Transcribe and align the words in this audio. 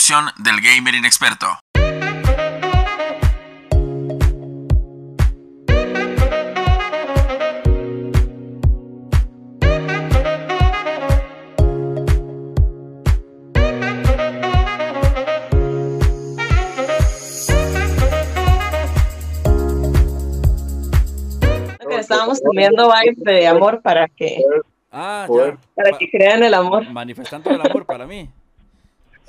producción 0.00 0.30
del 0.38 0.62
Gamer 0.62 0.94
Inexperto. 0.94 1.46
estábamos 21.98 22.40
comiendo 22.40 22.90
vibes 22.90 23.18
de 23.22 23.46
amor 23.46 23.82
para 23.82 24.08
que, 24.08 24.42
Ah, 24.90 25.28
ya. 25.28 25.58
para 25.74 25.96
que 25.98 26.10
crean 26.10 26.42
el 26.42 26.54
amor. 26.54 26.88
Manifestando 26.90 27.50
el 27.50 27.60
amor 27.60 27.84
para 27.84 28.06
mí. 28.06 28.30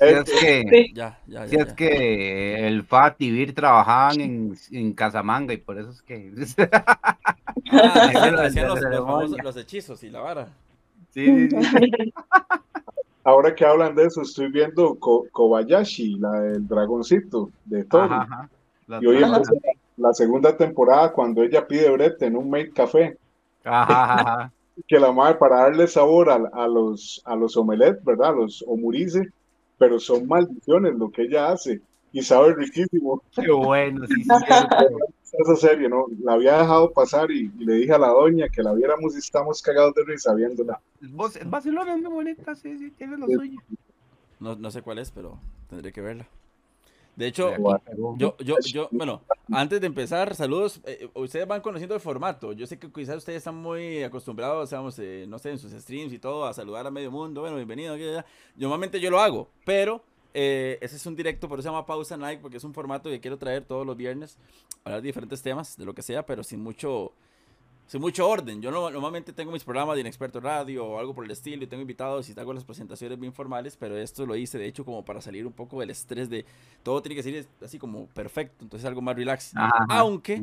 Si 0.02 0.14
es 0.32 0.40
que, 0.40 0.62
Sí. 0.70 0.92
Ya, 0.94 1.18
ya, 1.26 1.46
si 1.48 1.56
ya. 1.56 1.62
es 1.62 1.68
ya. 1.68 1.74
que 1.76 2.66
el 2.66 2.82
FAT 2.84 3.20
y 3.22 3.30
Vir 3.30 3.54
trabajaban 3.54 4.20
en, 4.20 4.56
en 4.70 4.92
Casamanga 4.94 5.52
y 5.54 5.58
por 5.58 5.78
eso 5.78 5.90
es 5.90 6.02
que. 6.02 6.32
Ah, 7.74 8.30
los, 8.30 8.54
de 8.54 8.62
los 8.62 8.80
ceremonia. 8.80 9.00
famosos- 9.28 9.42
los 9.42 9.56
hechizos 9.56 10.02
y 10.04 10.10
la 10.10 10.20
vara. 10.20 10.48
Sí, 11.10 11.48
sí, 11.48 11.56
sí. 11.62 12.12
Ahora 13.24 13.54
que 13.54 13.64
hablan 13.64 13.94
de 13.94 14.04
eso, 14.06 14.22
estoy 14.22 14.50
viendo 14.50 14.96
Ko- 14.98 15.26
Kobayashi, 15.30 16.16
la 16.18 16.32
del 16.40 16.66
dragoncito 16.66 17.50
de 17.64 17.84
Tori. 17.84 18.12
Ajá, 18.12 18.48
ajá. 18.88 19.00
Y 19.00 19.06
hoy 19.06 19.22
empezó 19.22 19.52
la 19.96 20.12
segunda 20.12 20.56
temporada 20.56 21.12
cuando 21.12 21.42
ella 21.42 21.66
pide 21.66 21.88
brete 21.90 22.26
en 22.26 22.36
un 22.36 22.50
maid 22.50 22.72
café. 22.74 23.16
Ajá, 23.64 24.02
ajá, 24.02 24.14
ajá. 24.20 24.52
Que 24.88 24.98
la 24.98 25.12
madre, 25.12 25.36
para 25.36 25.56
darle 25.64 25.86
sabor 25.86 26.30
a, 26.30 26.34
a 26.52 26.66
los, 26.66 27.22
a 27.26 27.36
los 27.36 27.56
omelets, 27.58 28.02
¿verdad? 28.04 28.30
A 28.30 28.32
los 28.32 28.64
omurice, 28.66 29.28
pero 29.82 29.98
son 29.98 30.28
maldiciones 30.28 30.94
lo 30.94 31.10
que 31.10 31.22
ella 31.22 31.50
hace. 31.50 31.80
Y 32.12 32.22
sabe 32.22 32.54
riquísimo. 32.54 33.20
Qué 33.34 33.50
bueno, 33.50 34.06
sí, 34.06 34.14
cierto. 34.46 34.76
Esa 35.32 35.56
serie, 35.56 35.88
¿no? 35.88 36.06
La 36.22 36.34
había 36.34 36.58
dejado 36.58 36.92
pasar 36.92 37.32
y, 37.32 37.50
y 37.58 37.64
le 37.64 37.74
dije 37.74 37.92
a 37.92 37.98
la 37.98 38.08
doña 38.10 38.48
que 38.48 38.62
la 38.62 38.72
viéramos 38.74 39.16
y 39.16 39.18
estamos 39.18 39.60
cagados 39.60 39.92
de 39.94 40.04
risa 40.04 40.32
viéndola. 40.34 40.78
Vos- 41.00 41.36
Barcelona 41.46 41.96
es 41.96 42.02
muy 42.02 42.12
bonita, 42.12 42.54
sí, 42.54 42.78
sí, 42.78 42.92
tiene 42.92 43.16
lo 43.16 43.26
Sí. 43.26 43.34
suyo. 43.34 43.60
No, 44.38 44.54
no 44.54 44.70
sé 44.70 44.82
cuál 44.82 44.98
es, 45.00 45.10
pero 45.10 45.38
tendré 45.68 45.90
que 45.90 46.00
verla. 46.00 46.28
De 47.14 47.26
hecho, 47.26 47.54
yo, 48.16 48.36
yo, 48.38 48.56
yo, 48.60 48.88
bueno, 48.90 49.20
antes 49.52 49.80
de 49.80 49.86
empezar, 49.86 50.34
saludos. 50.34 50.80
eh, 50.86 51.08
ustedes 51.14 51.46
van 51.46 51.60
conociendo 51.60 51.94
el 51.94 52.00
formato. 52.00 52.52
Yo 52.52 52.66
sé 52.66 52.78
que 52.78 52.90
quizás 52.90 53.18
ustedes 53.18 53.38
están 53.38 53.56
muy 53.56 54.02
acostumbrados, 54.02 54.70
digamos, 54.70 54.98
eh, 54.98 55.26
no 55.28 55.38
sé, 55.38 55.50
en 55.50 55.58
sus 55.58 55.72
streams 55.72 56.12
y 56.12 56.18
todo, 56.18 56.46
a 56.46 56.54
saludar 56.54 56.86
a 56.86 56.90
medio 56.90 57.10
mundo. 57.10 57.42
Bueno, 57.42 57.56
bienvenido. 57.56 57.94
allá. 57.94 58.24
Normalmente 58.56 58.98
yo 58.98 59.10
lo 59.10 59.20
hago, 59.20 59.50
pero 59.66 60.02
eh, 60.34 60.78
ese 60.80 60.96
es 60.96 61.04
un 61.04 61.14
directo, 61.14 61.48
por 61.48 61.58
eso 61.58 61.68
se 61.68 61.68
llama 61.68 61.84
Pausa 61.84 62.16
Night, 62.16 62.40
porque 62.40 62.56
es 62.56 62.64
un 62.64 62.72
formato 62.72 63.10
que 63.10 63.20
quiero 63.20 63.36
traer 63.36 63.64
todos 63.64 63.86
los 63.86 63.96
viernes, 63.96 64.38
hablar 64.84 65.02
de 65.02 65.06
diferentes 65.06 65.42
temas, 65.42 65.76
de 65.76 65.84
lo 65.84 65.94
que 65.94 66.02
sea, 66.02 66.24
pero 66.24 66.42
sin 66.42 66.62
mucho, 66.62 67.12
sin 67.92 68.00
mucho 68.00 68.26
orden. 68.26 68.62
Yo 68.62 68.70
no- 68.70 68.90
normalmente 68.90 69.34
tengo 69.34 69.52
mis 69.52 69.64
programas 69.64 69.96
de 69.96 70.00
Inexperto 70.00 70.40
Radio 70.40 70.86
o 70.86 70.98
algo 70.98 71.12
por 71.14 71.26
el 71.26 71.30
estilo 71.30 71.62
y 71.62 71.66
tengo 71.66 71.82
invitados 71.82 72.26
y 72.30 72.40
hago 72.40 72.54
las 72.54 72.64
presentaciones 72.64 73.20
bien 73.20 73.34
formales, 73.34 73.76
pero 73.76 73.98
esto 73.98 74.24
lo 74.24 74.34
hice 74.34 74.56
de 74.56 74.66
hecho 74.66 74.82
como 74.82 75.04
para 75.04 75.20
salir 75.20 75.46
un 75.46 75.52
poco 75.52 75.78
del 75.78 75.90
estrés 75.90 76.30
de 76.30 76.46
todo 76.82 77.02
tiene 77.02 77.16
que 77.16 77.22
ser 77.22 77.46
así 77.62 77.78
como 77.78 78.06
perfecto, 78.06 78.64
entonces 78.64 78.86
algo 78.86 79.02
más 79.02 79.14
relax. 79.14 79.52
Ajá. 79.54 79.84
Aunque 79.90 80.42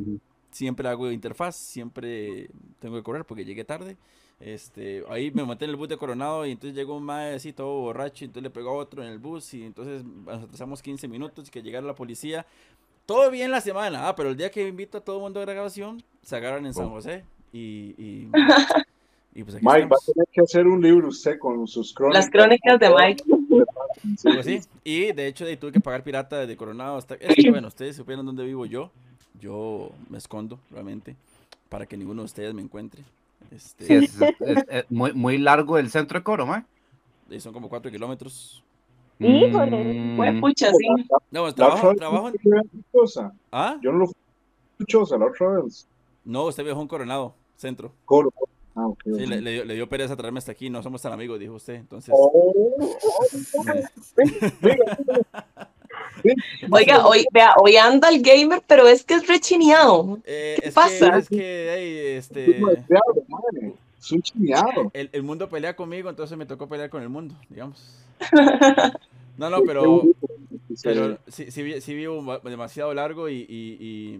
siempre 0.52 0.88
hago 0.88 1.10
interfaz, 1.12 1.56
siempre 1.56 2.52
tengo 2.78 2.98
que 2.98 3.02
correr 3.02 3.26
porque 3.26 3.44
llegué 3.44 3.64
tarde. 3.64 3.98
Este, 4.40 5.04
ahí 5.10 5.32
me 5.32 5.44
monté 5.44 5.66
en 5.66 5.72
el 5.72 5.76
bus 5.76 5.90
de 5.90 5.98
Coronado 5.98 6.46
y 6.46 6.52
entonces 6.52 6.76
llegó 6.78 6.98
un 6.98 7.04
mae 7.04 7.34
así 7.34 7.52
todo 7.52 7.80
borracho 7.82 8.26
y 8.26 8.28
entonces 8.28 8.44
le 8.44 8.52
pegó 8.52 8.70
a 8.70 8.74
otro 8.74 9.02
en 9.04 9.10
el 9.10 9.18
bus 9.18 9.56
y 9.56 9.64
entonces 9.64 10.04
nos 10.06 10.44
atrasamos 10.44 10.84
15 10.84 11.08
minutos 11.08 11.48
y 11.48 11.52
que 11.52 11.64
llegara 11.64 11.88
la 11.88 11.96
policía. 11.96 12.46
Todo 13.08 13.32
bien 13.32 13.50
la 13.50 13.60
semana, 13.60 14.08
ah, 14.08 14.16
pero 14.16 14.30
el 14.30 14.38
día 14.38 14.52
que 14.52 14.68
invito 14.68 15.00
a 15.00 15.02
todo 15.02 15.16
el 15.16 15.24
mundo 15.24 15.42
a 15.42 15.46
la 15.48 15.54
grabación, 15.54 16.04
se 16.22 16.36
agarran 16.36 16.64
en 16.68 16.76
San 16.76 16.90
José 16.92 17.26
y, 17.54 17.96
y, 17.98 18.30
y 19.36 19.44
pues 19.44 19.56
aquí 19.56 19.66
Mike, 19.66 19.86
va 19.88 19.96
a 19.98 20.14
tener 20.14 20.28
que 20.32 20.42
hacer 20.42 20.68
un 20.68 20.82
libro 20.82 21.08
usted 21.10 21.38
con 21.40 21.68
sus 21.68 21.94
crónicas. 21.94 22.26
Las 22.26 22.32
crónicas 22.32 22.80
de 22.80 22.90
Mike. 22.90 23.24
Sí, 24.18 24.30
Pues 24.34 24.46
sí, 24.46 24.60
y 24.84 25.12
de 25.12 25.28
hecho 25.28 25.46
de 25.46 25.52
ahí 25.52 25.58
tuve 25.58 25.72
que 25.72 25.80
pagar 25.80 26.04
pirata 26.04 26.40
desde 26.40 26.56
Coronado 26.58 26.98
hasta... 26.98 27.16
Es 27.16 27.36
que 27.36 27.50
bueno, 27.50 27.68
ustedes 27.68 27.96
supieron 27.96 28.26
dónde 28.26 28.44
vivo 28.46 28.66
yo. 28.66 28.92
Yo 29.40 29.92
me 30.10 30.18
escondo, 30.18 30.60
realmente, 30.72 31.16
para 31.70 31.86
que 31.86 31.96
ninguno 31.98 32.22
de 32.24 32.26
ustedes 32.26 32.54
me 32.54 32.62
encuentre. 32.62 33.04
Este, 33.52 33.86
Sí, 33.86 33.94
es, 33.94 34.16
es- 34.22 34.36
es- 34.42 34.66
es 34.70 34.86
muy, 34.92 35.14
muy 35.14 35.38
largo 35.38 35.78
el 35.78 35.90
centro 35.90 36.20
de 36.20 36.24
Coro, 36.24 36.46
¿ma? 36.46 36.66
y 37.30 37.40
son 37.40 37.54
como 37.54 37.70
cuatro 37.70 37.92
kilómetros. 37.92 38.64
Híjole, 39.20 39.94
Mm, 40.00 40.16
fue 40.18 40.32
pucha, 40.40 40.72
sí. 40.74 40.88
No, 41.30 41.42
pues, 41.44 41.54
trabajo, 41.56 41.94
trabajo 41.94 42.30
en... 42.30 42.36
¿Ah? 43.52 43.78
Yo 43.82 43.92
no 43.92 44.00
lo 44.00 44.06
fui 44.08 44.16
a 44.16 44.76
Dichosa 44.80 45.18
la 45.18 45.26
otra 45.28 45.62
vez. 45.62 45.88
No, 46.26 46.46
usted 46.46 46.64
viajó 46.64 46.82
en 46.82 46.88
Coronado, 46.88 47.36
centro. 47.60 47.92
Coro. 48.06 48.32
Ah, 48.76 48.88
ok. 48.88 49.02
Sí, 49.04 49.12
ok. 49.12 49.18
le, 49.20 49.42
le 49.42 49.52
dio, 49.52 49.66
le 49.66 49.74
dio 49.76 49.90
pereza 49.90 50.16
traerme 50.16 50.40
hasta 50.40 50.52
aquí, 50.54 50.70
no 50.70 50.82
somos 50.82 51.02
tan 51.02 51.12
amigos, 51.14 51.40
dijo 51.40 51.54
usted. 51.56 51.76
Entonces, 51.76 52.14
Oh, 52.18 52.54
Oiga, 56.72 57.06
hoy, 57.08 57.26
vea, 57.32 57.54
hoy 57.62 57.78
anda 57.78 58.10
el 58.10 58.22
gamer, 58.22 58.62
pero 58.68 58.88
es 58.88 59.04
que 59.04 59.16
es 59.16 59.28
rechineado. 59.28 60.20
eh, 60.26 60.58
¿qué 60.62 60.68
es, 60.70 60.74
pasa? 60.74 61.12
Que, 61.12 61.18
es 61.20 61.30
que, 61.30 61.72
hey, 61.74 61.98
es 62.18 62.26
este... 62.26 62.62
chineado. 64.22 64.92
el, 64.94 65.10
el 65.14 65.24
mundo 65.24 65.50
pelea 65.50 65.76
conmigo, 65.76 66.10
entonces 66.10 66.38
me 66.38 66.46
tocó 66.46 66.68
pelear 66.68 66.90
con 66.90 67.02
el 67.04 67.10
mundo, 67.10 67.36
digamos. 67.50 68.04
No, 69.38 69.50
no, 69.50 69.64
pero, 69.64 70.04
pero 70.84 71.18
sí, 71.30 71.50
sí, 71.50 71.64
vi- 71.64 71.80
sí 71.80 71.94
vivo 71.94 72.40
demasiado 72.44 72.94
largo 72.94 73.30
y... 73.30 73.46
y- 73.48 73.78
y- 73.80 74.20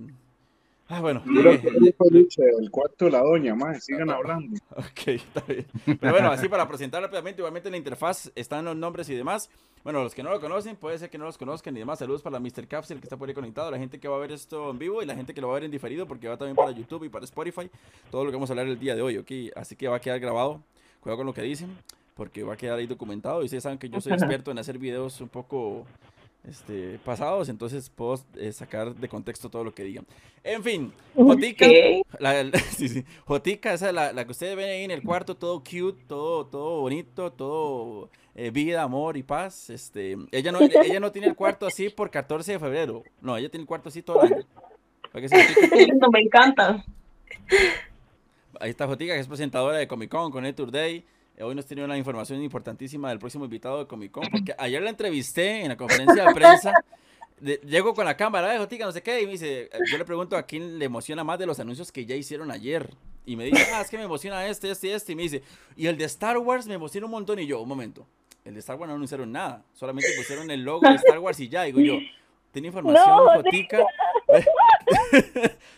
Ah, 0.92 1.02
bueno, 1.02 1.22
peluche 1.24 2.42
del 2.42 2.72
cuarto 2.72 3.06
de 3.06 3.12
la 3.12 3.20
doña, 3.20 3.54
madre. 3.54 3.80
Sigan 3.80 4.10
hablando. 4.10 4.58
Ok, 4.76 5.08
está 5.08 5.42
bien. 5.42 5.68
Pero 5.86 6.14
bueno, 6.14 6.32
así 6.32 6.50
para 6.50 6.68
presentar 6.68 7.04
rápidamente, 7.04 7.42
igualmente 7.42 7.70
en 7.70 7.74
la 7.74 7.78
interfaz 7.78 8.32
están 8.34 8.66
los 8.66 8.76
nombres 8.76 9.08
y 9.10 9.14
demás. 9.14 9.52
Bueno, 9.84 10.02
los 10.04 10.16
que 10.16 10.24
no 10.24 10.32
lo 10.32 10.42
conocen, 10.42 10.76
puede 10.76 10.98
ser 10.98 11.12
que 11.12 11.20
no 11.20 11.26
los 11.26 11.38
conozcan 11.38 11.76
y 11.76 11.80
demás. 11.80 12.00
Saludos 12.00 12.24
para 12.24 12.34
la 12.34 12.40
Mr. 12.40 12.68
Capsule 12.68 13.00
que 13.00 13.06
está 13.06 13.18
por 13.18 13.30
ahí 13.30 13.36
conectado, 13.36 13.70
la 13.70 13.78
gente 13.78 14.00
que 14.00 14.08
va 14.08 14.16
a 14.16 14.20
ver 14.20 14.32
esto 14.32 14.72
en 14.72 14.80
vivo 14.80 15.04
y 15.04 15.06
la 15.06 15.16
gente 15.16 15.36
que 15.36 15.42
lo 15.42 15.48
va 15.48 15.54
a 15.54 15.56
ver 15.56 15.66
en 15.66 15.72
diferido 15.72 16.08
porque 16.08 16.28
va 16.28 16.38
también 16.38 16.56
para 16.56 16.72
YouTube 16.72 17.04
y 17.04 17.10
para 17.10 17.24
Spotify. 17.26 17.70
Todo 18.10 18.26
lo 18.26 18.32
que 18.32 18.38
vamos 18.38 18.50
a 18.50 18.54
hablar 18.54 18.68
el 18.68 18.80
día 18.80 18.96
de 18.96 19.04
hoy, 19.04 19.18
ok. 19.18 19.32
Así 19.56 19.76
que 19.76 19.88
va 19.88 19.98
a 19.98 20.02
quedar 20.02 20.20
grabado. 20.20 20.60
Cuidado 21.02 21.18
con 21.18 21.28
lo 21.28 21.34
que 21.34 21.44
dicen 21.44 21.70
porque 22.16 22.44
va 22.44 22.56
a 22.56 22.58
quedar 22.58 22.80
ahí 22.80 22.88
documentado. 22.88 23.42
Y 23.44 23.46
ustedes 23.46 23.64
saben 23.64 23.78
que 23.78 23.90
yo 23.90 24.02
soy 24.02 24.14
experto 24.14 24.50
en 24.50 24.58
hacer 24.58 24.80
videos 24.80 25.22
un 25.22 25.30
poco 25.30 25.86
este, 26.48 27.00
pasados, 27.04 27.50
entonces 27.50 27.90
puedo 27.90 28.20
eh, 28.38 28.52
sacar 28.52 28.96
de 28.96 29.08
contexto 29.10 29.50
todo 29.50 29.64
lo 29.64 29.74
que 29.74 29.84
digan. 29.84 30.06
En 30.44 30.64
fin, 30.64 30.94
Jotica, 31.16 31.68
la, 32.20 32.44
la- 32.44 32.60
sí, 32.78 32.90
sí. 32.90 33.06
Jotica, 33.26 33.74
esa 33.74 33.92
la, 33.92 34.14
la 34.14 34.26
que 34.26 34.32
ustedes 34.32 34.56
ven 34.56 34.70
ahí 34.70 34.84
en 34.84 34.92
el 34.92 35.04
cuarto, 35.04 35.36
todo 35.36 35.60
cute, 35.60 36.04
todo, 36.08 36.46
todo 36.46 36.82
bonito, 36.82 37.32
todo 37.32 38.10
eh, 38.36 38.52
vida, 38.52 38.84
amor 38.84 39.18
y 39.18 39.24
paz. 39.24 39.70
Este, 39.70 40.18
ella 40.32 40.52
no, 40.52 40.60
ella 40.62 41.00
no 41.00 41.12
tiene 41.12 41.28
el 41.28 41.36
cuarto 41.36 41.68
así 41.68 41.90
por 41.90 42.10
14 42.10 42.54
de 42.54 42.60
febrero. 42.60 43.04
No, 43.22 43.36
ella 43.36 43.50
tiene 43.50 43.64
el 43.64 43.68
cuarto 43.68 43.90
así 43.90 44.02
todo 44.02 44.24
el 44.24 44.34
año. 44.34 44.46
Me 46.12 46.22
encanta. 46.22 46.84
Ahí 48.60 48.70
está 48.72 48.88
Jotica, 48.88 49.14
que 49.14 49.20
es 49.20 49.28
presentadora 49.28 49.78
de 49.78 49.88
Comic 49.88 50.10
Con 50.10 50.32
con 50.32 50.54
Tour 50.54 50.72
Day. 50.72 51.04
Eh, 51.40 51.44
Hoy 51.44 51.56
nos 51.56 51.66
tiene 51.66 51.84
una 51.84 51.98
información 51.98 52.44
importantísima 52.44 53.10
del 53.10 53.18
próximo 53.18 53.46
invitado 53.46 53.80
de 53.80 53.88
Comic 53.88 54.12
Con, 54.12 54.28
porque 54.30 54.54
ayer 54.58 54.82
la 54.82 54.90
entrevisté 54.90 55.62
en 55.62 55.70
la 55.70 55.78
conferencia 55.78 56.26
de 56.26 56.34
prensa. 56.34 56.74
Llego 57.66 57.94
con 57.94 58.04
la 58.04 58.18
cámara, 58.18 58.52
de 58.52 58.58
Jotica, 58.58 58.86
no 58.86 58.92
sé 58.92 59.02
qué, 59.02 59.22
y 59.22 59.26
me 59.26 59.32
dice, 59.32 59.70
yo 59.90 59.98
le 59.98 60.04
pregunto 60.04 60.36
a 60.36 60.44
quién 60.44 60.78
le 60.78 60.84
emociona 60.84 61.24
más 61.24 61.40
de 61.40 61.46
los 61.46 61.58
anuncios 61.60 61.90
que 61.94 62.06
ya 62.06 62.14
hicieron 62.14 62.52
ayer. 62.52 62.94
Y 63.26 63.38
me 63.38 63.46
dice, 63.46 63.66
ah, 63.74 63.82
es 63.82 63.90
que 63.90 63.98
me 63.98 64.04
emociona 64.04 64.46
este, 64.48 64.70
este 64.70 64.88
y 64.88 64.92
este. 64.92 65.12
Y 65.14 65.16
me 65.16 65.24
dice, 65.24 65.42
y 65.78 65.88
el 65.88 65.98
de 65.98 66.04
Star 66.04 66.38
Wars 66.38 66.68
me 66.68 66.74
emociona 66.74 67.06
un 67.06 67.12
montón. 67.12 67.40
Y 67.40 67.48
yo, 67.48 67.62
un 67.62 67.70
momento, 67.70 68.06
el 68.44 68.54
de 68.56 68.60
Star 68.60 68.76
Wars 68.76 68.90
no 68.90 68.96
anunciaron 68.96 69.32
nada, 69.32 69.64
solamente 69.74 70.10
pusieron 70.18 70.52
el 70.52 70.64
logo 70.64 70.90
de 70.90 70.96
Star 70.96 71.20
Wars 71.20 71.40
y 71.40 71.48
ya. 71.48 71.64
Digo 71.64 71.80
yo, 71.80 72.00
tiene 72.52 72.68
información, 72.70 73.06
No, 73.08 73.34
Jotica. 73.36 73.78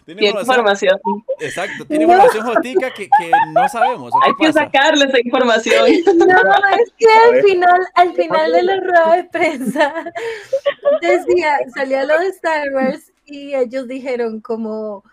tiene 0.05 0.19
Tiene 0.21 0.39
información, 0.41 0.89
información. 0.97 0.99
exacto, 1.39 1.85
tiene 1.85 2.03
información 2.05 2.45
Jotica 2.45 2.93
que, 2.93 3.03
que 3.07 3.31
no 3.53 3.69
sabemos. 3.69 4.13
¿o 4.13 4.19
qué 4.19 4.27
Hay 4.27 4.35
que 4.35 4.47
pasa? 4.53 4.65
sacarle 4.65 5.05
esa 5.05 5.19
información. 5.19 5.85
No, 6.17 6.53
es 6.79 6.93
que 6.97 7.05
al 7.11 7.41
final, 7.43 7.81
al 7.95 8.13
final 8.13 8.51
de 8.51 8.63
la 8.63 8.75
rueda 8.77 9.15
de 9.17 9.23
prensa 9.25 9.93
decía, 11.01 11.57
salía 11.75 12.05
lo 12.05 12.19
de 12.19 12.27
Star 12.27 12.69
Wars 12.73 13.11
y 13.25 13.53
ellos 13.55 13.87
dijeron 13.87 14.41
como 14.41 15.03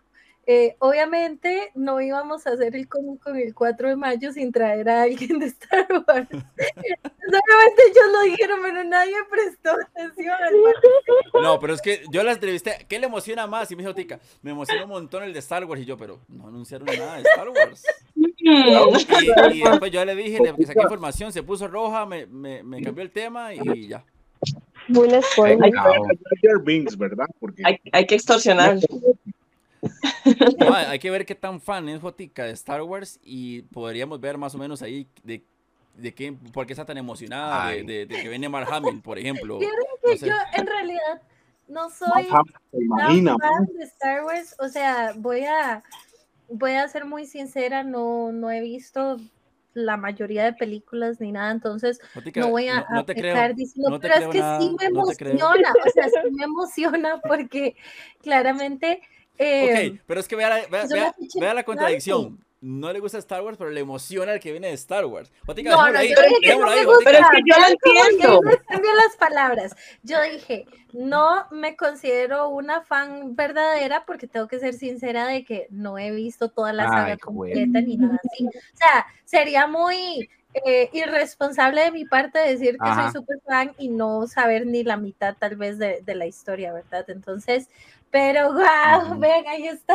eh, 0.50 0.76
obviamente 0.78 1.70
no 1.74 2.00
íbamos 2.00 2.46
a 2.46 2.52
hacer 2.52 2.74
el 2.74 2.88
cómic 2.88 3.22
con 3.22 3.36
el 3.36 3.54
4 3.54 3.90
de 3.90 3.96
mayo 3.96 4.32
sin 4.32 4.50
traer 4.50 4.88
a 4.88 5.02
alguien 5.02 5.38
de 5.38 5.44
Star 5.48 5.86
Wars. 5.90 6.26
Solamente 6.30 7.82
ellos 7.84 8.06
lo 8.10 8.22
dijeron, 8.22 8.58
pero 8.62 8.82
nadie 8.84 9.14
prestó 9.30 9.72
atención 9.72 10.34
al 10.42 11.42
No, 11.42 11.60
pero 11.60 11.74
es 11.74 11.82
que 11.82 12.02
yo 12.10 12.22
la 12.22 12.32
entrevisté. 12.32 12.86
¿Qué 12.88 12.98
le 12.98 13.04
emociona 13.04 13.46
más? 13.46 13.70
Y 13.70 13.76
me 13.76 13.82
dijo 13.82 13.94
Tica, 13.94 14.20
me 14.40 14.52
emociona 14.52 14.84
un 14.84 14.88
montón 14.88 15.22
el 15.22 15.34
de 15.34 15.40
Star 15.40 15.66
Wars. 15.66 15.82
Y 15.82 15.84
yo, 15.84 15.98
pero 15.98 16.18
no 16.28 16.48
anunciaron 16.48 16.86
nada 16.86 17.16
de 17.16 17.22
Star 17.28 17.50
Wars. 17.50 17.84
Y, 18.14 19.58
y 19.58 19.62
después 19.62 19.92
yo 19.92 20.02
le 20.06 20.14
dije, 20.14 20.38
le 20.40 20.66
saqué 20.66 20.80
información, 20.80 21.30
se 21.30 21.42
puso 21.42 21.68
roja, 21.68 22.06
me, 22.06 22.24
me, 22.24 22.62
me 22.62 22.80
cambió 22.80 23.04
el 23.04 23.10
tema 23.10 23.52
y 23.52 23.88
ya. 23.88 24.02
Porque 27.38 27.62
Hay, 27.66 27.78
hay 27.92 28.06
que 28.06 28.14
extorsionar. 28.14 28.78
No, 30.58 30.74
hay 30.74 30.98
que 30.98 31.10
ver 31.10 31.24
qué 31.24 31.34
tan 31.34 31.60
fan 31.60 31.88
es 31.88 32.00
Jotica 32.00 32.44
de 32.44 32.52
Star 32.52 32.82
Wars 32.82 33.18
y 33.22 33.62
podríamos 33.62 34.20
ver 34.20 34.36
más 34.38 34.54
o 34.54 34.58
menos 34.58 34.82
ahí 34.82 35.06
de, 35.22 35.42
de 35.94 36.14
qué, 36.14 36.32
por 36.52 36.66
qué 36.66 36.72
está 36.74 36.84
tan 36.84 36.98
emocionada 36.98 37.70
de, 37.70 37.82
de- 37.82 38.06
de 38.06 38.22
que 38.22 38.28
viene 38.28 38.48
Mark 38.48 38.68
Hamill, 38.70 39.00
por 39.00 39.18
ejemplo. 39.18 39.58
Que 39.58 39.66
No 40.04 40.16
sé. 40.16 40.26
yo 40.26 40.34
en 40.54 40.66
realidad 40.66 41.22
no 41.68 41.90
soy 41.90 42.26
tan 42.96 43.24
fan 43.38 43.66
de 43.74 43.84
Star 43.84 44.24
Wars. 44.24 44.54
O 44.58 44.68
sea, 44.68 45.12
voy 45.16 45.44
a, 45.44 45.82
voy 46.48 46.72
a 46.72 46.88
ser 46.88 47.04
muy 47.04 47.26
sincera, 47.26 47.82
no, 47.84 48.32
no 48.32 48.50
he 48.50 48.60
visto 48.60 49.16
la 49.74 49.96
mayoría 49.96 50.44
de 50.44 50.54
películas 50.54 51.20
ni 51.20 51.30
nada, 51.30 51.52
entonces 51.52 52.00
Jotica, 52.12 52.40
no 52.40 52.48
voy 52.50 52.66
a, 52.68 52.80
no- 52.80 52.86
no 52.96 53.04
te 53.04 53.14
creo. 53.14 53.54
diciendo, 53.54 53.90
no 53.90 54.00
te 54.00 54.08
pero 54.08 54.14
es 54.14 54.20
creo 54.20 54.32
que 54.32 54.38
nada, 54.40 54.60
sí 54.60 54.76
me 54.78 54.86
emociona, 54.86 55.72
o 55.86 55.90
sea, 55.90 56.08
sí 56.08 56.30
me 56.32 56.44
emociona 56.44 57.20
porque 57.20 57.76
claramente 58.20 59.02
eh, 59.38 59.90
Ok, 59.92 60.00
pero 60.06 60.20
es 60.20 60.28
que 60.28 60.36
vea, 60.36 60.48
la- 60.48 60.66
vea, 61.40 61.54
la 61.54 61.62
contradicción. 61.64 62.38
No 62.60 62.92
le 62.92 62.98
gusta 62.98 63.18
Star 63.18 63.40
Wars, 63.42 63.56
pero 63.56 63.70
le 63.70 63.78
emociona 63.78 64.32
el 64.32 64.40
que 64.40 64.50
viene 64.50 64.66
de 64.66 64.72
Star 64.74 65.06
Wars. 65.06 65.30
Jotica, 65.46 65.70
No, 65.70 65.92
no, 65.92 65.96
ahí, 65.96 66.08
yo 66.12 66.16
dije 66.20 66.40
que 66.42 66.56
no 66.56 66.66
me 66.66 66.84
Jotica. 66.84 66.98
Pero 67.04 67.18
es 67.18 67.26
que 67.30 67.40
yo 67.46 67.56
lo 67.56 67.66
entiendo. 67.68 68.40
cambian 68.66 68.96
las 68.96 69.16
palabras. 69.16 69.76
Yo 70.02 70.20
dije, 70.22 70.66
no 70.92 71.46
me 71.52 71.76
considero 71.76 72.48
una 72.48 72.80
fan 72.82 73.36
verdadera 73.36 74.04
porque 74.04 74.26
tengo 74.26 74.48
que 74.48 74.58
ser 74.58 74.74
sincera 74.74 75.28
de 75.28 75.44
que 75.44 75.68
no 75.70 75.98
he 75.98 76.10
visto 76.10 76.48
toda 76.50 76.72
la 76.72 76.88
saga 76.88 77.12
Ay, 77.12 77.18
completa 77.18 77.80
ni 77.80 77.96
nada 77.96 78.18
así. 78.24 78.44
O 78.46 78.50
sea, 78.76 79.06
sería 79.24 79.68
muy 79.68 80.28
eh, 80.54 80.88
irresponsable 80.92 81.82
de 81.82 81.92
mi 81.92 82.04
parte 82.04 82.38
decir 82.38 82.72
que 82.78 82.88
Ajá. 82.88 83.10
soy 83.10 83.20
súper 83.20 83.40
fan 83.46 83.74
y 83.78 83.88
no 83.88 84.26
saber 84.26 84.66
ni 84.66 84.82
la 84.84 84.96
mitad 84.96 85.36
tal 85.38 85.56
vez 85.56 85.78
de, 85.78 86.00
de 86.02 86.14
la 86.14 86.26
historia, 86.26 86.72
¿verdad? 86.72 87.08
Entonces, 87.10 87.68
pero 88.10 88.52
wow, 88.54 89.02
Ujú. 89.12 89.18
ven, 89.20 89.46
ahí 89.46 89.66
está. 89.68 89.94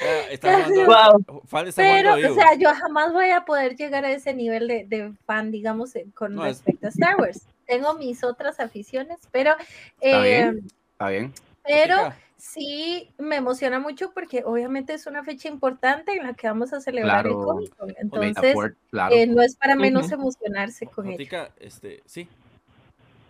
Ah, 0.00 0.20
está 0.30 0.52
jugando- 0.64 0.86
Wow. 1.26 1.42
Fan 1.46 1.68
está 1.68 1.82
Pero, 1.82 2.14
o 2.14 2.34
sea, 2.34 2.54
yo 2.58 2.68
jamás 2.74 3.12
voy 3.12 3.30
a 3.30 3.44
poder 3.44 3.76
llegar 3.76 4.04
a 4.04 4.12
ese 4.12 4.34
nivel 4.34 4.68
de, 4.68 4.84
de 4.84 5.12
fan, 5.24 5.50
digamos, 5.50 5.96
eh, 5.96 6.06
con 6.14 6.34
No, 6.34 6.44
es- 6.44 6.58
respecto 6.58 6.86
a 6.86 6.90
Star 6.90 7.16
Wars. 7.16 7.46
Tengo 7.66 7.94
mis 7.94 8.22
otras 8.22 8.60
aficiones, 8.60 9.18
pero, 9.32 9.56
Está 10.00 10.22
eh, 10.22 10.22
bien. 10.22 10.66
Está 10.92 11.08
bien. 11.08 11.32
pero 11.64 12.12
sí 12.36 13.10
me 13.18 13.36
emociona 13.36 13.78
mucho 13.78 14.12
porque 14.12 14.42
obviamente 14.44 14.94
es 14.94 15.06
una 15.06 15.24
fecha 15.24 15.48
importante 15.48 16.12
en 16.12 16.22
la 16.26 16.34
que 16.34 16.46
vamos 16.46 16.72
a 16.72 16.80
celebrar 16.80 17.26
el 17.26 17.32
Claro. 17.32 17.44
Comic 17.44 17.76
Con. 17.76 17.94
Entonces, 17.98 18.52
Ford, 18.54 18.72
claro. 18.90 19.14
eh, 19.14 19.26
no 19.26 19.42
es 19.42 19.56
para 19.56 19.74
menos 19.74 20.10
emocionarse 20.12 20.86
con 20.86 21.06
ello. 21.06 21.14
Jotica, 21.16 21.50
este, 21.60 22.02
sí. 22.06 22.28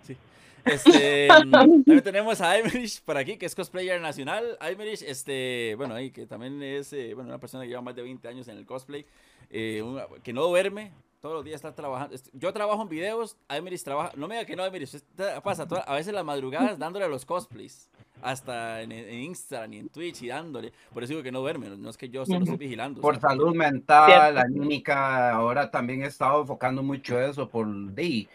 Sí. 0.05 0.17
Este, 0.65 1.29
mm, 1.45 1.51
también 1.51 2.03
tenemos 2.03 2.41
a 2.41 2.51
Aymerish 2.51 3.01
por 3.03 3.17
aquí, 3.17 3.37
que 3.37 3.47
es 3.47 3.55
cosplayer 3.55 4.01
nacional. 4.01 4.57
Aymerish, 4.61 5.03
este, 5.03 5.75
bueno, 5.77 5.95
ahí 5.95 6.11
que 6.11 6.27
también 6.27 6.61
es 6.63 6.93
eh, 6.93 7.15
bueno, 7.15 7.29
una 7.31 7.39
persona 7.39 7.63
que 7.63 7.69
lleva 7.71 7.83
más 7.83 7.95
de 7.95 8.03
20 8.03 8.27
años 8.27 8.49
en 8.49 8.57
el 8.59 8.67
cosplay, 8.67 9.07
eh, 9.51 9.83
una- 9.83 10.07
que 10.25 10.33
no 10.33 10.43
duerme, 10.47 10.91
todos 11.27 11.39
los 11.39 11.45
días 11.45 11.57
está 11.57 11.75
trabajando. 11.75 12.15
Est- 12.15 12.29
Yo 12.35 12.53
trabajo 12.53 12.81
en 12.83 12.89
videos, 12.89 13.37
Aymerish 13.49 13.83
trabaja, 13.83 14.13
no 14.17 14.29
me 14.29 14.37
diga 14.37 14.47
que 14.47 14.55
no, 14.55 14.63
usted 14.65 14.83
está- 14.83 15.41
pasa 15.43 15.67
toda- 15.67 15.81
a 15.83 15.95
veces 15.95 16.15
las 16.15 16.25
madrugadas 16.25 16.79
dándole 16.79 17.05
a 17.05 17.09
los 17.09 17.25
cosplays. 17.27 17.91
Hasta 18.23 18.81
en, 18.83 18.93
en 18.93 19.19
Instagram 19.25 19.73
y 19.75 19.79
en 19.79 19.89
Twitch 19.89 20.23
y 20.23 20.29
dándole. 20.29 20.73
Por 20.95 21.03
eso 21.03 21.11
digo 21.11 21.23
que 21.25 21.33
no 21.33 21.41
duerme. 21.41 21.69
No 21.77 21.91
es 21.91 21.97
que 21.99 22.09
yo 22.09 22.25
solo 22.25 22.39
estoy 22.45 22.57
vigilando. 22.57 23.01
o 23.01 23.03
Por 23.03 23.19
sea, 23.21 23.31
salud 23.31 23.55
mental, 23.55 24.07
Cierto. 24.11 24.41
anímica, 24.41 25.33
ahora 25.33 25.71
también 25.71 26.03
he 26.03 26.07
estado 26.07 26.41
enfocando 26.43 26.83
mucho 26.83 27.21
eso 27.21 27.47
por 27.49 27.67
di, 27.95 28.27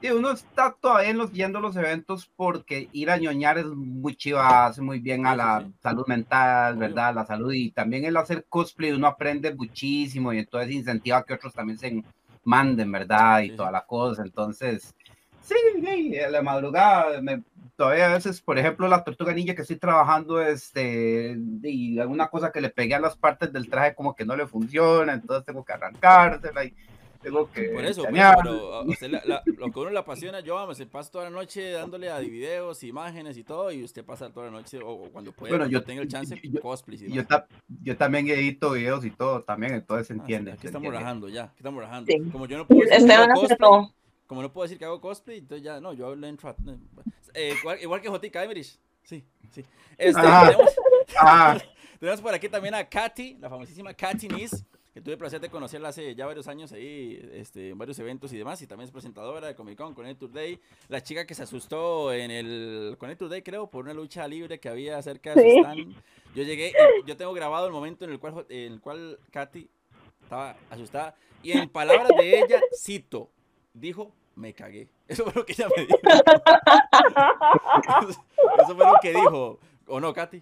di, 0.00 0.10
uno 0.10 0.30
está 0.30 0.76
todavía 0.80 1.10
en 1.10 1.18
los, 1.18 1.32
yendo 1.32 1.58
a 1.58 1.62
los 1.62 1.74
eventos 1.74 2.30
porque 2.36 2.88
ir 2.92 3.10
a 3.10 3.16
ñoñar 3.18 3.58
es 3.58 3.66
muy 3.66 4.14
chiva, 4.14 4.66
hace 4.66 4.80
muy 4.80 5.00
bien 5.00 5.26
a 5.26 5.30
Sí, 5.32 5.34
sí, 5.34 5.44
la 5.44 5.60
sí. 5.66 5.72
salud 5.82 6.06
mental, 6.06 6.72
Obvio. 6.74 6.80
¿verdad? 6.80 7.14
La 7.14 7.26
salud 7.26 7.52
y 7.52 7.70
también 7.72 8.04
el 8.04 8.16
hacer 8.16 8.44
cosplay 8.48 8.92
uno 8.92 9.08
aprende 9.08 9.52
muchísimo 9.54 10.32
y 10.32 10.38
entonces 10.38 10.70
incentiva 10.72 11.16
a 11.18 11.24
que 11.24 11.34
otros 11.34 11.52
también 11.52 11.78
se 11.78 11.88
manden, 12.46 12.90
¿verdad? 12.92 13.40
Y 13.40 13.50
Sí, 13.50 13.56
toda 13.56 13.70
la 13.70 13.84
cosa, 13.84 14.22
entonces 14.22 14.94
sí, 15.42 15.54
sí, 15.80 16.18
a 16.18 16.30
la 16.30 16.42
madrugada 16.42 17.20
me, 17.20 17.42
todavía 17.76 18.06
a 18.06 18.14
veces, 18.14 18.40
por 18.40 18.58
ejemplo, 18.58 18.88
la 18.88 19.04
tortuga 19.04 19.32
ninja 19.32 19.54
que 19.54 19.62
estoy 19.62 19.76
trabajando, 19.76 20.40
este, 20.40 21.36
y 21.62 21.98
alguna 21.98 22.28
cosa 22.28 22.50
que 22.50 22.60
le 22.60 22.70
pegué 22.70 22.94
a 22.94 23.00
las 23.00 23.16
partes 23.16 23.52
del 23.52 23.68
traje 23.68 23.94
como 23.94 24.14
que 24.16 24.24
no 24.24 24.36
le 24.36 24.46
funciona, 24.46 25.12
entonces 25.12 25.44
tengo 25.44 25.64
que 25.64 25.72
arrancársela 25.72 26.64
y 26.64 26.74
tengo 27.22 27.50
que 27.50 27.62
Por 27.70 27.84
eso, 27.84 28.04
pero 28.10 28.82
usted 28.84 29.10
la- 29.10 29.22
la- 29.24 29.42
lo 29.44 29.70
que 29.70 29.78
a 29.78 29.82
uno 29.82 29.90
le 29.90 29.98
apasiona, 29.98 30.40
yo 30.40 30.54
vamos, 30.54 30.76
se 30.76 30.86
pasa 30.86 31.10
toda 31.10 31.24
la 31.24 31.30
noche 31.30 31.70
dándole 31.70 32.10
a 32.10 32.18
videos, 32.18 32.82
imágenes 32.84 33.36
y 33.36 33.44
todo, 33.44 33.70
y 33.72 33.82
usted 33.84 34.04
pasa 34.04 34.30
toda 34.30 34.46
la 34.46 34.52
noche, 34.52 34.78
o, 34.82 34.88
o 34.90 35.10
cuando 35.10 35.32
puede, 35.32 35.50
Bueno, 35.52 35.64
cuando 35.64 35.78
yo- 35.78 35.84
tenga 35.84 36.02
el 36.02 36.08
chance, 36.08 36.40
yo- 36.42 36.60
cosplays 36.60 37.02
y 37.02 37.12
Yo, 37.12 37.26
ta- 37.26 37.46
yo 37.82 37.96
también 37.96 38.28
edito 38.28 38.70
videos 38.72 39.04
y 39.04 39.10
todo, 39.10 39.42
también, 39.42 39.74
entonces 39.74 40.06
se 40.06 40.12
Ah, 40.12 40.16
sí, 40.16 40.20
entiende. 40.20 40.52
aquí 40.52 40.66
estamos 40.66 40.86
entiende. 40.86 40.98
rajando 41.04 41.28
ya, 41.28 41.44
aquí 41.44 41.54
estamos 41.58 41.82
rajando. 41.82 42.12
Sí. 42.12 42.30
Como 42.30 42.46
yo 42.46 42.58
no 42.58 42.66
puedo 42.66 42.80
decir 42.80 42.90
que 42.96 43.02
Esteban 43.02 43.30
hago 43.30 43.40
cosplay, 43.40 43.92
como 44.26 44.42
no 44.42 44.52
puedo 44.52 44.62
decir 44.64 44.78
que 44.78 44.84
hago 44.84 45.00
cosplay, 45.00 45.38
entonces 45.38 45.64
ya, 45.64 45.80
no, 45.80 45.92
yo 45.92 46.14
le 46.16 46.28
entro 46.28 46.48
a... 46.50 46.56
eh, 47.34 47.54
igual, 47.60 47.78
igual 47.80 48.00
que 48.00 48.08
Jotica 48.08 48.42
Emerich, 48.44 48.78
sí, 49.02 49.24
sí. 49.50 49.64
Este, 49.98 50.20
tenemos, 50.20 50.74
Ah, 51.18 51.56
tenemos 52.00 52.20
por 52.20 52.34
aquí 52.34 52.48
también 52.48 52.74
a 52.74 52.84
Katy, 52.88 53.38
la 53.40 53.48
famosísima 53.48 53.94
Katy 53.94 54.28
Nis, 54.28 54.64
que 54.96 55.02
tuve 55.02 55.12
el 55.12 55.18
placer 55.18 55.42
de 55.42 55.50
conocerla 55.50 55.90
hace 55.90 56.14
ya 56.14 56.24
varios 56.24 56.48
años 56.48 56.72
ahí, 56.72 57.20
este, 57.34 57.68
en 57.68 57.76
varios 57.76 57.98
eventos 57.98 58.32
y 58.32 58.38
demás, 58.38 58.62
y 58.62 58.66
también 58.66 58.86
es 58.86 58.90
presentadora 58.90 59.46
de 59.46 59.54
Comic 59.54 59.76
Con, 59.76 59.92
Connect 59.92 60.18
Today, 60.18 60.58
la 60.88 61.02
chica 61.02 61.26
que 61.26 61.34
se 61.34 61.42
asustó 61.42 62.14
en 62.14 62.30
el 62.30 62.96
Connect 62.98 63.18
Today, 63.18 63.42
creo, 63.42 63.66
por 63.66 63.84
una 63.84 63.92
lucha 63.92 64.26
libre 64.26 64.58
que 64.58 64.70
había 64.70 65.02
cerca 65.02 65.34
de 65.34 65.42
Sí. 65.42 65.58
stand. 65.58 65.94
Yo 66.34 66.44
llegué, 66.44 66.72
yo 67.04 67.14
tengo 67.14 67.34
grabado 67.34 67.66
el 67.66 67.74
momento 67.74 68.06
en 68.06 68.12
el 68.12 68.18
cual, 68.18 68.46
en 68.48 68.72
el 68.72 68.80
cual 68.80 69.18
Katy 69.32 69.68
estaba 70.22 70.56
asustada, 70.70 71.14
y 71.42 71.52
en 71.52 71.68
palabras 71.68 72.08
de 72.16 72.38
ella, 72.38 72.62
cito, 72.74 73.28
dijo, 73.74 74.10
me 74.34 74.54
cagué. 74.54 74.88
Eso 75.08 75.24
fue 75.24 75.34
lo 75.34 75.44
que 75.44 75.52
ella 75.52 75.68
me 75.76 75.82
dijo. 75.82 75.98
Eso 78.62 78.74
fue 78.74 78.86
lo 78.86 78.94
que 79.02 79.10
dijo, 79.10 79.58
¿o 79.88 80.00
no, 80.00 80.14
Katy? 80.14 80.40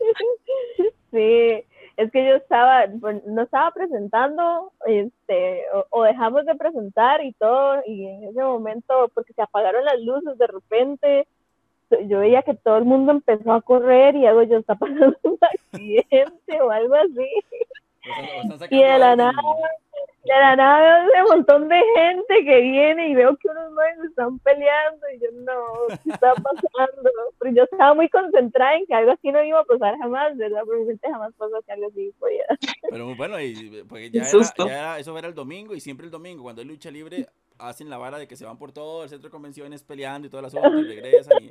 Sí, 1.11 1.65
es 1.97 2.11
que 2.11 2.27
yo 2.27 2.37
estaba, 2.37 2.87
no 2.87 3.43
estaba 3.43 3.71
presentando, 3.71 4.73
este, 4.87 5.63
o, 5.73 5.87
o 5.91 6.03
dejamos 6.03 6.45
de 6.45 6.55
presentar 6.55 7.25
y 7.25 7.33
todo, 7.35 7.81
y 7.87 8.07
en 8.07 8.25
ese 8.25 8.43
momento, 8.43 9.11
porque 9.15 9.33
se 9.33 9.43
apagaron 9.43 9.85
las 9.85 10.01
luces 10.01 10.37
de 10.39 10.47
repente, 10.47 11.27
yo 12.09 12.21
veía 12.21 12.43
que 12.43 12.55
todo 12.55 12.79
el 12.79 12.85
mundo 12.85 13.13
empezó 13.13 13.53
a 13.53 13.63
correr 13.63 14.17
y 14.17 14.27
algo 14.27 14.43
yo 14.43 14.59
está 14.59 14.75
pasando 14.75 15.17
un 15.23 15.39
accidente 15.41 16.61
o 16.61 16.71
algo 16.71 16.95
así. 16.95 17.29
Y 18.71 18.83
de 18.83 18.99
la 18.99 19.17
nada, 19.17 19.33
de 20.25 20.33
la 20.33 20.57
nada 20.57 20.81
veo 20.81 21.09
ese 21.13 21.23
montón 21.35 21.69
de 21.69 21.81
gente 21.97 22.45
que 22.45 22.61
viene 22.61 23.09
y 23.09 23.15
veo 23.15 23.37
que 23.37 23.49
unos 23.49 23.71
manes 23.73 23.99
están 24.11 24.39
peleando 24.41 25.07
y 25.15 25.21
yo 25.21 25.27
no, 25.33 25.97
¿qué 26.03 26.11
está 26.11 26.33
pasando? 26.35 27.11
Pero 27.39 27.55
yo 27.57 27.63
estaba 27.65 27.95
muy 27.95 28.09
concentrada 28.09 28.77
en 28.77 28.87
que 28.87 28.95
algo 28.95 29.13
así 29.13 29.31
no 29.31 29.43
iba 29.45 29.61
a 29.61 29.65
pasar 29.65 29.97
jamás, 29.99 30.37
¿verdad? 30.37 30.63
Porque 30.65 30.97
jamás 31.03 31.33
pasó 31.37 31.61
que 31.67 31.73
algo 31.73 31.87
así 31.89 32.13
podía. 32.19 32.45
Pero 32.91 33.07
muy 33.07 33.15
bueno, 33.15 33.41
y 33.41 33.85
porque 33.89 34.11
Qué 34.11 34.19
ya, 34.19 34.23
era, 34.23 34.31
susto. 34.31 34.67
ya 34.67 34.79
era- 34.79 34.99
eso 34.99 35.17
era 35.19 35.29
el 35.29 35.35
domingo 35.35 35.75
y 35.75 35.81
siempre 35.81 36.07
el 36.07 36.11
domingo, 36.13 36.43
cuando 36.43 36.63
hay 36.63 36.69
lucha 36.69 36.91
libre, 36.91 37.27
hacen 37.59 37.89
la 37.91 37.99
vara 37.99 38.19
de 38.19 38.27
que 38.27 38.37
se 38.37 38.45
van 38.45 38.59
por 38.59 38.73
todo 38.73 39.05
el 39.05 39.09
centro 39.09 39.29
de 39.29 39.33
convenciones 39.33 39.83
peleando 39.85 40.27
y 40.27 40.31
todo 40.31 40.41
el 40.41 40.47
asunto 40.47 40.79
y 40.79 40.85
regresan 40.85 41.43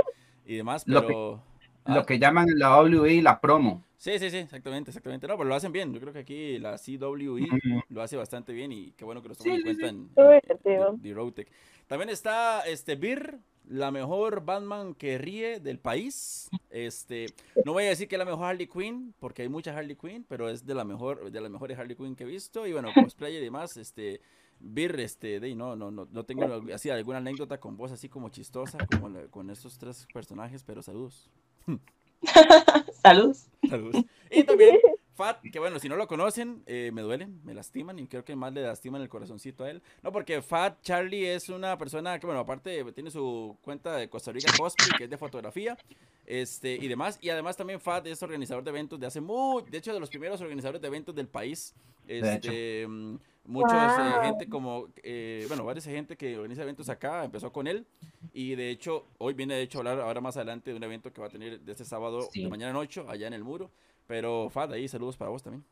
y, 0.45 0.53
y 0.53 0.57
demás, 0.57 0.83
Lo 0.87 1.01
que- 1.01 1.07
pero... 1.07 1.43
ah, 1.85 1.95
lo 1.95 2.05
que 2.05 2.19
llaman 2.19 2.49
en 2.49 2.59
la 2.59 2.77
WWE 2.81 3.21
la 3.21 3.39
promo. 3.39 3.83
Sí, 4.03 4.19
sí, 4.19 4.29
sí, 4.29 4.35
exactamente, 4.35 4.89
exactamente. 4.89 5.29
No, 5.29 5.37
pero 5.37 5.47
lo 5.47 5.55
hacen 5.55 5.71
bien. 5.71 5.93
Yo 5.93 6.01
creo 6.01 6.11
que 6.11 6.19
aquí 6.19 6.59
la 6.59 6.77
CWE 6.77 7.41
Ujú. 7.43 7.83
lo 7.87 8.01
hace 8.01 8.17
bastante 8.17 8.51
bien 8.51 8.69
y 8.73 8.91
qué 8.97 9.05
bueno 9.05 9.21
que 9.21 9.29
lo 9.29 9.33
tomen 9.35 9.53
Sí, 9.53 9.61
en 9.69 9.75
sí, 9.75 9.79
cuenta 9.79 10.11
sí. 10.17 10.73
en. 10.75 11.01
The- 11.01 11.13
Road 11.13 11.31
Tech. 11.31 11.49
También 11.87 12.09
está 12.09 12.67
este 12.67 12.97
Beer, 12.97 13.39
la 13.65 13.91
mejor 13.91 14.43
Batman 14.43 14.93
que 14.93 15.17
ríe 15.17 15.61
del 15.61 15.79
país. 15.79 16.51
Este, 16.69 17.27
no 17.63 17.71
voy 17.71 17.85
a 17.85 17.89
decir 17.89 18.09
que 18.09 18.15
es 18.15 18.19
la 18.19 18.25
mejor 18.25 18.43
Harley 18.43 18.67
Quinn, 18.67 19.13
porque 19.21 19.43
hay 19.43 19.47
muchas 19.47 19.73
Harley 19.77 19.95
Quinn, 19.95 20.25
pero 20.27 20.49
es 20.49 20.65
de 20.65 20.75
la 20.75 20.83
mejor, 20.83 21.31
de 21.31 21.39
las 21.39 21.49
mejores 21.49 21.79
Harley 21.79 21.95
Quinn 21.95 22.17
que 22.17 22.25
he 22.25 22.27
visto. 22.27 22.67
Y 22.67 22.73
bueno, 22.73 22.91
cosplay 23.15 23.37
y 23.37 23.39
demás, 23.39 23.77
este, 23.77 24.19
Beer, 24.59 24.99
este, 24.99 25.39
de, 25.39 25.55
no, 25.55 25.77
no, 25.77 25.91
no, 25.91 26.09
no 26.11 26.25
tengo 26.25 26.43
así 26.73 26.89
alguna 26.89 27.19
anécdota 27.19 27.57
con 27.57 27.77
voz 27.77 27.93
así 27.93 28.09
como 28.09 28.27
chistosa, 28.27 28.79
como 28.85 29.07
la- 29.07 29.27
con 29.27 29.49
estos 29.49 29.77
tres 29.77 30.05
personajes, 30.13 30.61
pero 30.65 30.81
saludos. 30.81 31.29
Salud. 33.03 33.35
Saludos. 33.69 34.05
Y 34.31 34.43
también 34.43 34.79
Fat, 35.15 35.41
que 35.51 35.59
bueno, 35.59 35.77
si 35.77 35.87
no 35.87 35.95
lo 35.95 36.07
conocen, 36.07 36.63
eh, 36.65 36.89
me 36.91 37.03
duelen, 37.03 37.39
me 37.43 37.53
lastiman 37.53 37.99
y 37.99 38.07
creo 38.07 38.25
que 38.25 38.35
más 38.35 38.51
le 38.51 38.63
lastiman 38.63 38.99
el 39.01 39.09
corazoncito 39.09 39.63
a 39.63 39.69
él. 39.69 39.83
No, 40.01 40.11
porque 40.11 40.41
Fat 40.41 40.81
Charlie 40.81 41.27
es 41.27 41.49
una 41.49 41.77
persona 41.77 42.17
que, 42.17 42.25
bueno, 42.25 42.41
aparte 42.41 42.83
tiene 42.93 43.11
su 43.11 43.55
cuenta 43.61 43.95
de 43.95 44.09
Costa 44.09 44.31
Rica 44.31 44.51
Cosplay, 44.57 44.89
que 44.97 45.03
es 45.03 45.09
de 45.09 45.17
fotografía, 45.17 45.77
este, 46.25 46.73
y 46.73 46.87
demás. 46.87 47.19
Y 47.21 47.29
además 47.29 47.55
también 47.55 47.79
Fat 47.79 48.07
es 48.07 48.23
organizador 48.23 48.63
de 48.63 48.71
eventos 48.71 48.99
de 48.99 49.05
hace 49.05 49.21
muy, 49.21 49.63
de 49.69 49.77
hecho, 49.77 49.93
de 49.93 49.99
los 49.99 50.09
primeros 50.09 50.41
organizadores 50.41 50.81
de 50.81 50.87
eventos 50.87 51.13
del 51.13 51.27
país. 51.27 51.75
hecho. 52.07 52.25
Este, 52.25 52.87
mm, 52.87 53.15
eh, 53.45 53.49
Wow. 53.51 54.23
gente 54.23 54.47
como, 54.47 54.87
eh, 55.03 55.45
bueno, 55.47 55.65
varios 55.65 55.85
gente 55.85 56.15
que 56.15 56.37
organiza 56.37 56.63
eventos 56.63 56.89
acá, 56.89 57.25
empezó 57.25 57.51
con 57.51 57.67
él 57.67 57.85
y 58.33 58.55
de 58.55 58.69
hecho, 58.69 59.05
hoy 59.17 59.33
viene 59.33 59.55
de 59.55 59.61
hecho 59.63 59.79
a 59.79 59.81
hablar 59.81 59.99
ahora 59.99 60.21
más 60.21 60.37
adelante 60.37 60.71
de 60.71 60.77
un 60.77 60.83
evento 60.83 61.11
que 61.11 61.19
va 61.21 61.27
a 61.27 61.29
tener 61.29 61.59
de 61.59 61.71
este 61.71 61.85
sábado 61.85 62.21
Sí. 62.31 62.43
de 62.43 62.49
mañana 62.49 62.71
en 62.71 62.77
8, 62.77 63.05
allá 63.09 63.27
en 63.27 63.33
el 63.33 63.43
muro. 63.43 63.69
Pero 64.07 64.49
Fad, 64.49 64.73
ahí 64.73 64.87
saludos 64.87 65.17
para 65.17 65.31
vos 65.31 65.43
también. 65.43 65.63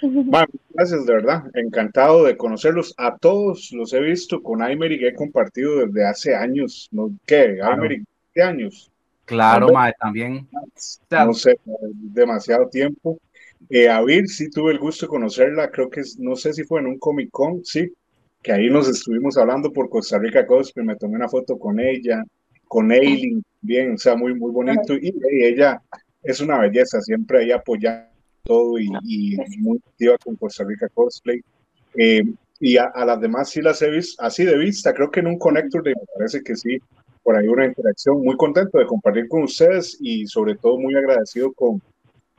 Bueno, 0.00 0.46
gracias, 0.70 1.04
de 1.06 1.12
verdad. 1.12 1.44
Encantado 1.54 2.24
de 2.24 2.36
conocerlos. 2.36 2.94
A 2.96 3.16
todos 3.18 3.70
los 3.72 3.92
he 3.92 4.00
visto 4.00 4.42
con 4.42 4.62
Aimer 4.62 4.90
y 4.92 5.04
he 5.06 5.14
compartido 5.14 5.86
desde 5.86 6.06
hace 6.06 6.34
años. 6.34 6.88
¿no? 6.92 7.10
¿Qué? 7.26 7.56
Claro. 7.56 7.82
Aimer, 7.82 8.00
¿qué 8.32 8.42
años? 8.42 8.90
Claro, 9.24 9.68
mae, 9.72 9.92
también. 10.00 10.48
No 11.10 11.34
sé, 11.34 11.58
demasiado 11.92 12.68
tiempo. 12.68 13.18
Eh, 13.68 13.88
a 13.88 14.02
Vir 14.02 14.28
sí 14.28 14.50
tuve 14.50 14.72
el 14.72 14.78
gusto 14.78 15.06
de 15.06 15.10
conocerla, 15.10 15.70
creo 15.70 15.88
que 15.88 16.02
no 16.18 16.36
sé 16.36 16.52
si 16.52 16.64
fue 16.64 16.80
en 16.80 16.86
un 16.86 16.98
Comic 16.98 17.30
Con, 17.30 17.64
sí, 17.64 17.92
que 18.42 18.52
ahí 18.52 18.68
nos 18.68 18.88
estuvimos 18.88 19.36
hablando 19.38 19.72
por 19.72 19.88
Costa 19.88 20.18
Rica 20.18 20.46
Cosplay, 20.46 20.84
me 20.84 20.96
tomé 20.96 21.16
una 21.16 21.28
foto 21.28 21.58
con 21.58 21.80
ella, 21.80 22.22
con 22.66 22.90
Aileen, 22.90 23.42
bien, 23.60 23.94
o 23.94 23.98
sea, 23.98 24.16
muy, 24.16 24.34
muy 24.34 24.50
bonito, 24.50 24.94
y, 24.94 25.14
y 25.30 25.44
ella 25.44 25.80
es 26.22 26.40
una 26.40 26.58
belleza, 26.58 27.00
siempre 27.00 27.38
ahí 27.38 27.52
apoyando 27.52 28.08
todo 28.42 28.78
y, 28.78 28.88
y 29.04 29.36
muy 29.58 29.78
activa 29.86 30.16
con 30.18 30.36
Costa 30.36 30.64
Rica 30.64 30.88
Cosplay. 30.88 31.40
Eh, 31.94 32.24
y 32.58 32.76
a, 32.76 32.84
a 32.84 33.04
las 33.04 33.20
demás 33.20 33.50
sí 33.50 33.60
las 33.60 33.82
he 33.82 33.90
visto 33.90 34.22
así 34.22 34.44
de 34.44 34.56
vista, 34.56 34.94
creo 34.94 35.10
que 35.10 35.20
en 35.20 35.26
un 35.26 35.38
Connector 35.38 35.82
Day 35.82 35.94
me 35.94 36.06
parece 36.16 36.42
que 36.42 36.56
sí, 36.56 36.78
por 37.22 37.36
ahí 37.36 37.48
una 37.48 37.66
interacción, 37.66 38.22
muy 38.22 38.36
contento 38.36 38.78
de 38.78 38.86
compartir 38.86 39.28
con 39.28 39.44
ustedes 39.44 39.96
y 40.00 40.26
sobre 40.26 40.56
todo 40.56 40.78
muy 40.78 40.94
agradecido 40.94 41.52
con, 41.52 41.80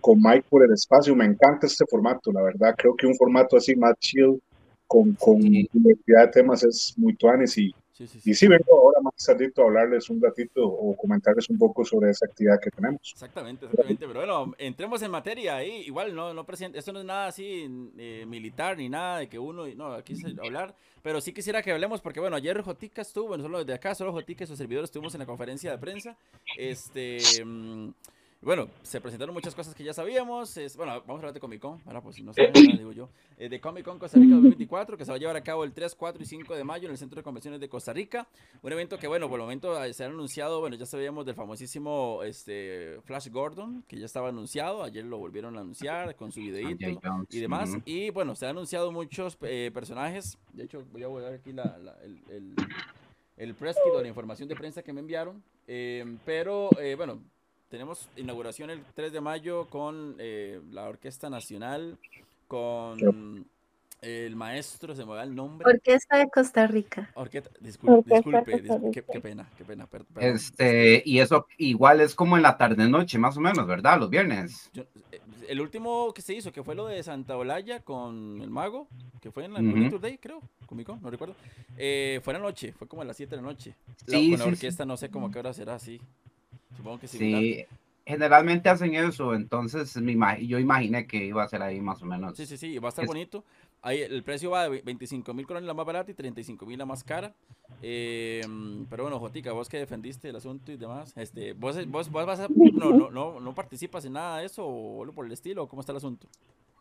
con 0.03 0.21
Mike 0.21 0.45
por 0.49 0.65
el 0.65 0.73
espacio, 0.73 1.15
me 1.15 1.23
encanta 1.23 1.65
este 1.65 1.85
formato, 1.89 2.29
la 2.33 2.41
verdad, 2.41 2.75
creo 2.77 2.93
que 2.93 3.07
un 3.07 3.15
formato 3.15 3.55
así 3.55 3.73
más 3.73 3.95
chill, 3.99 4.37
con, 4.85 5.13
con 5.13 5.41
Sí. 5.41 5.69
diversidad 5.71 6.25
de 6.25 6.27
temas 6.27 6.61
es 6.63 6.93
muy 6.97 7.15
tuanes 7.15 7.57
y, 7.57 7.73
Sí, 7.93 8.05
y 8.25 8.33
sí, 8.33 8.47
vengo 8.47 8.73
ahora 8.75 8.99
más 9.01 9.13
tardito 9.23 9.61
a 9.61 9.65
hablarles 9.65 10.09
un 10.09 10.19
ratito 10.19 10.67
o 10.67 10.97
comentarles 10.97 11.47
un 11.51 11.59
poco 11.59 11.85
sobre 11.85 12.09
esa 12.09 12.25
actividad 12.25 12.59
que 12.59 12.71
tenemos. 12.71 12.99
Exactamente, 13.13 13.65
exactamente. 13.65 14.07
Pero 14.07 14.19
bueno, 14.19 14.55
entremos 14.57 14.99
en 15.03 15.11
materia 15.11 15.57
ahí. 15.57 15.83
Igual 15.85 16.15
no, 16.15 16.33
no 16.33 16.43
presente, 16.43 16.79
esto 16.79 16.91
no 16.91 16.99
es 17.01 17.05
nada 17.05 17.27
así 17.27 17.91
eh, 17.99 18.25
militar 18.27 18.77
ni 18.77 18.89
nada 18.89 19.19
de 19.19 19.29
que 19.29 19.37
uno, 19.37 19.67
no, 19.75 19.93
aquí 19.93 20.15
se 20.15 20.27
hablar. 20.43 20.75
Pero 21.03 21.21
sí 21.21 21.33
quisiera 21.33 21.61
que 21.61 21.71
hablemos 21.71 22.01
porque 22.01 22.19
bueno, 22.19 22.35
ayer 22.35 22.59
Jotica 22.63 23.03
estuvo, 23.03 23.27
bueno, 23.27 23.43
solo 23.43 23.59
desde 23.59 23.75
acá, 23.75 23.93
solo 23.93 24.11
Jotica 24.11 24.43
y 24.43 24.47
sus 24.47 24.57
servidores 24.57 24.87
estuvimos 24.87 25.13
en 25.13 25.19
la 25.19 25.27
conferencia 25.27 25.69
de 25.69 25.77
prensa. 25.77 26.17
Este, 26.57 27.19
mm, 27.45 27.89
bueno, 28.43 28.67
se 28.81 28.99
presentaron 29.01 29.33
muchas 29.33 29.55
cosas 29.55 29.73
que 29.75 29.83
ya 29.83 29.93
sabíamos. 29.93 30.55
Es, 30.57 30.75
bueno, 30.77 30.91
vamos 30.93 31.09
a 31.09 31.13
hablar 31.13 31.33
de 31.33 31.39
Comic 31.39 31.61
Con, 31.61 31.81
ahora 31.85 32.01
pues 32.01 32.15
si 32.15 32.23
no 32.23 32.33
saben 32.33 32.51
nada, 32.53 32.77
digo 32.77 32.91
yo. 32.91 33.09
Eh, 33.37 33.49
de 33.49 33.59
Comic 33.59 33.85
Con 33.85 33.99
Costa 33.99 34.17
Rica 34.19 34.35
2024, 34.35 34.97
que 34.97 35.05
se 35.05 35.11
va 35.11 35.15
a 35.15 35.19
llevar 35.19 35.35
a 35.35 35.43
cabo 35.43 35.63
el 35.63 35.73
3, 35.73 35.95
4 35.95 36.21
y 36.21 36.25
5 36.25 36.55
de 36.55 36.63
mayo 36.63 36.85
en 36.85 36.91
el 36.91 36.97
Centro 36.97 37.15
de 37.17 37.23
Convenciones 37.23 37.59
de 37.59 37.69
Costa 37.69 37.93
Rica. 37.93 38.27
Un 38.61 38.71
evento 38.71 38.97
que, 38.97 39.07
bueno, 39.07 39.27
por 39.29 39.39
el 39.39 39.43
momento 39.43 39.83
eh, 39.83 39.93
se 39.93 40.03
ha 40.03 40.07
anunciado, 40.07 40.59
bueno, 40.59 40.75
ya 40.75 40.85
sabíamos 40.85 41.25
del 41.25 41.35
famosísimo 41.35 42.21
este, 42.23 42.99
Flash 43.05 43.29
Gordon, 43.29 43.83
que 43.87 43.97
ya 43.99 44.05
estaba 44.05 44.29
anunciado, 44.29 44.83
ayer 44.83 45.05
lo 45.05 45.17
volvieron 45.17 45.57
a 45.57 45.61
anunciar 45.61 46.15
con 46.15 46.31
su 46.31 46.39
videíto 46.41 46.85
J. 46.93 46.99
Jones, 47.09 47.27
y 47.31 47.39
demás. 47.39 47.69
Y 47.85 48.09
bueno, 48.09 48.35
se 48.35 48.45
han 48.45 48.51
anunciado 48.51 48.91
muchos 48.91 49.37
eh, 49.41 49.71
personajes. 49.73 50.37
De 50.53 50.63
hecho, 50.65 50.83
voy 50.91 51.03
a 51.03 51.07
guardar 51.07 51.33
aquí 51.33 51.51
la, 51.53 51.77
la- 51.77 51.97
el, 52.03 52.19
el, 52.29 52.55
el 53.37 53.55
press 53.55 53.77
kit 53.83 53.93
o 53.93 54.01
la 54.01 54.07
información 54.07 54.47
de 54.49 54.55
prensa 54.55 54.83
que 54.83 54.93
me 54.93 54.99
enviaron. 54.99 55.43
Eh, 55.67 56.17
pero 56.25 56.69
eh, 56.79 56.95
bueno, 56.95 57.19
tenemos 57.73 58.07
inauguración 58.17 58.69
el 58.69 58.83
3 58.93 59.11
de 59.11 59.19
mayo 59.19 59.65
con 59.67 60.15
eh, 60.19 60.61
la 60.69 60.83
Orquesta 60.87 61.27
Nacional, 61.31 61.97
con 62.47 63.47
el 64.03 64.35
maestro, 64.35 64.93
se 64.93 65.03
me 65.03 65.13
va 65.13 65.23
el 65.23 65.33
nombre. 65.33 65.67
Orquesta 65.67 66.17
de 66.17 66.29
Costa 66.29 66.67
Rica. 66.67 67.09
Orquesta, 67.15 67.49
discul- 67.61 67.97
Orquesta 67.97 68.15
disculpe, 68.29 68.51
Costa 68.51 68.75
dis- 68.77 68.91
qué, 68.91 68.99
Rica. 69.01 69.11
qué 69.13 69.19
pena, 69.21 69.49
qué 69.57 69.65
pena. 69.65 69.87
per- 69.87 70.05
perdón. 70.05 70.35
Este, 70.35 71.01
y 71.03 71.17
eso 71.17 71.47
igual 71.57 71.99
es 72.01 72.13
como 72.13 72.37
en 72.37 72.43
la 72.43 72.57
tarde-noche, 72.57 73.17
más 73.17 73.37
o 73.37 73.41
menos, 73.41 73.65
¿verdad? 73.65 73.97
Los 73.99 74.11
viernes. 74.11 74.69
Yo- 74.75 74.83
eh, 75.11 75.19
el 75.49 75.59
último 75.59 76.13
que 76.13 76.21
se 76.21 76.35
hizo, 76.35 76.51
que 76.51 76.61
fue 76.63 76.75
lo 76.75 76.85
de 76.85 77.01
Santa 77.01 77.35
Olaya 77.37 77.79
con 77.79 78.39
el 78.39 78.51
mago, 78.51 78.87
que 79.19 79.31
fue 79.31 79.45
en 79.45 79.53
la. 79.53 79.61
Connector 79.61 79.99
Day, 79.99 80.19
creo, 80.19 80.41
Comic 80.67 80.85
Con, 80.85 81.01
no 81.01 81.09
recuerdo. 81.09 81.33
Eh, 81.75 82.21
fue 82.23 82.35
en 82.35 82.39
la 82.41 82.45
noche, 82.49 82.71
fue 82.73 82.87
como 82.87 83.01
a 83.01 83.05
las 83.05 83.17
7 83.17 83.35
de 83.35 83.41
la 83.41 83.47
noche. 83.47 83.73
La- 84.05 84.19
Sí, 84.19 84.29
con 84.29 84.31
la 84.31 84.37
sí, 84.37 84.43
sí. 84.43 84.49
orquesta 84.57 84.85
no 84.85 84.95
sé 84.95 85.09
cómo 85.09 85.25
a 85.27 85.31
qué 85.31 85.39
hora 85.39 85.53
será, 85.55 85.79
sí. 85.79 85.99
Supongo 86.77 86.99
que 86.99 87.07
similar. 87.07 87.41
Sí, 87.41 87.65
generalmente 88.05 88.69
hacen 88.69 88.95
eso, 88.95 89.33
entonces 89.33 89.95
me 89.97 90.13
ima- 90.13 90.39
yo 90.39 90.59
imaginé 90.59 91.07
que 91.07 91.25
iba 91.25 91.43
a 91.43 91.47
ser 91.47 91.61
ahí 91.61 91.79
más 91.81 92.01
o 92.01 92.05
menos. 92.05 92.35
Sí, 92.35 92.45
sí, 92.45 92.57
sí, 92.57 92.77
va 92.79 92.87
a 92.87 92.89
estar 92.89 93.03
Es- 93.03 93.07
bonito. 93.07 93.43
Ahí 93.81 94.01
el 94.01 94.23
precio 94.23 94.49
va 94.51 94.69
de 94.69 94.81
25 94.81 95.33
mil 95.33 95.45
colones 95.45 95.67
la 95.67 95.73
más 95.73 95.85
barata 95.85 96.09
y 96.11 96.13
35 96.13 96.65
mil 96.65 96.77
la 96.77 96.85
más 96.85 97.03
cara. 97.03 97.33
Eh, 97.81 98.41
pero 98.89 99.03
bueno, 99.03 99.19
Jotica, 99.19 99.51
vos 99.51 99.67
que 99.67 99.77
defendiste 99.77 100.29
el 100.29 100.35
asunto 100.37 100.71
y 100.71 100.77
demás, 100.77 101.13
este, 101.17 101.51
vos, 101.51 101.75
vos, 101.87 102.09
vos 102.09 102.25
vas 102.25 102.39
a, 102.39 102.47
no, 102.47 102.93
no, 102.93 103.11
no, 103.11 103.39
no 103.41 103.55
participas 103.55 104.05
en 104.05 104.13
nada 104.13 104.37
de 104.37 104.45
eso 104.45 104.65
o 104.65 105.05
por 105.11 105.25
el 105.25 105.33
estilo, 105.33 105.67
¿cómo 105.67 105.81
está 105.81 105.91
el 105.91 105.97
asunto? 105.97 106.27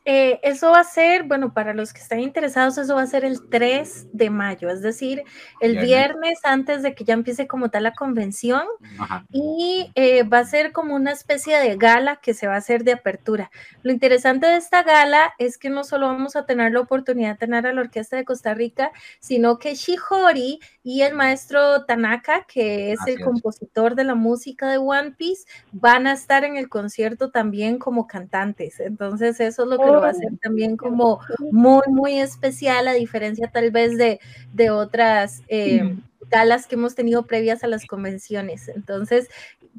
Eh, 0.05 0.41
eso 0.43 0.71
va 0.73 0.81
a 0.81 0.85
ser, 0.85 1.25
bueno, 1.25 1.53
para 1.55 1.75
los 1.75 1.93
que 1.93 2.01
están 2.01 2.21
interesados, 2.21 2.77
eso 2.79 2.95
va 2.97 3.03
a 3.03 3.07
ser 3.07 3.25
el 3.25 3.49
3 3.49 4.09
de 4.13 4.31
mayo, 4.31 4.69
es 4.69 4.83
decir, 4.83 5.23
el 5.61 5.79
Viernes. 5.79 6.41
antes 6.45 6.83
de 6.83 6.95
que 6.95 7.05
ya 7.05 7.15
empiece 7.15 7.47
como 7.47 7.71
tal 7.71 7.85
la 7.85 7.93
convención. 7.93 8.63
Ajá. 8.99 9.25
y 9.31 9.91
eh, 9.95 10.23
va 10.25 10.39
a 10.41 10.45
ser 10.45 10.73
como 10.73 10.95
una 10.95 11.13
especie 11.13 11.57
de 11.59 11.77
gala 11.77 12.17
que 12.17 12.35
se 12.35 12.47
va 12.47 12.55
a 12.55 12.59
hacer 12.59 12.85
de 12.85 12.93
apertura. 12.93 13.51
Lo 13.83 13.93
interesante 13.93 14.47
de 14.47 14.57
esta 14.57 14.83
gala 14.83 15.33
es 15.39 15.59
que 15.59 15.71
no 15.71 15.85
solo 15.85 16.09
vamos 16.09 16.37
a 16.37 16.47
tener 16.47 16.73
la 16.73 16.81
oportunidad 16.81 17.33
de 17.33 17.39
tener 17.39 17.67
a 17.67 17.73
la 17.73 17.81
Orquesta 17.81 18.17
de 18.17 18.25
Costa 18.25 18.55
Rica, 18.55 18.91
sino 19.21 19.59
que 19.59 19.75
Shihori 19.75 20.61
y 20.83 21.03
el 21.03 21.15
maestro 21.15 21.85
Tanaka, 21.85 22.45
que 22.45 22.93
es 22.93 23.01
Así 23.01 23.13
el 23.13 23.19
es. 23.21 23.25
compositor 23.25 23.95
de 23.95 24.05
la 24.05 24.15
música 24.15 24.69
de 24.71 24.79
One 24.79 25.13
Piece, 25.13 25.45
van 25.73 26.07
a 26.07 26.13
estar 26.13 26.45
en 26.45 26.57
el 26.57 26.69
concierto 26.69 27.31
también 27.31 27.79
como 27.79 28.07
cantantes. 28.07 28.81
Entonces 28.81 29.41
eso 29.41 29.63
es 29.63 29.69
lo 29.69 29.79
que 29.79 29.92
lo 29.93 30.01
va 30.01 30.09
a 30.09 30.11
hacer 30.11 30.31
también 30.41 30.77
como 30.77 31.21
muy, 31.51 31.83
muy 31.89 32.19
especial, 32.19 32.89
a 32.89 32.93
diferencia 32.93 33.51
tal 33.51 33.71
vez 33.71 33.97
de, 33.97 34.21
de 34.53 34.71
otras 34.71 35.43
eh, 35.49 35.97
galas 36.31 36.67
que 36.67 36.77
hemos 36.77 36.95
tenido 36.95 37.27
previas 37.27 37.63
a 37.65 37.69
las 37.69 37.87
convenciones. 37.87 38.69
Entonces, 38.69 39.29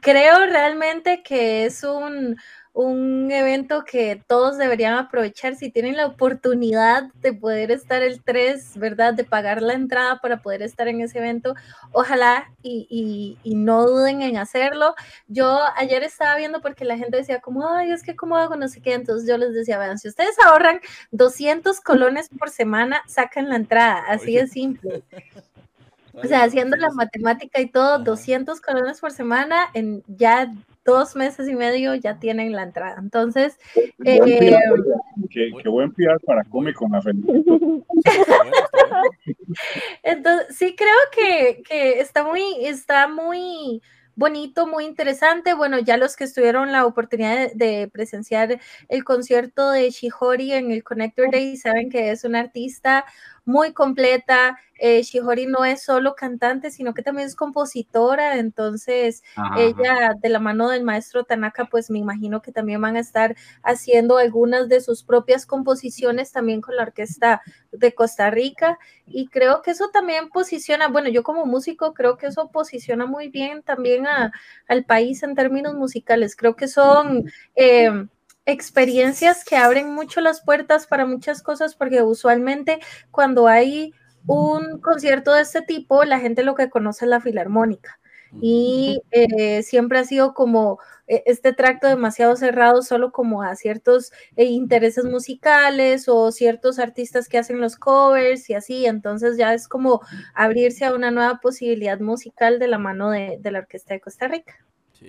creo 0.01 0.45
realmente 0.45 1.23
que 1.23 1.65
es 1.65 1.83
un, 1.83 2.37
un 2.73 3.31
evento 3.31 3.83
que 3.85 4.21
todos 4.27 4.57
deberían 4.57 4.95
aprovechar 4.95 5.55
si 5.55 5.69
tienen 5.71 5.95
la 5.95 6.07
oportunidad 6.07 7.03
de 7.21 7.31
poder 7.31 7.69
estar 7.69 8.01
el 8.01 8.23
3, 8.23 8.77
¿verdad? 8.77 9.13
De 9.13 9.23
pagar 9.23 9.61
la 9.61 9.73
entrada 9.73 10.19
para 10.19 10.41
poder 10.41 10.63
estar 10.63 10.87
en 10.87 10.99
ese 11.01 11.19
evento. 11.19 11.53
Ojalá 11.91 12.51
y, 12.63 12.87
y- 12.89 13.37
y 13.43 13.55
no 13.55 13.85
duden 13.85 14.23
en 14.23 14.37
hacerlo. 14.37 14.95
Yo 15.27 15.59
ayer 15.77 16.01
estaba 16.03 16.35
viendo 16.35 16.61
porque 16.61 16.83
la 16.83 16.97
gente 16.97 17.17
decía 17.17 17.41
como, 17.41 17.67
ay, 17.67 17.91
es 17.91 18.01
que 18.01 18.15
cómo 18.15 18.37
hago, 18.37 18.55
no 18.55 18.67
sé 18.67 18.81
qué. 18.81 18.93
Entonces 18.93 19.29
yo 19.29 19.37
les 19.37 19.53
decía, 19.53 19.77
vean, 19.77 19.99
si 19.99 20.07
ustedes 20.07 20.35
ahorran 20.43 20.79
200 21.11 21.79
colones 21.79 22.29
por 22.29 22.49
semana, 22.49 23.03
sacan 23.07 23.49
la 23.49 23.55
entrada. 23.57 24.03
Así 24.07 24.35
de 24.35 24.47
simple. 24.47 25.03
O 26.13 26.27
sea, 26.27 26.43
haciendo 26.43 26.77
la 26.77 26.91
matemática 26.91 27.59
y 27.59 27.69
todo, 27.69 27.95
Ajá. 27.95 28.03
200 28.03 28.61
colones 28.61 28.99
por 28.99 29.11
semana, 29.11 29.65
en 29.73 30.03
ya 30.07 30.51
dos 30.85 31.15
meses 31.15 31.47
y 31.49 31.55
medio 31.55 31.95
ya 31.95 32.19
tienen 32.19 32.51
la 32.51 32.63
entrada. 32.63 32.97
Entonces, 32.99 33.57
Eh, 33.75 34.19
PR, 34.19 34.83
qué, 35.29 35.51
qué 35.61 35.69
buen 35.69 35.91
PR 35.93 36.19
para 36.25 36.43
Comic 36.43 36.75
Con 36.75 36.91
la 36.91 37.01
entonces 40.03 40.55
sí 40.57 40.75
creo 40.75 40.89
que, 41.15 41.63
que 41.67 41.99
está 41.99 42.23
muy, 42.23 42.43
está 42.65 43.07
muy 43.07 43.81
bonito, 44.15 44.67
muy 44.67 44.85
interesante. 44.85 45.53
Bueno, 45.53 45.79
ya 45.79 45.97
los 45.97 46.15
que 46.15 46.25
estuvieron 46.25 46.71
la 46.71 46.85
oportunidad 46.85 47.51
de, 47.51 47.51
de 47.55 47.87
presenciar 47.87 48.59
el 48.89 49.03
concierto 49.03 49.71
de 49.71 49.89
Shihori 49.89 50.53
en 50.53 50.71
el 50.71 50.83
Connector 50.83 51.31
Day 51.31 51.57
saben 51.57 51.89
que 51.89 52.11
es 52.11 52.23
una 52.23 52.39
artista 52.41 53.05
muy 53.45 53.73
completa. 53.73 54.57
Eh, 54.79 55.01
Shihori 55.03 55.45
no 55.45 55.63
es 55.65 55.83
solo 55.83 56.15
cantante, 56.15 56.71
sino 56.71 56.93
que 56.93 57.03
también 57.03 57.27
es 57.27 57.35
compositora. 57.35 58.37
Entonces, 58.37 59.23
Ajá, 59.35 59.59
ella 59.61 60.11
de 60.21 60.29
la 60.29 60.39
mano 60.39 60.69
del 60.69 60.83
maestro 60.83 61.23
Tanaka, 61.23 61.65
pues 61.65 61.89
me 61.89 61.99
imagino 61.99 62.41
que 62.41 62.51
también 62.51 62.81
van 62.81 62.95
a 62.95 62.99
estar 62.99 63.35
haciendo 63.63 64.17
algunas 64.17 64.69
de 64.69 64.81
sus 64.81 65.03
propias 65.03 65.45
composiciones 65.45 66.31
también 66.31 66.61
con 66.61 66.75
la 66.75 66.83
orquesta 66.83 67.41
de 67.71 67.93
Costa 67.93 68.29
Rica 68.29 68.77
y 69.05 69.27
creo 69.27 69.61
que 69.61 69.71
eso 69.71 69.89
también 69.91 70.29
posiciona, 70.29 70.87
bueno, 70.87 71.09
yo 71.09 71.23
como 71.23 71.45
músico 71.45 71.93
creo 71.93 72.17
que 72.17 72.27
eso 72.27 72.49
posiciona 72.51 73.05
muy 73.05 73.29
bien 73.29 73.63
también 73.63 74.07
a- 74.07 74.31
al 74.67 74.85
país 74.85 75.23
en 75.23 75.35
términos 75.35 75.73
musicales, 75.75 76.35
creo 76.35 76.55
que 76.55 76.67
son... 76.67 77.31
eh, 77.55 77.89
experiencias 78.45 79.43
que 79.45 79.55
abren 79.57 79.93
mucho 79.93 80.21
las 80.21 80.41
puertas 80.41 80.87
para 80.87 81.05
muchas 81.05 81.41
cosas 81.41 81.75
porque 81.75 82.01
usualmente 82.01 82.79
cuando 83.11 83.47
hay 83.47 83.93
un 84.27 84.79
concierto 84.81 85.33
de 85.33 85.41
este 85.41 85.61
tipo, 85.61 86.03
la 86.05 86.19
gente 86.19 86.43
lo 86.43 86.55
que 86.55 86.69
conoce 86.69 87.05
es 87.05 87.09
la 87.09 87.21
filarmónica. 87.21 87.99
y 88.41 89.01
eh, 89.11 89.61
siempre 89.63 89.99
ha 89.99 90.05
sido 90.05 90.33
como 90.33 90.79
eh, 91.07 91.21
este 91.27 91.53
tracto 91.53 91.87
demasiado 91.87 92.35
cerrado 92.35 92.81
solo 92.81 93.11
como 93.11 93.43
a 93.43 93.55
ciertos 93.55 94.11
eh, 94.35 94.45
intereses 94.45 95.05
musicales 95.05 96.07
o 96.09 96.31
ciertos 96.31 96.79
artistas 96.79 97.29
que 97.29 97.37
hacen 97.37 97.61
los 97.61 97.75
covers 97.77 98.49
y 98.49 98.55
así, 98.55 98.85
entonces 98.87 99.37
ya 99.37 99.53
es 99.53 99.67
como 99.67 100.01
abrirse 100.33 100.85
a 100.85 100.95
una 100.95 101.11
nueva 101.11 101.39
posibilidad 101.41 101.99
musical 101.99 102.57
de 102.59 102.67
la 102.67 102.79
mano 102.79 103.11
de, 103.11 103.37
de 103.39 103.51
la 103.51 103.59
Orquesta 103.59 103.93
de 103.93 104.01
Costa 104.01 104.27
Rica. 104.27 104.55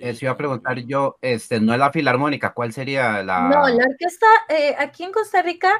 Eso 0.01 0.25
iba 0.25 0.31
a 0.33 0.37
preguntar 0.37 0.77
yo, 0.79 1.17
este, 1.21 1.59
no 1.59 1.73
es 1.73 1.79
la 1.79 1.91
filarmónica, 1.91 2.53
¿cuál 2.53 2.73
sería 2.73 3.23
la? 3.23 3.41
No, 3.41 3.67
la 3.67 3.85
orquesta, 3.85 4.27
eh, 4.49 4.75
aquí 4.77 5.03
en 5.03 5.11
Costa 5.11 5.41
Rica, 5.41 5.71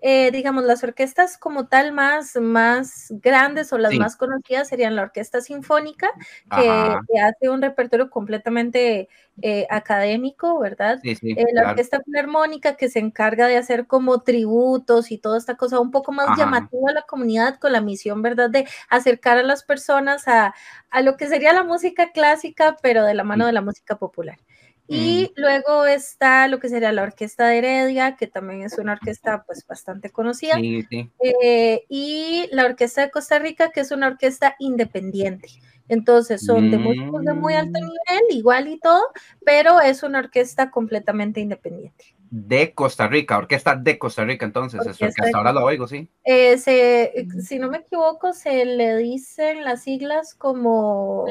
eh, 0.00 0.30
digamos, 0.30 0.64
las 0.64 0.82
orquestas 0.84 1.38
como 1.38 1.66
tal 1.66 1.92
más, 1.92 2.36
más 2.36 3.08
grandes 3.22 3.72
o 3.72 3.78
las 3.78 3.92
Sí. 3.92 3.98
más 3.98 4.16
conocidas 4.16 4.68
serían 4.68 4.96
la 4.96 5.02
Orquesta 5.02 5.40
Sinfónica, 5.40 6.10
que 6.54 7.20
hace 7.20 7.48
un 7.48 7.62
repertorio 7.62 8.10
completamente 8.10 9.08
eh, 9.42 9.66
académico, 9.70 10.58
¿verdad? 10.60 10.98
Sí, 11.02 11.14
sí, 11.16 11.30
Eh, 11.32 11.44
la 11.52 11.62
claro. 11.62 11.70
Orquesta 11.70 12.00
Filarmónica 12.04 12.76
que 12.76 12.88
se 12.88 12.98
encarga 13.00 13.46
de 13.48 13.56
hacer 13.56 13.86
como 13.86 14.22
tributos 14.22 15.10
y 15.10 15.18
toda 15.18 15.38
esta 15.38 15.56
cosa 15.56 15.80
un 15.80 15.90
poco 15.90 16.12
más 16.12 16.28
Ajá. 16.28 16.36
llamativa 16.38 16.90
a 16.90 16.94
la 16.94 17.02
comunidad 17.02 17.58
con 17.58 17.72
la 17.72 17.80
misión, 17.80 18.22
¿verdad? 18.22 18.50
De 18.50 18.66
acercar 18.90 19.38
a 19.38 19.42
las 19.42 19.64
personas 19.64 20.28
a, 20.28 20.54
a 20.90 21.02
lo 21.02 21.16
que 21.16 21.26
sería 21.26 21.52
la 21.52 21.64
música 21.64 22.12
clásica, 22.12 22.76
pero 22.82 23.04
de 23.04 23.14
la 23.14 23.24
mano 23.24 23.44
Mm. 23.44 23.46
de 23.48 23.52
la 23.52 23.60
música 23.62 23.96
popular. 23.96 24.38
Y 24.86 25.32
luego 25.36 25.86
está 25.86 26.46
lo 26.46 26.60
que 26.60 26.68
sería 26.68 26.92
la 26.92 27.04
Orquesta 27.04 27.46
de 27.48 27.56
Heredia, 27.56 28.16
que 28.16 28.26
también 28.26 28.62
es 28.62 28.76
una 28.76 28.92
orquesta 28.92 29.42
pues 29.46 29.66
bastante 29.66 30.10
conocida. 30.10 30.56
Sí, 30.56 30.84
sí. 30.90 31.10
Eh, 31.42 31.84
y 31.88 32.48
la 32.52 32.66
Orquesta 32.66 33.00
de 33.00 33.10
Costa 33.10 33.38
Rica, 33.38 33.70
que 33.70 33.80
es 33.80 33.90
una 33.92 34.08
orquesta 34.08 34.56
independiente. 34.58 35.48
Entonces 35.88 36.44
son 36.44 36.70
de 36.70 36.78
músicos 36.78 37.24
de 37.24 37.34
muy 37.34 37.54
alto 37.54 37.78
Mm. 37.78 37.82
nivel, 37.82 38.36
igual 38.38 38.68
y 38.68 38.78
todo, 38.78 39.02
pero 39.44 39.80
es 39.80 40.02
una 40.02 40.18
orquesta 40.20 40.70
completamente 40.70 41.40
independiente. 41.40 42.04
De 42.30 42.72
Costa 42.74 43.06
Rica, 43.06 43.38
orquesta 43.38 43.76
de 43.76 43.98
Costa 43.98 44.24
Rica, 44.24 44.44
entonces, 44.44 44.80
eso 44.80 44.98
que 44.98 45.04
Orquesta 45.04 45.22
de 45.22 45.28
hasta 45.28 45.38
ahora 45.38 45.52
lo 45.52 45.64
oigo, 45.64 45.86
sí. 45.86 46.08
Eh, 46.24 46.58
se- 46.58 47.26
si 47.42 47.58
no 47.58 47.68
me 47.70 47.78
equivoco, 47.78 48.32
se 48.32 48.64
le 48.64 48.96
dicen 48.96 49.62
las 49.64 49.82
siglas 49.82 50.34
como... 50.34 51.26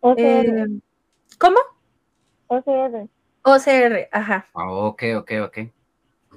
OCR, 0.00 0.62
eh, 0.62 0.66
¿Cómo? 1.38 1.58
OCR. 2.48 3.08
OCR, 3.42 4.08
ajá. 4.12 4.46
Ah, 4.54 4.70
ok, 4.70 5.02
ok, 5.18 5.32
ok. 5.46 5.58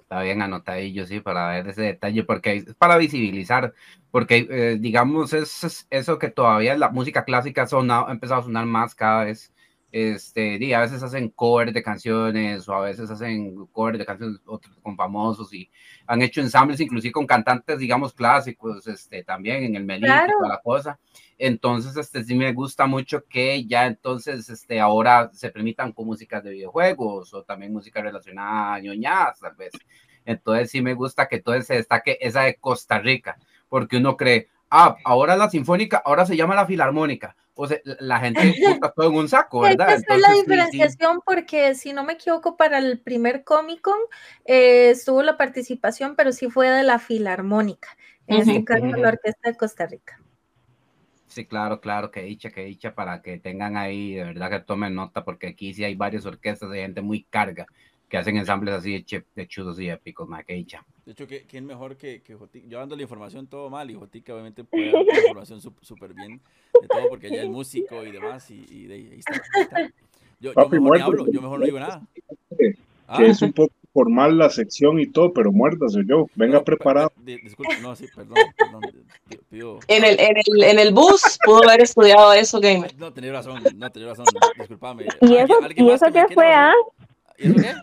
Está 0.09 0.23
bien 0.23 0.41
anotadillo, 0.41 1.05
sí, 1.05 1.19
para 1.19 1.49
ver 1.51 1.67
ese 1.67 1.83
detalle, 1.83 2.23
porque 2.23 2.53
es 2.55 2.73
para 2.75 2.97
visibilizar, 2.97 3.75
porque 4.09 4.47
eh, 4.49 4.77
digamos, 4.79 5.33
es, 5.33 5.63
es 5.63 5.87
eso 5.91 6.17
que 6.17 6.29
todavía 6.31 6.75
la 6.77 6.89
música 6.89 7.25
clásica 7.25 7.61
ha, 7.63 7.67
sonado- 7.67 8.07
ha 8.07 8.11
empezado 8.11 8.41
a 8.41 8.43
sonar 8.43 8.65
más 8.65 8.95
cada 8.95 9.25
vez. 9.25 9.53
Este, 9.91 10.63
y 10.63 10.73
a 10.73 10.81
veces 10.81 11.01
hacen 11.01 11.29
covers 11.29 11.73
de 11.73 11.81
canciones 11.81 12.69
o 12.69 12.75
a 12.75 12.81
veces 12.81 13.09
hacen 13.09 13.65
covers 13.71 13.97
de 13.97 14.05
canciones 14.05 14.39
con 14.83 14.95
famosos 14.95 15.51
y 15.51 15.69
han 16.05 16.21
hecho 16.21 16.41
ensambles 16.41 16.79
inclusive 16.79 17.11
con 17.11 17.25
cantantes, 17.25 17.79
digamos, 17.79 18.13
clásicos, 18.13 18.85
este, 18.85 19.23
también 19.23 19.63
en 19.63 19.75
el 19.75 19.97
y 19.97 20.01
Claro. 20.01 20.33
toda 20.37 20.49
la 20.49 20.61
cosa. 20.61 20.99
Entonces, 21.39 21.97
este, 21.97 22.23
sí 22.23 22.35
me 22.35 22.53
gusta 22.53 22.85
mucho 22.85 23.25
que 23.25 23.65
ya 23.65 23.87
entonces, 23.87 24.49
este, 24.49 24.79
ahora 24.79 25.31
se 25.33 25.49
permitan 25.49 25.91
con 25.91 26.05
músicas 26.05 26.43
de 26.43 26.51
videojuegos 26.51 27.33
o 27.33 27.43
también 27.43 27.73
música 27.73 28.01
relacionada 28.01 28.75
a 28.75 28.79
ñoñadas, 28.79 29.39
tal 29.39 29.55
vez. 29.55 29.71
Entonces, 30.25 30.69
sí 30.69 30.81
me 30.81 30.93
gusta 30.93 31.27
que 31.27 31.37
entonces 31.37 31.65
se 31.65 31.75
destaque 31.75 32.17
esa 32.21 32.43
de 32.43 32.55
Costa 32.55 32.99
Rica, 32.99 33.37
porque 33.67 33.97
uno 33.97 34.15
cree, 34.17 34.49
ah, 34.69 34.95
ahora 35.03 35.35
la 35.35 35.49
sinfónica, 35.49 36.01
ahora 36.05 36.25
se 36.25 36.37
llama 36.37 36.53
la 36.53 36.67
filarmónica. 36.67 37.35
O 37.61 37.67
sea, 37.67 37.79
la 37.83 37.95
la 37.99 38.19
gente 38.21 38.57
junta 38.63 38.91
todo 38.95 39.09
en 39.09 39.15
un 39.17 39.27
saco, 39.29 39.59
Hay 39.61 39.75
¿verdad? 39.77 39.95
la 39.95 39.95
Entonces, 39.97 40.39
sí, 40.45 40.63
sí. 40.63 40.79
diferenciación 40.81 41.21
porque 41.25 41.75
si 41.75 41.93
no 41.93 42.03
me 42.05 42.13
equivoco 42.13 42.57
para 42.57 42.77
el 42.79 42.99
primer 43.01 43.43
Comic 43.43 43.81
Con 43.81 43.97
eh, 44.45 44.91
estuvo 44.91 45.21
la 45.23 45.37
participación, 45.37 46.15
pero 46.15 46.31
sí 46.31 46.49
fue 46.49 46.69
de 46.69 46.83
la 46.83 46.99
Filarmónica, 46.99 47.89
en 48.27 48.37
Ujú, 48.37 48.51
este 48.51 48.63
caso 48.63 48.85
ujú. 48.89 49.01
la 49.01 49.09
Orquesta 49.09 49.49
de 49.49 49.57
Costa 49.57 49.85
Rica. 49.87 50.21
Sí, 51.27 51.45
claro, 51.45 51.79
claro, 51.79 52.09
que 52.11 52.21
dicha, 52.23 52.49
que 52.49 52.63
dicha, 52.65 52.95
para 52.95 53.21
que 53.21 53.37
tengan 53.39 53.77
ahí, 53.77 54.15
de 54.15 54.23
verdad 54.23 54.49
que 54.49 54.59
tomen 54.61 54.95
nota, 54.95 55.23
porque 55.23 55.47
aquí 55.47 55.73
sí 55.75 55.83
hay 55.83 55.93
varias 55.95 56.25
orquestas 56.25 56.71
de 56.71 56.81
gente 56.81 57.01
muy 57.03 57.23
carga 57.25 57.67
que 58.09 58.17
hacen 58.17 58.35
ensambles 58.37 58.73
así 58.73 58.91
de, 58.93 59.05
che- 59.05 59.23
de 59.35 59.47
chudos 59.47 59.79
y 59.79 59.89
épicos, 59.89 60.27
ma, 60.27 60.43
que 60.43 60.53
dicha. 60.55 60.83
De 61.05 61.11
hecho, 61.11 61.27
¿qué- 61.27 61.45
¿quién 61.47 61.65
mejor 61.65 61.95
que, 61.95 62.21
que 62.23 62.35
Jotica? 62.35 62.67
Yo 62.67 62.79
dando 62.79 62.95
la 62.95 63.03
información 63.03 63.47
todo 63.47 63.69
mal 63.69 63.89
y 63.89 63.93
Jotica 63.93 64.33
obviamente 64.33 64.63
puede 64.65 64.91
dar 64.91 65.05
la 65.05 65.19
información 65.19 65.61
súper 65.61 66.13
bien 66.13 66.41
de 66.81 66.87
todo 66.87 67.07
porque 67.09 67.27
ella 67.27 67.43
es 67.43 67.49
músico 67.49 68.03
y 68.03 68.11
demás 68.11 68.49
y, 68.51 68.65
y 68.69 68.85
de 68.87 68.93
ahí 68.95 69.19
está. 69.19 69.33
ahí 69.33 69.61
está. 69.63 69.81
Yo, 70.41 70.51
yo 70.51 70.53
Papi, 70.53 70.71
mejor 70.71 70.81
ni 70.81 70.87
muerto. 70.87 71.05
hablo, 71.05 71.31
yo 71.31 71.41
mejor 71.41 71.59
no 71.59 71.65
digo 71.65 71.79
nada. 71.79 72.01
Que 72.57 72.73
Ah, 73.11 73.23
es 73.23 73.41
un 73.41 73.51
poco 73.53 73.73
formal 73.91 74.37
la 74.37 74.51
sección 74.51 74.99
y 74.99 75.07
todo, 75.07 75.33
pero 75.33 75.51
muérdase 75.51 76.01
yo. 76.05 76.27
Venga 76.35 76.59
no, 76.59 76.63
preparado. 76.63 77.09
pe- 77.09 77.21
di- 77.23 77.37
disculpe, 77.41 77.79
no, 77.81 77.95
sí, 77.95 78.05
perdón, 78.15 78.37
perdón, 78.55 78.81
pido- 79.27 79.41
pido- 79.49 79.79
En 79.87 80.03
el, 80.03 80.19
en 80.19 80.37
el, 80.37 80.63
en 80.63 80.77
el 80.79 80.93
bus 80.93 81.39
pudo 81.43 81.67
haber 81.67 81.81
estudiado 81.81 82.31
eso, 82.33 82.59
gamer. 82.61 82.95
No, 82.99 83.11
tenés 83.11 83.31
razón, 83.31 83.63
no, 83.75 83.89
tenés 83.91 84.09
razón, 84.09 84.25
disculpame. 84.59 85.05
¿Y 85.21 85.25
¿Alguien- 85.25 85.45
eso, 85.45 85.59
y 85.75 85.83
más 85.83 86.01
eso 86.03 86.11
qué 86.13 86.33
fue, 86.35 86.53
ah? 86.53 86.71
¿Y 87.39 87.47
eso 87.47 87.55
qué? 87.55 87.73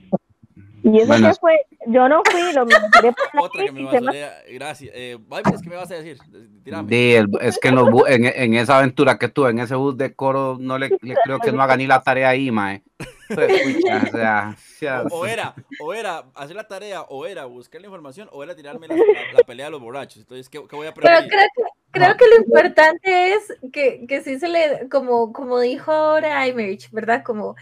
¿Y 0.84 0.98
eso 0.98 1.06
Bueno. 1.08 1.28
qué 1.30 1.34
fue? 1.40 1.60
Yo 1.88 2.08
no 2.08 2.22
fui, 2.30 2.52
lo 2.52 2.64
me 2.66 2.74
tiré 2.92 3.12
por 3.32 3.42
Otra 3.42 3.64
que 3.64 3.72
me 3.72 3.84
vasolea, 3.84 4.34
gracias. 4.52 4.92
Eh, 4.94 5.16
Vibes, 5.18 5.62
¿qué 5.62 5.68
me 5.68 5.76
vas 5.76 5.90
a 5.90 5.94
decir? 5.94 6.18
Tírame. 6.64 7.16
El- 7.16 7.28
es 7.40 7.58
que 7.58 7.68
en, 7.68 7.74
los 7.76 7.88
bu- 7.88 8.04
en, 8.08 8.24
en 8.26 8.54
esa 8.54 8.78
aventura 8.78 9.18
que 9.18 9.28
tuve, 9.28 9.50
en 9.50 9.58
ese 9.60 9.74
bus 9.74 9.96
de 9.96 10.14
coro, 10.14 10.56
no 10.60 10.78
le, 10.78 10.90
le 11.00 11.14
creo 11.24 11.38
que 11.40 11.50
no 11.52 11.62
haga 11.62 11.76
ni 11.76 11.86
la 11.86 12.02
tarea 12.02 12.28
ahí, 12.30 12.50
mae. 12.52 12.82
Pues, 13.28 13.50
o 13.84 14.06
sea, 14.12 14.54
sea- 14.56 15.02
O, 15.10 15.20
o 15.20 15.26
era, 15.26 15.54
o 15.80 15.92
era 15.92 16.24
hacer 16.36 16.54
la 16.54 16.68
tarea, 16.68 17.02
o 17.02 17.26
era 17.26 17.44
buscar 17.46 17.80
la 17.80 17.88
información, 17.88 18.28
o 18.32 18.42
era 18.44 18.54
tirarme 18.54 18.86
la, 18.86 18.94
la- 18.94 19.02
la 19.38 19.44
pelea 19.44 19.66
de 19.66 19.72
los 19.72 19.80
borrachos. 19.80 20.18
Entonces, 20.18 20.48
¿qué, 20.48 20.60
qué 20.68 20.76
voy 20.76 20.86
a 20.86 20.94
Pero 20.94 21.06
preferir? 21.08 21.28
creo 21.30 21.48
que, 21.56 21.62
creo 21.90 22.16
que 22.16 22.24
lo 22.28 22.44
importante 22.44 23.32
es 23.32 23.52
que, 23.72 24.06
que 24.06 24.22
sí 24.22 24.38
se 24.38 24.48
le, 24.48 24.88
como, 24.88 25.32
como 25.32 25.58
dijo 25.58 25.90
ahora 25.90 26.46
Imerich, 26.46 26.88
¿verdad? 26.92 27.24
Como 27.24 27.56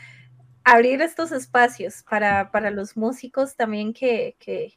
abrir 0.64 1.02
estos 1.02 1.32
espacios 1.32 2.02
para, 2.08 2.50
para 2.50 2.70
los 2.70 2.96
músicos 2.96 3.56
también 3.56 3.92
que, 3.92 4.36
que, 4.38 4.74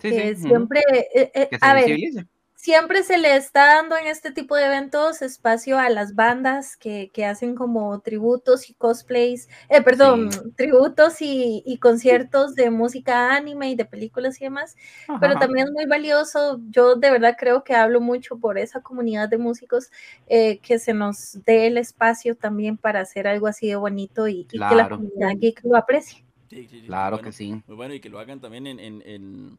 sí, 0.00 0.12
que 0.12 0.34
sí, 0.34 0.42
ujú, 0.46 0.46
siempre, 0.48 0.80
eh, 1.14 1.30
eh, 1.34 1.48
que 1.50 1.58
se 1.58 1.66
a 1.66 1.74
ver. 1.74 2.00
Siempre 2.58 3.04
se 3.04 3.18
le 3.18 3.36
está 3.36 3.66
dando 3.76 3.96
en 3.96 4.08
este 4.08 4.32
tipo 4.32 4.56
de 4.56 4.66
eventos 4.66 5.22
espacio 5.22 5.78
a 5.78 5.88
las 5.90 6.16
bandas 6.16 6.76
que, 6.76 7.08
que 7.14 7.24
hacen 7.24 7.54
como 7.54 8.00
tributos 8.00 8.68
y 8.68 8.74
cosplays, 8.74 9.48
eh, 9.68 9.80
perdón, 9.80 10.28
tributos 10.56 11.22
y, 11.22 11.62
y 11.64 11.78
conciertos 11.78 12.56
de 12.56 12.70
música 12.70 13.32
anime 13.36 13.70
y 13.70 13.76
de 13.76 13.84
películas 13.84 14.40
y 14.40 14.44
demás, 14.44 14.76
pero 15.20 15.38
también 15.38 15.68
es 15.68 15.72
muy 15.72 15.86
valioso. 15.86 16.60
Yo 16.68 16.96
de 16.96 17.12
verdad 17.12 17.36
creo 17.38 17.62
que 17.62 17.74
hablo 17.74 18.00
mucho 18.00 18.38
por 18.38 18.58
esa 18.58 18.82
comunidad 18.82 19.28
de 19.28 19.38
músicos 19.38 19.92
eh, 20.26 20.58
que 20.58 20.80
se 20.80 20.94
nos 20.94 21.38
dé 21.44 21.68
el 21.68 21.78
espacio 21.78 22.34
también 22.34 22.76
para 22.76 23.00
hacer 23.00 23.28
algo 23.28 23.46
así 23.46 23.68
de 23.68 23.76
bonito 23.76 24.26
y, 24.26 24.40
y 24.40 24.58
que 24.58 24.58
la 24.58 24.88
comunidad 24.88 25.30
geek 25.38 25.60
lo 25.62 25.76
aprecie. 25.76 26.24
Sí, 26.50 26.66
sí, 26.66 26.80
sí, 26.80 26.86
Claro 26.86 27.20
que 27.20 27.30
sí. 27.30 27.62
Muy 27.66 27.76
bueno, 27.76 27.94
y 27.94 28.00
que 28.00 28.08
lo 28.08 28.18
hagan 28.18 28.40
también 28.40 28.66
en, 28.66 28.80
en, 28.80 29.02
en, 29.06 29.58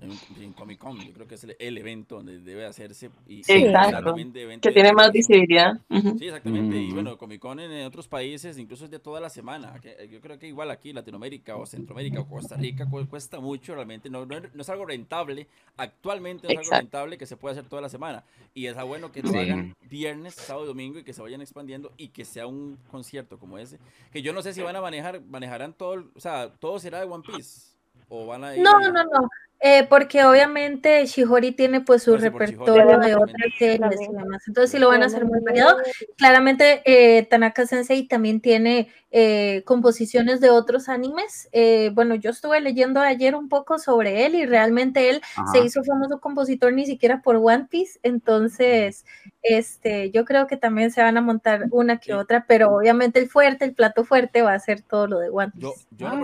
en- 0.00 0.42
en 0.42 0.52
Comic 0.52 0.78
Con. 0.78 0.98
Yo 1.00 1.12
creo 1.12 1.26
que 1.26 1.36
es 1.36 1.44
el, 1.44 1.56
el 1.58 1.78
evento 1.78 2.16
donde 2.16 2.38
debe 2.40 2.66
hacerse. 2.66 3.10
Y, 3.26 3.40
exacto. 3.50 4.14
Que 4.60 4.70
tiene 4.72 4.92
más 4.92 5.10
visibilidad. 5.10 5.80
Ujú. 5.88 6.18
Sí, 6.18 6.26
exactamente. 6.26 6.76
Y 6.76 6.86
Ujú. 6.86 6.94
bueno, 6.94 7.16
Comic 7.16 7.40
Con 7.40 7.60
en 7.60 7.86
otros 7.86 8.06
países 8.08 8.58
incluso 8.58 8.84
es 8.84 8.90
de 8.90 8.98
toda 8.98 9.20
la 9.20 9.30
semana. 9.30 9.78
que- 9.80 9.96
eh, 9.98 10.08
Yo 10.10 10.20
creo 10.20 10.38
que 10.38 10.46
igual 10.48 10.70
aquí, 10.70 10.92
Latinoamérica 10.92 11.56
o 11.56 11.64
Centroamérica 11.66 12.20
o 12.20 12.28
Costa 12.28 12.56
Rica, 12.56 12.88
cu- 12.88 13.06
cuesta 13.08 13.40
mucho 13.40 13.74
realmente. 13.74 14.10
No, 14.10 14.26
no, 14.26 14.40
no 14.40 14.62
es 14.62 14.68
algo 14.68 14.84
rentable. 14.86 15.46
Actualmente 15.76 16.46
no 16.46 16.60
es 16.60 16.66
algo 16.68 16.78
rentable 16.80 17.18
que 17.18 17.26
se 17.26 17.36
puede 17.36 17.52
hacer 17.52 17.68
toda 17.68 17.80
la 17.82 17.88
semana. 17.88 18.24
Y 18.54 18.66
es 18.66 18.76
bueno 18.84 19.12
que 19.12 19.22
lo 19.22 19.30
Sí. 19.30 19.38
hagan 19.38 19.74
viernes, 19.88 20.34
sábado 20.34 20.64
y 20.66 20.68
domingo 20.68 20.98
y 20.98 21.04
que 21.04 21.12
se 21.12 21.22
vayan 21.22 21.40
expandiendo 21.40 21.92
y 21.96 22.08
que 22.08 22.24
sea 22.24 22.46
un 22.46 22.76
concierto 22.90 23.38
como 23.38 23.58
ese. 23.58 23.78
Que 24.12 24.22
yo 24.22 24.32
no 24.32 24.42
sé 24.42 24.52
si 24.52 24.60
van 24.62 24.76
a 24.76 24.80
manejar, 24.80 25.20
manejarán 25.22 25.72
todo, 25.72 26.04
o 26.14 26.20
sea, 26.20 26.52
todo 26.58 26.78
será 26.78 27.00
de 27.00 27.06
One 27.06 27.24
Piece. 27.26 27.74
O 28.08 28.24
van 28.26 28.44
a 28.44 28.54
ir. 28.56 28.62
No, 28.62 28.78
no, 28.78 28.92
no. 28.92 29.28
Eh, 29.60 29.86
porque 29.88 30.24
obviamente 30.24 31.04
Shihori 31.06 31.52
tiene 31.52 31.80
pues 31.80 32.02
su 32.02 32.16
Chihori, 32.16 32.28
repertorio 32.28 32.98
de 32.98 33.14
otras 33.14 33.52
series 33.58 34.00
y 34.00 34.12
demás. 34.12 34.42
Entonces 34.46 34.70
sí 34.70 34.78
lo 34.78 34.88
van 34.88 35.02
a 35.02 35.06
hacer 35.06 35.24
muy 35.24 35.40
variado. 35.40 35.78
Claramente 36.16 36.82
eh, 36.84 37.24
Tanaka 37.24 37.66
Sensei 37.66 38.06
también 38.06 38.40
tiene 38.40 38.88
eh, 39.10 39.62
composiciones 39.64 40.40
de 40.40 40.50
otros 40.50 40.88
animes. 40.90 41.48
Eh, 41.52 41.90
bueno, 41.94 42.14
yo 42.16 42.30
estuve 42.30 42.60
leyendo 42.60 43.00
ayer 43.00 43.34
un 43.34 43.48
poco 43.48 43.78
sobre 43.78 44.26
él 44.26 44.34
y 44.34 44.44
realmente 44.44 45.08
él 45.08 45.22
se 45.52 45.60
hizo 45.64 45.82
famoso 45.84 46.20
compositor 46.20 46.72
ni 46.72 46.84
siquiera 46.84 47.22
por 47.22 47.36
One 47.36 47.66
Piece. 47.70 47.98
Entonces, 48.02 49.06
este, 49.42 50.10
yo 50.10 50.24
creo 50.26 50.46
que 50.46 50.56
también 50.56 50.90
se 50.90 51.02
van 51.02 51.16
a 51.16 51.22
montar 51.22 51.66
una 51.70 51.98
que 51.98 52.06
Sí. 52.06 52.12
otra, 52.12 52.44
pero 52.46 52.74
obviamente 52.74 53.18
el 53.18 53.28
fuerte, 53.28 53.64
el 53.64 53.74
plato 53.74 54.04
fuerte 54.04 54.42
va 54.42 54.52
a 54.52 54.60
ser 54.60 54.82
todo 54.82 55.06
lo 55.06 55.18
de 55.18 55.30
One 55.30 55.52
Piece. 55.52 55.86
Ah, 56.04 56.22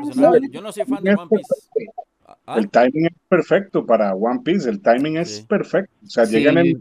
yo 0.51 0.61
no 0.61 0.71
soy 0.71 0.85
fan 0.85 1.03
de 1.03 1.15
One 1.15 1.29
Piece. 1.31 1.69
Ah, 2.47 2.59
El 2.59 2.69
timing 2.71 3.07
es 3.07 3.13
perfecto 3.29 3.87
para 3.87 4.15
One 4.15 4.41
Piece, 4.45 4.69
el 4.69 4.81
timing 4.83 5.17
es 5.17 5.37
Sí. 5.37 5.43
perfecto. 5.45 5.93
O 6.05 6.09
sea, 6.11 6.27
Sí. 6.27 6.37
llega 6.37 6.51
en 6.51 6.59
el, 6.59 6.79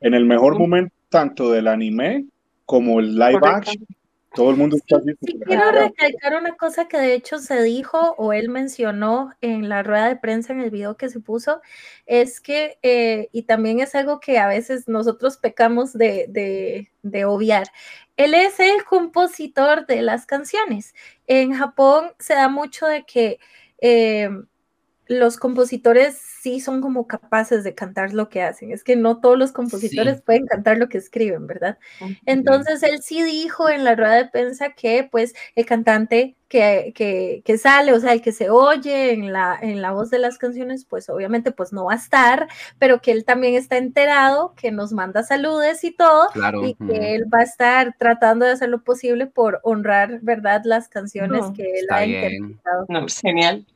en 0.00 0.14
el 0.14 0.24
mejor 0.24 0.58
momento 0.58 0.94
tanto 1.10 1.50
del 1.52 1.68
anime 1.68 2.24
como 2.64 2.98
el 3.00 3.14
live 3.16 3.38
Correcto. 3.40 3.56
action. 3.70 3.86
todo 4.34 4.50
el 4.50 4.56
mundo 4.56 4.76
está 4.76 4.96
así. 4.96 5.10
Sí, 5.20 5.38
quiero 5.44 5.70
recalcar 5.72 6.36
una 6.40 6.56
cosa 6.56 6.88
que 6.88 6.96
de 6.96 7.12
hecho 7.12 7.36
se 7.36 7.62
dijo 7.62 8.14
o 8.16 8.32
él 8.32 8.48
mencionó 8.48 9.34
en 9.42 9.68
la 9.68 9.82
rueda 9.82 10.08
de 10.08 10.16
prensa 10.16 10.54
en 10.54 10.60
el 10.60 10.70
video 10.70 10.96
que 10.96 11.10
se 11.10 11.20
puso, 11.20 11.60
es 12.06 12.40
que, 12.40 12.78
eh, 12.82 13.28
y 13.32 13.42
también 13.42 13.80
es 13.80 13.94
algo 13.94 14.20
que 14.20 14.38
a 14.38 14.48
veces 14.48 14.88
nosotros 14.88 15.36
pecamos 15.36 15.92
de, 15.92 16.24
de, 16.30 16.90
de 17.02 17.24
obviar, 17.26 17.66
él 18.16 18.32
es 18.32 18.58
el 18.58 18.82
compositor 18.88 19.84
de 19.84 20.00
las 20.00 20.24
canciones. 20.24 20.94
En 21.26 21.52
Japón 21.52 22.12
se 22.18 22.32
da 22.32 22.48
mucho 22.48 22.86
de 22.86 23.04
que... 23.04 23.38
Eh, 23.82 24.30
los 25.06 25.36
compositores 25.36 26.16
sí 26.42 26.60
son 26.60 26.80
como 26.80 27.06
capaces 27.06 27.64
de 27.64 27.74
cantar 27.74 28.14
lo 28.14 28.28
que 28.28 28.42
hacen. 28.42 28.72
Es 28.72 28.82
que 28.84 28.96
no 28.96 29.20
todos 29.20 29.38
los 29.38 29.52
compositores 29.52 30.16
Sí. 30.18 30.22
pueden 30.24 30.46
cantar 30.46 30.78
lo 30.78 30.88
que 30.88 30.98
escriben, 30.98 31.46
¿verdad? 31.46 31.78
Entonces 32.26 32.82
él 32.82 33.02
sí 33.02 33.22
dijo 33.22 33.68
en 33.68 33.84
la 33.84 33.94
rueda 33.96 34.14
de 34.14 34.28
prensa 34.28 34.70
que 34.72 35.08
pues 35.10 35.34
el 35.56 35.66
cantante 35.66 36.36
que, 36.48 36.92
que, 36.94 37.42
que 37.44 37.58
sale, 37.58 37.92
o 37.92 38.00
sea, 38.00 38.12
el 38.12 38.22
que 38.22 38.32
se 38.32 38.50
oye 38.50 39.12
en 39.12 39.32
la, 39.32 39.58
en 39.60 39.80
la 39.82 39.92
voz 39.92 40.10
de 40.10 40.18
las 40.18 40.38
canciones, 40.38 40.84
pues 40.84 41.08
obviamente 41.10 41.50
pues 41.52 41.72
no 41.72 41.86
va 41.86 41.94
a 41.94 41.96
estar, 41.96 42.46
pero 42.78 43.00
que 43.00 43.10
él 43.12 43.24
también 43.24 43.54
está 43.54 43.78
enterado, 43.78 44.54
que 44.56 44.70
nos 44.70 44.92
manda 44.92 45.22
saludes 45.22 45.82
y 45.84 45.92
todo, 45.96 46.28
Claro. 46.32 46.64
y 46.66 46.74
que 46.74 47.14
él 47.14 47.24
va 47.32 47.40
a 47.40 47.42
estar 47.44 47.94
tratando 47.98 48.44
de 48.46 48.52
hacer 48.52 48.68
lo 48.68 48.82
posible 48.84 49.26
por 49.26 49.60
honrar, 49.62 50.20
¿verdad?, 50.22 50.62
las 50.64 50.88
canciones 50.88 51.40
No, 51.42 51.52
que 51.54 51.62
él 51.64 51.70
está 51.82 51.96
ha 51.98 52.04
bien. 52.04 52.34
interpretado. 52.34 52.86
No, 52.88 53.06
es 53.06 53.20
genial. 53.20 53.66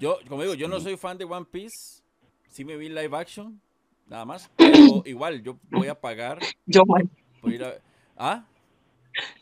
Yo, 0.00 0.18
como 0.28 0.40
digo, 0.42 0.54
yo 0.54 0.66
no 0.66 0.80
soy 0.80 0.96
fan 0.96 1.18
de 1.18 1.26
One 1.26 1.44
Piece. 1.44 2.02
Sí 2.48 2.64
me 2.64 2.76
vi 2.76 2.88
live 2.88 3.14
action, 3.14 3.60
nada 4.08 4.24
más. 4.24 4.50
Pero 4.56 5.02
igual, 5.04 5.42
yo 5.42 5.58
voy 5.70 5.88
a 5.88 5.94
pagar 5.94 6.38
Yo, 6.66 6.82
a. 6.82 7.74
¿Ah? 8.16 8.44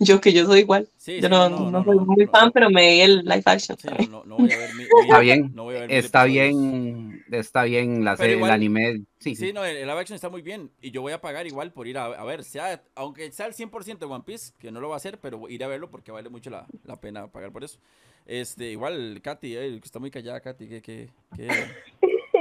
yo 0.01 0.21
que 0.21 0.33
yo 0.33 0.47
soy 0.47 0.61
igual. 0.61 0.89
Sí, 0.97 1.21
Yo 1.21 1.29
sí, 1.29 1.35
no, 1.35 1.49
no, 1.71 1.85
soy 1.85 1.99
muy 1.99 2.27
fan, 2.27 2.51
pero 2.53 2.71
me 2.71 2.91
vi 2.91 3.01
el 3.01 3.19
live 3.25 3.43
action. 3.45 3.79
Sí, 3.79 3.89
no, 4.09 4.23
voy 4.37 4.51
a 4.51 4.57
ver 4.57 4.71
mi, 4.75 4.85
mi- 4.85 4.89
Está 5.03 5.21
bien, 5.21 5.51
no 5.55 5.63
voy 5.65 5.77
a 5.77 5.81
ver 5.81 5.89
mis 5.91 6.05
Está 6.05 6.25
bien, 6.25 7.18
está 7.31 7.65
bien 7.65 8.05
la 8.05 8.17
serie, 8.17 8.37
igual- 8.37 8.51
el 8.51 8.55
anime. 8.55 9.03
Sí, 9.19 9.35
Sí, 9.35 9.53
no, 9.53 9.65
el, 9.65 9.77
el 9.77 9.87
live 9.87 10.01
action 10.01 10.15
está 10.15 10.29
muy 10.29 10.43
bien. 10.43 10.71
Y 10.81 10.91
yo 10.91 11.03
voy 11.03 11.13
a 11.13 11.21
pagar 11.21 11.47
igual 11.47 11.73
por 11.73 11.87
ir 11.87 11.99
a, 11.99 12.07
a 12.07 12.25
ver, 12.25 12.45
sea, 12.45 12.83
aunque 12.95 13.31
sea 13.33 13.47
el 13.47 13.55
100% 13.55 14.07
de 14.07 14.07
One 14.13 14.25
Piece, 14.25 14.53
que 14.59 14.71
no 14.71 14.81
lo 14.81 14.89
va 14.89 14.95
a 14.95 14.99
hacer, 14.99 15.19
pero 15.19 15.49
ir 15.49 15.63
a 15.65 15.69
verlo 15.69 15.91
porque 15.91 16.13
vale 16.13 16.29
mucho 16.29 16.51
la, 16.51 16.67
la 16.85 16.97
pena 16.97 17.27
pagar 17.29 17.51
por 17.53 17.65
eso. 17.65 17.79
Este, 18.27 18.71
igual, 18.71 19.21
Katy, 19.23 19.57
eh, 19.57 19.79
que 19.81 19.85
está 19.87 19.99
muy 19.99 20.11
callada, 20.11 20.41
Katy, 20.41 20.69
¿qué, 20.69 20.83
qué, 20.83 21.09
qué, 21.37 21.49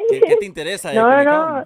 qué- 0.09 0.21
qué 0.21 0.35
te 0.35 0.45
interesa? 0.45 0.91
No, 0.93 1.23
no? 1.23 1.65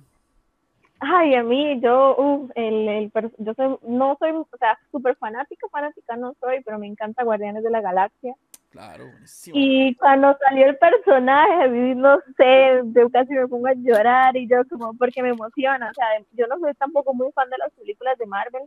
Ay, 1.04 1.34
a 1.34 1.42
mí, 1.42 1.80
yo, 1.82 2.16
uf, 2.16 2.52
el, 2.54 2.88
el, 2.88 3.12
yo 3.40 3.54
soy, 3.56 3.76
no 3.88 4.16
soy, 4.20 4.32
o 4.34 4.48
sea, 4.60 4.78
súper 4.92 5.16
fanática, 5.16 5.68
fanática 5.72 6.16
no 6.16 6.36
soy, 6.40 6.62
pero 6.64 6.78
me 6.78 6.86
encanta 6.86 7.24
Guardianes 7.24 7.64
de 7.64 7.72
la 7.72 7.82
Galaxia. 7.82 8.36
Claro, 8.72 9.08
buenísimo. 9.08 9.58
Y 9.60 9.96
cuando 9.96 10.36
salió 10.48 10.66
el 10.66 10.78
personaje, 10.78 11.68
no 11.96 12.20
sé, 12.38 12.82
yo 12.86 13.10
casi 13.10 13.34
me 13.34 13.48
pongo 13.48 13.68
a 13.68 13.74
llorar 13.74 14.36
y 14.38 14.48
yo 14.48 14.64
como, 14.70 14.94
porque 14.94 15.22
me 15.22 15.30
emociona, 15.30 15.90
o 15.92 15.94
sea, 15.94 16.08
yo 16.32 16.48
no 16.48 16.58
soy 16.60 16.74
tampoco 16.76 17.14
muy 17.14 17.32
fan 17.34 17.50
de 17.50 17.58
las 17.58 17.72
películas 17.74 18.18
de 18.18 18.26
Marvel, 18.28 18.64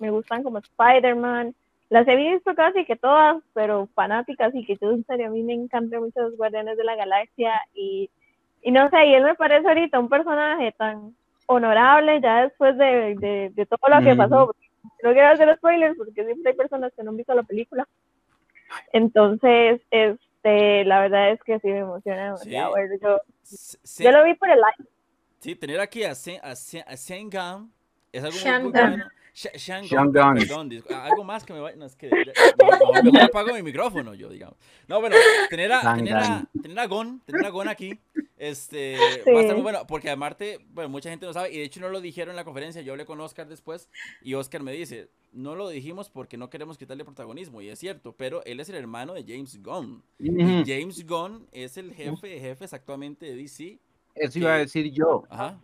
me 0.00 0.10
gustan 0.10 0.42
como 0.42 0.58
Spider-Man, 0.58 1.54
las 1.90 2.08
he 2.08 2.16
visto 2.16 2.56
casi 2.56 2.84
que 2.84 2.96
todas, 2.96 3.40
pero 3.54 3.88
fanáticas 3.94 4.52
y 4.52 4.66
que 4.66 4.76
yo 4.80 4.90
en 4.90 5.04
serio, 5.06 5.28
a 5.28 5.30
mí 5.30 5.44
me 5.44 5.52
encantan 5.52 6.00
mucho 6.02 6.22
los 6.22 6.36
Guardianes 6.36 6.76
de 6.76 6.84
la 6.84 6.96
Galaxia 6.96 7.52
y, 7.72 8.10
y 8.62 8.72
no 8.72 8.90
sé, 8.90 9.06
y 9.06 9.14
él 9.14 9.22
me 9.22 9.36
parece 9.36 9.68
ahorita 9.68 10.00
un 10.00 10.08
personaje 10.08 10.72
tan 10.72 11.14
honorable 11.46 12.20
ya 12.20 12.42
después 12.42 12.76
de, 12.76 13.14
de, 13.16 13.50
de 13.54 13.66
todo 13.66 13.78
lo 13.88 14.02
que 14.02 14.10
Ujú. 14.10 14.18
pasó. 14.18 14.54
No 15.04 15.12
quiero 15.12 15.28
hacer 15.28 15.56
spoilers 15.56 15.96
porque 15.96 16.24
siempre 16.24 16.50
hay 16.50 16.56
personas 16.56 16.92
que 16.96 17.04
no 17.04 17.10
han 17.10 17.16
visto 17.16 17.34
la 17.34 17.44
película. 17.44 17.86
Entonces, 18.92 19.80
este, 19.90 20.84
la 20.84 21.00
verdad 21.00 21.32
es 21.32 21.42
que 21.42 21.58
sí 21.60 21.68
me 21.68 21.78
emociona 21.78 22.24
demasiado. 22.24 22.72
Sí. 22.74 22.80
verlo. 22.80 22.96
Yo, 23.02 23.18
Se- 23.82 24.04
yo 24.04 24.10
lo 24.12 24.24
vi 24.24 24.34
por 24.34 24.48
el 24.50 24.56
live. 24.56 24.90
Sí, 25.40 25.54
tener 25.54 25.80
aquí 25.80 26.04
a, 26.04 26.14
Sen, 26.14 26.40
a, 26.42 26.52
Sen- 26.52 26.84
a 26.86 26.96
Sengan 26.96 27.70
es 28.12 28.24
algo 28.24 28.36
muy, 28.36 28.62
muy 28.62 28.72
bueno. 28.72 29.04
Perdón, 30.40 30.70
ah, 30.90 31.04
algo 31.04 31.24
más 31.24 31.44
que 31.44 31.52
me 31.52 31.60
vaya. 31.60 31.76
No, 31.76 31.84
es 31.84 31.94
que 31.94 32.08
mejor, 32.08 32.32
mejor 33.04 33.22
apago 33.22 33.52
mi 33.54 33.62
micrófono, 33.62 34.14
yo, 34.14 34.28
digamos. 34.30 34.56
No, 34.88 35.00
bueno, 35.00 35.16
tener 35.50 35.72
a, 35.72 35.94
tener 35.94 36.16
a, 36.16 36.46
tener 36.62 36.78
a 36.78 36.86
Gon, 36.86 37.20
tener 37.20 37.44
a 37.44 37.50
Gon 37.50 37.68
aquí, 37.68 38.00
este, 38.36 38.96
va 39.26 39.38
a 39.38 39.42
estar 39.42 39.54
muy 39.54 39.62
bueno, 39.62 39.86
porque 39.86 40.10
aparte, 40.10 40.58
bueno, 40.72 40.90
mucha 40.90 41.10
gente 41.10 41.26
no 41.26 41.32
sabe, 41.32 41.52
y 41.52 41.58
de 41.58 41.64
hecho 41.64 41.80
no 41.80 41.88
lo 41.88 42.00
dijeron 42.00 42.30
en 42.30 42.36
la 42.36 42.44
conferencia, 42.44 42.82
yo 42.82 42.92
hablé 42.92 43.06
con 43.06 43.20
Oscar 43.20 43.48
después, 43.48 43.88
y 44.22 44.34
Oscar 44.34 44.62
me 44.62 44.72
dice, 44.72 45.08
no 45.32 45.54
lo 45.54 45.68
dijimos 45.68 46.10
porque 46.10 46.36
no 46.36 46.50
queremos 46.50 46.78
quitarle 46.78 47.04
protagonismo, 47.04 47.62
y 47.62 47.68
es 47.68 47.78
cierto, 47.78 48.14
pero 48.16 48.44
él 48.44 48.60
es 48.60 48.68
el 48.68 48.76
hermano 48.76 49.14
de 49.14 49.24
James 49.26 49.62
Gunn, 49.62 50.02
y. 50.18 50.64
James 50.66 51.06
Gunn 51.06 51.46
es 51.52 51.76
el 51.76 51.94
jefe 51.94 52.28
de 52.28 52.40
jefes 52.40 52.72
actualmente 52.72 53.26
de 53.26 53.36
DC. 53.36 53.78
Eso 54.14 54.38
iba 54.38 54.54
a 54.54 54.58
decir 54.58 54.90
yo. 54.92 55.24
Ajá. 55.28 55.60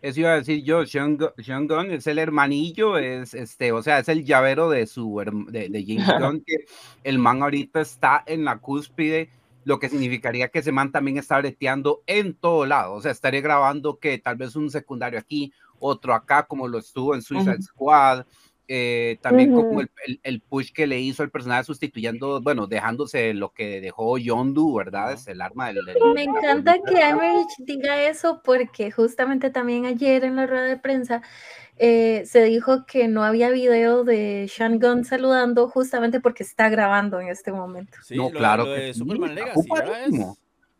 Eso 0.00 0.20
iba 0.20 0.32
a 0.32 0.36
decir 0.36 0.62
yo, 0.62 0.86
Sean, 0.86 1.18
Sean 1.38 1.66
Gunn 1.66 1.90
es 1.90 2.06
el 2.06 2.20
hermanillo, 2.20 2.98
es 2.98 3.34
este, 3.34 3.72
o 3.72 3.82
sea, 3.82 3.98
es 3.98 4.08
el 4.08 4.24
llavero 4.24 4.70
de 4.70 4.86
su 4.86 5.20
de, 5.50 5.68
de 5.68 5.84
James 5.84 6.06
Gunn, 6.20 6.44
que 6.46 6.66
el 7.02 7.18
man 7.18 7.42
ahorita 7.42 7.80
está 7.80 8.22
en 8.26 8.44
la 8.44 8.58
cúspide, 8.58 9.30
lo 9.68 9.78
que 9.78 9.90
significaría 9.90 10.48
que 10.48 10.60
ese 10.60 10.72
man 10.72 10.90
también 10.90 11.18
está 11.18 11.36
breteando 11.36 12.02
en 12.06 12.32
todo 12.32 12.64
lado, 12.64 12.94
o 12.94 13.02
sea, 13.02 13.12
estaría 13.12 13.42
grabando 13.42 13.98
que 13.98 14.16
tal 14.16 14.36
vez 14.36 14.56
un 14.56 14.70
secundario 14.70 15.18
aquí, 15.18 15.52
otro 15.78 16.14
acá, 16.14 16.44
como 16.44 16.66
lo 16.66 16.78
estuvo 16.78 17.14
en 17.14 17.20
Suicide 17.20 17.56
Ujú. 17.56 17.62
Squad, 17.62 18.24
eh, 18.68 19.18
también 19.22 19.50
como 19.52 19.80
el, 19.80 19.90
el- 20.06 20.20
el 20.22 20.40
push 20.42 20.72
que 20.72 20.86
le 20.86 21.00
hizo 21.00 21.22
el 21.22 21.30
personaje 21.30 21.64
sustituyendo, 21.64 22.40
bueno, 22.42 22.66
dejándose 22.66 23.32
lo 23.34 23.52
que 23.52 23.80
dejó 23.80 24.18
Yondu, 24.18 24.74
¿verdad? 24.76 25.12
Es 25.14 25.26
el 25.26 25.40
arma 25.40 25.68
del... 25.68 25.84
del- 25.86 25.96
Me 26.14 26.24
encanta 26.24 26.76
que 26.86 27.00
Emmerich 27.00 27.48
diga 27.58 28.02
eso 28.02 28.42
porque 28.44 28.90
justamente 28.90 29.50
también 29.50 29.86
ayer 29.86 30.24
en 30.24 30.36
la 30.36 30.46
rueda 30.46 30.64
de 30.66 30.76
prensa 30.76 31.22
eh, 31.78 32.24
se 32.26 32.42
dijo 32.44 32.84
que 32.86 33.08
no 33.08 33.24
había 33.24 33.50
video 33.50 34.04
de 34.04 34.50
Sean 34.52 34.78
Gunn 34.80 35.04
saludando 35.04 35.68
justamente 35.68 36.20
porque 36.20 36.42
está 36.42 36.68
grabando 36.68 37.20
en 37.20 37.28
este 37.28 37.52
momento. 37.52 37.96
Sí, 38.04 38.16
no, 38.16 38.24
lo- 38.24 38.30
claro 38.30 38.64
lo 38.66 38.74
que 38.74 38.80
de 38.80 38.92
sí, 38.94 38.98
Superman 38.98 39.30
está 39.30 39.44
Legacy, 39.44 39.68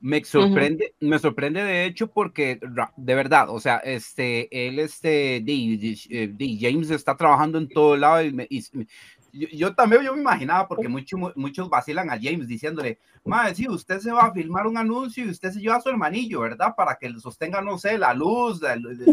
Me 0.01 0.23
sorprende, 0.25 0.95
me 1.01 1.19
sorprende 1.19 1.63
de 1.63 1.85
hecho 1.85 2.07
porque 2.09 2.61
de 2.97 3.15
verdad, 3.15 3.51
o 3.51 3.59
sea, 3.59 3.79
este, 3.79 4.49
él, 4.69 4.79
este, 4.79 5.41
di- 5.45 5.99
eh, 6.11 6.59
James 6.61 6.91
está 6.91 7.17
trabajando 7.17 7.59
en 7.59 7.69
todo 7.69 7.97
lado 7.97 8.23
y, 8.23 8.33
me- 8.33 8.47
y 8.49 8.63
yo, 9.33 9.49
yo 9.53 9.75
también 9.75 10.03
yo 10.03 10.15
me 10.15 10.21
imaginaba 10.21 10.69
porque 10.69 10.89
mucho- 10.89 11.19
mu- 11.19 11.33
muchos 11.35 11.69
vacilan 11.69 12.11
a 12.11 12.19
James 12.21 12.47
diciéndole, 12.47 12.99
madre, 13.25 13.55
sí, 13.57 13.69
usted 13.69 13.99
se 13.99 14.11
va 14.13 14.27
a 14.27 14.33
filmar 14.33 14.67
un 14.67 14.77
anuncio 14.79 15.25
y 15.25 15.31
usted 15.31 15.51
se 15.51 15.61
lleva 15.61 15.77
a 15.77 15.81
su 15.81 15.89
hermanillo, 15.91 16.41
¿verdad? 16.41 16.75
Para 16.77 16.97
que 16.97 17.11
le 17.11 17.19
sostenga, 17.21 17.61
no 17.61 17.77
sé, 17.77 17.99
la 17.99 18.15
luz, 18.15 18.61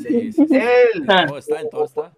sí, 0.07 0.31
sí. 0.33 0.45
él, 0.51 1.05
Ah. 1.07 1.25
Todo 1.27 1.37
está, 1.39 1.61
en 1.61 1.69
todo 1.69 1.85
está. 1.85 2.13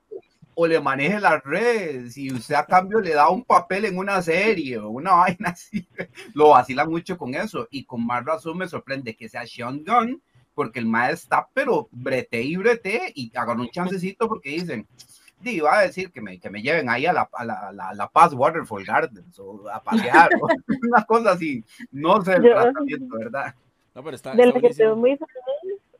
O 0.59 0.65
le 0.65 0.81
maneje 0.81 1.19
las 1.19 1.43
redes 1.43 2.17
y 2.17 2.33
usted 2.33 2.55
a 2.55 2.65
cambio 2.65 2.99
le 2.99 3.13
da 3.13 3.29
un 3.29 3.43
papel 3.43 3.85
en 3.85 3.95
una 3.99 4.19
serie 4.23 4.79
o 4.79 4.89
una 4.89 5.11
vaina 5.15 5.49
así. 5.49 5.87
Lo 6.33 6.49
vacilan 6.49 6.89
mucho 6.89 7.15
con 7.15 7.35
eso 7.35 7.67
y 7.69 7.85
con 7.85 8.03
más 8.03 8.25
razón 8.25 8.57
me 8.57 8.67
sorprende 8.67 9.15
que 9.15 9.29
sea 9.29 9.45
Sean 9.45 9.83
Gunn 9.85 10.19
porque 10.55 10.79
el 10.79 10.87
maestro 10.87 11.25
está 11.25 11.47
pero 11.53 11.87
brete 11.91 12.41
y 12.41 12.55
brete 12.55 13.11
y 13.13 13.31
hagan 13.37 13.59
un 13.59 13.69
chancecito 13.69 14.27
porque 14.27 14.49
dicen 14.49 14.87
"Di, 15.39 15.59
va 15.59 15.77
a 15.77 15.81
decir 15.83 16.11
que 16.11 16.21
me, 16.21 16.39
que 16.39 16.49
me 16.49 16.63
lleven 16.63 16.89
ahí 16.89 17.05
a 17.05 17.13
la, 17.13 17.29
a 17.31 17.45
la, 17.45 17.53
a 17.67 17.71
la, 17.71 17.89
a 17.89 17.93
la 17.93 18.07
Paz 18.09 18.33
Waterfall 18.33 18.83
Gardens 18.83 19.37
o 19.37 19.69
a 19.69 19.83
pasear 19.83 20.29
o 20.41 20.47
una 20.89 21.05
cosa 21.05 21.33
así. 21.33 21.63
No 21.91 22.19
sé 22.23 22.33
el 22.33 22.43
Yo- 22.45 22.53
tratamiento 22.55 23.15
verdad 23.15 23.53
No, 23.93 24.03
pero 24.03 24.15
está, 24.15 24.33
De 24.33 24.41
está 24.41 24.55
lo 24.55 24.59
que 24.61 24.67
estoy 24.69 24.95
muy 24.95 25.11
feliz 25.11 25.29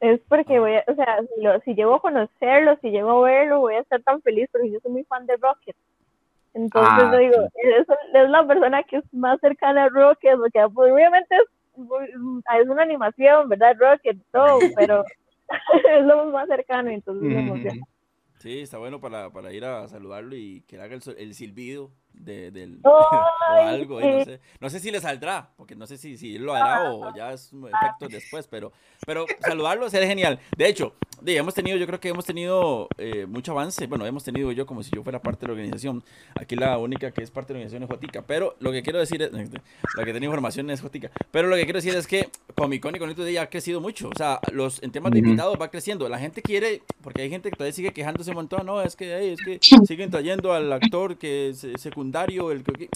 es 0.02 0.20
porque 0.28 0.58
Ah. 0.58 0.60
voy 0.60 0.74
a, 0.76 0.84
o 0.88 0.96
sea, 0.96 1.20
si, 1.36 1.42
lo- 1.42 1.60
si 1.62 1.74
llego 1.76 1.96
a 1.96 2.02
conocerlo, 2.02 2.78
si 2.82 2.90
llego 2.92 3.12
a 3.26 3.30
verlo, 3.30 3.60
voy 3.60 3.76
a 3.76 3.80
estar 3.80 4.02
tan 4.04 4.22
feliz 4.22 4.48
porque 4.52 4.72
yo 4.72 4.80
soy 4.82 4.92
muy 4.92 5.04
fan 5.06 5.26
de 5.26 5.38
Rocket. 5.38 5.76
Entonces 6.54 6.92
Ah, 6.92 7.12
yo 7.12 7.18
digo, 7.20 7.36
es, 7.56 7.88
es 8.14 8.30
la 8.30 8.48
persona 8.48 8.84
que 8.84 8.98
es 8.98 9.14
más 9.14 9.40
cercana 9.40 9.86
a 9.86 9.90
Rocket, 9.90 10.38
porque 10.38 10.60
pues, 10.74 10.92
obviamente 10.92 11.36
es, 11.36 11.44
es 12.62 12.68
una 12.70 12.82
animación, 12.84 13.50
¿verdad? 13.50 13.76
Rocket, 13.78 14.18
todo, 14.32 14.62
pero 14.76 15.04
es 15.90 16.06
lo 16.06 16.26
más 16.32 16.48
cercano, 16.48 16.90
entonces 16.90 17.24
me 17.24 17.40
emociona. 17.40 17.86
Sí, 18.40 18.62
está 18.62 18.78
bueno 18.78 19.00
para, 19.02 19.32
para 19.32 19.52
ir 19.52 19.66
a 19.66 19.88
saludarlo 19.88 20.36
y 20.36 20.62
que 20.68 20.80
haga 20.80 20.96
el 20.96 21.34
silbido 21.34 21.92
de, 22.20 22.52
del, 22.52 22.80
o 22.84 23.10
algo. 23.50 24.02
no, 24.02 24.26
sé. 24.26 24.40
no 24.60 24.70
sé 24.70 24.80
si 24.80 24.92
le 24.92 25.00
saldrá, 25.00 25.50
porque 25.56 25.76
no 25.76 25.88
sé 25.88 25.98
si, 25.98 26.18
si 26.18 26.36
él 26.36 26.44
lo 26.44 26.54
hará 26.54 26.92
o 26.92 27.14
ya 27.16 27.34
es 27.34 27.52
un 27.54 27.68
efecto 27.68 28.08
después, 28.08 28.48
pero, 28.48 28.72
pero 29.06 29.26
saludarlo 29.40 29.90
sería 29.90 30.08
genial. 30.08 30.40
De 30.56 30.68
hecho, 30.68 30.94
Sí, 31.26 31.36
hemos 31.36 31.54
tenido, 31.54 31.78
yo 31.78 31.88
creo 31.88 32.00
que 32.00 32.10
hemos 32.10 32.26
tenido 32.26 32.88
eh, 32.98 33.26
mucho 33.26 33.52
avance. 33.52 33.88
Bueno, 33.88 34.06
hemos 34.06 34.24
tenido 34.24 34.52
yo 34.52 34.66
como 34.66 34.84
si 34.84 34.92
yo 34.96 35.04
fuera 35.04 35.22
parte 35.22 35.42
de 35.42 35.48
la 35.48 35.54
organización. 35.54 36.04
Aquí 36.36 36.56
la 36.56 36.78
única 36.78 37.12
que 37.12 37.24
es 37.24 37.32
parte 37.32 37.54
de 37.54 37.60
la 37.60 37.66
organización 37.66 37.84
es 37.84 37.90
Jotica. 37.90 38.22
Pero 38.26 38.56
lo 38.60 38.72
que 38.72 38.84
quiero 38.84 39.00
decir 39.00 39.22
es, 39.22 39.32
la 39.98 40.06
que 40.06 40.12
tiene 40.12 40.26
información 40.26 40.70
es 40.70 40.80
Jotica. 40.80 41.10
Pero 41.32 41.48
lo 41.48 41.56
que 41.56 41.64
quiero 41.64 41.80
decir 41.80 41.96
es 41.96 42.06
que 42.06 42.30
Comic 42.56 42.82
Con 42.82 42.96
y 42.96 43.00
Conito 43.00 43.24
de 43.24 43.40
ha 43.40 43.50
crecido 43.50 43.82
mucho. 43.82 44.10
O 44.10 44.16
sea, 44.16 44.40
los, 44.52 44.82
en 44.84 44.92
temas 44.92 45.12
de 45.12 45.20
invitados 45.20 45.58
va 45.60 45.70
creciendo. 45.70 46.08
La 46.08 46.20
gente 46.20 46.42
quiere, 46.42 46.84
porque 47.02 47.24
hay 47.24 47.30
gente 47.30 47.50
que 47.50 47.56
todavía 47.56 47.74
sigue 47.74 47.92
quejándose 47.92 48.30
un 48.30 48.36
montón. 48.36 48.66
No, 48.66 48.82
es 48.82 48.96
que, 48.96 49.18
hey, 49.18 49.36
es 49.38 49.44
que 49.44 49.86
siguen 49.86 50.12
trayendo 50.12 50.54
al 50.54 50.72
actor 50.72 51.18
que 51.18 51.50
es 51.50 51.64
eh, 51.64 51.74
secundario, 52.08 52.52
el 52.52 52.64
que. 52.64 52.90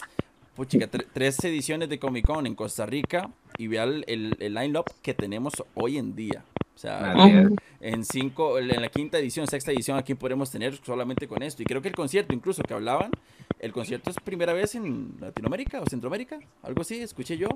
Puchica, 0.56 0.90
tre- 0.92 1.08
tres 1.14 1.42
ediciones 1.46 1.88
de 1.88 1.98
Comic 1.98 2.26
Con 2.26 2.46
en 2.46 2.56
Costa 2.56 2.86
Rica 2.86 3.30
y 3.58 3.68
vea 3.68 3.84
el, 3.84 4.04
el, 4.08 4.36
el 4.40 4.54
line-up 4.54 4.86
que 5.02 5.14
tenemos 5.14 5.54
hoy 5.76 5.98
en 5.98 6.14
día. 6.14 6.44
O 6.76 6.78
sea, 6.82 7.14
en 7.80 8.04
cinco, 8.04 8.60
en 8.60 8.68
la 8.82 8.90
quinta 8.90 9.18
edición, 9.18 9.48
sexta 9.48 9.72
edición, 9.72 9.98
aquí 9.98 10.14
podremos 10.16 10.52
tener 10.52 10.76
solamente 10.84 11.28
con 11.28 11.42
esto. 11.42 11.62
Y 11.62 11.66
creo 11.66 11.82
que 11.82 11.88
el 11.88 11.96
concierto, 11.96 12.34
incluso 12.34 12.64
que 12.64 12.74
hablaban, 12.74 13.12
el 13.60 13.72
concierto 13.72 14.10
es 14.10 14.18
primera 14.18 14.52
vez 14.52 14.76
en 14.76 15.16
Latinoamérica 15.20 15.80
o 15.80 15.86
Centroamérica, 15.86 16.40
algo 16.64 16.82
así, 16.82 17.02
escuché 17.02 17.38
yo. 17.38 17.48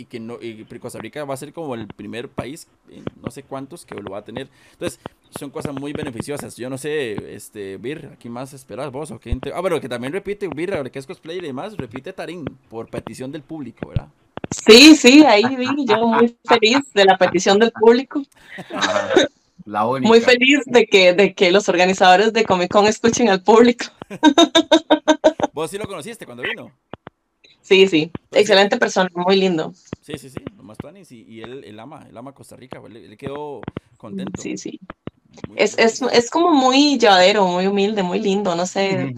Y 0.00 0.04
que 0.04 0.20
no, 0.20 0.38
y 0.40 0.64
Costa 0.78 1.00
Rica 1.00 1.24
va 1.24 1.34
a 1.34 1.36
ser 1.36 1.52
como 1.52 1.74
el 1.74 1.88
primer 1.88 2.28
país, 2.28 2.68
en 2.88 3.02
no 3.20 3.32
sé 3.32 3.42
cuántos, 3.42 3.84
que 3.84 3.96
lo 3.96 4.12
va 4.12 4.18
a 4.18 4.24
tener. 4.24 4.46
Entonces, 4.72 5.00
son 5.36 5.50
cosas 5.50 5.74
muy 5.74 5.92
beneficiosas. 5.92 6.54
Yo 6.56 6.70
no 6.70 6.78
sé, 6.78 7.34
este, 7.34 7.78
Bir, 7.78 8.10
¿aquí 8.12 8.28
más 8.28 8.52
esperas 8.52 8.92
vos 8.92 9.10
o 9.10 9.18
quién 9.18 9.40
te- 9.40 9.52
Ah, 9.52 9.60
bueno, 9.60 9.80
que 9.80 9.88
también 9.88 10.12
repite 10.12 10.46
Bir, 10.46 10.72
ahora 10.72 10.88
que 10.88 11.00
es 11.00 11.06
cosplayer 11.06 11.42
y 11.42 11.48
demás, 11.48 11.76
repite 11.76 12.12
Tarín 12.12 12.44
por 12.70 12.88
petición 12.88 13.32
del 13.32 13.42
público, 13.42 13.88
¿verdad? 13.88 14.06
Sí, 14.52 14.94
sí, 14.94 15.24
ahí 15.24 15.56
vi 15.56 15.66
yo 15.84 16.06
muy 16.06 16.36
feliz 16.44 16.78
de 16.94 17.04
la 17.04 17.18
petición 17.18 17.58
del 17.58 17.72
público. 17.72 18.22
La 19.64 19.84
única. 19.84 20.08
muy 20.08 20.20
feliz 20.20 20.60
de 20.66 20.86
que, 20.86 21.12
de 21.12 21.34
que 21.34 21.50
los 21.50 21.68
organizadores 21.68 22.32
de 22.32 22.44
Comic 22.44 22.70
Con 22.70 22.86
escuchen 22.86 23.28
al 23.30 23.42
público. 23.42 23.86
¿Vos 25.52 25.70
sí 25.70 25.76
lo 25.76 25.86
conociste 25.86 26.24
cuando 26.24 26.44
vino? 26.44 26.70
Sí, 27.68 27.86
sí, 27.86 28.10
excelente 28.32 28.78
persona, 28.78 29.10
muy 29.14 29.36
lindo. 29.36 29.72
Sí, 30.00 30.16
sí, 30.16 30.30
sí, 30.30 30.42
nomás 30.56 30.78
Tuanis 30.78 31.12
y, 31.12 31.22
y 31.28 31.42
él, 31.42 31.64
él 31.64 31.78
ama, 31.78 32.06
él 32.08 32.16
ama 32.16 32.32
Costa 32.32 32.56
Rica, 32.56 32.80
él, 32.86 32.96
él 32.96 33.16
quedó 33.18 33.60
contento. 33.98 34.40
Sí, 34.40 34.56
sí. 34.56 34.80
Muy 35.46 35.58
Es, 35.60 35.76
es, 35.78 36.00
es 36.00 36.30
como 36.30 36.52
muy 36.52 36.98
llevadero, 36.98 37.46
muy 37.46 37.66
humilde, 37.66 38.02
muy 38.02 38.20
lindo, 38.20 38.54
no 38.56 38.64
sé, 38.64 39.14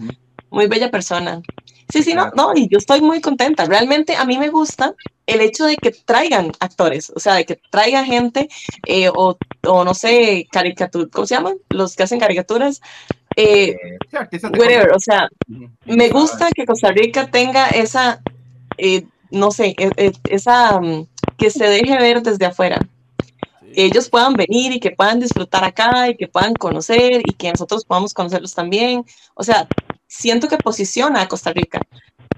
muy 0.49 0.67
bella 0.67 0.91
persona. 0.91 1.41
Sí, 1.87 2.03
sí, 2.03 2.13
no, 2.13 2.29
Claro. 2.31 2.35
no, 2.35 2.51
y 2.55 2.67
yo 2.67 2.77
estoy 2.77 3.01
muy 3.01 3.21
contenta. 3.21 3.65
Realmente 3.65 4.15
a 4.15 4.25
mí 4.25 4.37
me 4.37 4.49
gusta 4.49 4.95
el 5.25 5.39
hecho 5.41 5.65
de 5.65 5.77
que 5.77 5.91
traigan 5.91 6.51
actores, 6.59 7.11
o 7.15 7.19
sea, 7.19 7.35
de 7.35 7.45
que 7.45 7.59
traigan 7.69 8.05
gente 8.05 8.49
eh, 8.85 9.09
o, 9.09 9.37
o 9.67 9.83
no 9.85 9.93
sé, 9.93 10.47
caricatura, 10.51 11.07
¿cómo 11.11 11.25
se 11.25 11.35
llaman? 11.35 11.55
Los 11.69 11.95
que 11.95 12.03
hacen 12.03 12.19
caricaturas. 12.19 12.81
Eh, 13.37 13.75
sí, 14.31 14.47
whatever, 14.57 14.91
o 14.91 14.99
sea, 14.99 15.29
me 15.85 16.09
gusta 16.09 16.49
que 16.53 16.65
Costa 16.65 16.91
Rica 16.91 17.29
tenga 17.31 17.69
esa, 17.69 18.21
eh, 18.83 19.05
no 19.29 19.51
sé, 19.51 19.75
e- 19.77 19.91
e- 19.97 20.11
esa, 20.25 20.79
mm, 20.81 21.07
que 21.37 21.49
se 21.51 21.65
deje 21.65 21.97
ver 21.97 22.21
desde 22.21 22.45
afuera. 22.45 22.79
Que 23.73 23.85
ellos 23.85 24.09
puedan 24.09 24.33
venir 24.33 24.73
y 24.73 24.79
que 24.79 24.91
puedan 24.91 25.19
disfrutar 25.19 25.63
acá 25.63 26.09
y 26.09 26.17
que 26.17 26.27
puedan 26.27 26.53
conocer 26.55 27.21
y 27.25 27.33
que 27.33 27.51
nosotros 27.51 27.85
podamos 27.85 28.13
conocerlos 28.13 28.53
también. 28.53 29.05
O 29.35 29.43
sea, 29.43 29.67
siento 30.07 30.47
que 30.47 30.57
posiciona 30.57 31.21
a 31.21 31.27
Costa 31.27 31.53
Rica. 31.53 31.79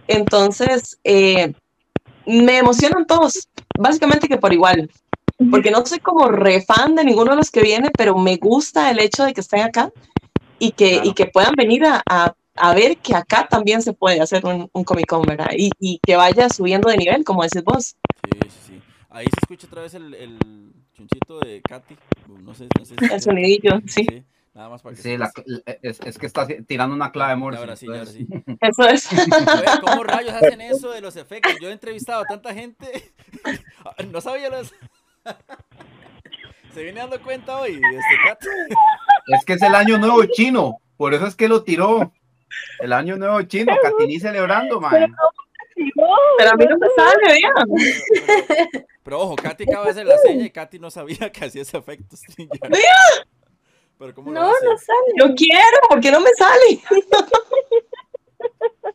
Entonces, 0.08 1.00
eh, 1.04 1.54
me 2.26 2.58
emocionan 2.58 3.06
todos, 3.08 3.48
básicamente 3.80 4.28
que 4.28 4.38
por 4.38 4.54
igual, 4.54 4.90
porque 5.50 5.72
no 5.72 5.86
soy 5.86 6.00
como 6.00 6.28
re 6.28 6.62
fan 6.62 6.96
de 6.96 7.04
ninguno 7.04 7.32
de 7.32 7.38
los 7.38 7.50
que 7.52 7.62
viene, 7.62 7.90
pero 7.98 8.18
me 8.18 8.38
gusta 8.38 8.92
el 8.92 9.00
hecho 9.00 9.26
de 9.26 9.34
que 9.34 9.42
estén 9.42 9.62
acá 9.62 9.92
y 10.60 10.72
que, 10.72 10.92
Claro. 10.96 11.10
y 11.10 11.14
que 11.14 11.26
puedan 11.26 11.54
venir 11.58 11.86
a, 11.86 12.02
a- 12.08 12.34
a 12.56 12.74
ver 12.74 12.98
que 12.98 13.16
acá 13.16 13.48
también 13.50 13.82
se 13.82 13.94
puede 13.94 14.22
hacer 14.22 14.46
un, 14.46 14.70
un 14.74 14.84
Comic 14.84 15.08
Con, 15.08 15.24
¿verdad? 15.24 15.50
Y, 15.58 15.72
y 15.80 16.00
que 16.00 16.16
vaya 16.16 16.50
subiendo 16.50 16.90
de 16.90 16.98
nivel, 16.98 17.24
como 17.24 17.44
decís 17.44 17.64
vos. 17.64 17.96
Sí, 18.32 18.40
sí, 18.44 18.58
sí. 18.68 18.82
Ahí 19.10 19.26
se 19.26 19.40
escucha 19.42 19.68
otra 19.68 19.82
vez 19.84 19.94
el, 19.94 20.14
el 20.16 20.38
chunchito 20.94 21.40
de 21.40 21.62
Katy. 21.62 21.96
No 22.44 22.54
sé, 22.54 22.68
no 22.78 22.86
sé 22.86 22.96
si 23.00 23.14
El 23.14 23.22
sonidillo, 23.22 23.72
sí. 23.88 24.06
Nada 24.56 24.70
más 24.70 24.84
para 24.84 24.96
que 24.96 25.02
Sí, 25.02 25.18
la- 25.18 25.32
es, 25.82 26.00
es 26.02 26.18
que 26.20 26.28
está 26.28 26.46
tirando 26.68 26.96
una 26.96 27.12
clave 27.12 27.36
Morse. 27.36 27.60
ahora 27.60 27.76
sí, 27.76 27.88
ahora 27.88 28.06
sí. 28.06 28.28
Eso 28.62 28.88
es. 28.88 29.12
Oye, 29.12 29.26
¿Cómo 29.82 30.04
rayos 30.04 30.34
hacen 30.34 30.62
eso 30.62 30.92
de 30.92 31.02
los 31.02 31.16
efectos? 31.16 31.54
Yo 31.60 31.70
he 31.70 31.72
entrevistado 31.74 32.22
a 32.22 32.26
tanta 32.26 32.54
gente. 32.54 33.14
No 34.12 34.22
sabía 34.22 34.50
los. 34.50 34.72
Se 36.74 36.84
viene 36.84 37.00
dando 37.02 37.22
cuenta 37.22 37.60
hoy, 37.60 37.74
este. 37.74 38.48
Es 39.28 39.46
que 39.46 39.54
es 39.54 39.62
el 39.62 39.76
año 39.76 39.98
nuevo 39.98 40.24
chino, 40.26 40.78
por 40.98 41.14
eso 41.14 41.28
es 41.28 41.36
que 41.36 41.48
lo 41.48 41.64
tiró. 41.64 42.12
El 42.80 42.92
año 42.94 43.16
nuevo 43.18 43.42
chino, 43.44 43.74
Catini 43.82 44.20
celebrando, 44.20 44.80
man. 44.82 45.14
Pero 46.38 46.52
a 46.52 46.56
mí 46.56 46.66
no 46.66 46.78
me 46.78 46.88
sale, 46.96 47.22
vean. 47.28 47.68
Pero, 48.10 48.26
pero- 48.48 48.86
pero 49.04 49.20
ojo, 49.22 49.36
Katy 49.36 49.64
acaba 49.64 49.86
de 49.86 49.92
hacer 49.92 50.06
la 50.06 50.18
seña 50.20 50.46
y 50.46 50.50
Katy 50.50 50.80
no 50.80 50.90
sabía 50.92 51.30
que 51.32 51.46
hacía 51.46 51.62
ese 51.64 51.78
efecto. 51.78 52.16
Pero 53.98 54.14
¿cómo 54.16 54.32
lo 54.32 54.40
No, 54.42 54.50
hace? 54.50 54.66
no 54.66 54.78
sale. 54.78 55.14
Yo 55.18 55.34
quiero, 55.36 55.78
¿por 55.90 56.00
qué 56.00 56.12
no 56.12 56.20
me 56.22 56.30
sale? 56.38 56.80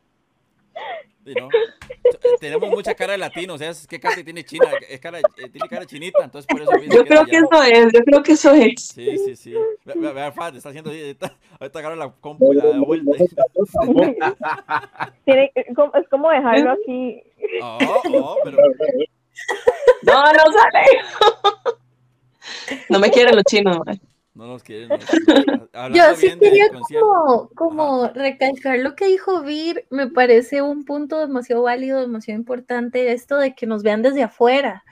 Sí, 1.28 1.34
¿no? 1.38 1.48
T- 1.48 2.28
Tenemos 2.40 2.70
mucha 2.70 2.94
cara 2.94 3.12
de 3.12 3.18
latino, 3.18 3.54
o 3.54 3.58
sea, 3.58 3.68
es 3.70 3.86
que 3.86 4.00
Katy 4.00 4.24
tiene 4.24 4.42
china, 4.44 4.66
es 4.88 4.98
cara, 4.98 5.18
eh, 5.18 5.48
tiene 5.52 5.68
cara 5.68 5.84
chinita, 5.84 6.24
entonces 6.24 6.46
por 6.46 6.62
eso 6.62 6.70
Yo 6.90 7.04
creo 7.04 7.26
que 7.26 7.36
eso 7.36 7.62
es, 7.62 7.92
yo 7.92 8.00
creo 8.04 8.22
que 8.22 8.32
eso 8.32 8.52
es. 8.54 8.82
Sí, 8.94 9.18
sí, 9.18 9.36
sí. 9.36 9.52
Ve- 9.84 9.94
ve- 9.94 10.12
Vea, 10.14 10.32
Fad, 10.32 10.56
está 10.56 10.70
haciendo 10.70 10.90
así, 10.90 11.00
ahorita, 11.00 11.34
ahorita 11.60 11.78
agarra 11.80 11.96
la 11.96 12.10
compu 12.12 12.52
y 12.52 12.56
la 12.56 12.64
da 12.66 12.78
vuelta. 12.80 13.12
Tiene- 15.24 15.52
es 15.54 15.74
como- 16.08 16.30
dejarlo 16.30 16.72
aquí. 16.72 17.22
Oh, 17.62 17.78
oh, 18.14 18.36
pero 18.44 18.56
No, 20.02 20.32
no 20.32 20.52
sale. 20.52 21.78
No 22.88 22.98
me 22.98 23.10
quieren 23.10 23.34
los 23.36 23.44
chinos, 23.44 23.78
mae. 23.84 24.00
No 24.38 24.46
nos 24.46 24.62
quieren. 24.62 24.88
Yo 25.92 26.14
sí 26.14 26.30
quería 26.38 26.70
como, 26.70 27.50
como 27.56 28.08
recalcar 28.14 28.78
lo 28.78 28.94
que 28.94 29.06
dijo 29.06 29.42
Vir, 29.42 29.84
me 29.90 30.06
parece 30.06 30.62
un 30.62 30.84
punto 30.84 31.18
demasiado 31.18 31.62
válido, 31.62 32.00
demasiado 32.00 32.38
importante, 32.38 33.12
esto 33.12 33.36
de 33.36 33.56
que 33.56 33.66
nos 33.66 33.82
vean 33.82 34.00
desde 34.00 34.22
afuera. 34.22 34.84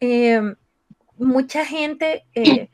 Eh, 0.00 0.40
mucha 1.18 1.66
gente, 1.66 2.24
eh, 2.34 2.70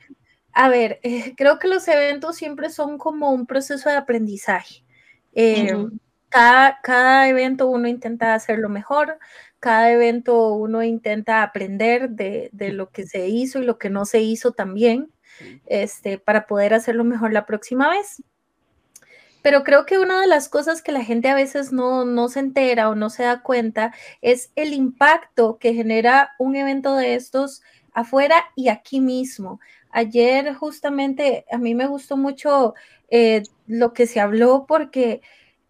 a 0.53 0.69
ver, 0.69 1.01
eh, 1.03 1.33
creo 1.35 1.59
que 1.59 1.67
los 1.67 1.85
eventos 1.89 2.37
siempre 2.37 2.69
son 2.69 2.97
como 2.97 3.31
un 3.31 3.45
proceso 3.45 3.89
de 3.89 3.97
aprendizaje. 3.97 4.85
Eh, 5.33 5.75
Ujú. 5.75 5.99
cada, 6.29 6.79
cada 6.81 7.27
evento 7.27 7.67
uno 7.67 7.89
intenta 7.89 8.35
hacerlo 8.35 8.69
mejor, 8.69 9.19
cada 9.59 9.91
evento 9.91 10.53
uno 10.53 10.81
intenta 10.81 11.43
aprender 11.43 12.11
de, 12.11 12.49
de 12.53 12.71
lo 12.71 12.89
que 12.89 13.05
se 13.05 13.27
hizo 13.27 13.59
y 13.59 13.65
lo 13.65 13.77
que 13.77 13.89
no 13.89 14.05
se 14.05 14.21
hizo 14.21 14.53
también. 14.53 15.11
Este, 15.65 16.17
para 16.17 16.47
poder 16.47 16.73
hacerlo 16.73 17.03
mejor 17.03 17.33
la 17.33 17.45
próxima 17.45 17.89
vez. 17.89 18.23
Pero 19.41 19.63
creo 19.63 19.85
que 19.85 19.99
una 19.99 20.19
de 20.19 20.27
las 20.27 20.49
cosas 20.49 20.81
que 20.81 20.91
la 20.91 21.03
gente 21.03 21.29
a 21.29 21.35
veces 21.35 21.71
no, 21.71 22.03
no 22.03 22.29
se 22.29 22.39
entera 22.39 22.89
o 22.89 22.95
no 22.95 23.11
se 23.11 23.23
da 23.23 23.43
cuenta 23.43 23.93
es 24.21 24.51
el 24.55 24.73
impacto 24.73 25.59
que 25.59 25.75
genera 25.75 26.31
un 26.39 26.55
evento 26.55 26.95
de 26.95 27.13
estos 27.13 27.61
afuera 27.93 28.43
y 28.55 28.69
aquí 28.69 28.99
mismo. 28.99 29.59
Ayer 29.91 30.53
justamente 30.55 31.45
a 31.51 31.57
mí 31.57 31.75
me 31.75 31.87
gustó 31.87 32.17
mucho 32.17 32.73
eh, 33.09 33.43
lo 33.67 33.93
que 33.93 34.07
se 34.07 34.19
habló 34.19 34.65
porque 34.67 35.21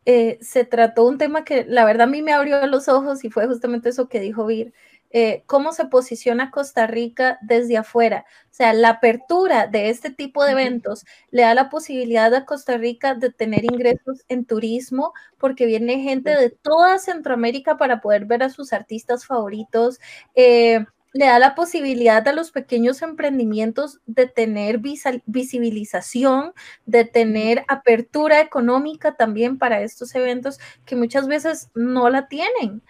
eh, 0.06 0.38
se 0.42 0.66
trató 0.66 1.06
un 1.06 1.18
tema 1.18 1.44
que 1.44 1.66
la 1.68 1.84
verdad 1.84 2.08
a 2.08 2.12
mí 2.12 2.22
me 2.22 2.32
abrió 2.32 2.66
los 2.68 2.88
ojos 2.88 3.26
y 3.26 3.30
fue 3.30 3.46
justamente 3.48 3.90
eso 3.90 4.08
que 4.08 4.20
dijo 4.20 4.46
Vir. 4.46 4.74
Eh, 5.12 5.44
cómo 5.46 5.72
se 5.72 5.86
posiciona 5.86 6.52
Costa 6.52 6.88
Rica 6.88 7.38
desde 7.42 7.78
afuera. 7.78 8.26
O 8.52 8.54
sea, 8.54 8.74
la 8.74 8.90
apertura 8.90 9.68
de 9.68 9.90
este 9.90 10.10
tipo 10.10 10.44
de 10.44 10.52
eventos 10.52 11.06
le 11.32 11.44
da 11.44 11.54
la 11.54 11.70
posibilidad 11.70 12.34
a 12.34 12.46
Costa 12.46 12.78
Rica 12.78 13.16
de 13.16 13.32
tener 13.32 13.64
ingresos 13.66 14.26
en 14.28 14.46
turismo, 14.46 15.14
porque 15.38 15.66
viene 15.66 16.02
gente 16.02 16.32
de 16.32 16.50
toda 16.50 16.98
Centroamérica 16.98 17.78
para 17.78 18.02
poder 18.02 18.26
ver 18.26 18.44
a 18.44 18.50
sus 18.50 18.74
artistas 18.74 19.26
favoritos. 19.26 20.00
Eh, 20.36 20.86
le 21.16 21.28
da 21.28 21.40
la 21.40 21.56
posibilidad 21.56 22.28
a 22.28 22.34
los 22.34 22.52
pequeños 22.52 23.02
emprendimientos 23.02 24.02
de 24.06 24.28
tener 24.28 24.82
visibilización, 25.26 26.52
de 26.86 27.06
tener 27.06 27.64
apertura 27.70 28.42
económica 28.42 29.16
también 29.16 29.58
para 29.58 29.82
estos 29.82 30.14
eventos 30.14 30.60
que 30.86 30.98
muchas 30.98 31.30
veces 31.30 31.70
no 31.74 32.10
la 32.10 32.28
tienen. 32.28 32.82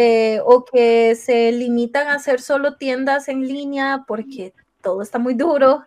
Eh, 0.00 0.40
o 0.44 0.64
que 0.64 1.16
se 1.16 1.50
limitan 1.50 2.06
a 2.06 2.14
hacer 2.14 2.40
solo 2.40 2.76
tiendas 2.76 3.26
en 3.26 3.48
línea 3.48 4.04
porque 4.06 4.54
todo 4.80 5.02
está 5.02 5.18
muy 5.18 5.34
duro. 5.34 5.82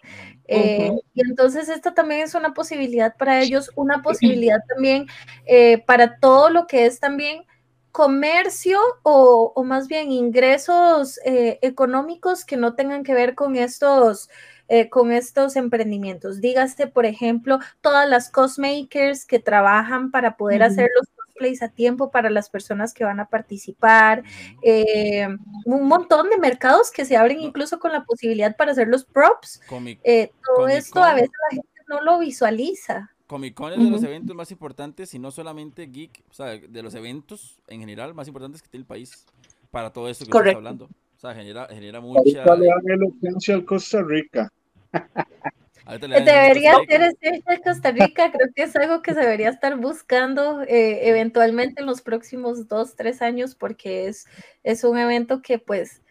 eh. 0.47 0.91
Y 1.13 1.21
entonces 1.21 1.69
esta 1.69 1.93
también 1.93 2.19
es 2.21 2.35
una 2.35 2.53
posibilidad 2.53 3.15
para 3.15 3.39
ellos, 3.41 3.71
una 3.75 4.01
posibilidad 4.01 4.59
también 4.67 5.07
eh, 5.45 5.81
para 5.85 6.17
todo 6.19 6.49
lo 6.49 6.67
que 6.67 6.85
es 6.87 6.99
también 6.99 7.45
comercio 7.93 8.79
o, 9.03 9.53
o 9.55 9.63
más 9.63 9.87
bien 9.87 10.11
ingresos 10.11 11.17
económicos 11.23 12.43
que 12.43 12.57
no 12.57 12.75
tengan 12.75 13.03
que 13.03 13.13
ver 13.13 13.33
con 13.33 13.55
estos 13.55 14.29
eh, 14.73 14.89
con 14.89 15.11
estos 15.11 15.57
emprendimientos. 15.57 16.39
Dígase, 16.39 16.87
por 16.87 17.05
ejemplo, 17.05 17.59
todas 17.81 18.07
las 18.07 18.29
cosmakers 18.29 19.25
que 19.25 19.37
trabajan 19.37 20.11
para 20.11 20.37
poder 20.37 20.63
hacer 20.63 20.89
los 20.95 21.09
cosplays 21.41 21.61
a 21.63 21.69
tiempo 21.69 22.11
para 22.11 22.29
las 22.29 22.49
personas 22.49 22.93
que 22.93 23.03
van 23.03 23.19
a 23.19 23.25
participar, 23.25 24.23
eh, 24.61 25.27
un 25.65 25.87
montón 25.87 26.29
de 26.29 26.37
mercados 26.37 26.91
que 26.91 27.05
se 27.05 27.17
abren 27.17 27.41
incluso 27.41 27.79
con 27.79 27.91
la 27.91 28.03
posibilidad 28.03 28.55
para 28.55 28.71
hacer 28.71 28.87
los 28.87 29.03
props. 29.03 29.61
Eh, 30.03 30.31
todo 30.45 30.67
esto 30.67 31.03
a 31.03 31.13
veces 31.13 31.31
la 31.49 31.55
gente 31.55 31.69
no 31.87 32.01
lo 32.01 32.19
visualiza. 32.19 33.09
Comic 33.27 33.53
Con 33.53 33.71
es 33.71 33.79
de 33.79 33.89
los 33.89 34.03
eventos 34.03 34.35
más 34.35 34.51
importantes 34.51 35.13
y 35.13 35.19
no 35.19 35.31
solamente 35.31 35.87
geek, 35.87 36.21
o 36.29 36.33
sea, 36.33 36.57
de 36.57 36.83
los 36.83 36.93
eventos 36.95 37.59
en 37.67 37.79
general 37.79 38.13
más 38.13 38.27
importantes 38.27 38.61
que 38.61 38.67
tiene 38.67 38.81
el 38.81 38.87
país 38.87 39.25
para 39.71 39.91
todo 39.91 40.09
esto 40.09 40.25
que 40.25 40.31
estamos 40.31 40.55
hablando. 40.55 40.85
O 40.85 41.19
sea, 41.21 41.33
genera, 41.33 41.67
genera 41.69 42.01
mucha. 42.01 42.55
le 42.55 42.67
dan 42.67 43.55
al 43.55 43.65
Costa 43.65 44.01
Rica. 44.03 44.51
Debería 45.85 46.75
ser 46.87 47.01
este 47.01 47.61
Costa 47.63 47.91
Rica, 47.91 48.31
creo 48.31 48.49
que 48.55 48.63
es 48.63 48.75
algo 48.75 49.01
que 49.01 49.13
se 49.13 49.19
debería 49.19 49.49
estar 49.49 49.77
buscando 49.77 50.61
eh, 50.63 51.09
eventualmente 51.09 51.81
en 51.81 51.87
los 51.87 52.01
próximos 52.01 52.67
dos, 52.67 52.95
tres 52.95 53.21
años, 53.21 53.55
porque 53.55 54.07
es, 54.07 54.25
es 54.63 54.83
un 54.83 54.97
evento 54.97 55.41
que 55.41 55.59
pues 55.59 56.01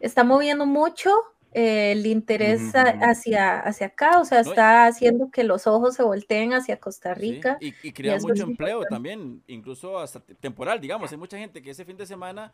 está 0.00 0.24
moviendo 0.24 0.66
mucho 0.66 1.10
eh, 1.52 1.92
el 1.92 2.06
interés 2.06 2.72
hacia, 2.74 3.58
hacia 3.58 3.88
acá, 3.88 4.20
o 4.20 4.24
sea, 4.24 4.40
está 4.40 4.86
haciendo 4.86 5.30
que 5.30 5.44
los 5.44 5.66
ojos 5.66 5.96
se 5.96 6.02
volteen 6.02 6.52
hacia 6.54 6.78
Costa 6.78 7.12
Rica. 7.12 7.58
y, 7.60 7.72
crea 7.92 8.18
mucho 8.18 8.44
empleo 8.44 8.84
también, 8.84 9.42
incluso 9.48 9.98
hasta 9.98 10.20
temporal, 10.20 10.80
digamos, 10.80 11.10
hay 11.10 11.18
mucha 11.18 11.36
gente 11.36 11.60
que 11.60 11.70
ese 11.70 11.84
fin 11.84 11.96
de 11.96 12.06
semana 12.06 12.52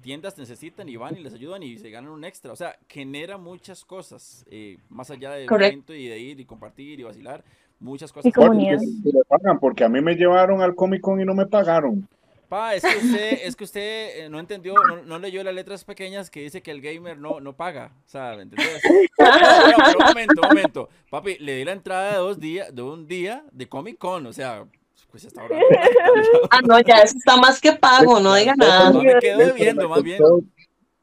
tiendas 0.00 0.38
necesitan 0.38 0.88
y 0.88 0.96
van 0.96 1.16
y 1.16 1.20
les 1.20 1.34
ayudan 1.34 1.62
y 1.62 1.78
se 1.78 1.90
ganan 1.90 2.10
un 2.10 2.24
extra. 2.24 2.52
O 2.52 2.56
sea, 2.56 2.76
genera 2.88 3.38
muchas 3.38 3.84
cosas, 3.84 4.44
eh, 4.50 4.78
más 4.88 5.10
allá 5.10 5.32
del 5.32 5.48
evento 5.50 5.94
y 5.94 6.08
de 6.08 6.18
ir 6.18 6.40
y 6.40 6.44
compartir 6.44 7.00
y 7.00 7.02
vacilar, 7.02 7.44
muchas 7.78 8.12
cosas. 8.12 8.30
Y 8.30 9.12
pagan, 9.28 9.58
porque 9.60 9.84
a 9.84 9.88
mí 9.88 10.00
me 10.00 10.14
llevaron 10.14 10.62
al 10.62 10.74
Comic 10.74 11.00
Con 11.00 11.20
y 11.20 11.24
no 11.24 11.34
me 11.34 11.46
pagaron. 11.46 12.08
Pa, 12.50 12.74
es 12.74 12.82
que 12.82 12.96
usted, 12.96 13.38
es 13.44 13.54
que 13.54 13.62
usted 13.62 14.24
eh, 14.24 14.28
no 14.28 14.40
entendió, 14.40 14.74
no, 15.06 15.18
leyó 15.20 15.44
las 15.44 15.54
letras 15.54 15.84
pequeñas 15.84 16.30
que 16.30 16.40
dice 16.40 16.62
que 16.62 16.72
el 16.72 16.80
gamer 16.80 17.16
no, 17.16 17.38
no 17.38 17.52
paga. 17.54 17.92
O 18.04 18.08
sea, 18.08 18.34
¿me 18.34 18.42
entendés? 18.42 18.82
un 19.18 20.06
momento, 20.06 20.40
un 20.42 20.48
momento. 20.48 20.88
Papi, 21.10 21.38
le 21.38 21.54
di 21.54 21.64
la 21.64 21.72
entrada 21.72 22.10
de 22.10 22.18
dos 22.18 22.40
días, 22.40 22.74
de 22.74 22.82
un 22.82 23.06
día 23.06 23.44
de 23.52 23.68
Comic 23.68 23.98
Con, 23.98 24.26
o 24.26 24.32
sea, 24.32 24.66
pues 25.10 25.24
está 25.24 25.42
Ah, 26.50 26.60
no, 26.66 26.80
ya 26.80 27.02
eso 27.02 27.16
está 27.16 27.36
más 27.36 27.60
que 27.60 27.72
pago, 27.72 28.20
no 28.20 28.34
diga 28.34 28.54
nada. 28.56 28.92
me 28.92 29.18
quedo 29.18 29.54
viendo, 29.54 29.88
más 29.88 30.02
bien. 30.02 30.22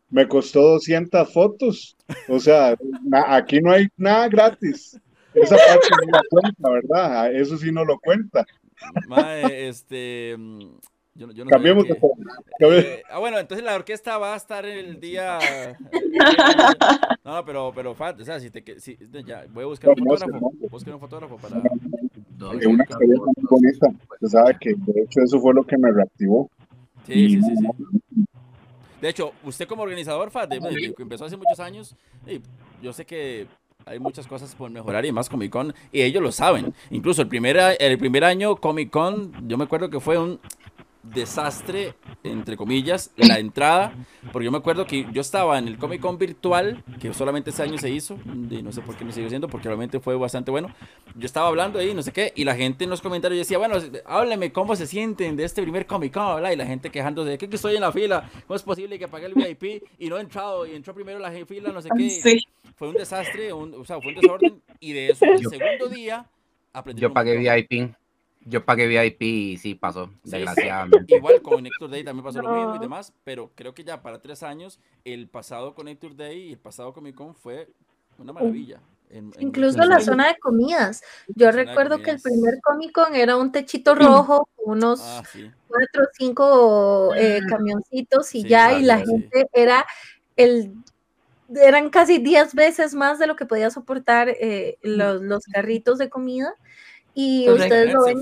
Me 0.09 0.27
costó 0.27 0.61
200 0.61 1.31
fotos. 1.33 1.97
O 2.29 2.39
sea, 2.39 2.77
aquí 3.27 3.59
no 3.59 3.71
hay 3.71 3.87
nada 3.97 4.29
gratis. 4.29 4.97
Esa 5.33 5.57
parte 5.57 5.87
no 5.91 6.11
la 6.11 6.21
cuenta, 6.29 6.69
¿verdad? 6.69 7.35
Eso 7.35 7.57
sí 7.57 7.71
no 7.71 7.83
lo 7.83 7.99
cuenta. 7.99 8.45
este. 9.51 10.35
Yo, 11.17 11.31
yo 11.31 11.45
no 11.45 11.49
Cambiemos 11.49 11.83
de 11.85 11.97
eh, 12.59 13.03
ah, 13.09 13.17
bueno, 13.17 13.39
entonces 13.39 13.65
la 13.65 13.75
orquesta 13.75 14.19
va 14.19 14.33
a 14.33 14.37
estar 14.37 14.63
el 14.65 14.99
día. 14.99 15.39
no, 17.23 17.33
no, 17.37 17.45
pero, 17.45 17.71
pero, 17.73 17.91
o 17.97 18.23
sea, 18.23 18.39
si 18.39 18.51
te. 18.51 18.79
Si, 18.79 18.95
ya, 19.25 19.45
voy 19.51 19.63
a 19.63 19.67
buscar 19.67 19.89
un 19.89 20.05
fotógrafo. 20.05 20.51
Buscar 20.69 20.93
un 20.93 20.99
fotógrafo 20.99 21.37
para 21.37 21.57
una 21.57 22.83
experiencia 22.83 23.25
muy 23.35 23.47
bonita. 23.49 23.87
Usted 24.11 24.27
sabe 24.27 24.57
que 24.59 24.75
de 24.75 25.01
hecho 25.01 25.21
eso 25.21 25.39
fue 25.39 25.55
lo 25.55 25.63
que 25.63 25.77
me 25.77 25.91
reactivó. 25.91 26.51
Sí, 27.07 27.29
sí, 27.29 27.41
sí, 27.41 27.55
sí, 27.55 28.25
De 29.01 29.09
hecho, 29.09 29.31
usted 29.43 29.67
como 29.67 29.81
organizador, 29.81 30.29
FAD, 30.29 30.49
que 30.49 31.01
empezó 31.01 31.25
hace 31.25 31.37
muchos 31.37 31.59
años, 31.59 31.95
yo 32.81 32.93
sé 32.93 33.05
que 33.05 33.47
hay 33.85 33.99
muchas 33.99 34.27
cosas 34.27 34.53
por 34.53 34.69
mejorar 34.69 35.05
y 35.05 35.11
más 35.11 35.29
Comic 35.29 35.51
Con, 35.51 35.73
y 35.91 36.01
ellos 36.01 36.21
lo 36.21 36.31
saben. 36.31 36.73
Incluso 36.91 37.21
el 37.21 37.27
primer, 37.27 37.57
el 37.79 37.97
primer 37.97 38.23
año 38.23 38.57
Comic 38.57 38.91
Con, 38.91 39.47
yo 39.47 39.57
me 39.57 39.63
acuerdo 39.63 39.89
que 39.89 39.99
fue 39.99 40.17
un 40.17 40.39
desastre, 41.13 41.95
entre 42.23 42.57
comillas, 42.57 43.11
la 43.15 43.39
entrada, 43.39 43.93
porque 44.31 44.45
yo 44.45 44.51
me 44.51 44.57
acuerdo 44.57 44.85
que 44.85 45.05
yo 45.11 45.21
estaba 45.21 45.57
en 45.57 45.67
el 45.67 45.77
Comic 45.77 46.01
Con 46.01 46.17
virtual, 46.17 46.83
que 46.99 47.13
solamente 47.13 47.49
ese 47.49 47.63
año 47.63 47.77
se 47.77 47.89
hizo, 47.89 48.17
y 48.49 48.61
no 48.61 48.71
sé 48.71 48.81
por 48.81 48.95
qué 48.95 49.05
me 49.05 49.11
sigue 49.11 49.27
haciendo, 49.27 49.47
porque 49.47 49.67
realmente 49.67 49.99
fue 49.99 50.15
bastante 50.15 50.51
bueno. 50.51 50.73
Yo 51.15 51.25
estaba 51.25 51.47
hablando 51.47 51.79
ahí, 51.79 51.93
no 51.93 52.01
sé 52.01 52.11
qué, 52.11 52.33
y 52.35 52.43
la 52.43 52.55
gente 52.55 52.83
en 52.83 52.89
los 52.89 53.01
comentarios 53.01 53.39
decía, 53.39 53.57
bueno, 53.57 53.75
hábleme 54.05 54.51
cómo 54.51 54.75
se 54.75 54.87
sienten 54.87 55.35
de 55.35 55.43
este 55.43 55.61
primer 55.61 55.85
Comic 55.85 56.13
Con, 56.13 56.43
y 56.51 56.55
la 56.55 56.65
gente 56.65 56.89
quejándose 56.89 57.31
de 57.31 57.37
que, 57.37 57.47
estoy 57.51 57.75
en 57.75 57.81
la 57.81 57.91
fila, 57.91 58.29
¿cómo 58.45 58.55
es 58.55 58.63
posible 58.63 58.99
que 58.99 59.07
pague 59.07 59.25
el 59.25 59.33
VIP 59.33 59.83
y 59.99 60.09
no 60.09 60.17
he 60.17 60.21
entrado, 60.21 60.65
y 60.65 60.75
entró 60.75 60.93
primero 60.93 61.19
la 61.19 61.31
fila, 61.45 61.71
no 61.71 61.81
sé 61.81 61.89
qué. 61.97 62.39
Fue 62.75 62.89
un 62.89 62.95
desastre, 62.95 63.51
o 63.51 63.85
sea, 63.85 63.99
fue 63.99 64.13
un 64.13 64.21
desorden, 64.21 64.61
y 64.79 64.93
de 64.93 65.09
eso, 65.09 65.25
el 65.25 65.39
segundo 65.39 65.87
día, 65.89 66.25
aprendí. 66.73 67.01
Yo 67.01 67.11
pagué 67.11 67.37
VIP. 67.37 67.95
Yo 68.49 68.63
pagué 68.63 68.87
VIP 68.87 69.21
y 69.21 69.57
sí 69.57 69.75
pasó, 69.75 70.09
desgraciadamente. 70.23 71.17
Igual 71.17 71.41
con 71.41 71.55
Connector 71.55 71.89
Day 71.89 72.03
también 72.03 72.23
pasó 72.23 72.41
lo 72.41 72.49
mismo 72.49 72.75
y 72.75 72.79
demás, 72.79 73.13
pero 73.25 73.51
creo 73.55 73.73
que 73.73 73.83
ya 73.83 74.01
para 74.01 74.21
tres 74.21 74.41
años, 74.41 74.79
el 75.03 75.27
pasado 75.27 75.75
Connector 75.75 76.15
Day 76.15 76.49
y 76.49 76.51
el 76.53 76.59
pasado 76.59 76.93
Comic 76.93 77.15
Con 77.15 77.35
fue 77.35 77.67
una 78.17 78.31
maravilla. 78.31 78.79
Incluso 79.39 79.83
la 79.85 79.99
zona 79.99 80.27
de 80.27 80.37
comidas. 80.39 81.01
Yo 81.27 81.51
recuerdo 81.51 82.01
que 82.01 82.11
el 82.11 82.21
primer 82.21 82.59
Comic 82.61 82.91
Con 82.93 83.15
era 83.15 83.35
un 83.35 83.51
techito 83.51 83.95
rojo, 83.95 84.47
unos 84.63 85.01
ah, 85.03 85.23
cuatro 85.67 86.03
o 86.03 86.07
cinco 86.13 87.15
eh, 87.15 87.41
camioncitos 87.49 88.33
y 88.33 88.43
ya, 88.43 88.79
y 88.79 88.83
la 88.83 88.99
gente 88.99 89.49
era 89.53 89.85
el 90.37 90.73
eran 91.55 91.89
casi 91.89 92.17
diez 92.17 92.53
veces 92.53 92.93
más 92.93 93.19
de 93.19 93.27
lo 93.27 93.37
que 93.37 93.45
podía 93.45 93.69
soportar 93.69 94.27
eh, 94.29 94.77
los, 94.81 95.21
los 95.21 95.45
carritos 95.45 95.97
de 95.97 96.09
comida 96.09 96.53
y 97.19 97.49
ustedes 97.49 97.91
lo 97.91 98.03
ven, 98.03 98.21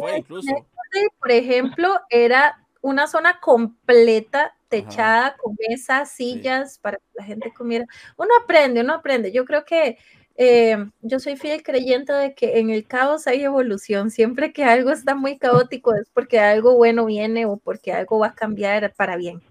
por 1.20 1.30
ejemplo, 1.30 2.00
era 2.10 2.66
una 2.80 3.08
zona 3.08 3.42
completa 3.42 4.56
techada 4.70 5.36
con 5.36 5.58
mesas, 5.68 6.12
sillas 6.12 6.80
para 6.80 6.96
que 6.96 7.04
la 7.16 7.26
gente 7.26 7.52
comiera. 7.54 7.86
Uno 8.16 8.30
aprende, 8.42 8.80
uno 8.80 8.94
aprende. 8.94 9.34
Yo 9.34 9.44
creo 9.44 9.66
que 9.66 9.98
eh, 10.38 10.78
yo 11.02 11.20
soy 11.20 11.36
fiel 11.36 11.62
creyente 11.62 12.14
de 12.14 12.34
que 12.36 12.58
en 12.58 12.70
el 12.70 12.88
caos 12.88 13.28
hay 13.28 13.44
evolución. 13.44 14.12
Siempre 14.12 14.54
que 14.54 14.64
algo 14.64 14.92
está 14.92 15.14
muy 15.14 15.38
caótico 15.38 15.94
es 15.94 16.10
porque 16.14 16.40
algo 16.40 16.78
bueno 16.78 17.04
viene 17.04 17.46
o 17.46 17.58
porque 17.58 17.92
algo 17.92 18.20
va 18.20 18.28
a 18.28 18.34
cambiar 18.34 18.94
para 18.94 19.18
bien. 19.18 19.42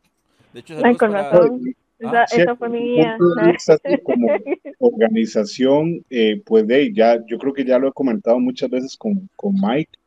De 0.55 0.61
hecho, 0.61 0.75
esa, 2.07 2.53
ah, 2.53 2.57
fue 2.57 2.69
mi 2.69 2.81
guía. 2.81 3.17
Como 4.05 4.29
organización, 4.79 6.05
eh, 6.11 6.43
pues 6.45 6.67
de 6.67 6.93
ya, 6.93 7.25
yo 7.27 7.39
creo 7.39 7.53
que 7.53 7.65
ya 7.65 7.79
lo 7.79 7.89
he 7.89 7.93
comentado 7.93 8.39
muchas 8.39 8.71
veces 8.71 8.97
con, 8.97 9.29
con 9.37 9.55
Mike, 9.55 9.99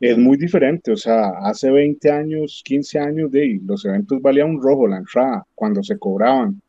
es 0.00 0.16
muy 0.16 0.36
diferente, 0.36 0.92
o 0.92 0.96
sea, 0.96 1.30
hace 1.42 1.70
20 1.70 2.10
años, 2.10 2.62
15 2.64 2.98
años, 3.00 3.30
de 3.32 3.60
los 3.64 3.84
eventos 3.84 4.22
valían 4.22 4.50
un 4.50 4.62
rojo 4.62 4.86
la 4.86 4.98
entrada 4.98 5.44
cuando 5.54 5.82
se 5.82 5.98
cobraban. 5.98 6.60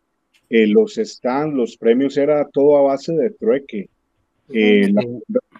Eh, 0.49 0.65
los 0.65 0.95
stands, 0.95 1.55
los 1.55 1.77
premios 1.77 2.17
era 2.17 2.47
todo 2.47 2.77
a 2.77 2.81
base 2.81 3.13
de 3.13 3.29
trueque. 3.29 3.87
Eh, 4.51 4.91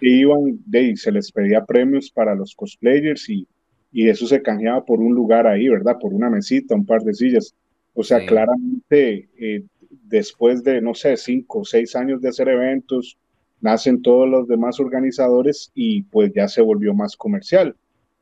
iban, 0.00 0.58
de, 0.66 0.96
se 0.96 1.12
les 1.12 1.30
pedía 1.30 1.64
premios 1.64 2.10
para 2.10 2.34
los 2.34 2.56
cosplayers 2.56 3.28
y, 3.28 3.46
y 3.92 4.08
eso 4.08 4.26
se 4.26 4.42
canjeaba 4.42 4.84
por 4.84 4.98
un 4.98 5.14
lugar 5.14 5.46
ahí, 5.46 5.68
¿verdad? 5.68 5.96
Por 6.00 6.12
una 6.12 6.28
mesita, 6.28 6.74
un 6.74 6.86
par 6.86 7.02
de 7.02 7.14
sillas. 7.14 7.54
O 8.00 8.02
sea, 8.02 8.24
claramente 8.24 9.28
eh, 9.38 9.62
después 9.88 10.64
de, 10.64 10.80
no 10.80 10.94
sé, 10.94 11.18
cinco 11.18 11.60
o 11.60 11.64
seis 11.66 11.94
años 11.94 12.22
de 12.22 12.30
hacer 12.30 12.48
eventos, 12.48 13.18
nacen 13.60 14.00
todos 14.00 14.26
los 14.26 14.48
demás 14.48 14.80
organizadores 14.80 15.70
y 15.74 16.04
pues 16.04 16.32
ya 16.34 16.48
se 16.48 16.62
volvió 16.62 16.94
más 16.94 17.14
comercial. 17.14 17.76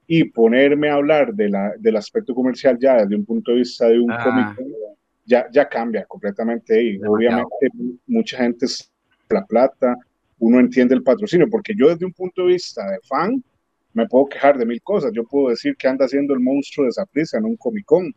Y 0.09 0.25
ponerme 0.25 0.89
a 0.89 0.95
hablar 0.95 1.33
de 1.33 1.49
la, 1.49 1.75
del 1.79 1.95
aspecto 1.95 2.35
comercial 2.35 2.77
ya 2.81 2.97
desde 2.97 3.15
un 3.15 3.25
punto 3.25 3.53
de 3.53 3.59
vista 3.59 3.87
de 3.87 4.01
un 4.01 4.11
ah. 4.11 4.19
comité, 4.57 4.77
ya, 5.25 5.47
ya 5.53 5.69
cambia 5.69 6.05
completamente. 6.07 6.83
Y 6.83 7.01
obviamente 7.05 7.69
mucha 8.09 8.39
gente 8.39 8.67
es 8.67 8.91
la 9.31 9.47
plata, 9.47 9.97
uno 10.41 10.59
entiende 10.59 10.97
el 10.97 11.05
patrocinio, 11.05 11.49
porque 11.49 11.73
yo 11.77 11.89
desde 11.89 12.05
un 12.05 12.13
punto 12.13 12.43
de 12.43 12.55
vista 12.55 12.85
de 12.91 12.99
fan, 13.05 13.45
me 13.93 14.09
puedo 14.09 14.27
quejar 14.27 14.59
de 14.59 14.67
mil 14.67 14.83
cosas. 14.83 15.13
Yo 15.15 15.23
puedo 15.23 15.51
decir 15.51 15.77
que 15.77 15.87
anda 15.87 16.07
haciendo 16.07 16.35
el 16.35 16.41
monstruo 16.41 16.85
de 16.85 16.93
prisa 17.13 17.39
en 17.39 17.45
un 17.45 17.57
Comic 17.57 17.85
Con 17.85 18.13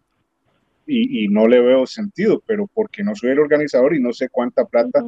y, 0.86 1.28
no 1.30 1.48
le 1.48 1.62
veo 1.62 1.86
sentido, 1.86 2.41
pero 2.46 2.67
porque 2.67 3.04
no 3.04 3.15
soy 3.15 3.32
el 3.32 3.39
organizador 3.39 3.96
y 3.96 4.02
no 4.02 4.13
sé 4.13 4.30
cuánta 4.30 4.65
plata 4.65 5.06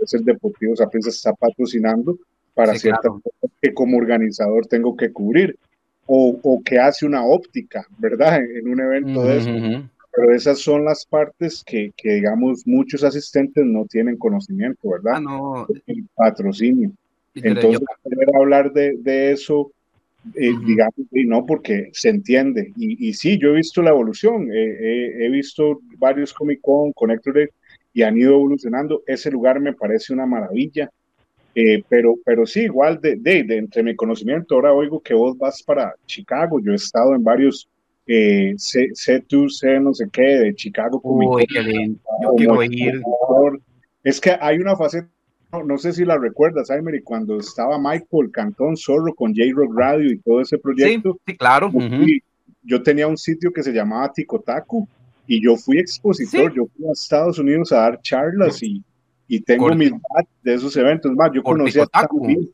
es 0.00 0.14
el 0.14 0.24
Deportivo 0.24 0.76
Saprissa 0.76 1.10
está 1.10 1.32
patrocinando 1.32 2.18
para 2.54 2.74
ciertas 2.74 3.10
cosas 3.10 3.50
que 3.60 3.72
como 3.72 3.96
organizador 3.96 4.66
tengo 4.66 4.96
que 4.96 5.12
cubrir 5.12 5.56
o, 6.06 6.38
o, 6.42 6.62
que 6.62 6.78
hace 6.78 7.06
una 7.06 7.24
óptica, 7.24 7.86
¿verdad? 7.98 8.40
En, 8.42 8.68
un 8.68 8.80
evento 8.80 9.24
de 9.24 9.38
eso. 9.38 9.88
Pero 10.14 10.34
esas 10.34 10.58
son 10.58 10.84
las 10.84 11.06
partes 11.06 11.62
que, 11.64 11.92
que, 11.96 12.14
digamos, 12.14 12.66
muchos 12.66 13.02
asistentes 13.02 13.64
no 13.64 13.86
tienen 13.86 14.18
conocimiento, 14.18 14.90
¿verdad? 14.90 15.14
Ah, 15.16 15.20
no. 15.20 15.66
El 15.86 16.04
patrocinio. 16.14 16.90
Entonces, 17.34 17.80
hablar 18.34 18.72
de, 18.72 18.96
de 18.98 19.32
eso 19.32 19.72
eh, 20.34 20.52
digamos, 20.64 20.94
y 21.10 21.24
no 21.24 21.44
porque 21.46 21.90
se 21.92 22.10
entiende. 22.10 22.72
Y, 22.76 23.08
y, 23.08 23.14
sí, 23.14 23.38
yo 23.38 23.50
he 23.50 23.56
visto 23.56 23.82
la 23.82 23.90
evolución, 23.90 24.48
he 24.52 25.28
visto 25.30 25.80
varios 25.98 26.32
Comic 26.32 26.60
Con, 26.60 26.92
Connector 26.92 27.50
y 27.92 28.02
han 28.02 28.16
ido 28.16 28.34
evolucionando. 28.34 29.02
Ese 29.06 29.30
lugar 29.30 29.60
me 29.60 29.74
parece 29.74 30.12
una 30.12 30.26
maravilla. 30.26 30.90
Eh, 31.54 31.84
pero, 31.88 32.14
pero 32.24 32.46
sí, 32.46 32.62
igual 32.62 32.98
de, 33.00 33.16
de, 33.16 33.44
de, 33.44 33.58
entre 33.58 33.82
mi 33.82 33.94
conocimiento, 33.94 34.54
ahora 34.54 34.72
oigo 34.72 35.00
que 35.00 35.12
vos 35.12 35.36
vas 35.36 35.62
para 35.62 35.94
Chicago. 36.06 36.60
Yo 36.60 36.72
he 36.72 36.76
estado 36.76 37.14
en 37.14 37.22
varios 37.22 37.68
eh, 38.06 38.54
C, 38.56 38.88
C2, 38.88 39.50
C 39.50 39.80
no 39.80 39.92
sé 39.92 40.06
qué, 40.10 40.22
de 40.22 40.54
Chicago. 40.54 41.00
Uy, 41.04 41.46
qué 41.46 41.62
lindo. 41.62 42.00
Yo 42.22 42.34
quiero 42.36 42.62
ir. 42.62 43.02
Es 44.02 44.20
que 44.20 44.36
hay 44.40 44.58
una 44.58 44.76
faceta, 44.76 45.08
no, 45.52 45.62
no 45.64 45.78
sé 45.78 45.92
si 45.92 46.04
la 46.04 46.18
recuerdas, 46.18 46.70
Aymer, 46.70 47.02
cuando 47.04 47.38
estaba 47.38 47.78
Michael 47.78 48.30
Cantón 48.32 48.76
Zorro 48.76 49.14
con 49.14 49.34
J-Rock 49.34 49.72
Radio 49.76 50.10
y 50.10 50.18
todo 50.18 50.40
ese 50.40 50.58
proyecto. 50.58 51.12
Sí, 51.12 51.32
sí 51.32 51.36
claro. 51.36 51.70
Yo, 51.72 51.80
fui, 51.88 52.22
yo, 52.62 52.82
tenía 52.82 53.06
un 53.06 53.18
sitio 53.18 53.52
que 53.52 53.62
se 53.62 53.72
llamaba 53.72 54.12
Ticotacu 54.12 54.88
y 55.26 55.42
yo 55.42 55.56
fui 55.56 55.78
expositor. 55.78 56.50
¿Sí? 56.50 56.56
Yo 56.56 56.66
fui 56.76 56.88
a 56.88 56.92
Estados 56.92 57.38
Unidos 57.38 57.72
a 57.72 57.76
dar 57.76 58.00
charlas 58.00 58.62
y 58.62 58.82
y 59.32 59.40
tengo 59.40 59.74
mis 59.74 59.90
de 60.42 60.54
esos 60.54 60.76
eventos 60.76 61.10
más. 61.12 61.30
Yo 61.32 61.42
conocí 61.42 61.78
a 61.80 61.84
Stan 61.84 62.06
Lee. 62.26 62.50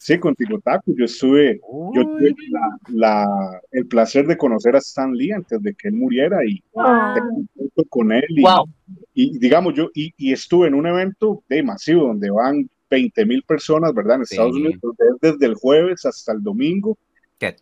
Sí, 0.00 0.18
con 0.18 0.34
Ticotaku. 0.34 0.96
Yo 0.96 1.04
estuve, 1.04 1.60
Uy. 1.62 1.94
yo 1.94 2.02
tuve 2.04 2.34
la, 2.48 2.78
la, 2.88 3.60
el 3.70 3.86
placer 3.86 4.26
de 4.26 4.38
conocer 4.38 4.74
a 4.74 4.78
Stan 4.78 5.12
Lee 5.12 5.32
antes 5.32 5.62
de 5.62 5.74
que 5.74 5.88
él 5.88 5.94
muriera 5.94 6.38
y 6.42 6.62
wow. 6.72 7.46
con 7.90 8.10
él. 8.10 8.24
Y, 8.30 8.40
wow. 8.40 8.64
y, 9.12 9.38
digamos, 9.38 9.74
yo 9.74 9.90
y, 9.94 10.14
y, 10.16 10.32
estuve 10.32 10.68
en 10.68 10.74
un 10.74 10.86
evento 10.86 11.42
de 11.50 11.62
masivo 11.62 12.06
donde 12.06 12.30
van 12.30 12.70
20 12.88 13.26
mil 13.26 13.42
personas, 13.42 13.92
¿verdad? 13.92 14.16
En 14.16 14.22
Estados 14.22 14.56
sí. 14.56 14.62
Unidos, 14.62 14.96
desde 15.20 15.44
el 15.44 15.54
jueves 15.54 16.06
hasta 16.06 16.32
el 16.32 16.42
domingo. 16.42 16.96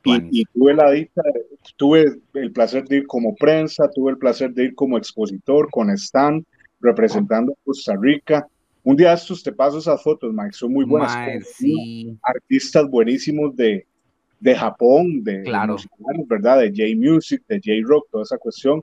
Y, 0.05 0.41
y, 0.41 0.45
tuve 0.45 0.75
la 0.75 0.93
dicha, 0.93 1.23
tuve 1.77 2.21
el 2.35 2.53
placer 2.53 2.85
de 2.85 2.99
ir 2.99 3.07
como 3.09 3.35
prensa, 3.35 3.91
tuve 3.93 4.13
el 4.13 4.19
placer 4.19 4.53
de 4.53 4.67
ir 4.67 4.75
como 4.77 4.97
expositor 4.97 5.69
con 5.73 5.91
Stan, 5.91 6.45
representando 6.81 7.53
a 7.53 7.57
Costa 7.65 7.97
Rica. 8.01 8.47
Un 8.83 8.97
día 8.97 9.13
estos 9.13 9.43
te 9.43 9.53
paso 9.53 9.79
esas 9.79 10.03
fotos, 10.03 10.33
Mike, 10.33 10.53
son 10.53 10.73
muy 10.73 10.85
buenas. 10.85 11.15
Mae, 11.15 11.41
sí. 11.43 12.17
Artistas 12.23 12.89
buenísimos 12.89 13.55
de, 13.57 13.87
de 14.41 14.55
Japón, 14.55 15.23
de, 15.23 15.43
claro. 15.43 15.77
de 15.77 16.25
¿verdad? 16.27 16.61
De 16.61 16.69
J-Music, 16.69 17.43
de 17.49 17.57
J-Rock, 17.57 18.09
toda 18.11 18.25
esa 18.25 18.39
cuestión. 18.39 18.83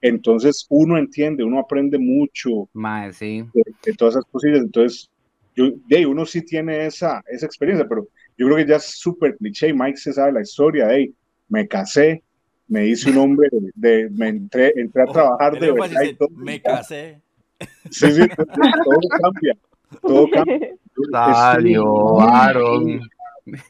Entonces 0.00 0.66
uno 0.68 0.98
entiende, 0.98 1.42
uno 1.42 1.58
aprende 1.58 1.98
mucho 1.98 2.68
Mae, 2.74 3.12
sí. 3.12 3.44
de, 3.54 3.62
de, 3.84 3.92
todas 3.94 4.14
esas 4.14 4.24
cosillas. 4.30 4.60
Entonces, 4.60 5.10
yo, 5.54 5.70
de, 5.86 6.06
uno 6.06 6.26
sí 6.26 6.42
tiene 6.42 6.86
esa, 6.86 7.22
esa 7.28 7.46
experiencia, 7.46 7.88
pero 7.88 8.06
yo 8.36 8.46
creo 8.46 8.56
que 8.58 8.66
ya 8.66 8.76
es 8.76 8.84
súper 8.84 9.36
cliché. 9.36 9.72
Mike 9.72 9.96
se 9.96 10.12
sabe 10.12 10.32
la 10.32 10.42
historia 10.42 10.86
de, 10.88 11.12
me 11.48 11.66
casé, 11.66 12.22
me 12.68 12.86
hice 12.86 13.10
un 13.10 13.18
hombre, 13.18 13.48
de, 13.50 13.70
de 13.74 14.10
me 14.10 14.28
entré, 14.28 14.72
entré 14.76 15.02
a 15.02 15.06
trabajar 15.06 15.54
oh, 15.54 15.60
de 15.60 15.72
verdad. 15.72 16.02
Y 16.02 16.14
todo, 16.14 16.28
me 16.30 16.60
casé. 16.60 17.22
Sí, 17.90 18.12
sí, 18.12 18.28
todo 18.36 19.00
cambia. 19.22 19.56
Todo 20.02 20.28
cambia. 20.30 20.70
Salió, 21.12 22.20
Aaron. 22.20 23.00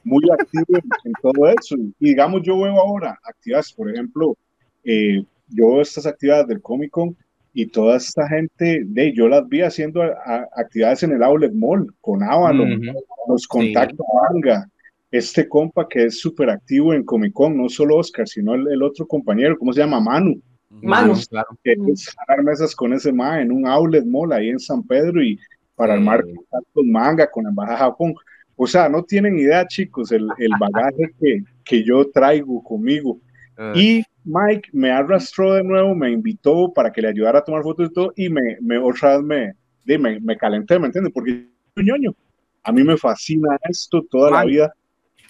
Muy 0.04 0.22
activo 0.30 0.78
en, 1.04 1.12
todo 1.20 1.48
eso. 1.48 1.76
Y 2.00 2.08
digamos, 2.08 2.42
yo 2.42 2.58
veo 2.60 2.80
ahora 2.80 3.18
actividades, 3.24 3.72
por 3.72 3.90
ejemplo, 3.90 4.36
eh, 4.84 5.22
yo 5.48 5.68
veo 5.68 5.82
estas 5.82 6.06
actividades 6.06 6.48
del 6.48 6.62
Comic 6.62 6.90
Con 6.90 7.16
y 7.52 7.66
toda 7.66 7.96
esta 7.96 8.28
gente, 8.28 8.82
de, 8.84 9.14
yo 9.14 9.28
las 9.28 9.48
vi 9.48 9.62
haciendo 9.62 10.02
a, 10.02 10.08
a, 10.08 10.48
actividades 10.56 11.02
en 11.02 11.12
el 11.12 11.22
Outlet 11.22 11.52
Mall, 11.54 11.86
con 12.00 12.22
Avalon, 12.22 12.72
uh 12.72 12.76
-huh. 12.76 12.94
los 13.28 13.46
contactos 13.46 14.06
sí. 14.06 14.34
manga, 14.34 14.68
este 15.10 15.48
compa 15.48 15.88
que 15.88 16.04
es 16.04 16.20
súper 16.20 16.50
activo 16.50 16.92
en 16.92 17.04
Comic 17.04 17.32
Con, 17.32 17.56
no 17.56 17.68
solo 17.68 17.96
Oscar, 17.96 18.28
sino 18.28 18.54
el, 18.54 18.68
el, 18.68 18.82
otro 18.82 19.06
compañero, 19.06 19.56
¿cómo 19.58 19.72
se 19.72 19.80
llama? 19.80 20.00
Manu. 20.00 20.40
Manu, 20.82 21.14
claro. 21.28 21.48
Que 21.62 21.76
es 21.92 22.14
armar 22.26 22.44
mesas 22.44 22.74
con 22.74 22.92
ese 22.92 23.12
ma 23.12 23.40
en 23.40 23.52
un 23.52 23.66
outlet 23.66 24.04
mall 24.04 24.32
ahí 24.32 24.50
en 24.50 24.58
San 24.58 24.82
Pedro 24.82 25.22
y 25.22 25.38
para 25.74 25.94
sí. 25.94 25.98
armar 25.98 26.24
contactos 26.24 26.84
manga 26.84 27.30
con 27.30 27.44
la 27.44 27.50
Embajada 27.50 27.78
de 27.78 27.84
Japón. 27.84 28.14
O 28.56 28.66
sea, 28.66 28.88
no 28.88 29.02
tienen 29.02 29.38
idea, 29.38 29.66
chicos, 29.66 30.12
el, 30.12 30.28
el 30.38 30.50
bagaje 30.60 31.12
que, 31.20 31.44
que 31.64 31.84
yo 31.84 32.08
traigo 32.10 32.62
conmigo. 32.62 33.18
Uh. 33.58 33.78
Y 33.78 34.04
Mike 34.24 34.70
me 34.72 34.90
arrastró 34.90 35.54
de 35.54 35.62
nuevo, 35.62 35.94
me 35.94 36.10
invitó 36.10 36.72
para 36.72 36.90
que 36.90 37.02
le 37.02 37.08
ayudara 37.08 37.38
a 37.38 37.44
tomar 37.44 37.62
fotos 37.62 37.90
y 37.90 37.92
todo, 37.92 38.12
y 38.16 38.28
me, 38.28 38.56
me 38.60 38.78
otra 38.78 39.18
vez 39.18 39.54
me, 39.84 39.98
me, 39.98 40.20
me 40.20 40.36
calenté, 40.36 40.78
¿me 40.78 40.86
entiendes? 40.86 41.12
Porque 41.12 41.46
ñoño. 41.76 42.14
A 42.62 42.72
mí 42.72 42.82
me 42.82 42.96
fascina 42.96 43.56
esto 43.68 44.02
toda 44.10 44.30
Mike. 44.30 44.38
la 44.38 44.44
vida. 44.44 44.74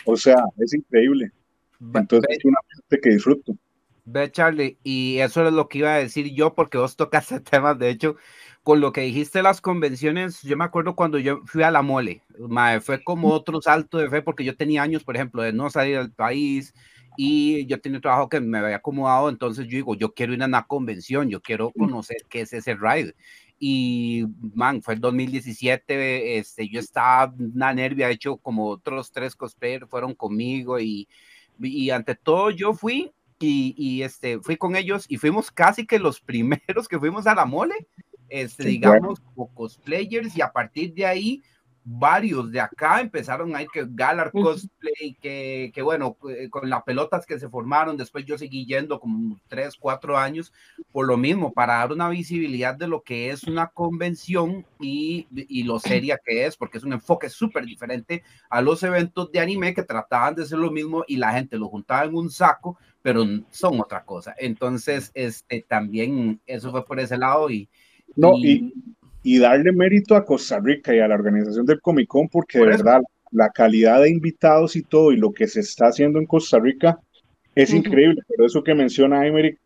O 0.06 0.16
sea, 0.16 0.36
es 0.58 0.72
increíble. 0.72 1.30
Entonces, 1.94 2.38
es 2.38 2.44
una 2.44 2.56
parte 2.72 3.00
que 3.00 3.10
disfruto. 3.10 3.54
Ve, 4.08 4.30
Charlie, 4.30 4.78
y 4.84 5.18
eso 5.18 5.44
es 5.44 5.52
lo 5.52 5.68
que 5.68 5.78
iba 5.78 5.92
a 5.92 5.98
decir 5.98 6.32
yo, 6.32 6.54
porque 6.54 6.78
vos 6.78 6.94
tocaste 6.94 7.40
temas, 7.40 7.76
de 7.76 7.90
hecho, 7.90 8.16
con 8.62 8.80
lo 8.80 8.92
que 8.92 9.00
dijiste 9.00 9.42
las 9.42 9.60
convenciones, 9.60 10.42
yo 10.42 10.56
me 10.56 10.64
acuerdo 10.64 10.94
cuando 10.94 11.18
yo 11.18 11.40
fui 11.44 11.64
a 11.64 11.72
la 11.72 11.82
mole, 11.82 12.22
mae, 12.38 12.80
fue 12.80 13.02
como 13.02 13.30
otro 13.32 13.60
salto 13.60 13.98
de 13.98 14.08
fe, 14.08 14.22
porque 14.22 14.44
yo 14.44 14.56
tenía 14.56 14.82
años, 14.82 15.02
por 15.02 15.16
ejemplo, 15.16 15.42
de 15.42 15.52
no 15.52 15.70
salir 15.70 15.98
del 15.98 16.12
país, 16.12 16.72
y 17.16 17.66
yo 17.66 17.80
tenía 17.80 17.98
un 17.98 18.02
trabajo 18.02 18.28
que 18.28 18.40
me 18.40 18.58
había 18.58 18.76
acomodado, 18.76 19.28
entonces 19.28 19.64
yo 19.64 19.72
digo, 19.72 19.96
yo 19.96 20.14
quiero 20.14 20.34
ir 20.34 20.42
a 20.42 20.46
una 20.46 20.66
convención, 20.68 21.28
yo 21.28 21.42
quiero 21.42 21.72
conocer 21.72 22.18
qué 22.28 22.42
es 22.42 22.52
ese 22.52 22.76
ride, 22.76 23.16
y 23.58 24.24
man, 24.54 24.82
fue 24.82 24.94
el 24.94 25.00
2017, 25.00 26.38
este, 26.38 26.68
yo 26.68 26.78
estaba 26.78 27.34
una 27.38 27.74
nervia, 27.74 28.06
de 28.06 28.12
hecho, 28.12 28.36
como 28.36 28.68
otros 28.68 29.10
tres 29.10 29.34
cosplayers 29.34 29.88
fueron 29.90 30.14
conmigo, 30.14 30.78
y, 30.78 31.08
y 31.60 31.90
ante 31.90 32.14
todo 32.14 32.50
yo 32.50 32.72
fui, 32.72 33.12
y, 33.38 33.74
y, 33.76 34.02
este, 34.02 34.40
fui 34.40 34.56
con 34.56 34.76
ellos 34.76 35.06
y 35.08 35.16
fuimos 35.18 35.50
casi 35.50 35.86
que 35.86 35.98
los 35.98 36.20
primeros 36.22 36.88
que 36.88 36.98
fuimos 36.98 37.26
a 37.26 37.34
la 37.34 37.44
mole, 37.44 37.88
este, 38.28 38.64
sí, 38.64 38.68
digamos, 38.70 39.20
bueno. 39.20 39.32
como 39.34 39.54
cosplayers 39.54 40.36
y 40.36 40.42
a 40.42 40.52
partir 40.52 40.94
de 40.94 41.06
ahí 41.06 41.42
varios 41.88 42.50
de 42.50 42.58
acá 42.58 43.00
empezaron 43.00 43.54
a 43.54 43.62
ir 43.62 43.68
que 43.72 43.86
Galar 43.88 44.32
Cosplay, 44.32 45.16
que, 45.20 45.70
que 45.72 45.82
bueno, 45.82 46.16
eh, 46.28 46.50
con 46.50 46.68
las 46.68 46.82
pelotas 46.82 47.24
que 47.24 47.38
se 47.38 47.48
formaron, 47.48 47.96
después 47.96 48.24
yo 48.24 48.36
seguí 48.36 48.66
yendo 48.66 48.98
como 48.98 49.38
tres, 49.46 49.76
cuatro 49.78 50.18
años 50.18 50.52
por 50.90 51.06
lo 51.06 51.16
mismo, 51.16 51.52
para 51.52 51.74
dar 51.74 51.92
una 51.92 52.08
visibilidad 52.08 52.74
de 52.74 52.88
lo 52.88 53.02
que 53.02 53.30
es 53.30 53.44
una 53.44 53.68
convención 53.68 54.66
y, 54.80 55.28
y 55.30 55.62
lo 55.62 55.78
seria 55.78 56.18
que 56.22 56.46
es, 56.46 56.56
porque 56.56 56.78
es 56.78 56.84
un 56.84 56.92
enfoque 56.92 57.30
súper 57.30 57.64
diferente 57.64 58.24
a 58.50 58.60
los 58.60 58.82
eventos 58.82 59.30
de 59.30 59.38
anime 59.38 59.72
que 59.72 59.84
trataban 59.84 60.34
de 60.34 60.44
ser 60.44 60.58
lo 60.58 60.72
mismo 60.72 61.04
y 61.06 61.18
la 61.18 61.34
gente 61.34 61.56
lo 61.56 61.68
juntaba 61.68 62.04
en 62.04 62.16
un 62.16 62.30
saco, 62.30 62.76
pero 63.00 63.24
son 63.50 63.80
otra 63.80 64.04
cosa. 64.04 64.34
Entonces, 64.38 65.12
este, 65.14 65.64
también 65.68 66.40
eso 66.46 66.72
fue 66.72 66.84
por 66.84 66.98
ese 66.98 67.16
lado 67.16 67.48
y... 67.48 67.68
No, 68.16 68.32
y, 68.38 68.50
y 68.50 68.74
darle 69.38 69.72
mérito 69.72 70.14
a 70.14 70.24
Costa 70.24 70.60
Rica 70.60 70.94
y 70.94 71.00
a 71.00 71.08
la 71.08 71.16
organización 71.16 71.66
del 71.66 71.80
Comic 71.80 72.08
Con, 72.08 72.28
porque 72.28 72.58
de 72.58 72.66
verdad 72.66 73.02
la 73.32 73.50
calidad 73.50 74.02
de 74.02 74.10
invitados 74.10 74.76
y 74.76 74.82
todo 74.82 75.12
y 75.12 75.16
lo 75.16 75.32
que 75.32 75.48
se 75.48 75.60
está 75.60 75.88
haciendo 75.88 76.18
en 76.18 76.26
Costa 76.26 76.58
Rica 76.58 76.98
es 77.54 77.70
uh 77.70 77.74
-huh. 77.74 77.78
increíble. 77.78 78.22
Pero 78.28 78.46
eso 78.46 78.62
que 78.62 78.74
menciona 78.74 79.26
Emery, 79.26 79.58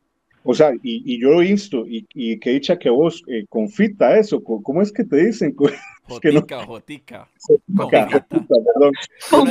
o 0.42 0.54
sea, 0.54 0.72
y, 0.82 1.14
y 1.14 1.20
yo 1.20 1.42
insto, 1.42 1.86
y, 1.86 2.06
y 2.14 2.38
que 2.38 2.50
dicha 2.50 2.78
que 2.78 2.88
vos 2.88 3.22
eh, 3.26 3.44
confita 3.48 4.16
eso, 4.18 4.42
¿cómo 4.42 4.80
es 4.80 4.90
que 4.90 5.04
te 5.04 5.16
dicen? 5.16 5.54
Jotica, 6.10 6.64
jotica. 6.66 7.28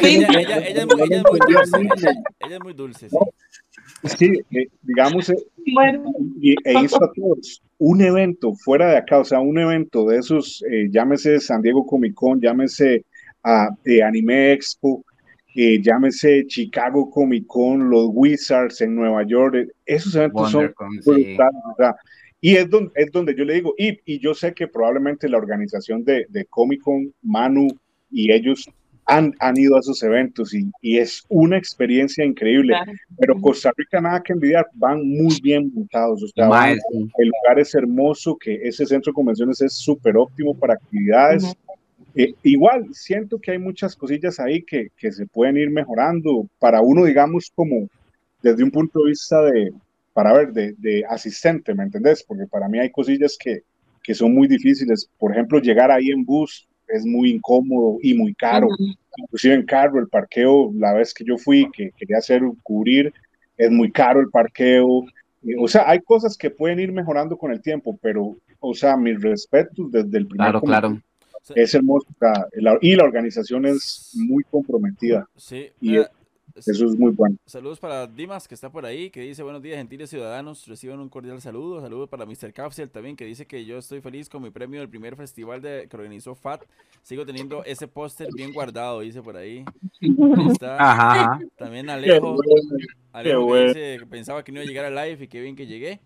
Ella, 0.03 0.27
ella, 0.39 0.57
ella, 0.57 0.81
es 0.81 0.87
muy, 0.87 1.07
dulce. 1.07 1.77
Ella, 1.77 2.11
ella 2.39 2.55
es 2.55 2.61
muy 2.61 2.73
dulce. 2.73 3.09
Sí, 3.09 3.17
sí 4.03 4.31
eh, 4.51 4.67
digamos, 4.81 5.29
eh, 5.29 5.35
bueno. 5.73 6.11
y, 6.41 6.55
e 6.63 6.73
insto 6.73 7.03
a 7.03 7.11
todos 7.15 7.61
un 7.79 8.01
evento 8.01 8.53
fuera 8.53 8.91
de 8.91 8.97
acá, 8.97 9.19
o 9.19 9.25
sea, 9.25 9.39
un 9.39 9.57
evento 9.57 10.05
de 10.05 10.17
esos, 10.17 10.63
eh, 10.69 10.89
llámese 10.91 11.39
San 11.39 11.61
Diego 11.61 11.85
Comic 11.85 12.13
Con, 12.13 12.39
llámese 12.39 13.05
eh, 13.85 14.03
Anime 14.03 14.51
Expo, 14.51 15.05
eh, 15.55 15.81
llámese 15.81 16.45
Chicago 16.45 17.09
Comic 17.09 17.47
Con, 17.47 17.89
los 17.89 18.09
Wizards 18.11 18.81
en 18.81 18.95
Nueva 18.95 19.23
York, 19.25 19.69
esos 19.85 20.13
eventos 20.13 20.51
son 20.51 20.73
brutales, 21.05 21.05
sí. 21.05 21.37
Y 22.41 22.55
es 22.55 22.69
donde, 22.69 22.91
es 22.95 23.11
donde 23.11 23.35
yo 23.35 23.43
le 23.43 23.55
digo, 23.55 23.73
y, 23.77 23.97
y 24.05 24.19
yo 24.19 24.33
sé 24.33 24.53
que 24.53 24.67
probablemente 24.67 25.27
la 25.27 25.37
organización 25.37 26.03
de, 26.03 26.25
de 26.29 26.45
Comic 26.45 26.81
Con, 26.81 27.13
Manu 27.21 27.67
y 28.11 28.31
ellos 28.31 28.69
han, 29.09 29.33
han, 29.39 29.57
ido 29.57 29.75
a 29.75 29.79
esos 29.79 30.01
eventos 30.03 30.53
y, 30.53 30.71
y, 30.81 30.99
es 30.99 31.23
una 31.29 31.57
experiencia 31.57 32.23
increíble. 32.23 32.73
Claro. 32.73 32.91
Pero 33.17 33.41
Costa 33.41 33.71
Rica 33.75 33.99
nada 33.99 34.21
que 34.21 34.33
envidiar, 34.33 34.67
van 34.73 35.07
muy 35.07 35.35
bien 35.41 35.71
montados. 35.73 36.23
O 36.23 36.27
sea, 36.27 36.47
van, 36.47 36.77
el 37.17 37.27
lugar 37.27 37.59
es 37.59 37.73
hermoso, 37.73 38.37
que 38.37 38.55
ese 38.63 38.85
centro 38.85 39.11
de 39.11 39.15
convenciones 39.15 39.61
es 39.61 39.73
súper 39.73 40.15
óptimo 40.15 40.53
para 40.57 40.75
actividades. 40.75 41.43
Uh 41.43 41.47
-huh. 41.47 41.55
eh, 42.15 42.33
igual, 42.43 42.85
siento 42.93 43.39
que 43.39 43.51
hay 43.51 43.59
muchas 43.59 43.95
cosillas 43.95 44.39
ahí 44.39 44.61
que, 44.61 44.89
que 44.95 45.11
se 45.11 45.25
pueden 45.25 45.57
ir 45.57 45.71
mejorando 45.71 46.47
para 46.59 46.81
uno, 46.81 47.05
digamos, 47.05 47.51
como 47.55 47.89
desde 48.43 48.63
un 48.63 48.71
punto 48.71 48.99
de 49.03 49.09
vista 49.09 49.41
de, 49.41 49.73
para 50.13 50.33
ver, 50.33 50.53
de, 50.53 50.75
de 50.77 51.03
asistente, 51.09 51.73
¿me 51.73 51.83
entendés? 51.83 52.23
Porque 52.23 52.45
para 52.45 52.69
mí 52.69 52.79
hay 52.79 52.91
cosillas 52.91 53.35
que, 53.39 53.63
que 54.03 54.13
son 54.13 54.33
muy 54.33 54.47
difíciles. 54.47 55.09
Por 55.17 55.31
ejemplo, 55.31 55.59
llegar 55.59 55.89
ahí 55.89 56.11
en 56.11 56.23
bus 56.23 56.68
es 56.89 57.05
muy 57.05 57.31
incómodo 57.31 57.97
y 58.01 58.13
muy 58.13 58.33
caro. 58.33 58.67
Uh 58.67 58.71
-huh. 58.71 58.95
Inclusive 59.17 59.53
en 59.55 59.65
carro, 59.65 59.99
el 59.99 60.07
parqueo, 60.07 60.71
la 60.75 60.93
vez 60.93 61.13
que 61.13 61.23
yo 61.25 61.37
fui, 61.37 61.69
que 61.71 61.91
quería 61.97 62.17
hacer 62.17 62.41
cubrir, 62.63 63.13
es 63.57 63.69
muy 63.69 63.91
caro 63.91 64.21
el 64.21 64.29
parqueo. 64.29 65.03
O 65.59 65.67
sea, 65.67 65.89
hay 65.89 65.99
cosas 65.99 66.37
que 66.37 66.49
pueden 66.49 66.79
ir 66.79 66.91
mejorando 66.91 67.37
con 67.37 67.51
el 67.51 67.61
tiempo, 67.61 67.97
pero, 68.01 68.37
o 68.59 68.73
sea, 68.73 68.95
mis 68.97 69.21
respetos 69.21 69.91
desde 69.91 70.17
el 70.17 70.27
primer 70.27 70.51
Claro, 70.51 70.61
claro. 70.61 71.01
Es 71.55 71.73
la- 72.53 72.77
y 72.81 72.95
la 72.95 73.03
organización 73.03 73.65
es 73.65 74.11
muy 74.15 74.43
comprometida. 74.43 75.27
Sí, 75.35 75.67
Y 75.81 75.91
mira, 75.91 76.11
Eso 76.67 76.85
es 76.85 76.95
muy 76.95 77.11
bueno. 77.11 77.37
Saludos 77.45 77.79
para 77.79 78.07
Dimas, 78.07 78.47
que 78.47 78.55
está 78.55 78.71
por 78.71 78.85
ahí, 78.85 79.09
que 79.09 79.21
dice, 79.21 79.43
buenos 79.43 79.61
días, 79.61 79.77
gentiles 79.77 80.09
ciudadanos, 80.09 80.67
reciban 80.67 80.99
un 80.99 81.09
cordial 81.09 81.41
saludo. 81.41 81.81
Saludos 81.81 82.09
para 82.09 82.25
Mr. 82.25 82.53
Capsel 82.53 82.89
también, 82.89 83.15
que 83.15 83.25
dice 83.25 83.45
que 83.45 83.65
yo 83.65 83.77
estoy 83.77 84.01
feliz 84.01 84.29
con 84.29 84.41
mi 84.41 84.49
premio 84.49 84.79
del 84.79 84.89
primer 84.89 85.15
festival 85.15 85.61
de, 85.61 85.87
que 85.89 85.95
organizó 85.95 86.35
FAT. 86.35 86.63
Sigo 87.03 87.25
teniendo 87.25 87.63
ese 87.63 87.87
póster 87.87 88.29
bien 88.33 88.53
guardado, 88.53 88.99
dice 89.01 89.21
por 89.21 89.37
ahí. 89.37 89.65
Ahí 90.01 90.47
está. 90.51 90.77
Ajá. 90.79 91.39
También 91.57 91.89
Alejo, 91.89 92.35
bueno. 92.35 92.51
Alejo 93.11 93.53
que 93.53 93.63
dice 93.63 93.97
que 93.99 94.05
pensaba 94.05 94.43
que 94.43 94.51
no 94.51 94.59
iba 94.59 94.65
a 94.65 94.67
llegar 94.67 94.85
al 94.85 94.95
live 94.95 95.23
y 95.23 95.27
qué 95.27 95.41
bien 95.41 95.55
que 95.55 95.67
llegué. 95.67 96.01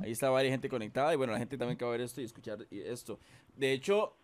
Ahí 0.00 0.12
está 0.12 0.30
varias 0.30 0.52
gente 0.52 0.68
conectada 0.68 1.12
y 1.12 1.16
bueno, 1.16 1.32
la 1.32 1.38
gente 1.38 1.58
también 1.58 1.76
que 1.76 1.84
va 1.84 1.90
a 1.90 1.96
ver 1.96 2.02
esto 2.02 2.20
y 2.20 2.24
escuchar 2.24 2.66
esto. 2.70 3.18
De 3.56 3.72
hecho, 3.72 4.14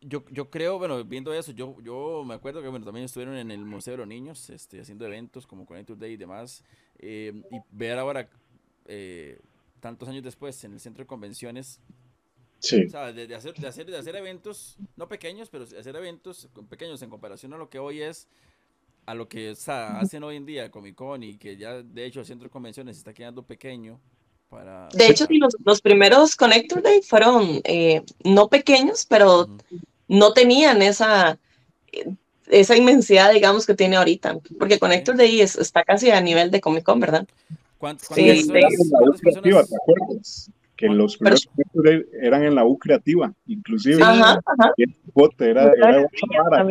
yo, 0.00 0.24
yo 0.30 0.50
creo, 0.50 0.78
bueno, 0.78 1.04
viendo 1.04 1.32
eso, 1.34 1.52
yo, 1.52 1.76
yo 1.82 2.24
me 2.24 2.34
acuerdo 2.34 2.62
que 2.62 2.68
bueno, 2.68 2.84
también 2.84 3.04
estuvieron 3.06 3.36
en 3.36 3.50
el 3.50 3.64
Museo 3.64 3.92
de 3.92 3.98
los 3.98 4.08
Niños, 4.08 4.50
este, 4.50 4.80
haciendo 4.80 5.06
eventos 5.06 5.46
como 5.46 5.66
Connected 5.66 5.96
Day 5.96 6.12
y 6.12 6.16
demás. 6.16 6.64
eh, 6.98 7.42
y 7.50 7.60
ver 7.70 7.98
ahora, 7.98 8.28
eh, 8.86 9.40
tantos 9.80 10.08
años 10.08 10.22
después, 10.24 10.62
en 10.64 10.72
el 10.72 10.80
centro 10.80 11.02
de 11.02 11.06
convenciones, 11.06 11.80
Sí, 12.60 12.86
o 12.86 12.90
sea, 12.90 13.12
de, 13.12 13.26
de 13.26 13.34
hacer, 13.36 13.54
de, 13.54 13.68
hacer, 13.68 13.86
de 13.86 13.96
hacer 13.96 14.16
eventos, 14.16 14.78
no 14.96 15.08
pequeños, 15.08 15.48
pero 15.50 15.64
de 15.66 15.78
hacer 15.78 15.94
eventos 15.94 16.48
pequeños 16.68 17.00
en 17.02 17.10
comparación 17.10 17.52
a 17.54 17.56
lo 17.58 17.70
que 17.70 17.78
hoy 17.78 18.02
es, 18.02 18.28
a 19.06 19.14
lo 19.14 19.28
que 19.28 19.50
o 19.52 19.56
sea, 19.56 20.00
hacen 20.00 20.24
hoy 20.24 20.36
en 20.36 20.46
día 20.46 20.70
Comic 20.70 20.94
Con 20.96 21.22
y 21.22 21.36
que 21.38 21.56
ya 21.56 21.82
de 21.82 22.04
hecho 22.06 22.20
el 22.20 22.26
centro 22.26 22.46
de 22.48 22.50
convenciones 22.50 22.96
se 22.96 23.00
está 23.00 23.14
quedando 23.14 23.44
pequeño 23.46 24.00
para... 24.48 24.88
De 24.92 25.06
hecho, 25.08 25.26
sí, 25.26 25.38
los, 25.38 25.56
los 25.64 25.80
primeros 25.80 26.36
Connector 26.36 26.82
Day 26.82 27.00
fueron 27.02 27.60
eh, 27.64 28.02
no 28.24 28.48
pequeños, 28.48 29.06
pero 29.08 29.42
Ujú. 29.42 29.58
no 30.08 30.32
tenían 30.32 30.82
esa, 30.82 31.38
esa 32.48 32.76
inmensidad, 32.76 33.32
digamos, 33.32 33.66
que 33.66 33.74
tiene 33.74 33.96
ahorita. 33.96 34.38
Porque 34.58 34.78
Connector 34.78 35.16
Day 35.16 35.40
es- 35.40 35.56
está 35.56 35.84
casi 35.84 36.10
a 36.10 36.20
nivel 36.20 36.50
de 36.50 36.60
Comic 36.60 36.84
Con, 36.84 37.00
¿verdad? 37.00 37.26
¿Cuánt- 37.78 38.00
Sí, 38.00 38.08
¿Cuántas 38.08 38.38
sí. 38.44 38.52
personas? 38.52 38.72
en 38.72 38.90
la 38.90 38.98
U 38.98 39.02
cuántas 39.02 39.20
creativa, 39.20 39.58
personas- 39.60 39.68
¿te 39.68 39.76
acuerdas? 39.76 40.50
Que 40.76 40.86
¿Cuán- 40.86 40.98
los 40.98 41.16
primeros 41.16 41.46
proyectos 41.46 42.08
eran 42.22 42.44
en 42.44 42.54
la 42.54 42.64
U 42.64 42.78
creativa, 42.78 43.32
inclusive. 43.46 44.02
Ajá, 44.02 44.40
ajá. 44.44 44.72
Y 44.76 44.84
el 44.84 44.94
bote 45.12 45.50
era, 45.50 45.72
era 45.72 46.00
otra 46.06 46.42
vara. 46.50 46.66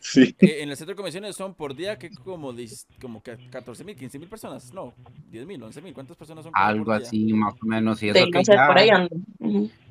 Sí, 0.00 0.34
Eh, 0.40 0.62
en 0.62 0.70
el 0.70 0.76
centro 0.76 0.92
de 0.92 0.96
convenciones 0.96 1.36
son 1.36 1.54
por 1.54 1.76
día 1.76 1.98
que 1.98 2.10
como, 2.10 2.52
dis- 2.54 2.86
como 3.00 3.22
que 3.22 3.36
14 3.50 3.84
mil, 3.84 3.94
15 3.94 4.18
mil 4.18 4.28
personas, 4.28 4.72
no, 4.72 4.94
10 5.30 5.46
mil, 5.46 5.62
11 5.62 5.82
mil, 5.82 5.92
¿cuántas 5.92 6.16
personas 6.16 6.42
son? 6.44 6.52
Algo 6.56 6.96
día? 6.96 7.06
así, 7.06 7.32
más 7.34 7.54
o 7.62 7.66
menos. 7.66 8.02
Y 8.02 8.10
Sí, 8.10 8.18
eso, 8.18 8.26
no 8.26 8.30
que 8.32 8.44
sé, 8.44 8.52
ya- 8.54 8.66
por 8.66 8.78
ahí 8.78 8.90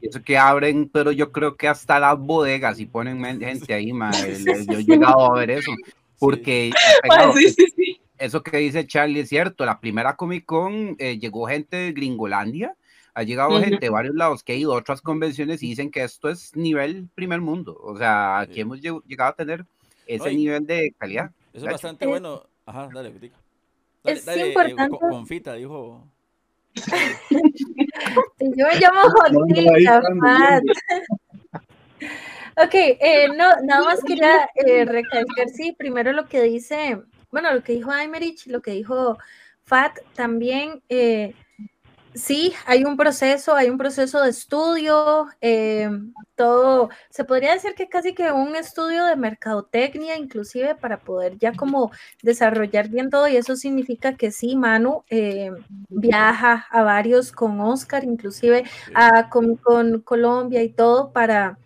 eso 0.01 0.21
que 0.23 0.37
abren, 0.37 0.89
pero 0.89 1.11
yo 1.11 1.31
creo 1.31 1.55
que 1.55 1.67
hasta 1.67 1.99
las 1.99 2.17
bodegas 2.17 2.79
y 2.79 2.85
ponen 2.85 3.19
gente 3.69 3.73
ahí, 3.73 3.93
ma, 3.93 4.09
el- 4.25 4.49
el- 4.49 4.67
Yo 4.67 4.79
he 4.79 4.83
llegado 5.17 5.31
a 5.33 5.39
ver 5.39 5.51
eso. 5.51 5.71
Porque 6.19 6.71
Ah, 6.85 6.93
pegado, 7.01 7.33
sí, 7.33 7.49
sí, 7.49 7.65
sí. 7.75 8.01
eso 8.17 8.41
que 8.43 8.57
dice 8.57 8.85
Charlie 8.87 9.21
es 9.21 9.29
cierto. 9.29 9.65
La 9.65 9.79
primera 9.79 10.15
Comic 10.15 10.45
Con 10.45 10.95
eh, 10.99 11.17
llegó 11.19 11.45
gente 11.47 11.77
de 11.77 11.91
Gringolandia. 11.93 12.75
Ha 13.13 13.23
llegado 13.23 13.51
Ujú. 13.51 13.59
gente 13.63 13.79
de 13.85 13.89
varios 13.89 14.15
lados 14.15 14.43
que 14.43 14.53
ha 14.53 14.55
ido 14.55 14.73
a 14.73 14.77
otras 14.77 15.01
convenciones 15.01 15.61
y 15.63 15.67
dicen 15.69 15.91
que 15.91 16.03
esto 16.03 16.29
es 16.29 16.55
nivel 16.55 17.09
primer 17.15 17.41
mundo. 17.41 17.77
O 17.81 17.97
sea, 17.97 18.39
aquí 18.39 18.55
Sí. 18.55 18.61
hemos 18.61 18.81
lleg- 18.81 19.03
llegado 19.05 19.31
a 19.31 19.35
tener 19.35 19.65
ese 20.15 20.23
Oye. 20.25 20.35
nivel 20.35 20.65
de 20.65 20.93
calidad. 20.97 21.31
Eso 21.53 21.65
es 21.65 21.71
bastante 21.71 22.05
Es- 22.05 22.09
bueno. 22.09 22.43
Ajá, 22.65 22.89
dale. 22.93 23.11
Dale, 23.11 23.31
es 24.05 24.25
dale, 24.25 24.41
eh, 24.43 24.47
importante- 24.49 24.97
con- 24.97 25.09
confita, 25.09 25.53
dijo. 25.53 26.03
Yo 28.39 28.67
me 28.67 28.79
llamo 28.79 29.01
están, 29.77 30.19
Fat. 30.19 30.63
Ok, 32.57 32.73
eh, 32.73 33.27
no, 33.29 33.49
nada 33.63 33.85
más 33.85 34.03
quería 34.03 34.49
eh, 34.55 34.85
recalcar, 34.85 35.49
sí, 35.53 35.73
primero 35.77 36.11
lo 36.11 36.25
que 36.27 36.41
dice, 36.41 37.01
bueno, 37.31 37.53
lo 37.53 37.63
que 37.63 37.73
dijo 37.73 37.91
Aymerich, 37.91 38.47
lo 38.47 38.61
que 38.61 38.71
dijo 38.71 39.17
Fat, 39.63 39.97
también, 40.13 40.81
eh, 40.89 41.33
sí, 42.13 42.53
hay 42.65 42.83
un 42.83 42.97
proceso, 42.97 43.55
hay 43.55 43.69
un 43.69 43.77
proceso 43.77 44.21
de 44.21 44.29
estudio, 44.29 45.27
eh, 45.41 45.89
todo, 46.35 46.89
se 47.09 47.23
podría 47.23 47.53
decir 47.53 47.73
que 47.75 47.89
casi 47.89 48.13
que 48.13 48.31
un 48.31 48.55
estudio 48.55 49.05
de 49.05 49.15
mercadotecnia, 49.15 50.17
inclusive 50.17 50.75
para 50.75 50.99
poder 50.99 51.37
ya 51.37 51.53
como 51.53 51.91
desarrollar 52.21 52.89
bien 52.89 53.09
todo, 53.09 53.27
y 53.27 53.37
eso 53.37 53.55
significa 53.55 54.15
que 54.15 54.31
sí, 54.31 54.55
Manu 54.55 55.03
eh, 55.09 55.51
viaja 55.89 56.65
a 56.69 56.83
varios 56.83 57.31
con 57.31 57.59
Oscar, 57.61 58.03
inclusive 58.03 58.63
a 58.93 59.29
Comic 59.29 59.61
Con 59.61 60.01
Colombia 60.01 60.63
y 60.63 60.69
todo 60.69 61.11
para 61.11 61.57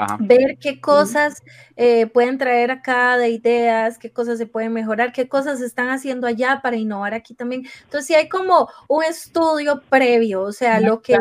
Ajá. 0.00 0.16
ver 0.20 0.58
qué 0.60 0.80
cosas 0.80 1.42
eh, 1.76 2.06
pueden 2.06 2.38
traer 2.38 2.70
acá 2.70 3.16
de 3.18 3.30
ideas, 3.30 3.98
qué 3.98 4.12
cosas 4.12 4.38
se 4.38 4.46
pueden 4.46 4.72
mejorar, 4.72 5.12
qué 5.12 5.28
cosas 5.28 5.58
se 5.58 5.66
están 5.66 5.88
haciendo 5.88 6.26
allá 6.28 6.60
para 6.62 6.76
innovar 6.76 7.14
aquí 7.14 7.34
también. 7.34 7.62
Entonces, 7.84 8.06
sí 8.06 8.14
hay 8.14 8.28
como 8.28 8.68
un 8.88 9.02
estudio 9.02 9.82
previo, 9.88 10.42
o 10.42 10.52
sea, 10.52 10.78
lo 10.80 11.02
que, 11.02 11.14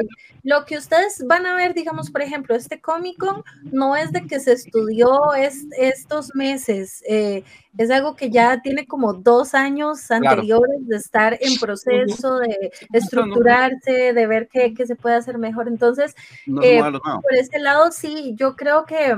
lo 0.43 0.65
que 0.65 0.77
ustedes 0.77 1.23
van 1.25 1.45
a 1.47 1.55
ver, 1.55 1.73
digamos, 1.73 2.11
por 2.11 2.21
ejemplo, 2.21 2.55
este 2.55 2.79
Comic 2.79 3.17
Con 3.17 3.43
no 3.71 3.95
es 3.95 4.11
de 4.11 4.27
que 4.27 4.39
se 4.39 4.51
estudió 4.53 5.33
es- 5.33 5.65
estos 5.77 6.35
meses, 6.35 7.03
eh, 7.09 7.43
es 7.77 7.91
algo 7.91 8.15
que 8.15 8.29
ya 8.31 8.59
tiene 8.61 8.87
como 8.87 9.13
dos 9.13 9.53
años 9.53 10.09
anteriores 10.09 10.87
de 10.87 10.95
estar 10.97 11.37
en 11.39 11.57
proceso, 11.59 12.39
de 12.39 12.71
estructurarse, 12.91 14.13
de 14.13 14.27
ver 14.27 14.47
qué, 14.51 14.73
qué 14.73 14.85
se 14.87 14.95
puede 14.95 15.15
hacer 15.15 15.37
mejor. 15.37 15.67
Entonces, 15.67 16.15
eh, 16.63 16.77
por 17.21 17.35
ese 17.35 17.59
lado 17.59 17.91
sí, 17.91 18.33
yo 18.35 18.55
creo 18.55 18.66
que 18.85 19.15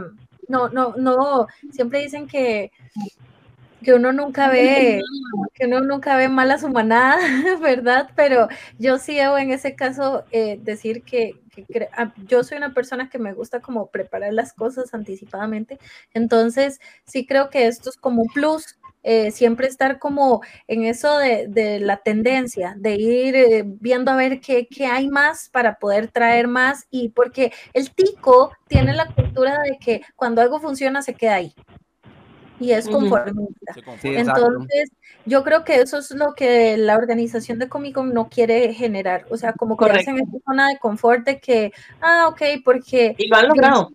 no, 0.47 0.69
no, 0.69 0.95
no, 0.97 1.47
siempre 1.71 2.01
dicen 2.01 2.27
que, 2.27 2.71
que 3.83 3.93
uno 3.93 4.11
nunca 4.11 4.49
ve, 4.49 5.01
que 5.53 5.65
uno 5.65 5.81
nunca 5.81 6.17
ve 6.17 6.27
mal 6.27 6.51
a 6.51 6.57
su 6.57 6.69
manada, 6.69 7.17
¿verdad? 7.61 8.09
Pero 8.15 8.47
yo 8.77 8.97
sí 8.97 9.15
debo 9.15 9.37
en 9.37 9.51
ese 9.51 9.75
caso 9.75 10.25
eh, 10.31 10.59
decir 10.61 11.03
que, 11.03 11.39
que 11.53 11.87
ah, 11.93 12.13
yo 12.27 12.43
soy 12.43 12.57
una 12.57 12.73
persona 12.73 13.09
que 13.09 13.19
me 13.19 13.33
gusta 13.33 13.61
como 13.61 13.87
preparar 13.87 14.33
las 14.33 14.53
cosas 14.53 14.93
anticipadamente, 14.93 15.79
entonces 16.13 16.79
sí 17.05 17.25
creo 17.25 17.49
que 17.49 17.67
esto 17.67 17.89
es 17.89 17.97
como 17.97 18.23
un 18.23 18.29
plus. 18.29 18.78
Eh, 19.11 19.31
siempre 19.31 19.65
estar 19.65 19.97
como 19.97 20.43
en 20.67 20.85
eso 20.85 21.17
de, 21.17 21.47
de 21.47 21.79
la 21.79 21.97
tendencia, 21.97 22.75
de 22.77 22.93
ir 22.93 23.35
eh, 23.35 23.63
viendo 23.65 24.11
a 24.11 24.15
ver 24.15 24.39
qué, 24.39 24.67
qué 24.67 24.85
hay 24.85 25.07
más 25.07 25.49
para 25.49 25.79
poder 25.79 26.09
traer 26.11 26.47
más 26.47 26.85
y 26.91 27.09
porque 27.09 27.51
el 27.73 27.89
tico 27.89 28.51
tiene 28.67 28.93
la 28.93 29.07
cultura 29.07 29.57
de 29.63 29.79
que 29.79 30.01
cuando 30.15 30.43
algo 30.43 30.59
funciona 30.59 31.01
se 31.01 31.15
queda 31.15 31.33
ahí 31.33 31.55
y 32.59 32.71
es 32.71 32.87
conformista. 32.87 33.73
Sí. 33.99 34.09
Entonces, 34.09 34.91
yo 35.25 35.43
creo 35.43 35.63
que 35.63 35.81
eso 35.81 35.97
es 35.97 36.11
lo 36.11 36.35
que 36.35 36.77
la 36.77 36.95
organización 36.95 37.57
de 37.57 37.67
Comic 37.67 37.95
Con 37.95 38.13
no 38.13 38.29
quiere 38.29 38.75
generar. 38.75 39.25
O 39.31 39.37
sea, 39.37 39.53
como 39.53 39.75
que 39.75 39.85
Correcto. 39.85 40.11
hacen 40.11 40.17
esa 40.17 40.37
zona 40.45 40.67
de 40.67 40.77
confort 40.77 41.25
de 41.25 41.39
que, 41.39 41.71
ah, 41.99 42.27
ok, 42.27 42.61
porque 42.63 43.15
Y 43.17 43.27
lo 43.27 43.37
han 43.37 43.47
logrado. 43.47 43.89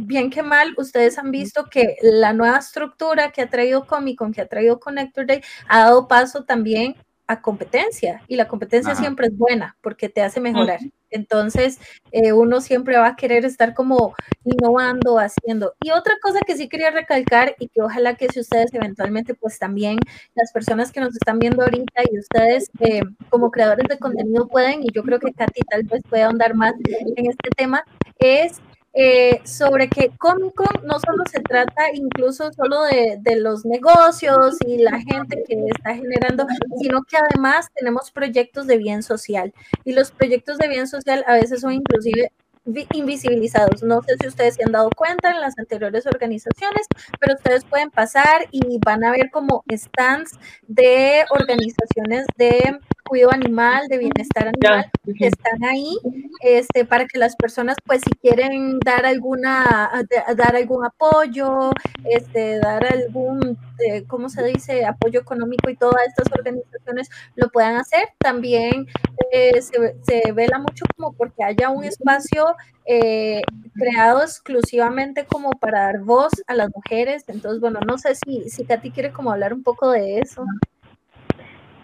Bien 0.00 0.30
que 0.30 0.42
mal, 0.42 0.74
ustedes 0.76 1.18
han 1.18 1.30
visto 1.30 1.66
que 1.70 1.96
la 2.02 2.32
nueva 2.32 2.58
estructura 2.58 3.30
que 3.32 3.42
ha 3.42 3.48
traído 3.48 3.86
Comic 3.86 4.18
Con, 4.18 4.32
que 4.32 4.40
ha 4.40 4.48
traído 4.48 4.80
Connector 4.80 5.26
Day, 5.26 5.42
ha 5.68 5.84
dado 5.84 6.08
paso 6.08 6.44
también 6.44 6.96
a 7.30 7.40
competencia 7.40 8.22
y 8.26 8.34
la 8.34 8.48
competencia 8.48 8.92
Ajá. 8.92 9.00
siempre 9.00 9.28
es 9.28 9.38
buena 9.38 9.76
porque 9.80 10.08
te 10.08 10.20
hace 10.20 10.40
mejorar. 10.40 10.80
Entonces, 11.10 11.78
eh, 12.10 12.32
uno 12.32 12.60
siempre 12.60 12.96
va 12.96 13.06
a 13.06 13.16
querer 13.16 13.44
estar 13.44 13.72
como 13.72 14.14
innovando, 14.42 15.16
haciendo. 15.18 15.74
Y 15.80 15.92
otra 15.92 16.14
cosa 16.20 16.40
que 16.44 16.56
sí 16.56 16.68
quería 16.68 16.90
recalcar 16.90 17.54
y 17.60 17.68
que 17.68 17.82
ojalá 17.82 18.16
que 18.16 18.26
si 18.32 18.40
ustedes 18.40 18.74
eventualmente, 18.74 19.34
pues 19.34 19.60
también 19.60 19.98
las 20.34 20.50
personas 20.50 20.90
que 20.90 21.00
nos 21.00 21.14
están 21.14 21.38
viendo 21.38 21.62
ahorita 21.62 22.02
y 22.10 22.18
ustedes 22.18 22.68
eh, 22.80 23.02
como 23.28 23.52
creadores 23.52 23.86
de 23.88 23.98
contenido 23.98 24.48
pueden, 24.48 24.82
y 24.82 24.88
yo 24.92 25.04
creo 25.04 25.20
que 25.20 25.32
Katy 25.32 25.60
tal 25.70 25.84
vez 25.84 26.02
puede 26.08 26.24
ahondar 26.24 26.54
más 26.54 26.74
en 26.88 27.26
este 27.26 27.50
tema, 27.56 27.84
es 28.18 28.60
eh, 28.92 29.40
sobre 29.44 29.88
que 29.88 30.10
Comic 30.18 30.54
Con 30.54 30.86
no 30.86 30.98
solo 30.98 31.24
se 31.30 31.40
trata 31.40 31.92
incluso 31.94 32.52
solo 32.52 32.82
de, 32.82 33.18
de 33.20 33.36
los 33.36 33.64
negocios 33.64 34.56
y 34.66 34.78
la 34.78 34.98
gente 35.00 35.44
que 35.46 35.54
está 35.68 35.94
generando, 35.94 36.46
sino 36.80 37.02
que 37.04 37.16
además 37.16 37.68
tenemos 37.74 38.10
proyectos 38.10 38.66
de 38.66 38.78
bien 38.78 39.02
social 39.02 39.52
y 39.84 39.92
los 39.92 40.10
proyectos 40.10 40.58
de 40.58 40.68
bien 40.68 40.88
social 40.88 41.24
a 41.26 41.34
veces 41.34 41.60
son 41.60 41.72
inclusive 41.72 42.32
vi- 42.64 42.86
invisibilizados. 42.92 43.82
No 43.82 44.02
sé 44.02 44.16
si 44.20 44.26
ustedes 44.28 44.54
se 44.56 44.64
han 44.64 44.72
dado 44.72 44.90
cuenta 44.96 45.30
en 45.30 45.40
las 45.40 45.58
anteriores 45.58 46.06
organizaciones, 46.06 46.86
pero 47.20 47.34
ustedes 47.34 47.64
pueden 47.64 47.90
pasar 47.90 48.46
y 48.50 48.78
van 48.84 49.04
a 49.04 49.12
ver 49.12 49.30
como 49.30 49.62
stands 49.72 50.32
de 50.66 51.24
organizaciones 51.30 52.26
de 52.36 52.78
cuidado 53.10 53.32
animal, 53.32 53.88
de 53.88 53.98
bienestar 53.98 54.46
animal, 54.46 54.88
que 55.18 55.26
están 55.26 55.64
ahí 55.64 55.98
este, 56.42 56.84
para 56.84 57.06
que 57.06 57.18
las 57.18 57.34
personas, 57.34 57.76
pues, 57.84 58.02
si 58.02 58.10
quieren 58.20 58.78
dar 58.78 59.04
alguna, 59.04 59.90
dar 60.36 60.54
algún 60.54 60.84
apoyo, 60.86 61.72
este, 62.04 62.60
dar 62.60 62.86
algún, 62.86 63.58
eh, 63.80 64.04
¿cómo 64.06 64.28
se 64.28 64.44
dice?, 64.44 64.86
apoyo 64.86 65.18
económico 65.18 65.68
y 65.68 65.76
todas 65.76 66.06
estas 66.06 66.32
organizaciones 66.32 67.10
lo 67.34 67.48
puedan 67.48 67.74
hacer. 67.74 68.10
También 68.18 68.86
eh, 69.32 69.60
se, 69.60 69.96
se, 70.02 70.30
vela 70.30 70.60
mucho 70.60 70.84
como 70.96 71.12
porque 71.12 71.42
haya 71.42 71.68
un 71.70 71.82
espacio 71.82 72.54
eh, 72.86 73.42
creado 73.74 74.22
exclusivamente 74.22 75.26
como 75.26 75.50
para 75.50 75.80
dar 75.80 75.98
voz 75.98 76.30
a 76.46 76.54
las 76.54 76.70
mujeres. 76.72 77.24
Entonces, 77.26 77.60
bueno, 77.60 77.80
no 77.84 77.98
sé 77.98 78.14
si, 78.14 78.48
si 78.48 78.64
Katy 78.64 78.92
quiere 78.92 79.10
como 79.10 79.32
hablar 79.32 79.52
un 79.52 79.64
poco 79.64 79.90
de 79.90 80.20
eso. 80.20 80.44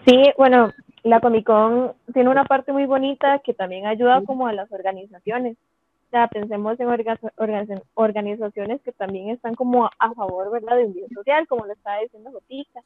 Sí, 0.05 0.31
bueno, 0.37 0.71
la 1.09 1.19
Comic 1.19 1.45
Con 1.45 1.93
tiene 2.13 2.29
una 2.29 2.45
parte 2.45 2.71
muy 2.71 2.85
bonita 2.85 3.39
que 3.39 3.53
también 3.53 3.85
ayuda 3.85 4.21
como 4.25 4.47
a 4.47 4.53
las 4.53 4.71
organizaciones. 4.71 5.57
O 6.07 6.09
sea, 6.09 6.27
pensemos 6.27 6.79
en 6.79 6.87
organizaciones 7.95 8.81
que 8.81 8.93
también 8.93 9.29
están 9.29 9.55
como 9.55 9.89
a 9.99 10.13
favor, 10.13 10.51
¿verdad?, 10.51 10.77
de 10.77 10.85
un 10.85 10.93
bien 10.93 11.09
social, 11.09 11.47
como 11.47 11.65
lo 11.65 11.73
estaba 11.73 11.99
diciendo 11.99 12.31
Jotica. 12.31 12.81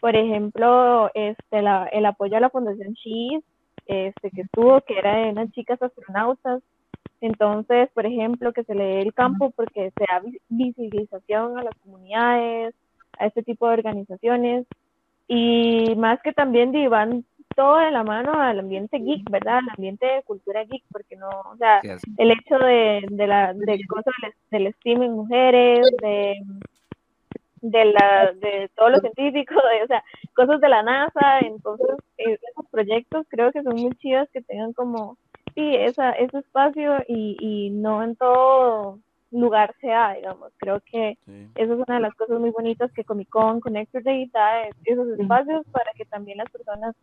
Por 0.00 0.16
ejemplo, 0.16 1.10
este, 1.14 1.62
la, 1.62 1.86
el 1.92 2.06
apoyo 2.06 2.36
a 2.36 2.40
la 2.40 2.50
Fundación 2.50 2.94
Cheese, 2.94 3.44
este, 3.86 4.30
que 4.30 4.42
estuvo, 4.42 4.80
que 4.80 4.98
era 4.98 5.16
de 5.16 5.30
unas 5.30 5.52
chicas 5.52 5.80
astronautas. 5.80 6.62
Entonces, 7.20 7.88
por 7.94 8.06
ejemplo, 8.06 8.52
que 8.52 8.64
se 8.64 8.74
le 8.74 8.84
dé 8.84 9.02
el 9.02 9.14
campo 9.14 9.50
porque 9.50 9.92
se 9.96 10.04
da 10.08 10.22
visibilización 10.48 11.58
a 11.58 11.64
las 11.64 11.74
comunidades, 11.84 12.74
a 13.18 13.26
este 13.26 13.42
tipo 13.42 13.68
de 13.68 13.74
organizaciones 13.74 14.66
y 15.32 15.94
más 15.96 16.20
que 16.22 16.32
también 16.32 16.72
van 16.90 17.24
todo 17.54 17.78
de 17.78 17.90
la 17.90 18.04
mano 18.04 18.32
al 18.40 18.60
ambiente 18.60 18.98
geek, 18.98 19.28
¿verdad? 19.30 19.58
Al 19.58 19.70
ambiente 19.70 20.06
de 20.06 20.22
cultura 20.22 20.64
geek, 20.64 20.82
porque 20.90 21.16
no, 21.16 21.28
o 21.28 21.56
sea, 21.56 21.80
el 22.16 22.30
hecho 22.30 22.58
de, 22.58 23.04
de 23.10 23.26
la 23.26 23.52
de 23.54 23.80
cosas 23.86 24.14
del, 24.50 24.66
streaming 24.68 25.08
en 25.08 25.12
mujeres, 25.12 25.90
de 26.02 26.36
de 27.62 27.84
la 27.84 28.32
de 28.40 28.70
todo 28.74 28.88
lo 28.88 29.00
científico, 29.00 29.54
de, 29.54 29.84
o 29.84 29.86
sea, 29.86 30.02
cosas 30.34 30.60
de 30.60 30.68
la 30.68 30.82
NASA, 30.82 31.40
entonces 31.40 31.96
eh, 32.16 32.38
esos 32.50 32.66
proyectos 32.70 33.26
creo 33.28 33.52
que 33.52 33.62
son 33.62 33.74
muy 33.76 33.92
chidos 33.96 34.28
que 34.32 34.40
tengan 34.40 34.72
como 34.72 35.18
sí, 35.54 35.74
esa, 35.76 36.12
ese 36.12 36.38
espacio 36.38 36.98
y, 37.06 37.36
y 37.38 37.70
no 37.70 38.02
en 38.02 38.16
todo 38.16 38.98
lugar 39.30 39.74
sea, 39.80 40.14
digamos. 40.14 40.52
Creo 40.56 40.80
que 40.80 41.18
eso 41.54 41.74
es 41.74 41.80
una 41.86 41.96
de 41.96 42.00
las 42.00 42.14
cosas 42.14 42.38
muy 42.40 42.50
bonitas 42.50 42.90
que 42.92 43.04
Comic 43.04 43.28
Con, 43.28 43.60
Connector 43.60 44.02
Day 44.02 44.26
da 44.32 44.68
esos 44.84 45.08
espacios 45.18 45.66
para 45.70 45.92
que 45.94 46.04
también 46.04 46.38
las 46.38 46.50
personas 46.50 46.94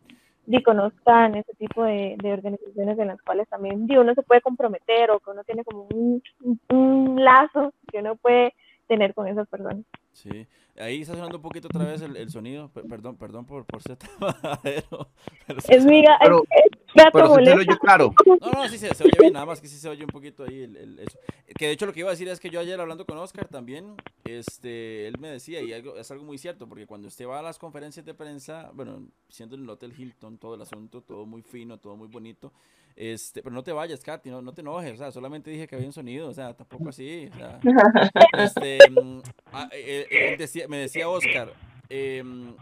y 0.50 0.62
conozcan 0.62 1.34
ese 1.34 1.52
tipo 1.54 1.84
de, 1.84 2.16
organizaciones 2.24 2.98
en 2.98 3.08
las 3.08 3.20
cuales 3.20 3.46
también 3.48 3.86
uno 3.90 4.14
se 4.14 4.22
puede 4.22 4.40
comprometer 4.40 5.10
o 5.10 5.20
que 5.20 5.30
uno 5.30 5.44
tiene 5.44 5.62
como 5.62 5.86
un, 5.92 6.22
un 6.70 7.22
lazo 7.22 7.74
que 7.92 7.98
uno 7.98 8.16
puede 8.16 8.54
tener 8.86 9.12
con 9.12 9.28
esas 9.28 9.46
personas. 9.48 9.84
Sí, 10.18 10.48
ahí 10.76 11.02
está 11.02 11.14
sonando 11.14 11.36
un 11.36 11.42
poquito 11.42 11.68
otra 11.68 11.84
vez 11.84 12.02
el, 12.02 12.16
el 12.16 12.28
sonido. 12.28 12.72
perdón, 12.72 13.16
perdón 13.16 13.46
por, 13.46 13.64
por 13.64 13.80
ser 13.84 13.96
tan 13.96 14.08
es 15.68 15.84
mi 15.84 16.02
pero, 16.22 16.42
pero 17.12 17.62
yo 17.62 17.78
claro. 17.78 18.12
No, 18.26 18.50
no, 18.50 18.68
sí 18.68 18.78
se, 18.78 18.92
se, 18.96 19.04
oye 19.04 19.12
bien, 19.20 19.32
nada 19.32 19.46
más 19.46 19.60
que 19.60 19.68
sí 19.68 19.76
se 19.76 19.88
oye 19.88 20.02
un 20.02 20.10
poquito 20.10 20.42
ahí 20.42 20.62
el, 20.62 20.76
el, 20.76 20.98
eso. 20.98 21.16
Que 21.56 21.66
de 21.66 21.72
hecho 21.72 21.86
lo 21.86 21.92
que 21.92 22.00
iba 22.00 22.08
a 22.08 22.12
decir 22.12 22.26
es 22.26 22.40
que 22.40 22.50
yo 22.50 22.58
ayer 22.58 22.80
hablando 22.80 23.06
con 23.06 23.16
Oscar 23.18 23.46
también, 23.46 23.94
este, 24.24 25.06
él 25.06 25.18
me 25.20 25.28
decía, 25.28 25.60
y 25.62 25.72
algo, 25.72 25.96
es 25.96 26.10
algo 26.10 26.24
muy 26.24 26.36
cierto, 26.36 26.68
porque 26.68 26.88
cuando 26.88 27.06
usted 27.06 27.28
va 27.28 27.38
a 27.38 27.42
las 27.42 27.56
conferencias 27.56 28.04
de 28.04 28.14
prensa, 28.14 28.72
bueno, 28.74 29.06
siendo 29.28 29.54
en 29.54 29.62
el 29.62 29.70
Hotel 29.70 29.94
Hilton, 29.96 30.38
todo 30.38 30.56
el 30.56 30.62
asunto, 30.62 31.00
todo 31.00 31.26
muy 31.26 31.42
fino, 31.42 31.78
todo 31.78 31.96
muy 31.96 32.08
bonito, 32.08 32.52
este, 32.98 33.44
pero 33.44 33.54
no 33.54 33.62
te 33.62 33.70
vayas, 33.70 34.00
Katy, 34.00 34.28
no, 34.28 34.42
no 34.42 34.52
te 34.52 34.60
enojes, 34.60 34.94
o 34.94 34.96
sea, 34.96 35.12
solamente 35.12 35.52
dije 35.52 35.68
que 35.68 35.76
había 35.76 35.86
un 35.86 35.92
sonido, 35.92 36.28
o 36.28 36.34
sea, 36.34 36.52
tampoco 36.54 36.88
así, 36.88 37.30
este, 38.36 38.78
mm, 38.90 39.20
ah, 39.52 39.68
eh, 39.70 40.36
eh, 40.40 40.66
me 40.68 40.78
decía 40.78 41.08
Oscar, 41.08 41.54
em, 41.88 42.56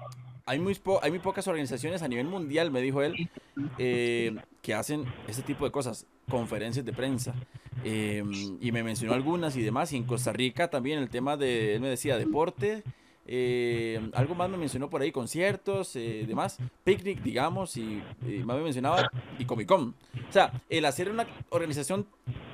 hay, 0.44 0.58
muy 0.58 0.78
hay 1.00 1.10
muy 1.10 1.20
pocas 1.20 1.48
organizaciones 1.48 2.02
a 2.02 2.08
nivel 2.08 2.26
mundial, 2.26 2.70
me 2.70 2.82
dijo 2.82 3.00
él, 3.00 3.30
eh, 3.78 4.36
que 4.60 4.74
hacen 4.74 5.06
ese 5.26 5.40
tipo 5.40 5.64
de 5.64 5.70
cosas, 5.70 6.06
conferencias 6.28 6.84
de 6.84 6.92
prensa. 6.92 7.34
Em, 7.82 8.58
y 8.60 8.72
me 8.72 8.82
mencionó 8.82 9.14
algunas 9.14 9.56
y 9.56 9.62
demás. 9.62 9.92
Y 9.92 9.96
en 9.96 10.04
Costa 10.04 10.32
Rica 10.32 10.68
también 10.68 10.98
el 10.98 11.08
tema 11.08 11.36
de, 11.36 11.74
él 11.74 11.80
me 11.80 11.88
decía, 11.88 12.18
deporte, 12.18 12.82
eh, 13.28 14.10
algo 14.14 14.34
más 14.34 14.48
me 14.48 14.56
mencionó 14.56 14.88
por 14.88 15.02
ahí, 15.02 15.12
conciertos, 15.12 15.96
eh, 15.96 16.24
demás, 16.26 16.58
picnic, 16.84 17.22
digamos, 17.22 17.76
y, 17.76 18.02
más 18.44 18.56
me 18.56 18.64
mencionaba, 18.64 19.10
y 19.38 19.44
Comic 19.44 19.68
Con. 19.68 19.94
O 20.28 20.32
sea, 20.32 20.52
el 20.68 20.84
hacer 20.84 21.10
una 21.10 21.26
organización 21.50 22.06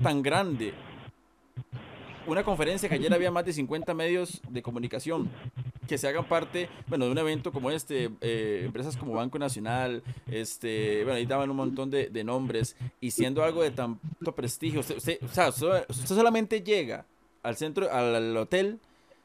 tan 0.03 0.23
grande, 0.23 0.73
una 2.27 2.45
conferencia 2.45 2.89
que 2.89 2.95
ayer 2.95 3.12
había 3.12 3.31
más 3.31 3.45
de 3.45 3.53
50 3.53 3.95
medios 3.95 4.41
de 4.49 4.62
comunicación 4.62 5.29
que 5.89 5.99
se 5.99 6.09
hagan 6.09 6.25
parte, 6.25 6.68
bueno, 6.87 7.05
de 7.07 7.11
un 7.11 7.18
evento 7.18 7.53
como 7.53 7.70
este, 7.70 8.11
eh, 8.20 8.62
empresas 8.64 8.97
como 8.97 9.14
Banco 9.14 9.39
Nacional, 9.39 10.03
este, 10.31 11.03
bueno, 11.05 11.18
ahí 11.18 11.27
daban 11.27 11.51
un 11.51 11.57
montón 11.57 11.91
de, 11.91 12.09
de 12.09 12.25
nombres, 12.25 12.77
y 13.01 13.11
siendo 13.11 13.43
algo 13.43 13.62
de 13.62 13.73
tanto 13.73 14.35
prestigio, 14.35 14.81
usted, 14.81 14.97
o 14.97 15.29
sea, 15.29 15.49
usted 15.49 16.14
solamente 16.14 16.62
llega 16.62 17.05
al 17.43 17.57
centro, 17.57 17.93
al 17.93 18.37
hotel, 18.37 18.79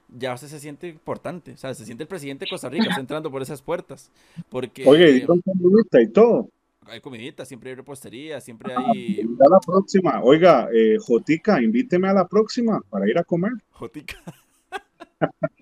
ya 0.10 0.34
usted 0.34 0.47
se 0.47 0.60
siente 0.60 0.88
importante. 0.88 1.53
O 1.53 1.58
sea, 1.58 1.74
se 1.74 1.86
siente 1.86 2.03
el 2.03 2.08
presidente 2.08 2.45
de 2.45 2.49
Costa 2.49 2.70
Rica, 2.70 2.89
está 2.89 3.01
entrando 3.01 3.32
por 3.32 3.41
esas 3.41 3.62
puertas. 3.62 4.12
Porque, 4.49 4.88
Oye, 4.88 5.18
y 5.18 5.26
con 5.26 5.41
comidita 5.41 6.01
y 6.01 6.08
todo. 6.08 6.49
Hay 6.86 7.01
comidita, 7.01 7.45
siempre 7.45 7.72
hay 7.72 7.76
repostería, 7.76 8.39
siempre 8.39 8.74
hay. 8.74 9.22
A 9.22 9.49
la 9.49 9.60
próxima. 9.60 10.22
Oiga, 10.24 10.70
eh, 10.74 10.97
Jotica, 10.99 11.62
invíteme 11.62 12.08
a 12.08 12.14
la 12.14 12.28
próxima 12.28 12.82
para 12.89 13.10
ir 13.10 13.18
a 13.18 13.24
comer. 13.24 13.51
Jotica. 13.72 14.16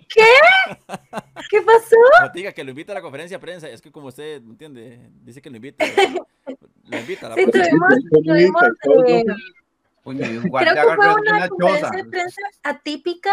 ¿Qué? 0.08 0.24
¿Qué 1.50 1.62
pasó? 1.62 1.96
Jotica, 2.22 2.52
que 2.52 2.64
lo 2.64 2.70
invita 2.70 2.92
a 2.92 2.96
la 2.96 3.02
conferencia 3.02 3.38
de 3.38 3.42
prensa. 3.42 3.70
Es 3.70 3.82
que 3.82 3.92
como 3.92 4.08
usted, 4.08 4.42
¿me 4.42 4.52
entiende? 4.52 5.10
Dice 5.24 5.42
que 5.42 5.50
lo 5.50 5.56
invita. 5.56 5.84
Lo 6.88 7.00
invita 7.00 7.26
a 7.26 7.30
la 7.30 7.36
sí, 7.36 7.48
próxima. 7.48 7.88
Tuvimos, 8.12 8.64
tuvimos, 8.84 9.16
eh, 9.18 9.24
Creo 10.06 10.42
que 10.42 10.96
fue 10.96 11.16
una 11.16 11.50
conferencia 11.50 12.04
de 12.04 12.06
prensa 12.06 12.42
atípica 12.62 13.32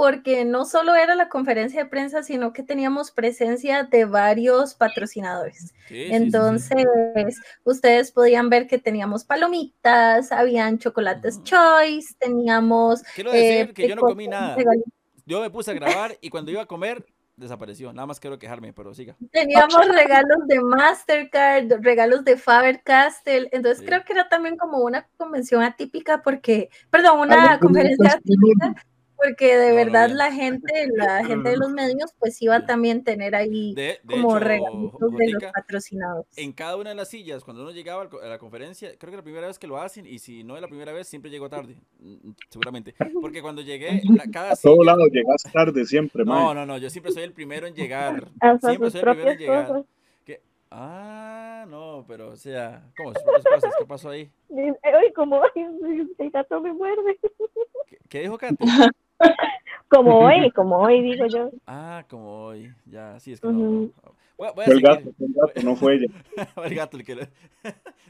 porque 0.00 0.46
no 0.46 0.64
solo 0.64 0.94
era 0.94 1.14
la 1.14 1.28
conferencia 1.28 1.84
de 1.84 1.90
prensa, 1.90 2.22
sino 2.22 2.54
que 2.54 2.62
teníamos 2.62 3.10
presencia 3.10 3.82
de 3.82 4.06
varios 4.06 4.72
patrocinadores. 4.72 5.74
Entonces, 5.90 6.86
ustedes 7.64 8.10
podían 8.10 8.48
ver 8.48 8.66
que 8.66 8.78
teníamos 8.78 9.24
palomitas, 9.24 10.32
habían 10.32 10.78
chocolates 10.78 11.42
Choice, 11.42 12.14
teníamos... 12.18 13.02
Quiero 13.14 13.30
decir 13.30 13.68
eh, 13.68 13.72
que 13.74 13.88
yo 13.88 13.94
no 13.94 14.00
comí 14.00 14.26
nada. 14.26 14.56
Yo 15.26 15.42
me 15.42 15.50
puse 15.50 15.70
a 15.70 15.74
grabar 15.74 16.16
y 16.22 16.30
cuando 16.30 16.50
iba 16.50 16.62
a 16.62 16.66
comer, 16.66 17.04
desapareció. 17.36 17.92
Nada 17.92 18.06
más 18.06 18.18
quiero 18.18 18.38
quejarme, 18.38 18.72
pero 18.72 18.94
siga. 18.94 19.16
Teníamos 19.30 19.86
regalos 19.86 20.46
de 20.46 20.60
Mastercard, 20.60 21.72
regalos 21.82 22.24
de 22.24 22.38
Faber 22.38 22.82
Castell. 22.82 23.50
Entonces 23.52 23.84
creo 23.84 24.02
que 24.06 24.14
era 24.14 24.30
también 24.30 24.56
como 24.56 24.78
una 24.78 25.06
convención 25.18 25.62
atípica 25.62 26.22
porque, 26.22 26.70
perdón, 26.90 27.20
una 27.20 27.58
conferencia 27.60 28.12
atípica 28.12 28.82
porque 29.22 29.56
de 29.56 29.72
verdad 29.72 30.10
la 30.10 30.32
gente, 30.32 30.88
la 30.94 31.24
gente 31.24 31.50
de 31.50 31.56
los 31.56 31.70
medios, 31.70 32.12
pues 32.18 32.40
iba 32.42 32.56
a 32.56 32.66
también 32.66 33.04
tener 33.04 33.34
ahí 33.34 33.74
como 34.06 34.38
regalitos 34.38 35.12
de 35.16 35.32
los 35.32 35.42
patrocinadores. 35.52 36.26
En 36.36 36.52
cada 36.52 36.76
una 36.76 36.90
de 36.90 36.96
las 36.96 37.08
sillas, 37.08 37.44
cuando 37.44 37.62
uno 37.62 37.70
llegaba 37.70 38.08
a 38.22 38.26
la 38.26 38.38
conferencia, 38.38 38.90
creo 38.98 39.10
que 39.10 39.16
la 39.16 39.22
primera 39.22 39.46
vez 39.46 39.58
que 39.58 39.66
lo 39.66 39.78
hacen, 39.78 40.06
y 40.06 40.18
si 40.18 40.44
no 40.44 40.56
es 40.56 40.62
la 40.62 40.68
primera 40.68 40.92
vez, 40.92 41.06
siempre 41.06 41.30
llego 41.30 41.48
tarde, 41.48 41.76
mm, 41.98 42.30
seguramente. 42.48 42.94
Porque 43.20 43.42
cuando 43.42 43.62
llegué, 43.62 44.00
cada 44.32 44.56
silla... 44.56 44.72
A 44.72 44.74
todo 44.74 44.84
lado 44.84 45.06
llegas 45.06 45.42
tarde 45.52 45.84
siempre, 45.84 46.24
No, 46.24 46.54
no, 46.54 46.64
no, 46.64 46.78
yo 46.78 46.90
siempre 46.90 47.12
soy 47.12 47.24
el 47.24 47.32
primero 47.32 47.66
en 47.66 47.74
llegar. 47.74 48.28
siempre 48.60 48.90
soy 48.90 49.00
el 49.00 49.06
primero 49.06 49.30
en 49.30 49.38
llegar. 49.38 49.84
Ah, 50.72 51.66
no, 51.68 52.04
pero 52.06 52.28
o 52.28 52.36
sea, 52.36 52.84
¿cómo? 52.96 53.12
Cosas? 53.12 53.74
¿Qué 53.76 53.84
pasó 53.86 54.10
ahí? 54.10 54.30
Oye, 54.48 55.12
como 55.16 55.42
el 55.54 56.30
gato 56.30 56.60
me 56.60 56.72
muerde. 56.72 57.18
¿Qué, 57.88 57.98
qué 58.08 58.20
dijo 58.20 58.38
Katy? 58.38 58.64
como 59.88 60.18
hoy, 60.20 60.50
como 60.54 60.78
hoy, 60.78 61.02
digo 61.02 61.26
yo. 61.26 61.50
Ah, 61.66 62.04
como 62.08 62.46
hoy, 62.46 62.72
ya, 62.86 63.18
sí, 63.20 63.32
es 63.32 63.40
que 63.40 63.48
no. 63.48 63.90
el, 64.66 64.80
gato, 64.80 65.10
el 65.18 65.34
gato, 65.34 65.62
no 65.62 65.76
fue 65.76 65.96
ella. 65.96 66.06
el 66.64 66.74
gato 66.74 66.96
el 66.96 67.04
que 67.04 67.28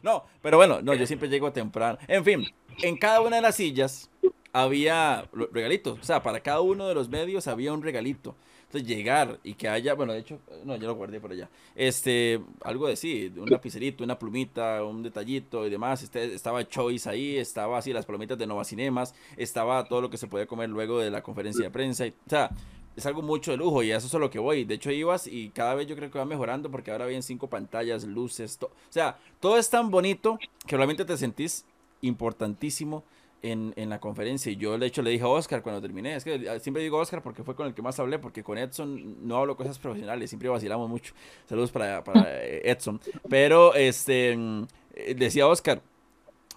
No, 0.02 0.24
pero 0.42 0.56
bueno, 0.56 0.80
no, 0.82 0.94
yo 0.94 1.06
siempre 1.06 1.28
llego 1.28 1.52
temprano. 1.52 1.98
En 2.08 2.24
fin, 2.24 2.44
en 2.82 2.96
cada 2.96 3.20
una 3.20 3.36
de 3.36 3.42
las 3.42 3.56
sillas 3.56 4.10
había 4.52 5.24
regalitos. 5.52 5.98
O 5.98 6.02
sea, 6.02 6.22
para 6.22 6.40
cada 6.40 6.60
uno 6.60 6.88
de 6.88 6.94
los 6.94 7.08
medios 7.08 7.48
había 7.48 7.72
un 7.72 7.82
regalito. 7.82 8.36
Entonces 8.70 8.88
llegar 8.88 9.40
y 9.42 9.54
que 9.54 9.68
haya, 9.68 9.94
bueno, 9.94 10.12
de 10.12 10.20
hecho, 10.20 10.38
no, 10.64 10.76
yo 10.76 10.86
lo 10.86 10.94
guardé 10.94 11.18
por 11.18 11.32
allá. 11.32 11.50
Este, 11.74 12.40
algo 12.62 12.86
de 12.86 12.94
sí, 12.94 13.32
un 13.36 13.50
lapicerito, 13.50 14.04
una 14.04 14.16
plumita, 14.16 14.84
un 14.84 15.02
detallito 15.02 15.66
y 15.66 15.70
demás. 15.70 16.04
Este, 16.04 16.32
estaba 16.32 16.64
Choice 16.68 17.10
ahí, 17.10 17.36
estaba 17.36 17.78
así 17.78 17.92
las 17.92 18.06
palomitas 18.06 18.38
de 18.38 18.46
Nova 18.46 18.62
Cinemas, 18.62 19.12
estaba 19.36 19.82
todo 19.86 20.00
lo 20.00 20.08
que 20.08 20.16
se 20.16 20.28
podía 20.28 20.46
comer 20.46 20.70
luego 20.70 21.00
de 21.00 21.10
la 21.10 21.20
conferencia 21.20 21.64
de 21.64 21.70
prensa. 21.72 22.04
O 22.06 22.30
sea, 22.30 22.52
es 22.94 23.04
algo 23.06 23.22
mucho 23.22 23.50
de 23.50 23.56
lujo 23.56 23.82
y 23.82 23.90
eso 23.90 24.06
es 24.06 24.14
a 24.14 24.20
lo 24.20 24.30
que 24.30 24.38
voy. 24.38 24.62
De 24.64 24.74
hecho, 24.74 24.92
ibas 24.92 25.26
y 25.26 25.50
cada 25.50 25.74
vez 25.74 25.88
yo 25.88 25.96
creo 25.96 26.12
que 26.12 26.20
va 26.20 26.24
mejorando 26.24 26.70
porque 26.70 26.92
ahora 26.92 27.06
vienen 27.06 27.24
cinco 27.24 27.50
pantallas, 27.50 28.04
luces, 28.04 28.56
o 28.62 28.70
sea, 28.88 29.18
todo 29.40 29.58
es 29.58 29.68
tan 29.68 29.90
bonito 29.90 30.38
que 30.64 30.76
realmente 30.76 31.04
te 31.04 31.16
sentís 31.16 31.64
importantísimo 32.02 33.02
en, 33.42 33.72
en, 33.76 33.88
la 33.88 34.00
conferencia. 34.00 34.50
Y 34.52 34.56
yo, 34.56 34.78
de 34.78 34.86
hecho, 34.86 35.02
le 35.02 35.10
dije 35.10 35.24
a 35.24 35.28
Oscar 35.28 35.62
cuando 35.62 35.80
terminé. 35.80 36.14
Es 36.14 36.24
que 36.24 36.48
ah, 36.48 36.58
siempre 36.58 36.82
digo 36.82 36.98
Oscar 36.98 37.22
porque 37.22 37.42
fue 37.42 37.54
con 37.54 37.66
el 37.66 37.74
que 37.74 37.82
más 37.82 37.98
hablé, 37.98 38.18
porque 38.18 38.42
con 38.42 38.58
Edson 38.58 39.26
no 39.26 39.36
hablo 39.36 39.56
cosas 39.56 39.78
profesionales, 39.78 40.30
siempre 40.30 40.48
vacilamos 40.48 40.88
mucho. 40.88 41.14
Saludos 41.48 41.70
para, 41.70 42.04
para 42.04 42.44
eh, 42.44 42.70
Edson. 42.70 43.00
Pero, 43.28 43.74
este, 43.74 44.32
eh, 44.32 45.14
decía 45.16 45.46
Oscar, 45.46 45.82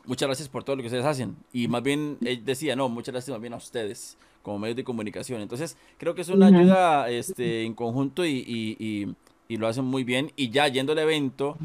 muchas 0.05 0.27
gracias 0.27 0.49
por 0.49 0.63
todo 0.63 0.75
lo 0.75 0.81
que 0.81 0.87
ustedes 0.87 1.05
hacen. 1.05 1.35
Y 1.51 1.67
más 1.67 1.83
bien, 1.83 2.17
él 2.21 2.43
decía, 2.43 2.75
no, 2.75 2.89
muchas 2.89 3.13
gracias 3.13 3.33
más 3.33 3.41
bien 3.41 3.53
a 3.53 3.57
ustedes 3.57 4.17
como 4.41 4.59
medios 4.59 4.75
de 4.75 4.83
comunicación. 4.83 5.41
Entonces, 5.41 5.77
creo 5.97 6.13
que 6.15 6.21
es 6.21 6.29
una 6.29 6.47
ayuda 6.47 7.09
este, 7.09 7.63
en 7.63 7.73
conjunto 7.73 8.25
y, 8.25 8.43
y, 8.45 8.75
y, 8.77 9.15
y 9.47 9.57
lo 9.57 9.67
hacen 9.67 9.85
muy 9.85 10.03
bien. 10.03 10.31
Y 10.35 10.49
ya 10.49 10.67
yendo 10.67 10.91
al 10.91 10.99
evento, 10.99 11.57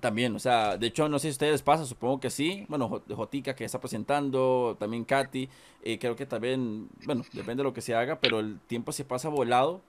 también, 0.00 0.34
o 0.34 0.38
sea, 0.38 0.76
de 0.76 0.86
hecho, 0.86 1.08
no 1.08 1.18
sé 1.18 1.22
si 1.22 1.28
a 1.28 1.32
ustedes 1.32 1.62
pasa, 1.62 1.84
supongo 1.84 2.20
que 2.20 2.30
sí. 2.30 2.64
Bueno, 2.68 3.02
Jotica 3.08 3.54
que 3.54 3.64
está 3.64 3.80
presentando, 3.80 4.76
también 4.78 5.04
Katy, 5.04 5.48
eh, 5.82 5.98
creo 5.98 6.16
que 6.16 6.26
también, 6.26 6.88
bueno, 7.04 7.24
depende 7.32 7.62
de 7.62 7.64
lo 7.64 7.72
que 7.72 7.80
se 7.80 7.94
haga, 7.94 8.20
pero 8.20 8.40
el 8.40 8.58
tiempo 8.66 8.92
se 8.92 9.04
pasa 9.04 9.28
volado 9.28 9.80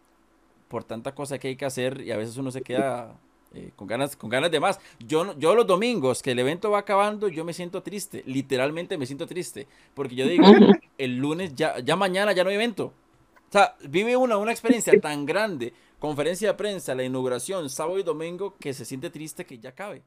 por 0.68 0.84
tanta 0.84 1.14
cosa 1.14 1.38
que 1.38 1.50
hay 1.50 1.56
que 1.56 1.66
hacer 1.66 2.02
y 2.02 2.12
a 2.12 2.18
veces 2.18 2.38
uno 2.38 2.50
se 2.50 2.62
queda 2.62 3.16
eh, 3.54 3.72
con, 3.76 3.88
ganas, 3.88 4.16
con 4.16 4.30
ganas 4.30 4.50
de 4.50 4.60
más. 4.60 4.80
Yo, 5.00 5.38
yo 5.38 5.54
los 5.54 5.68
domingos 5.68 6.24
que 6.24 6.32
el 6.32 6.40
evento 6.40 6.72
va 6.72 6.80
acabando, 6.80 7.28
yo 7.28 7.46
me 7.46 7.54
siento 7.54 7.84
triste, 7.84 8.24
literalmente 8.26 8.98
me 8.98 9.06
siento 9.06 9.28
triste, 9.28 9.68
porque 9.94 10.16
yo 10.16 10.28
digo, 10.28 10.46
el 10.98 11.18
lunes 11.18 11.54
ya, 11.56 11.80
ya 11.80 11.96
mañana 11.96 12.34
ya 12.34 12.44
no 12.44 12.50
hay 12.50 12.56
evento. 12.56 12.94
O 13.50 13.52
sea, 13.52 13.76
vive 13.88 14.18
una, 14.18 14.38
una 14.38 14.52
experiencia 14.52 14.94
tan 15.02 15.28
grande 15.28 15.74
conferencia 16.04 16.50
de 16.50 16.54
prensa, 16.56 16.94
la 16.96 17.06
inauguración, 17.06 17.70
sábado 17.70 17.98
y 17.98 18.04
domingo, 18.04 18.58
que 18.60 18.74
se 18.74 18.84
siente 18.84 19.10
triste 19.10 19.46
que 19.46 19.58
ya 19.58 19.70
acabe. 19.70 20.04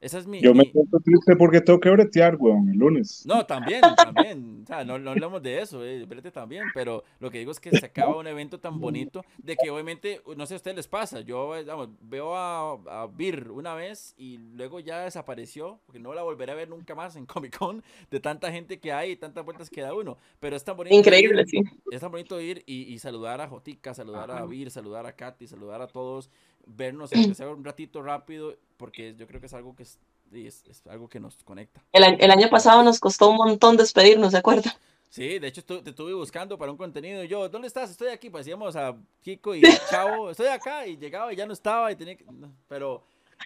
Esa 0.00 0.18
es 0.18 0.26
mi. 0.26 0.40
Yo 0.40 0.52
mi... 0.52 0.60
me 0.60 0.72
siento 0.72 0.98
triste 1.00 1.36
porque 1.36 1.60
tengo 1.60 1.78
que 1.78 1.90
bretear, 1.90 2.36
weón, 2.36 2.70
el 2.70 2.78
lunes. 2.78 3.24
No, 3.26 3.44
también, 3.44 3.82
también. 3.96 4.60
O 4.62 4.66
sea, 4.66 4.84
no, 4.84 4.98
no 4.98 5.10
hablamos 5.10 5.42
de 5.42 5.60
eso, 5.60 5.84
eh, 5.84 6.04
brete 6.06 6.30
también, 6.30 6.64
pero 6.74 7.04
lo 7.18 7.30
que 7.30 7.38
digo 7.38 7.50
es 7.50 7.60
que 7.60 7.70
se 7.70 7.84
acaba 7.84 8.16
un 8.16 8.26
evento 8.26 8.58
tan 8.58 8.80
bonito 8.80 9.24
de 9.38 9.56
que 9.56 9.70
obviamente, 9.70 10.22
no 10.36 10.46
sé 10.46 10.54
a 10.54 10.56
ustedes 10.56 10.76
les 10.76 10.88
pasa. 10.88 11.20
Yo, 11.20 11.50
vamos, 11.66 11.90
veo 12.00 12.34
a, 12.34 13.02
a 13.02 13.06
Bir 13.08 13.50
una 13.50 13.74
vez 13.74 14.14
y 14.16 14.38
luego 14.38 14.80
ya 14.80 15.00
desapareció, 15.00 15.80
porque 15.84 15.98
no 15.98 16.14
la 16.14 16.22
volveré 16.22 16.52
a 16.52 16.54
ver 16.54 16.70
nunca 16.70 16.94
más 16.94 17.16
en 17.16 17.26
Comic 17.26 17.58
Con, 17.58 17.82
de 18.10 18.20
tanta 18.20 18.50
gente 18.50 18.80
que 18.80 18.92
hay 18.92 19.12
y 19.12 19.16
tantas 19.16 19.44
vueltas 19.44 19.68
que 19.68 19.82
da 19.82 19.92
uno. 19.94 20.16
Pero 20.38 20.56
es 20.56 20.64
tan 20.64 20.76
bonito. 20.76 20.96
Increíble, 20.96 21.42
ir, 21.42 21.48
sí. 21.48 21.62
Es 21.90 22.00
tan 22.00 22.10
bonito 22.10 22.40
ir 22.40 22.62
y, 22.64 22.92
y 22.92 22.98
saludar 22.98 23.40
a 23.42 23.48
Jotica, 23.48 23.92
saludar 23.92 24.30
a 24.30 24.46
Bir, 24.46 24.70
saludar 24.70 25.04
a 25.04 25.12
Katy, 25.14 25.46
saludar 25.46 25.82
a 25.82 25.88
todos 25.88 26.30
vernos, 26.66 27.12
aunque 27.12 27.34
sea 27.34 27.48
un 27.48 27.64
ratito 27.64 28.02
rápido, 28.02 28.56
porque 28.76 29.14
yo 29.16 29.26
creo 29.26 29.40
que 29.40 29.46
es 29.46 29.54
algo 29.54 29.74
que 29.74 29.82
es, 29.82 29.98
es, 30.32 30.64
es 30.66 30.86
algo 30.86 31.08
que 31.08 31.20
nos 31.20 31.36
conecta. 31.44 31.82
El, 31.92 32.04
el, 32.20 32.30
año 32.30 32.48
pasado 32.48 32.82
nos 32.82 33.00
costó 33.00 33.30
un 33.30 33.36
montón 33.36 33.76
despedirnos, 33.76 34.32
¿de 34.32 34.38
acuerdo? 34.38 34.70
Sí, 35.10 35.40
de 35.40 35.48
hecho 35.48 35.64
te 35.64 35.90
estuve 35.90 36.14
buscando 36.14 36.56
para 36.56 36.70
un 36.70 36.78
contenido 36.78 37.24
y 37.24 37.28
yo, 37.28 37.48
¿dónde 37.48 37.66
estás? 37.66 37.90
Estoy 37.90 38.08
aquí, 38.08 38.30
pues 38.30 38.46
íbamos 38.46 38.76
a 38.76 38.96
Kiko 39.22 39.56
y 39.56 39.62
Chavo, 39.90 40.30
estoy 40.30 40.46
acá 40.46 40.86
y 40.86 40.96
llegaba 40.96 41.32
y 41.32 41.36
ya 41.36 41.46
no 41.46 41.52
estaba 41.52 41.90
y 41.90 41.96
tenía 41.96 42.16
que... 42.16 42.24
Pero, 42.68 43.02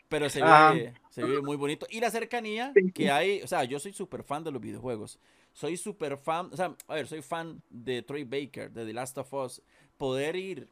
pero 0.09 0.29
se 0.29 0.43
ve, 0.43 0.93
se 1.09 1.25
ve 1.25 1.41
muy 1.41 1.57
bonito. 1.57 1.87
Y 1.89 2.01
la 2.01 2.11
cercanía 2.11 2.73
que 2.95 3.11
hay, 3.11 3.41
o 3.41 3.47
sea, 3.47 3.65
yo 3.65 3.81
soy 3.81 3.95
súper 3.95 4.23
fan 4.23 4.45
de 4.45 4.51
los 4.51 4.61
videojuegos. 4.61 5.19
Soy 5.55 5.79
súper 5.79 6.19
fan, 6.19 6.51
o 6.53 6.57
sea, 6.57 6.75
a 6.87 6.95
ver, 6.97 7.07
soy 7.07 7.23
fan 7.23 7.63
de 7.71 8.03
Troy 8.03 8.25
Baker, 8.25 8.71
de 8.71 8.85
The 8.85 8.93
Last 8.93 9.17
of 9.17 9.33
Us 9.33 9.63
poder 9.97 10.37
ir 10.37 10.69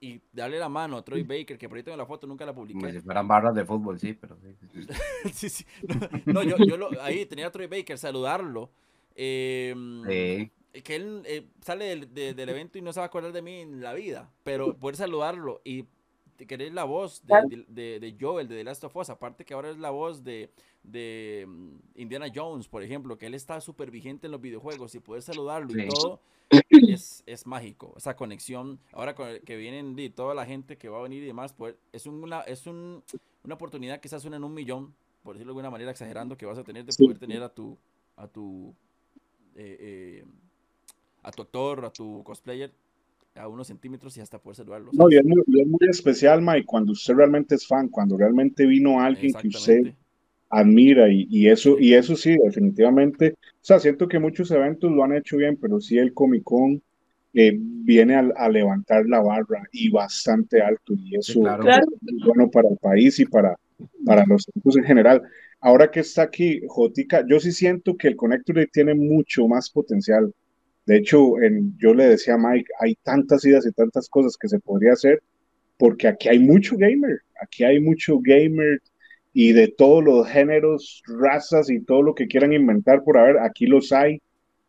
y 0.00 0.20
darle 0.32 0.58
la 0.58 0.68
mano 0.68 0.96
a 0.96 1.04
Troy 1.04 1.22
Baker, 1.22 1.56
que 1.56 1.68
por 1.68 1.78
ahí 1.78 1.84
tengo 1.84 1.96
la 1.96 2.06
foto, 2.06 2.26
nunca 2.26 2.44
la 2.44 2.54
publiqué. 2.54 2.80
Como 2.80 2.92
si 2.92 3.00
fueran 3.00 3.28
barras 3.28 3.54
de 3.54 3.64
fútbol, 3.64 3.98
sí, 3.98 4.14
pero 4.14 4.36
sí. 4.36 4.54
sí, 5.32 5.48
sí. 5.48 5.64
No, 6.26 6.34
no 6.34 6.42
yo, 6.42 6.56
yo 6.58 6.76
lo, 6.76 6.90
ahí 7.02 7.26
tenía 7.26 7.46
a 7.46 7.52
Troy 7.52 7.66
Baker, 7.66 7.98
saludarlo. 7.98 8.70
Eh, 9.14 9.74
sí. 10.06 10.82
Que 10.82 10.96
él 10.96 11.22
eh, 11.26 11.46
sale 11.60 11.84
del, 11.84 12.12
de, 12.12 12.34
del, 12.34 12.48
evento 12.48 12.78
y 12.78 12.82
no 12.82 12.92
se 12.92 12.98
va 12.98 13.04
a 13.04 13.06
acordar 13.06 13.32
de 13.32 13.42
mí 13.42 13.60
en 13.60 13.80
la 13.80 13.94
vida, 13.94 14.30
pero 14.42 14.76
poder 14.76 14.96
saludarlo 14.96 15.60
y 15.64 15.86
querer 16.36 16.72
la 16.74 16.84
voz 16.84 17.24
de, 17.24 17.64
de, 17.68 18.00
de, 18.00 18.16
Joel, 18.20 18.48
de 18.48 18.56
The 18.56 18.64
Last 18.64 18.84
of 18.84 18.96
Us, 18.96 19.08
aparte 19.08 19.44
que 19.44 19.54
ahora 19.54 19.70
es 19.70 19.78
la 19.78 19.90
voz 19.90 20.24
de, 20.24 20.50
de 20.82 21.46
Indiana 21.94 22.26
Jones, 22.34 22.68
por 22.68 22.82
ejemplo, 22.82 23.16
que 23.16 23.26
él 23.26 23.34
está 23.34 23.60
súper 23.60 23.90
vigente 23.90 24.26
en 24.26 24.32
los 24.32 24.40
videojuegos 24.40 24.94
y 24.94 25.00
poder 25.00 25.22
saludarlo 25.22 25.70
sí. 25.70 25.82
y 25.82 25.88
todo, 25.88 26.20
es, 26.68 27.22
es, 27.26 27.46
mágico. 27.46 27.94
Esa 27.96 28.16
conexión, 28.16 28.78
ahora 28.92 29.14
con 29.14 29.28
el, 29.28 29.40
que 29.42 29.56
vienen 29.56 29.94
de 29.96 30.10
toda 30.10 30.34
la 30.34 30.46
gente 30.46 30.76
que 30.76 30.88
va 30.88 30.98
a 30.98 31.02
venir 31.02 31.22
y 31.22 31.26
demás, 31.26 31.52
pues 31.52 31.74
es, 31.92 32.06
una, 32.06 32.40
es 32.42 32.66
un, 32.66 33.02
una 33.44 33.54
oportunidad 33.54 34.00
quizás 34.00 34.22
suena 34.22 34.36
en 34.36 34.44
un 34.44 34.54
millón, 34.54 34.94
por 35.22 35.34
decirlo 35.34 35.52
de 35.52 35.58
alguna 35.58 35.70
manera 35.70 35.90
exagerando, 35.90 36.36
que 36.36 36.46
vas 36.46 36.58
a 36.58 36.64
tener 36.64 36.84
de 36.84 36.92
poder 36.96 37.18
tener 37.18 37.42
a 37.42 37.48
tu, 37.48 37.76
a 38.16 38.26
tu, 38.26 38.74
eh, 39.56 39.76
eh, 39.80 40.24
a 41.22 41.30
tu 41.30 41.42
actor, 41.42 41.84
a 41.84 41.90
tu 41.90 42.22
cosplayer 42.24 42.72
a 43.36 43.48
unos 43.48 43.66
centímetros 43.66 44.16
y 44.16 44.20
hasta 44.20 44.38
poder 44.38 44.56
saludarlo. 44.56 44.90
No, 44.92 45.10
y 45.10 45.16
es, 45.16 45.24
muy, 45.24 45.42
y 45.46 45.60
es 45.60 45.66
muy 45.66 45.88
especial, 45.88 46.40
Mike, 46.40 46.66
cuando 46.66 46.92
usted 46.92 47.14
realmente 47.14 47.56
es 47.56 47.66
fan, 47.66 47.88
cuando 47.88 48.16
realmente 48.16 48.64
vino 48.66 49.00
alguien 49.00 49.32
que 49.34 49.48
usted 49.48 49.94
admira 50.54 51.08
y, 51.08 51.26
y, 51.30 51.48
eso 51.48 51.76
y 51.78 51.94
eso 51.94 52.14
sí 52.14 52.36
definitivamente 52.42 53.32
o 53.32 53.58
sea 53.60 53.80
siento 53.80 54.06
que 54.06 54.20
muchos 54.20 54.50
eventos 54.52 54.90
lo 54.90 55.02
han 55.02 55.14
hecho 55.14 55.36
bien 55.36 55.56
pero 55.60 55.80
sí 55.80 55.98
el 55.98 56.14
Comic 56.14 56.44
Con 56.44 56.80
eh, 57.32 57.52
viene 57.58 58.14
a, 58.14 58.30
a, 58.36 58.48
levantar 58.48 59.04
la 59.06 59.20
barra 59.20 59.64
y 59.72 59.90
bastante 59.90 60.62
alto 60.62 60.94
y 60.96 61.16
eso 61.16 61.32
sí, 61.32 61.40
claro. 61.40 61.64
es 61.66 62.24
bueno 62.24 62.48
para 62.48 62.68
el 62.68 62.76
país 62.76 63.18
y 63.18 63.26
para 63.26 63.58
para 64.06 64.24
los 64.26 64.46
eventos 64.48 64.76
en 64.76 64.84
general 64.84 65.22
ahora 65.60 65.90
que 65.90 66.00
está 66.00 66.22
aquí 66.22 66.62
Jotica 66.68 67.24
yo 67.28 67.40
sí 67.40 67.50
siento 67.50 67.96
que 67.96 68.06
el 68.06 68.16
Connector 68.16 68.54
Day 68.54 68.68
tiene 68.72 68.94
mucho 68.94 69.48
más 69.48 69.68
potencial 69.68 70.32
de 70.86 70.98
hecho 70.98 71.40
en, 71.42 71.76
yo 71.78 71.94
le 71.94 72.06
decía 72.06 72.34
a 72.34 72.38
Mike 72.38 72.70
hay 72.78 72.94
tantas 73.02 73.44
ideas 73.44 73.66
y 73.66 73.72
tantas 73.72 74.08
cosas 74.08 74.36
que 74.36 74.48
se 74.48 74.60
podría 74.60 74.92
hacer 74.92 75.20
porque 75.78 76.06
aquí 76.06 76.28
hay 76.28 76.38
mucho 76.38 76.76
gamer 76.76 77.18
aquí 77.42 77.64
hay 77.64 77.80
mucho 77.80 78.20
gamer 78.20 78.80
y 79.34 79.52
de 79.52 79.68
todos 79.68 80.02
los 80.02 80.26
géneros, 80.28 81.02
razas 81.06 81.68
y 81.68 81.80
todo 81.80 82.00
lo 82.02 82.14
que 82.14 82.28
quieran 82.28 82.52
inventar 82.52 83.02
por 83.02 83.18
haber, 83.18 83.38
aquí 83.38 83.66
los 83.66 83.92
hay, 83.92 84.22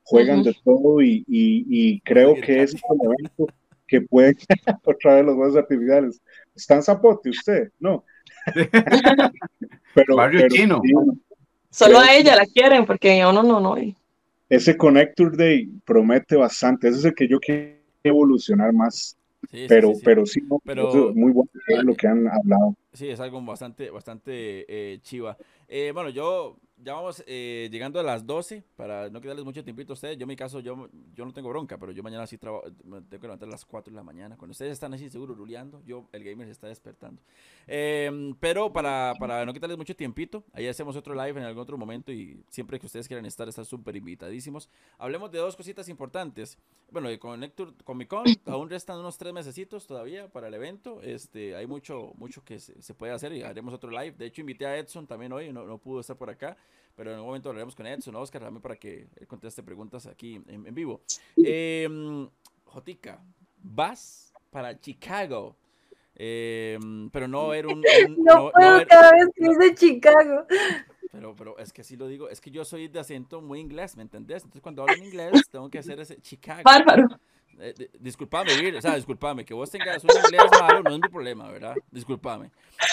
juegan 0.04 0.40
uh 0.40 0.42
-huh. 0.42 0.46
de 0.46 0.56
todo 0.64 1.02
y, 1.02 1.24
y, 1.28 1.66
y 1.70 2.00
creo 2.02 2.36
que 2.36 2.64
es 2.64 2.76
un 2.90 3.00
evento 3.06 3.48
que 3.88 4.02
puede 4.02 4.36
otra 4.84 5.16
vez 5.16 5.26
los 5.26 5.36
juegos 5.36 5.56
artificiales. 5.56 6.22
¿Está 6.56 6.76
en 6.76 6.84
zapote 6.84 7.30
usted? 7.30 7.72
No. 7.80 8.04
pero, 9.96 10.16
Barrio 10.16 10.42
pero, 10.42 10.56
chino. 10.56 10.82
Sí, 10.84 10.94
Solo 11.70 12.00
a 12.00 12.16
ella 12.16 12.36
la 12.36 12.46
quieren 12.46 12.86
porque 12.86 13.20
yo 13.20 13.32
no, 13.32 13.44
no, 13.44 13.60
no. 13.60 13.76
Ese 14.50 14.78
Connector 14.78 15.36
Day 15.36 15.70
promete 15.86 16.36
bastante, 16.36 16.88
ese 16.88 17.00
es 17.00 17.06
el 17.06 17.16
que 17.16 17.28
yo 17.28 17.40
quiero 17.40 17.76
evolucionar 18.04 18.74
más. 18.74 19.18
Sí, 19.52 19.66
pero, 19.68 19.90
sí, 19.90 19.96
sí. 19.96 20.02
pero 20.04 20.26
sí, 20.26 20.42
no, 20.42 20.60
pero, 20.64 21.14
muy 21.14 21.32
bueno 21.32 21.50
lo 21.84 21.96
que 21.96 22.08
han 22.08 22.28
hablado. 22.28 22.76
Sí, 22.94 23.10
es 23.10 23.20
algo 23.20 23.42
bastante, 23.42 23.90
bastante 23.90 24.66
eh, 24.68 25.00
chiva. 25.02 25.38
Eh, 25.68 25.92
bueno, 25.94 26.10
yo 26.10 26.58
ya 26.78 26.94
vamos 26.94 27.24
eh, 27.26 27.70
llegando 27.72 28.00
a 28.00 28.04
las 28.04 28.26
12 28.26 28.64
para 28.76 29.10
no 29.10 29.22
quedarles 29.22 29.46
mucho 29.46 29.64
tiempito 29.64 29.94
a 29.94 29.96
ustedes. 29.96 30.18
Yo 30.18 30.24
en 30.24 30.28
mi 30.28 30.36
caso, 30.36 30.60
yo, 30.60 30.90
yo 31.14 31.26
no 31.26 31.32
tengo 31.32 31.50
bronca, 31.50 31.78
pero 31.78 31.92
yo 31.92 32.04
mañana 32.04 32.28
sí 32.28 32.38
tengo 32.38 32.64
que 33.10 33.18
levantar 33.22 33.48
a 33.48 33.52
las 33.52 33.64
4 33.66 33.92
de 33.92 33.96
la 33.96 34.04
mañana. 34.04 34.36
Cuando 34.38 34.52
ustedes 34.52 34.74
están 34.74 34.94
así 34.94 35.10
seguro 35.10 35.34
ruleando, 35.34 35.82
yo, 35.86 36.10
el 36.12 36.24
gamer 36.24 36.48
se 36.48 36.52
está 36.52 36.68
despertando. 36.68 37.22
Eh, 37.66 38.34
pero 38.40 38.74
para, 38.74 39.14
para 39.20 39.46
no 39.46 39.54
quitarles 39.54 39.78
mucho 39.78 39.96
tiempito, 39.96 40.44
ahí 40.54 40.68
hacemos 40.68 40.96
otro 40.96 41.16
live 41.16 41.40
en 41.40 41.46
algún 41.46 41.64
otro 41.64 41.78
momento 41.78 42.12
y 42.12 42.44
siempre 42.50 42.80
que 42.80 42.86
ustedes 42.86 43.08
quieran 43.08 43.26
estar, 43.26 43.48
están 43.48 43.66
súper 43.66 43.96
invitadísimos. 43.96 44.70
Hablemos 44.98 45.32
de 45.32 45.40
dos 45.40 45.56
cositas 45.56 45.88
importantes. 45.88 46.58
Bueno, 46.92 47.10
de 47.10 47.18
Connector 47.18 47.74
Comic 47.84 48.10
Con, 48.10 48.26
aún 48.46 48.70
restan 48.70 49.00
unos 49.00 49.18
tres 49.18 49.34
mesecitos 49.34 49.88
todavía 49.88 50.28
para 50.28 50.50
el 50.50 50.54
evento. 50.54 51.02
Este, 51.02 51.56
hay 51.56 51.68
mucho, 51.68 52.12
mucho 52.16 52.44
que 52.44 52.60
se, 52.60 52.82
se 52.82 52.94
puede 52.94 53.14
hacer 53.14 53.32
y 53.34 53.44
haremos 53.44 53.74
otro 53.74 53.90
live. 53.90 54.12
De 54.18 54.26
hecho, 54.26 54.42
invité 54.42 54.66
a 54.66 54.78
Edson 54.78 55.08
también 55.08 55.32
hoy, 55.32 55.52
no, 55.54 55.66
no 55.66 55.78
pudo 55.78 56.02
estar 56.02 56.18
por 56.18 56.30
acá 56.30 56.58
pero 56.96 57.14
en 57.14 57.20
un 57.20 57.26
momento 57.26 57.50
hablaremos 57.50 57.76
con 57.76 57.86
Edson, 57.86 58.16
Oscar, 58.16 58.42
también 58.42 58.62
para 58.62 58.76
que 58.76 59.08
él 59.16 59.28
conteste 59.28 59.64
preguntas 59.64 60.08
aquí 60.08 60.36
en, 60.48 60.66
en 60.66 60.74
vivo. 60.74 61.02
Eh, 61.38 61.88
Jotica, 62.66 63.22
vas 63.62 64.34
para 64.50 64.80
Chicago, 64.80 65.56
eh, 66.16 66.80
pero 67.12 67.28
no 67.28 67.50
ver 67.50 67.68
un... 67.68 67.80
un 67.80 67.84
no, 68.24 68.36
no, 68.36 68.52
puedo 68.52 68.72
no 68.72 68.78
ver, 68.78 68.88
cada 68.88 69.12
vez 69.12 69.28
que 69.36 69.50
dice 69.50 69.76
Chicago. 69.76 70.46
Pero, 71.12 71.36
pero 71.36 71.58
es 71.58 71.72
que 71.72 71.82
así 71.82 71.96
lo 71.96 72.08
digo, 72.08 72.30
es 72.30 72.42
que 72.42 72.52
yo 72.52 72.66
soy 72.66 72.88
de 72.88 73.00
acento 73.00 73.42
muy 73.42 73.60
inglés, 73.60 73.96
¿me 73.96 74.04
entendés? 74.04 74.44
Entonces 74.44 74.62
cuando 74.62 74.82
hablo 74.82 74.96
en 74.96 75.06
inglés 75.06 75.32
tengo 75.50 75.70
que 75.70 75.80
hacer 75.80 76.00
ese 76.00 76.20
Chicago. 76.22 76.62
Bárbaro. 76.64 77.08
Eh, 77.60 77.90
disculpame, 78.00 78.54
Vir, 78.60 78.76
o 78.76 78.82
sea, 78.82 78.96
disculpame, 78.96 79.46
que 79.46 79.54
vos 79.54 79.70
tengas 79.70 80.04
un 80.04 80.10
inglés 80.10 80.44
malo 80.60 80.84
no 80.84 80.90
es 80.96 81.00
mi 81.02 81.10
problema, 81.10 81.50
¿verdad? 81.50 81.76
Disculpame. 81.90 82.52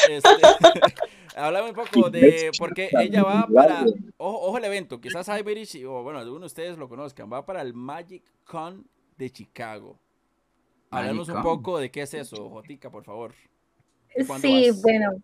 Este, 0.09 0.29
háblame 1.37 1.71
un 1.71 1.75
poco 1.75 2.11
de, 2.11 2.51
porque 2.59 2.89
ella 3.01 3.25
va 3.25 3.47
para, 3.53 3.85
ojo, 4.17 4.41
ojo 4.49 4.59
el 4.59 4.65
evento, 4.65 5.01
quizás 5.01 5.29
Irish, 5.29 5.85
o 5.85 6.03
bueno, 6.03 6.21
algunos 6.21 6.43
de 6.43 6.47
ustedes 6.47 6.79
lo 6.79 6.89
conozcan, 6.89 7.33
va 7.33 7.45
para 7.45 7.61
el 7.63 7.75
Magic 7.75 8.23
Con 8.45 8.87
de 9.17 9.31
Chicago. 9.31 9.99
Hablemos 10.91 11.29
un 11.29 11.43
poco 11.43 11.79
de 11.79 11.91
qué 11.91 12.03
es 12.03 12.15
eso, 12.15 12.49
Jotica, 12.51 12.91
por 12.91 13.05
favor. 13.05 13.35
¿Cuándo 14.27 14.47
Sí, 14.47 14.71
vas? 14.71 14.83
bueno, 14.83 15.23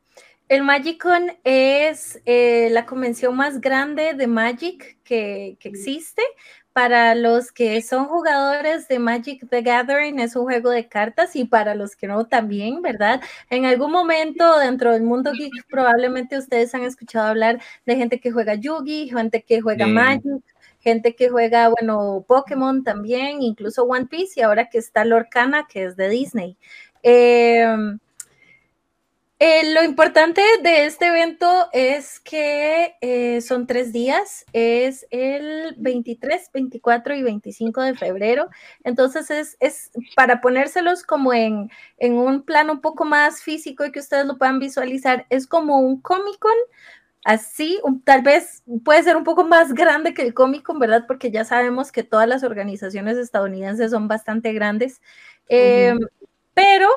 el 0.48 0.62
MagicCon 0.62 1.32
es 1.44 2.22
eh, 2.24 2.68
la 2.70 2.86
convención 2.86 3.36
más 3.36 3.60
grande 3.60 4.14
de 4.14 4.26
Magic 4.26 4.98
que, 5.04 5.58
que 5.60 5.68
existe. 5.68 6.22
Para 6.78 7.16
los 7.16 7.50
que 7.50 7.82
son 7.82 8.04
jugadores 8.04 8.86
de 8.86 9.00
Magic 9.00 9.44
the 9.50 9.62
Gathering 9.62 10.20
es 10.20 10.36
un 10.36 10.44
juego 10.44 10.70
de 10.70 10.86
cartas 10.86 11.34
y 11.34 11.44
para 11.44 11.74
los 11.74 11.96
que 11.96 12.06
no 12.06 12.28
también, 12.28 12.82
¿verdad? 12.82 13.20
En 13.50 13.64
algún 13.64 13.90
momento 13.90 14.60
dentro 14.60 14.92
del 14.92 15.02
mundo 15.02 15.32
geek 15.32 15.66
probablemente 15.68 16.38
ustedes 16.38 16.72
han 16.76 16.82
escuchado 16.82 17.26
hablar 17.26 17.60
de 17.84 17.96
gente 17.96 18.20
que 18.20 18.30
juega 18.30 18.54
Yugi, 18.54 19.08
gente 19.08 19.42
que 19.42 19.60
juega. 19.60 19.88
Magic, 19.88 20.44
gente 20.78 21.16
que 21.16 21.28
juega, 21.28 21.68
bueno, 21.68 22.24
Pokémon 22.28 22.84
también, 22.84 23.42
incluso 23.42 23.82
One 23.82 24.06
Piece 24.06 24.38
y 24.38 24.44
ahora 24.44 24.68
que 24.68 24.78
está 24.78 25.04
Lorcana, 25.04 25.66
que 25.68 25.82
es 25.82 25.96
de 25.96 26.08
Disney. 26.08 26.56
Em, 27.02 27.98
eh, 29.40 29.72
lo 29.72 29.84
importante 29.84 30.42
de 30.64 30.86
este 30.86 31.06
evento 31.06 31.68
es 31.72 32.18
que 32.18 32.96
eh, 33.00 33.40
son 33.40 33.68
tres 33.68 33.92
días, 33.92 34.44
es 34.52 35.06
el 35.10 35.76
23, 35.78 36.50
24 36.52 37.14
y 37.14 37.22
25 37.22 37.80
de 37.82 37.94
febrero, 37.94 38.48
entonces 38.82 39.30
es, 39.30 39.56
es 39.60 39.92
para 40.16 40.40
ponérselos 40.40 41.04
como 41.04 41.32
en, 41.32 41.70
en 41.98 42.14
un 42.14 42.42
plano 42.42 42.72
un 42.72 42.80
poco 42.80 43.04
más 43.04 43.40
físico 43.42 43.84
y 43.86 43.92
que 43.92 44.00
ustedes 44.00 44.26
lo 44.26 44.38
puedan 44.38 44.58
visualizar, 44.58 45.24
es 45.30 45.46
como 45.46 45.78
un 45.80 46.00
Comic 46.00 46.38
Con, 46.40 46.52
así, 47.24 47.78
un- 47.84 48.02
tal 48.02 48.22
vez 48.22 48.62
puede 48.84 49.02
ser 49.02 49.16
un 49.16 49.24
poco 49.24 49.44
más 49.44 49.72
grande 49.74 50.14
que 50.14 50.22
el 50.22 50.34
Comic 50.34 50.62
Con, 50.62 50.78
¿verdad? 50.78 51.04
Porque 51.06 51.30
ya 51.30 51.44
sabemos 51.44 51.92
que 51.92 52.02
todas 52.04 52.28
las 52.28 52.44
organizaciones 52.44 53.18
estadounidenses 53.18 53.90
son 53.92 54.08
bastante 54.08 54.52
grandes, 54.52 55.00
eh, 55.48 55.94
pero 56.54 56.88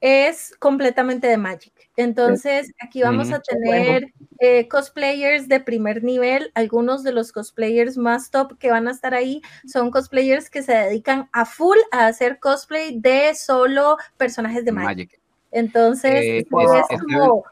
es 0.00 0.54
completamente 0.58 1.26
de 1.26 1.36
Magic. 1.36 1.72
Entonces, 1.96 2.72
aquí 2.80 3.02
vamos 3.02 3.32
a 3.32 3.40
tener 3.40 4.12
eh, 4.38 4.68
cosplayers 4.68 5.48
de 5.48 5.58
primer 5.60 6.04
nivel. 6.04 6.52
Algunos 6.54 7.02
de 7.02 7.12
los 7.12 7.32
cosplayers 7.32 7.96
más 7.96 8.30
top 8.30 8.56
que 8.58 8.70
van 8.70 8.86
a 8.86 8.92
estar 8.92 9.14
ahí 9.14 9.42
son 9.66 9.90
cosplayers 9.90 10.48
que 10.50 10.62
se 10.62 10.72
dedican 10.72 11.28
a 11.32 11.44
full 11.44 11.76
a 11.90 12.06
hacer 12.06 12.38
cosplay 12.38 13.00
de 13.00 13.34
solo 13.34 13.96
personajes 14.16 14.64
de 14.64 14.70
Magic. 14.72 14.86
Magic. 14.86 15.20
Entonces, 15.50 16.12
Eh, 16.14 16.38
es- 16.38 16.44
es 16.44 16.80
este 16.90 16.96
como- 17.14 17.44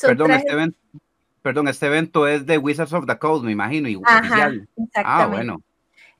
Perdón, 0.00 0.26
trajes- 0.28 0.42
este 0.44 0.52
evento, 0.52 0.78
perdón, 1.42 1.66
este 1.68 1.86
evento 1.86 2.28
es 2.28 2.46
de 2.46 2.58
Wizards 2.58 2.92
of 2.92 3.06
the 3.06 3.18
Coast, 3.18 3.44
me 3.44 3.50
imagino, 3.50 3.88
y 3.88 4.00
Ajá, 4.04 4.18
oficial. 4.20 4.68
Ah, 5.04 5.26
bueno. 5.26 5.60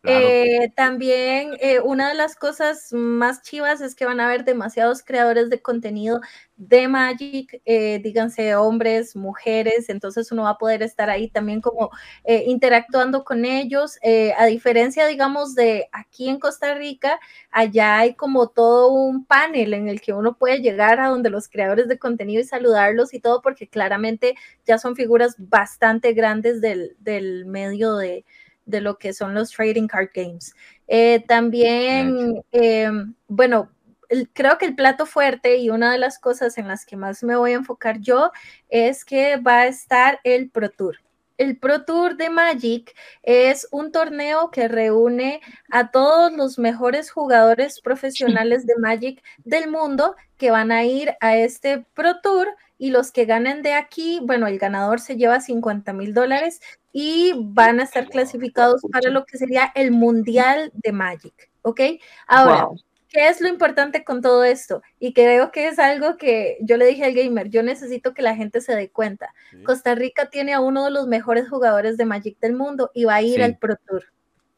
Eh, 0.05 0.71
también 0.77 1.57
eh, 1.61 1.81
una 1.81 2.09
de 2.09 2.15
las 2.15 2.37
cosas 2.37 2.93
más 2.93 3.43
chivas 3.43 3.81
es 3.81 3.95
que 3.97 4.05
van 4.05 4.21
a 4.21 4.27
haber 4.27 4.45
demasiados 4.45 5.03
creadores 5.03 5.51
de 5.51 5.61
contenido 5.61 6.21
de 6.57 6.89
Magic, 6.89 7.61
eh, 7.65 8.01
díganse 8.03 8.55
hombres, 8.57 9.17
mujeres, 9.17 9.89
entonces 9.89 10.31
uno 10.33 10.45
va 10.45 10.51
a 10.51 10.59
poder 10.59 10.83
estar 10.83 11.11
ahí 11.11 11.29
también 11.31 11.61
como 11.61 11.91
eh, 12.25 12.45
interactuando 12.47 13.25
con 13.25 13.45
ellos. 13.45 13.99
a 14.37 14.47
diferencia, 14.47 15.07
digamos, 15.07 15.55
de 15.55 15.89
aquí 15.93 16.29
en 16.29 16.39
Costa 16.41 16.75
Rica, 16.75 17.19
allá 17.51 17.99
hay 17.99 18.15
como 18.15 18.49
todo 18.49 18.93
un 18.93 19.25
panel 19.25 19.75
en 19.75 19.89
el 19.89 20.01
que 20.01 20.13
uno 20.13 20.37
puede 20.37 20.61
llegar 20.61 21.01
a 21.01 21.09
donde 21.09 21.31
los 21.31 21.49
creadores 21.49 21.89
de 21.89 21.99
contenido 21.99 22.41
y 22.41 22.45
saludarlos 22.45 23.15
y 23.15 23.21
todo, 23.21 23.41
porque 23.43 23.69
claramente 23.69 24.35
ya 24.67 24.79
son 24.79 24.97
figuras 24.97 25.37
bastante 25.39 26.13
grandes 26.13 26.61
del, 26.61 26.97
del 26.99 27.47
medio 27.47 27.97
de, 27.97 28.25
de 28.69 28.81
lo 28.81 28.99
que 28.99 29.13
son 29.13 29.35
los 29.35 29.51
trading 29.51 29.89
card 29.89 30.11
games. 30.15 30.55
Eh, 30.87 31.25
también, 31.27 32.43
eh, 32.53 32.91
bueno, 33.27 33.71
el- 34.09 34.29
creo 34.33 34.59
que 34.59 34.67
el 34.67 34.75
plato 34.77 35.07
fuerte 35.07 35.57
y 35.57 35.71
una 35.71 35.91
de 35.93 35.99
las 35.99 36.19
cosas 36.19 36.59
en 36.59 36.69
las 36.69 36.85
que 36.87 36.97
más 36.97 37.23
me 37.23 37.37
voy 37.37 37.53
a 37.53 37.57
enfocar 37.57 37.99
yo 38.01 38.31
es 38.69 39.05
que 39.05 39.37
va 39.39 39.61
a 39.63 39.67
estar 39.67 40.21
el 40.25 40.51
Pro 40.51 40.71
Tour. 40.71 40.97
El 41.39 41.57
Pro 41.57 41.85
Tour 41.85 42.17
de 42.17 42.31
Magic 42.31 42.95
es 43.23 43.69
un 43.71 43.93
torneo 43.93 44.51
que 44.51 44.67
reúne 44.67 45.41
a 45.71 45.91
todos 45.91 46.33
los 46.33 46.59
mejores 46.59 47.11
jugadores 47.11 47.81
profesionales 47.81 48.67
de 48.67 48.75
Magic 48.79 49.23
del 49.45 49.71
mundo 49.71 50.17
que 50.37 50.51
van 50.51 50.73
a 50.73 50.85
ir 50.85 51.15
a 51.21 51.37
este 51.37 51.87
Pro 51.95 52.21
Tour 52.21 52.49
y 52.79 52.91
los 52.91 53.11
que 53.13 53.25
ganen 53.25 53.63
de 53.63 53.75
aquí, 53.75 54.21
bueno, 54.23 54.47
el 54.47 54.59
ganador 54.59 55.01
se 55.01 55.17
lleva 55.17 55.41
50 55.41 55.93
mil 55.93 56.15
dólares 56.15 56.61
y 56.93 57.33
van 57.37 57.81
a 57.81 57.83
estar 57.85 58.09
clasificados 58.09 58.83
para 58.93 59.11
lo 59.11 59.25
que 59.27 59.37
sería 59.39 59.71
el 59.75 59.91
Mundial 59.91 60.71
de 60.75 60.93
Magic, 60.93 61.51
¿ok? 61.63 61.81
Ahora, 62.27 62.65
Wow. 62.67 62.81
¿qué 63.09 63.29
es 63.29 63.41
lo 63.41 63.49
importante 63.49 64.05
con 64.05 64.21
todo 64.23 64.45
esto? 64.45 64.83
Y 64.99 65.13
creo 65.13 65.51
que 65.51 65.67
es 65.69 65.79
algo 65.79 66.17
que 66.17 66.59
yo 66.61 66.77
le 66.77 66.87
dije 66.87 67.05
al 67.05 67.15
gamer, 67.15 67.49
yo 67.51 67.63
necesito 67.63 68.15
que 68.15 68.23
la 68.23 68.37
gente 68.37 68.61
se 68.61 68.75
dé 68.75 68.91
cuenta. 68.91 69.35
Sí. 69.51 69.63
Costa 69.65 69.95
Rica 69.95 70.31
tiene 70.31 70.55
a 70.55 70.61
uno 70.61 70.85
de 70.85 70.91
los 70.91 71.07
mejores 71.07 71.49
jugadores 71.49 71.97
de 71.97 72.05
Magic 72.05 72.39
del 72.41 72.55
mundo 72.55 72.91
y 72.95 73.05
va 73.05 73.17
a 73.17 73.23
ir 73.23 73.37
Sí. 73.37 73.43
al 73.43 73.59
Pro 73.59 73.77
Tour. 73.87 74.05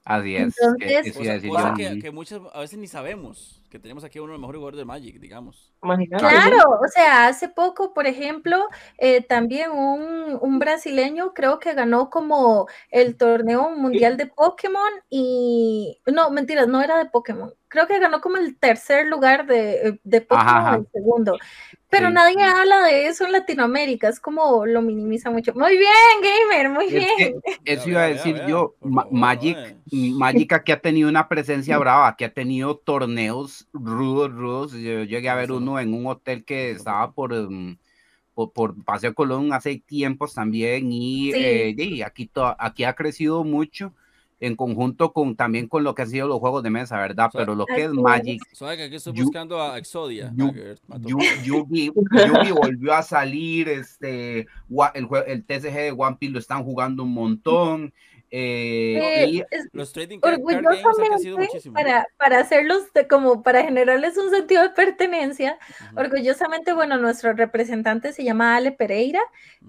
Así 0.05 0.35
es. 0.35 0.43
entonces- 0.59 0.89
que- 0.89 1.03
que 1.03 1.13
sí, 1.13 1.19
Cosa, 1.19 1.35
así 1.35 1.49
cosa 1.49 1.69
yo- 1.71 1.75
que, 1.77 1.99
que 2.01 2.11
muchas 2.11 2.41
a 2.53 2.61
veces 2.61 2.79
ni 2.79 2.87
sabemos 2.89 3.60
que 3.71 3.79
tenemos 3.79 4.05
aquí 4.05 4.19
a 4.19 4.23
uno 4.23 4.33
de 4.33 4.35
los 4.35 4.41
mejores 4.41 4.59
jugadores 4.59 4.79
de 4.79 4.85
Magic, 4.85 5.21
digamos. 5.21 5.73
Claro, 5.81 6.71
o 6.85 6.89
sea, 6.89 7.29
hace 7.29 7.49
poco, 7.49 7.95
por 7.95 8.07
ejemplo, 8.07 8.69
eh, 8.99 9.23
también 9.23 9.71
un, 9.71 10.39
un 10.41 10.59
brasileño 10.59 11.33
creo 11.33 11.59
que 11.59 11.73
ganó 11.73 12.11
como 12.11 12.67
el 12.91 13.17
torneo 13.17 13.71
mundial 13.71 14.17
de 14.17 14.27
Pokémon 14.27 14.91
y, 15.09 15.99
no, 16.07 16.31
mentiras, 16.31 16.69
no 16.69 16.83
era 16.83 16.99
de 16.99 17.07
Pokémon, 17.07 17.55
creo 17.69 17.87
que 17.87 17.99
ganó 18.01 18.21
como 18.21 18.37
el 18.37 18.59
tercer 18.59 19.07
lugar 19.07 19.47
de, 19.47 20.01
de 20.03 20.21
Pokémon 20.21 20.49
Ajá, 20.49 20.77
el 20.77 20.89
segundo, 20.93 21.39
pero 21.89 22.09
Sí. 22.09 22.15
nadie 22.15 22.43
habla 22.43 22.83
de 22.83 23.07
eso 23.07 23.25
en 23.25 23.33
Latinoamérica, 23.33 24.09
es 24.09 24.21
como 24.21 24.67
lo 24.67 24.83
minimiza 24.83 25.31
mucho. 25.31 25.55
Muy 25.55 25.77
bien, 25.77 25.91
gamer, 26.23 26.71
muy 26.71 26.87
Es 26.87 26.93
bien. 26.93 27.41
que 27.65 27.73
eso 27.73 27.89
iba 27.89 28.03
a 28.03 28.07
decir 28.09 28.43
yo, 28.47 28.75
Magic, 29.11 29.57
eh. 29.57 29.77
Magic 30.13 30.53
aquí 30.53 30.73
ha 30.73 30.81
tenido 30.81 31.09
una 31.09 31.29
presencia 31.29 31.79
brava, 31.79 32.17
que 32.17 32.27
ha 32.27 32.33
tenido 32.35 32.77
torneos 32.77 33.60
rudos, 33.73 34.33
rudos. 34.33 34.73
Yo 34.73 35.05
llegué 35.05 35.29
a 35.29 35.35
ver 35.35 35.53
uno 35.53 35.79
en 35.81 35.95
un 35.95 36.07
hotel 36.07 36.45
que 36.45 36.71
estaba 36.71 37.13
por, 37.13 37.33
em, 37.35 37.77
por, 38.35 38.53
por 38.53 38.85
Paseo 38.85 39.15
Colón 39.15 39.53
hace 39.53 39.83
tiempos 39.85 40.35
también 40.35 40.91
y, 40.93 41.33
Sí. 41.33 41.39
eh, 41.39 41.75
y 41.77 42.03
aquí, 42.03 42.27
to- 42.27 42.57
aquí 42.59 42.85
ha 42.85 42.95
crecido 42.95 43.45
mucho 43.45 43.93
en 44.43 44.57
conjunto 44.57 45.13
con 45.13 45.37
también 45.37 45.69
con 45.69 45.85
lo 45.85 45.95
que 45.95 46.01
han 46.01 46.09
sido 46.09 46.27
los 46.27 46.39
juegos 46.39 46.63
de 46.63 46.71
mesa, 46.71 46.97
¿verdad? 46.97 47.27
O 47.29 47.31
sea, 47.33 47.41
Pero 47.43 47.55
lo 47.55 47.67
que 47.67 47.85
es. 47.85 47.93
Magic, 47.93 48.41
¿Sabe 48.53 48.79
que 48.79 48.83
aquí 48.85 48.95
estoy 48.95 49.13
Yu- 49.13 49.25
buscando 49.25 49.61
a 49.61 49.77
Exodia? 49.77 50.33
Yu-. 50.35 50.55
Yu- 51.01 51.19
Yugi, 51.45 51.93
Yugi 52.47 52.51
volvió 52.53 52.95
a 52.95 53.03
salir, 53.03 53.69
este, 53.69 54.47
el, 54.95 55.09
el 55.27 55.45
TCG 55.45 55.75
de 55.75 55.95
One 55.95 56.17
Piece 56.19 56.33
lo 56.33 56.39
están 56.39 56.65
jugando 56.65 57.03
un 57.03 57.13
montón. 57.13 57.93
Eh, 58.31 58.99
Eh, 59.03 59.27
y 59.33 59.41
es- 59.51 59.69
Los 59.73 59.93
trading 59.93 60.21
card, 60.21 60.41
card 60.47 60.67
games 60.69 60.99
han 60.99 61.07
crecido 61.07 61.37
orgullosamente, 61.37 61.39
muchísimo. 61.39 61.75
para, 61.77 62.07
para 62.19 62.39
hacerlos 62.41 62.93
de- 62.93 63.09
como 63.09 63.43
para 63.43 63.63
generarles 63.65 64.17
un 64.19 64.31
sentido 64.31 64.63
de 64.63 64.71
pertenencia, 64.71 65.59
Ujú, 65.69 65.97
orgullosamente, 66.01 66.73
bueno, 66.73 66.99
nuestro 66.99 67.33
representante 67.35 68.13
se 68.13 68.25
llama 68.25 68.57
Ale 68.57 68.73
Pereira, 68.73 69.21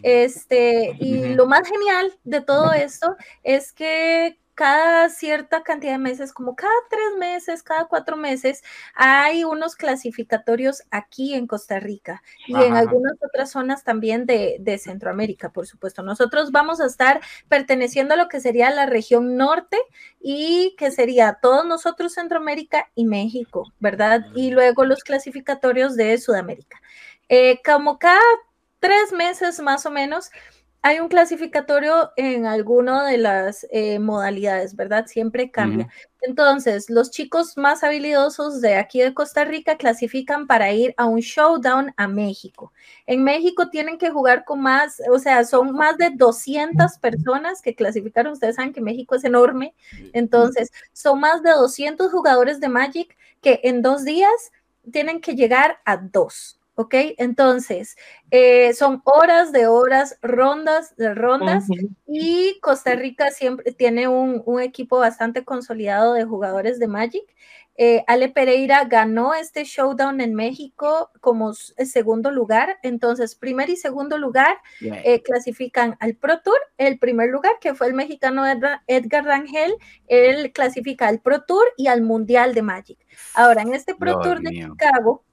este, 0.03 0.95
y 0.99 1.29
Ujú. 1.29 1.35
lo 1.35 1.45
más 1.47 1.67
genial 1.69 2.13
de 2.23 2.41
todo 2.41 2.73
esto 2.73 3.15
es 3.43 3.73
que 3.73 4.40
cada 4.61 5.09
cierta 5.09 5.63
cantidad 5.63 5.93
de 5.93 5.97
meses, 5.97 6.33
como 6.33 6.55
cada 6.55 6.71
tres 6.87 7.17
meses, 7.17 7.63
cada 7.63 7.85
cuatro 7.85 8.15
meses, 8.15 8.61
hay 8.93 9.43
unos 9.43 9.75
clasificatorios 9.75 10.83
aquí 10.91 11.33
en 11.33 11.47
Costa 11.47 11.79
Rica 11.79 12.21
y 12.45 12.53
en 12.53 12.75
algunas 12.75 13.13
otras 13.23 13.49
zonas 13.49 13.83
también 13.83 14.27
de, 14.27 14.57
de 14.59 14.77
Centroamérica, 14.77 15.49
por 15.49 15.65
supuesto. 15.65 16.03
Nosotros 16.03 16.51
vamos 16.51 16.79
a 16.79 16.85
estar 16.85 17.21
perteneciendo 17.49 18.13
a 18.13 18.17
lo 18.17 18.27
que 18.27 18.39
sería 18.39 18.69
la 18.69 18.85
región 18.85 19.35
norte 19.35 19.79
y 20.19 20.75
que 20.77 20.91
sería 20.91 21.39
todos 21.41 21.65
nosotros 21.65 22.13
Centroamérica 22.13 22.91
y 22.93 23.05
México, 23.05 23.73
¿verdad? 23.79 24.27
Y 24.35 24.51
luego 24.51 24.85
los 24.85 25.03
clasificatorios 25.03 25.95
de 25.95 26.19
Sudamérica. 26.19 26.79
Eh, 27.29 27.61
como 27.65 27.97
cada 27.97 28.21
tres 28.79 29.11
meses 29.11 29.59
más 29.59 29.87
o 29.87 29.89
menos, 29.89 30.29
hay 30.83 30.99
un 30.99 31.09
clasificatorio 31.09 32.11
en 32.15 32.47
alguna 32.47 33.05
de 33.05 33.17
las 33.17 33.67
eh, 33.71 33.99
modalidades, 33.99 34.75
¿verdad? 34.75 35.05
Siempre 35.05 35.51
cambia. 35.51 35.89
Entonces, 36.21 36.89
los 36.89 37.11
chicos 37.11 37.55
más 37.55 37.83
habilidosos 37.83 38.61
de 38.61 38.75
aquí 38.75 38.99
de 38.99 39.13
Costa 39.13 39.45
Rica 39.45 39.77
clasifican 39.77 40.47
para 40.47 40.71
ir 40.71 40.95
a 40.97 41.05
un 41.05 41.19
showdown 41.19 41.93
a 41.97 42.07
México. 42.07 42.73
En 43.05 43.23
México 43.23 43.69
tienen 43.69 43.99
que 43.99 44.09
jugar 44.09 44.43
con 44.43 44.61
más, 44.61 45.01
o 45.11 45.19
sea, 45.19 45.43
son 45.45 45.73
más 45.73 45.97
de 45.97 46.09
200 46.09 46.97
personas 46.97 47.61
que 47.61 47.75
clasificaron. 47.75 48.33
Ustedes 48.33 48.55
saben 48.55 48.73
que 48.73 48.81
México 48.81 49.13
es 49.13 49.23
enorme. 49.23 49.75
Entonces, 50.13 50.71
son 50.93 51.19
más 51.19 51.43
de 51.43 51.51
200 51.51 52.11
jugadores 52.11 52.59
de 52.59 52.69
Magic 52.69 53.15
que 53.41 53.59
en 53.63 53.83
dos 53.83 54.03
días 54.03 54.51
tienen 54.91 55.21
que 55.21 55.35
llegar 55.35 55.79
a 55.85 55.97
dos. 55.97 56.60
¿Ok? 56.81 56.95
Entonces, 57.17 57.95
eh, 58.31 58.73
son 58.73 59.01
horas 59.05 59.51
de 59.51 59.67
horas, 59.67 60.17
rondas 60.21 60.95
de 60.97 61.13
rondas, 61.13 61.65
y 62.07 62.59
Costa 62.61 62.95
Rica 62.95 63.31
siempre 63.31 63.71
tiene 63.71 64.07
un, 64.07 64.41
un, 64.45 64.61
equipo 64.61 64.99
bastante 64.99 65.43
consolidado 65.43 66.13
de 66.13 66.25
jugadores 66.25 66.79
de 66.79 66.87
Magic. 66.87 67.23
Eh, 67.77 68.03
Ale 68.05 68.29
Pereira 68.29 68.83
ganó 68.85 69.33
este 69.33 69.63
showdown 69.63 70.21
en 70.21 70.35
México 70.35 71.09
como 71.19 71.53
segundo 71.53 72.29
lugar. 72.29 72.77
Entonces, 72.83 73.35
primer 73.35 73.69
y 73.69 73.75
segundo 73.75 74.17
lugar 74.17 74.57
eh, 74.81 75.21
clasifican 75.23 75.97
al 75.99 76.15
Pro 76.15 76.41
Tour. 76.41 76.59
El 76.77 76.99
primer 76.99 77.29
lugar, 77.29 77.53
que 77.61 77.73
fue 77.73 77.87
el 77.87 77.93
mexicano 77.93 78.43
Edgar 78.45 79.25
Rangel, 79.25 79.73
él 80.07 80.51
clasifica 80.51 81.07
al 81.07 81.21
Pro 81.21 81.41
Tour 81.41 81.65
y 81.77 81.87
al 81.87 82.01
Mundial 82.01 82.53
de 82.53 82.61
Magic. 82.61 82.99
Ahora, 83.33 83.61
en 83.61 83.73
este 83.73 83.95
Pro 83.95 84.19
Tour 84.19 84.41
de 84.41 84.51
Chicago, 84.51 85.23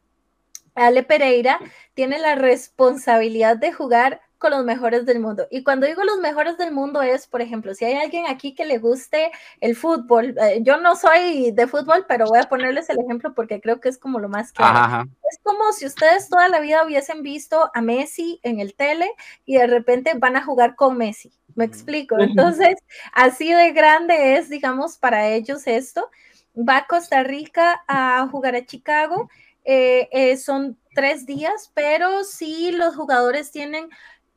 Ale 0.79 1.03
Pereira 1.03 1.59
tiene 1.95 2.19
la 2.19 2.35
responsabilidad 2.35 3.57
de 3.57 3.73
jugar 3.73 4.21
con 4.39 4.53
los 4.53 4.65
mejores 4.65 5.05
del 5.05 5.21
mundo. 5.21 5.47
Y 5.51 5.65
cuando 5.65 5.87
digo 5.87 6.05
los 6.05 6.19
mejores 6.19 6.57
del 6.57 6.73
mundo 6.73 7.03
es, 7.03 7.27
por 7.27 7.43
ejemplo, 7.43 7.75
si 7.75 7.85
hay 7.85 7.95
alguien 7.95 8.27
aquí 8.27 8.55
que 8.55 8.65
le 8.65 8.79
guste 8.79 9.33
el 9.61 9.75
fútbol, 9.75 10.37
eh, 10.41 10.61
yo 10.63 10.81
no 10.81 10.95
soy 10.97 11.51
de 11.51 11.67
fútbol, 11.67 12.07
pero 12.09 12.27
voy 12.27 12.39
a 12.39 12.49
ponerles 12.49 12.89
el 12.89 13.01
ejemplo 13.01 13.35
porque 13.35 13.61
creo 13.61 13.81
que 13.81 13.89
es 13.89 13.99
como 13.99 14.21
lo 14.21 14.29
más 14.29 14.53
claro. 14.53 15.09
Es 15.31 15.41
como 15.43 15.73
si 15.73 15.87
ustedes 15.87 16.29
toda 16.29 16.49
la 16.49 16.61
vida 16.61 16.85
hubiesen 16.85 17.23
visto 17.23 17.71
a 17.75 17.83
Messi 17.83 18.41
en 18.45 18.61
el 18.61 18.75
tele 18.75 19.11
y 19.45 19.57
de 19.57 19.67
repente 19.67 20.13
van 20.17 20.37
a 20.37 20.45
jugar 20.45 20.77
con 20.77 20.97
Messi. 20.97 21.33
Me 21.57 21.65
explico. 21.65 22.17
Entonces, 22.21 22.77
así 23.13 23.53
de 23.53 23.73
grande 23.73 24.37
es, 24.37 24.49
digamos, 24.49 24.97
para 24.97 25.27
ellos 25.27 25.67
esto. 25.67 26.09
Va 26.57 26.79
a 26.79 26.87
Costa 26.87 27.25
Rica 27.25 27.83
a 27.89 28.29
jugar 28.31 28.55
a 28.55 28.65
Chicago. 28.65 29.29
Eh, 29.71 30.09
eh, 30.13 30.39
son 30.39 30.79
tres 30.95 31.27
días, 31.27 31.71
pero 31.75 32.25
si 32.25 32.73
los 32.73 32.97
jugadores 32.97 33.51
tienen 33.51 33.91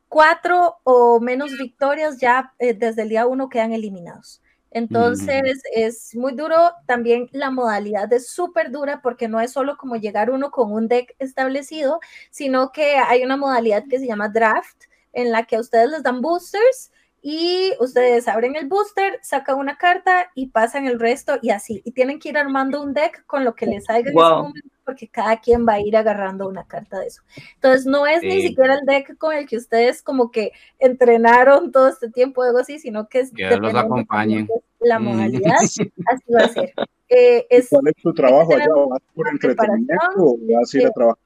cuatro 0.10 0.80
o 0.84 1.22
menos 1.22 1.58
victorias 1.58 2.20
ya 2.20 2.54
eh, 2.60 2.74
desde 2.74 3.04
el 3.04 3.10
día 3.10 3.26
uno 3.26 3.48
quedan 3.48 3.72
eliminados. 3.72 4.42
Entonces 4.72 5.62
es 5.74 6.14
muy 6.16 6.34
duro. 6.34 6.74
También 6.86 7.30
la 7.32 7.50
modalidad 7.50 8.12
es 8.12 8.28
súper 8.28 8.72
dura 8.72 9.02
porque 9.02 9.30
no 9.30 9.40
es 9.40 9.54
solo 9.54 9.78
como 9.78 9.96
llegar 9.96 10.32
uno 10.32 10.52
con 10.52 10.74
un 10.74 10.90
deck 10.90 11.16
establecido, 11.18 12.02
sino 12.30 12.74
que 12.74 12.98
hay 12.98 13.24
una 13.24 13.38
modalidad 13.38 13.86
que 13.90 14.00
se 14.00 14.08
llama 14.08 14.28
draft 14.28 14.84
en 15.14 15.32
la 15.32 15.46
que 15.46 15.56
a 15.56 15.62
ustedes 15.62 15.90
les 15.92 16.04
dan 16.04 16.20
boosters 16.20 16.92
y 17.22 17.74
ustedes 17.80 18.28
abren 18.28 18.56
el 18.56 18.68
booster, 18.68 19.20
sacan 19.22 19.58
una 19.58 19.78
carta 19.78 20.32
y 20.34 20.48
pasan 20.48 20.88
el 20.88 21.00
resto 21.00 21.38
y 21.42 21.52
así. 21.52 21.82
Y 21.86 21.92
tienen 21.92 22.20
que 22.20 22.30
ir 22.30 22.38
armando 22.38 22.82
un 22.82 22.94
deck 22.94 23.26
con 23.28 23.46
lo 23.46 23.54
que 23.54 23.68
les 23.68 23.86
salga 23.86 24.10
en 24.10 24.18
ese 24.18 24.30
momento 24.30 24.70
porque 24.84 25.08
cada 25.08 25.40
quien 25.40 25.66
va 25.66 25.74
a 25.74 25.80
ir 25.80 25.96
agarrando 25.96 26.48
una 26.48 26.66
carta 26.66 27.00
de 27.00 27.08
eso. 27.08 27.22
Entonces, 27.56 27.86
no 27.86 28.08
es 28.08 28.24
ni 28.24 28.42
siquiera 28.42 28.74
el 28.74 28.86
deck 28.86 29.18
con 29.18 29.34
el 29.34 29.48
que 29.48 29.58
ustedes 29.58 30.02
como 30.02 30.32
que 30.32 30.52
entrenaron 30.80 31.72
todo 31.72 31.88
este 31.88 32.10
tiempo, 32.10 32.44
algo 32.44 32.58
así, 32.58 32.80
sino 32.80 33.08
que 33.08 33.20
es 33.22 33.32
que 33.32 33.56
los 33.58 33.74
acompañen. 33.76 34.50
La 34.80 35.00
mm. 35.00 35.04
modalidad, 35.04 35.56
así 35.62 35.92
va 36.34 36.42
a 36.42 36.48
ser. 36.50 36.74
Eh, 37.08 37.46
es, 37.50 37.70
¿Cuál 37.70 37.88
es 37.88 38.02
tu 38.02 38.14
trabajo 38.14 38.54
allá? 38.54 38.66
¿Vas 38.90 39.02
por 39.14 39.28
entretenimiento 39.30 40.18
o 40.18 40.38
vas 40.42 40.74
a 40.74 40.78
ir 40.78 40.88
a 40.88 40.92
trabajar? 40.92 41.24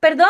¿Perdón? 0.00 0.28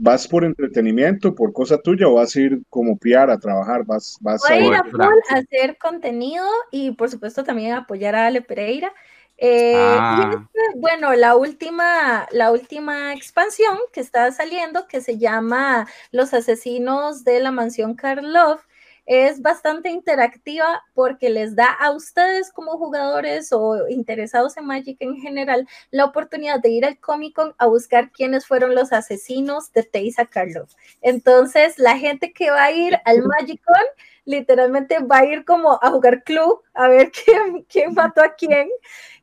¿Vas 0.00 0.28
por 0.28 0.44
entretenimiento, 0.44 1.34
por 1.34 1.52
cosa 1.52 1.76
tuya 1.76 2.06
o 2.06 2.14
vas 2.14 2.34
a 2.36 2.40
ir 2.40 2.62
como 2.70 2.96
piar 2.96 3.30
a 3.30 3.38
trabajar? 3.38 3.84
Vas, 3.84 4.16
vas 4.20 4.40
Voy 4.48 4.56
a 4.56 4.60
ir 4.60 4.74
a, 4.74 4.84
full 4.84 5.00
a 5.00 5.34
hacer 5.34 5.76
contenido 5.76 6.46
y 6.70 6.92
por 6.92 7.10
supuesto 7.10 7.42
también 7.42 7.72
apoyar 7.72 8.14
a 8.14 8.26
Ale 8.26 8.40
Pereira. 8.40 8.92
Eh, 9.40 9.74
ah. 9.76 10.48
bueno, 10.76 11.14
la 11.14 11.36
última, 11.36 12.26
la 12.32 12.50
última 12.50 13.12
expansión 13.12 13.78
que 13.92 14.00
está 14.00 14.30
saliendo, 14.32 14.86
que 14.88 15.00
se 15.00 15.18
llama 15.18 15.86
Los 16.10 16.34
Asesinos 16.34 17.24
de 17.24 17.40
la 17.40 17.52
Mansión 17.52 17.94
Karlov, 17.94 18.60
es 19.08 19.40
bastante 19.40 19.88
interactiva 19.88 20.84
porque 20.92 21.30
les 21.30 21.56
da 21.56 21.66
a 21.66 21.92
ustedes 21.92 22.52
como 22.52 22.76
jugadores 22.76 23.50
o 23.52 23.88
interesados 23.88 24.58
en 24.58 24.66
Magic 24.66 24.98
en 25.00 25.16
general 25.16 25.66
la 25.90 26.04
oportunidad 26.04 26.60
de 26.60 26.68
ir 26.68 26.84
al 26.84 26.98
Comic 27.00 27.34
Con 27.34 27.54
a 27.56 27.66
buscar 27.66 28.12
quiénes 28.12 28.46
fueron 28.46 28.74
los 28.74 28.92
asesinos 28.92 29.72
de 29.72 29.82
Teisa 29.82 30.26
Karlov. 30.26 30.68
Entonces, 31.00 31.78
la 31.78 31.96
gente 31.96 32.34
que 32.34 32.50
va 32.50 32.64
a 32.64 32.72
ir 32.72 32.98
al 33.06 33.22
Magic 33.22 33.62
Con 33.64 33.82
literalmente 34.28 34.98
va 35.00 35.18
a 35.18 35.24
ir 35.24 35.44
como 35.46 35.78
a 35.82 35.90
jugar 35.90 36.22
club, 36.22 36.62
a 36.74 36.86
ver 36.88 37.10
quién, 37.24 37.64
quién 37.68 37.94
mató 37.94 38.22
a 38.22 38.34
quién 38.34 38.68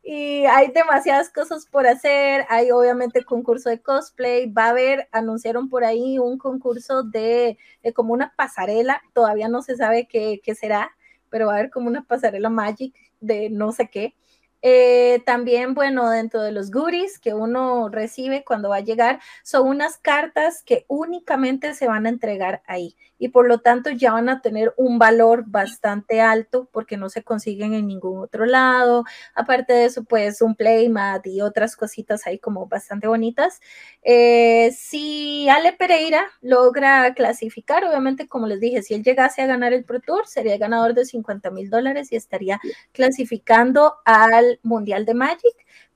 y 0.08 0.46
hay 0.46 0.72
demasiadas 0.72 1.32
cosas 1.32 1.66
por 1.66 1.88
hacer. 1.88 2.46
Hay 2.50 2.70
obviamente 2.70 3.24
concurso 3.24 3.70
de 3.70 3.82
cosplay. 3.82 4.52
Va 4.52 4.66
a 4.66 4.70
haber, 4.70 5.10
anunciaron 5.12 5.68
por 5.68 5.84
ahí 5.84 6.20
un 6.20 6.38
concurso 6.38 7.02
de, 7.02 7.58
como 7.96 8.14
una 8.14 8.34
pasarela. 8.36 9.02
Todavía 9.14 9.48
no 9.48 9.64
se 9.64 9.76
sabe 9.76 10.08
qué, 10.08 10.42
qué, 10.44 10.54
será, 10.54 10.96
pero 11.30 11.48
va 11.48 11.54
a 11.54 11.56
haber 11.58 11.72
como 11.72 11.88
una 11.88 12.04
pasarela 12.04 12.50
magic 12.50 12.96
de 13.20 13.50
no 13.50 13.72
sé 13.72 13.90
qué. 13.90 14.16
Eh, 14.62 15.22
también, 15.26 15.74
bueno, 15.74 16.10
dentro 16.10 16.42
de 16.42 16.52
los 16.52 16.72
goodies 16.72 17.20
que 17.20 17.34
uno 17.34 17.90
recibe 17.90 18.44
cuando 18.44 18.70
va 18.70 18.78
a 18.78 18.82
llegar, 18.82 19.20
son 19.44 19.68
unas 19.68 19.98
cartas 19.98 20.64
que 20.64 20.86
únicamente 20.88 21.74
se 21.74 21.88
van 21.88 22.06
a 22.06 22.10
entregar 22.10 22.62
ahí 22.68 22.96
y 23.18 23.30
por 23.30 23.48
lo 23.48 23.60
tanto 23.60 23.90
ya 23.90 24.14
van 24.14 24.30
a 24.30 24.42
tener 24.42 24.74
un 24.78 25.00
valor 25.00 25.46
bastante 25.48 26.22
alto 26.22 26.70
porque 26.72 26.98
no 26.98 27.10
se 27.10 27.24
consiguen 27.24 27.74
en 27.74 27.88
ningún 27.88 28.20
otro 28.20 28.46
lado. 28.46 29.06
Aparte 29.34 29.74
de 29.74 29.86
eso, 29.86 30.04
pues 30.04 30.42
un 30.42 30.56
playmat 30.56 31.26
y 31.28 31.42
otras 31.42 31.76
cositas 31.76 32.28
ahí 32.28 32.40
como 32.40 32.68
bastante 32.68 33.08
bonitas. 33.08 33.62
Eh, 34.04 34.72
si 34.78 35.48
Ale 35.50 35.74
Pereira 35.74 36.26
logra 36.42 37.14
clasificar, 37.14 37.84
obviamente, 37.86 38.28
como 38.28 38.48
les 38.48 38.60
dije, 38.60 38.82
si 38.82 38.94
él 38.94 39.04
llegase 39.04 39.42
a 39.42 39.48
ganar 39.48 39.74
el 39.74 39.86
Pro 39.86 40.00
Tour, 40.00 40.28
sería 40.28 40.54
el 40.54 40.60
ganador 40.60 40.94
de 40.94 41.06
50 41.06 41.52
mil 41.52 41.70
dólares 41.70 42.12
y 42.12 42.16
estaría 42.16 42.60
clasificando 42.92 43.96
al 44.06 44.60
Mundial 44.64 45.06
de 45.06 45.14
Magic 45.14 45.56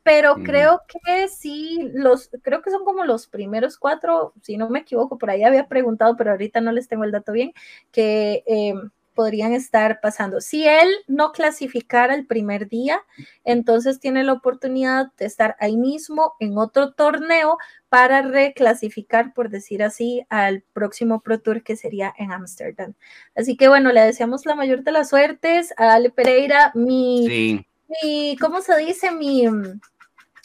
pero 0.09 0.37
creo 0.43 0.81
que 0.87 1.27
sí, 1.27 1.91
los, 1.93 2.31
creo 2.41 2.63
que 2.63 2.71
son 2.71 2.83
como 2.83 3.05
los 3.05 3.27
primeros 3.27 3.77
cuatro, 3.77 4.33
si 4.41 4.57
no 4.57 4.67
me 4.67 4.79
equivoco, 4.79 5.19
por 5.19 5.29
ahí 5.29 5.43
había 5.43 5.67
preguntado, 5.67 6.15
pero 6.17 6.31
ahorita 6.31 6.61
no 6.61 6.71
les 6.71 6.87
tengo 6.87 7.03
el 7.03 7.11
dato 7.11 7.31
bien, 7.31 7.53
que 7.91 8.43
eh, 8.47 8.73
podrían 9.13 9.53
estar 9.53 9.99
pasando. 10.01 10.41
Si 10.41 10.67
él 10.67 10.89
no 11.05 11.31
clasificara 11.31 12.15
el 12.15 12.25
primer 12.25 12.67
día, 12.69 13.03
entonces 13.43 13.99
tiene 13.99 14.23
la 14.23 14.33
oportunidad 14.33 15.11
de 15.15 15.25
estar 15.27 15.55
ahí 15.59 15.77
mismo 15.77 16.33
en 16.39 16.57
otro 16.57 16.93
torneo 16.93 17.59
para 17.87 18.23
reclasificar, 18.23 19.35
por 19.35 19.49
decir 19.51 19.83
así, 19.83 20.25
al 20.29 20.63
próximo 20.73 21.21
Pro 21.21 21.39
Tour 21.39 21.61
que 21.61 21.75
sería 21.75 22.15
en 22.17 22.31
Ámsterdam. 22.31 22.95
Así 23.35 23.55
que 23.55 23.67
bueno, 23.67 23.91
le 23.91 24.01
deseamos 24.01 24.47
la 24.47 24.55
mayor 24.55 24.81
de 24.83 24.91
las 24.91 25.09
suertes 25.09 25.71
a 25.77 25.93
Ale 25.93 26.09
Pereira, 26.09 26.71
mi 26.73 27.63
mi, 27.89 28.37
¿cómo 28.39 28.61
se 28.61 28.77
dice? 28.77 29.11
Mi, 29.11 29.45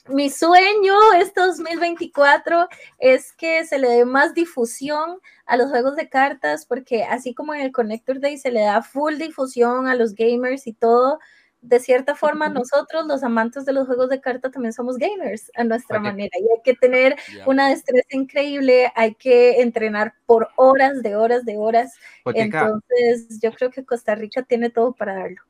mi 0.09 0.28
sueño 0.30 0.94
este 1.18 1.40
2024 1.40 2.68
es 2.98 3.32
que 3.32 3.64
se 3.64 3.78
le 3.78 3.88
dé 3.88 4.05
más 4.05 4.34
difusión 4.34 5.18
a 5.46 5.57
los 5.57 5.70
juegos 5.70 5.96
de 5.96 6.09
cartas, 6.09 6.66
porque 6.66 7.05
así 7.05 7.34
como 7.34 7.55
en 7.55 7.62
el 7.62 7.72
Connector 7.72 8.20
Day 8.20 8.36
se 8.38 8.50
le 8.50 8.61
da 8.61 8.82
full 8.82 9.16
difusión 9.16 9.86
a 9.86 9.94
los 9.94 10.14
gamers 10.14 10.66
y 10.66 10.74
todo, 10.74 11.18
de 11.62 11.80
cierta 11.80 12.14
forma 12.14 12.50
nosotros 12.50 13.07
los 13.07 13.22
amantes 13.22 13.64
de 13.64 13.72
los 13.72 13.86
juegos 13.86 14.11
de 14.11 14.20
cartas 14.20 14.52
también 14.52 14.74
somos 14.74 14.98
gamers 14.98 15.50
a 15.57 15.64
nuestra 15.64 15.98
manera 15.98 16.30
y 16.38 16.42
hay 16.42 16.62
que 16.62 16.74
tener 16.74 17.16
una 17.46 17.70
destreza 17.70 18.09
increíble, 18.11 18.92
hay 18.94 19.14
que 19.14 19.62
entrenar 19.62 20.14
por 20.26 20.48
horas 20.57 21.02
de 21.02 21.16
horas 21.16 21.46
de 21.46 21.57
horas. 21.57 21.94
Entonces 22.26 23.40
yo 23.40 23.52
creo 23.52 23.70
que 23.70 23.84
Costa 23.84 24.14
Rica 24.14 24.42
tiene 24.42 24.68
todo 24.68 24.92
para 24.92 25.14
darlo. 25.14 25.40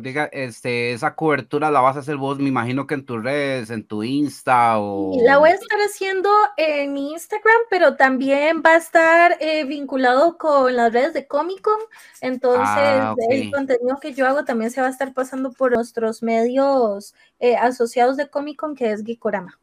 Diga, 0.00 0.24
este, 0.32 0.92
esa 0.92 1.14
cobertura 1.14 1.70
la 1.70 1.80
vas 1.80 1.94
a 1.96 2.00
hacer 2.00 2.16
vos, 2.16 2.40
me 2.40 2.48
imagino 2.48 2.88
que 2.88 2.94
en 2.94 3.06
tus 3.06 3.22
redes, 3.22 3.70
en 3.70 3.86
tu 3.86 4.02
Insta 4.02 4.80
o... 4.80 5.16
La 5.24 5.38
voy 5.38 5.50
a 5.50 5.54
estar 5.54 5.78
haciendo 5.78 6.28
en 6.56 6.92
mi 6.92 7.12
Instagram, 7.12 7.60
pero 7.70 7.94
también 7.94 8.64
va 8.66 8.72
a 8.72 8.78
estar 8.78 9.36
eh, 9.38 9.64
vinculado 9.64 10.38
con 10.38 10.74
las 10.74 10.92
redes 10.92 11.14
de 11.14 11.28
Comic 11.28 11.60
Con, 11.60 11.78
entonces 12.20 12.66
ah, 12.66 13.14
el 13.30 13.52
contenido 13.52 14.00
que 14.00 14.12
yo 14.12 14.26
hago 14.26 14.44
también 14.44 14.72
se 14.72 14.80
va 14.80 14.88
a 14.88 14.90
estar 14.90 15.14
pasando 15.14 15.52
por 15.52 15.72
nuestros 15.72 16.20
medios 16.20 17.14
eh, 17.38 17.54
asociados 17.54 18.16
de 18.16 18.28
Comic 18.28 18.58
Con, 18.58 18.74
que 18.74 18.90
es 18.90 19.04
Geekorama. 19.04 19.56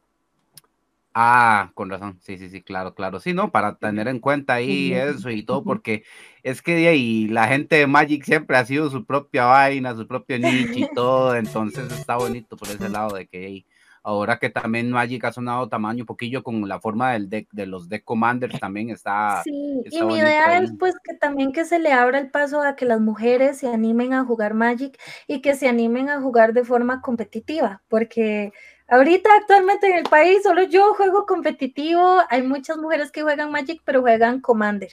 Ah, 1.16 1.70
con 1.74 1.90
razón, 1.90 2.18
sí, 2.20 2.38
sí, 2.38 2.50
sí, 2.50 2.60
claro, 2.60 2.96
claro, 2.96 3.20
sí, 3.20 3.32
¿no? 3.32 3.52
Para 3.52 3.76
tener 3.76 4.08
en 4.08 4.18
cuenta 4.18 4.54
ahí 4.54 4.92
eso 4.92 5.30
y 5.30 5.44
todo, 5.44 5.62
porque 5.62 6.02
es 6.42 6.60
que 6.60 6.74
de 6.74 6.88
ahí 6.88 7.28
la 7.28 7.46
gente 7.46 7.76
de 7.76 7.86
Magic 7.86 8.24
siempre 8.24 8.56
ha 8.56 8.64
sido 8.64 8.90
su 8.90 9.04
propia 9.04 9.44
vaina, 9.44 9.94
su 9.94 10.08
propio 10.08 10.40
nicho 10.40 10.72
y 10.76 10.88
todo, 10.92 11.36
entonces 11.36 11.92
está 11.92 12.16
bonito 12.16 12.56
por 12.56 12.68
ese 12.68 12.88
lado 12.88 13.14
de 13.14 13.28
que 13.28 13.64
ahora 14.02 14.38
que 14.38 14.50
también 14.50 14.90
Magic 14.90 15.24
ha 15.24 15.32
sonado 15.32 15.68
tamaño 15.68 16.02
un 16.02 16.06
poquillo 16.06 16.42
con 16.42 16.68
la 16.68 16.80
forma 16.80 17.12
del 17.12 17.30
deck, 17.30 17.48
de 17.52 17.66
los 17.66 17.88
deck 17.88 18.04
commanders 18.04 18.58
también 18.58 18.90
está. 18.90 19.40
Sí, 19.44 19.82
y 19.90 20.04
mi 20.04 20.16
idea 20.16 20.58
es 20.58 20.72
pues 20.78 20.94
que 21.02 21.14
también 21.14 21.52
que 21.52 21.64
se 21.64 21.78
le 21.78 21.92
abra 21.92 22.18
el 22.18 22.30
paso 22.30 22.60
a 22.60 22.74
que 22.74 22.86
las 22.86 23.00
mujeres 23.00 23.58
se 23.58 23.68
animen 23.68 24.12
a 24.14 24.24
jugar 24.24 24.54
Magic 24.54 24.98
y 25.28 25.40
que 25.40 25.54
se 25.54 25.68
animen 25.68 26.10
a 26.10 26.20
jugar 26.20 26.52
de 26.52 26.64
forma 26.64 27.00
competitiva, 27.00 27.82
porque 27.88 28.52
Ahorita 28.94 29.28
actualmente 29.40 29.88
en 29.88 29.96
el 29.96 30.04
país 30.04 30.44
solo 30.44 30.62
yo 30.62 30.94
juego 30.94 31.26
competitivo. 31.26 32.20
Hay 32.30 32.42
muchas 32.42 32.76
mujeres 32.76 33.10
que 33.10 33.22
juegan 33.22 33.50
Magic, 33.50 33.80
pero 33.84 34.02
juegan 34.02 34.40
Commander. 34.40 34.90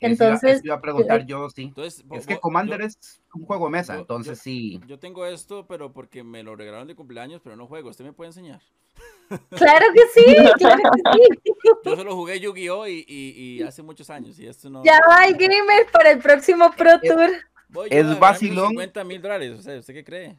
Entonces, 0.00 0.60
iba 0.64 0.74
a 0.74 0.80
preguntar 0.80 1.24
yo, 1.24 1.48
sí. 1.50 1.62
Entonces, 1.62 2.04
Es 2.10 2.26
que 2.26 2.38
Commander 2.40 2.80
yo- 2.80 2.86
es 2.86 3.22
un 3.32 3.44
juego 3.46 3.66
de 3.66 3.70
mesa, 3.70 3.94
yo- 3.94 4.00
entonces 4.00 4.38
yo- 4.38 4.42
sí. 4.42 4.80
Yo 4.88 4.98
tengo 4.98 5.24
esto, 5.24 5.66
pero 5.68 5.92
porque 5.92 6.24
me 6.24 6.42
lo 6.42 6.56
regalaron 6.56 6.88
de 6.88 6.96
cumpleaños, 6.96 7.40
pero 7.44 7.54
no 7.54 7.68
juego. 7.68 7.90
¿Usted 7.90 8.04
me 8.04 8.12
puede 8.12 8.30
enseñar? 8.30 8.60
claro 9.50 9.86
que 9.94 10.02
sí, 10.12 10.24
claro 10.58 10.82
que 10.82 11.12
sí. 11.12 11.52
Yo 11.84 11.94
solo 11.96 12.16
jugué 12.16 12.40
Yu-Gi-Oh! 12.40 12.88
Y, 12.88 13.04
y, 13.06 13.58
y 13.58 13.62
hace 13.62 13.84
muchos 13.84 14.10
años. 14.10 14.36
Y 14.40 14.46
esto 14.48 14.68
no. 14.68 14.82
Ya 14.84 14.98
va 15.08 15.26
el 15.26 15.36
gamer 15.36 15.86
para 15.92 16.10
el 16.10 16.18
próximo 16.18 16.72
Pro 16.76 17.00
Tour. 17.00 17.30
Es 17.86 18.02
ganarme 18.02 18.20
vacilón. 18.20 18.68
50 18.70 19.04
mil 19.04 19.22
dólares. 19.22 19.52
O 19.60 19.62
sea, 19.62 19.78
¿usted 19.78 19.94
qué 19.94 20.04
cree? 20.04 20.36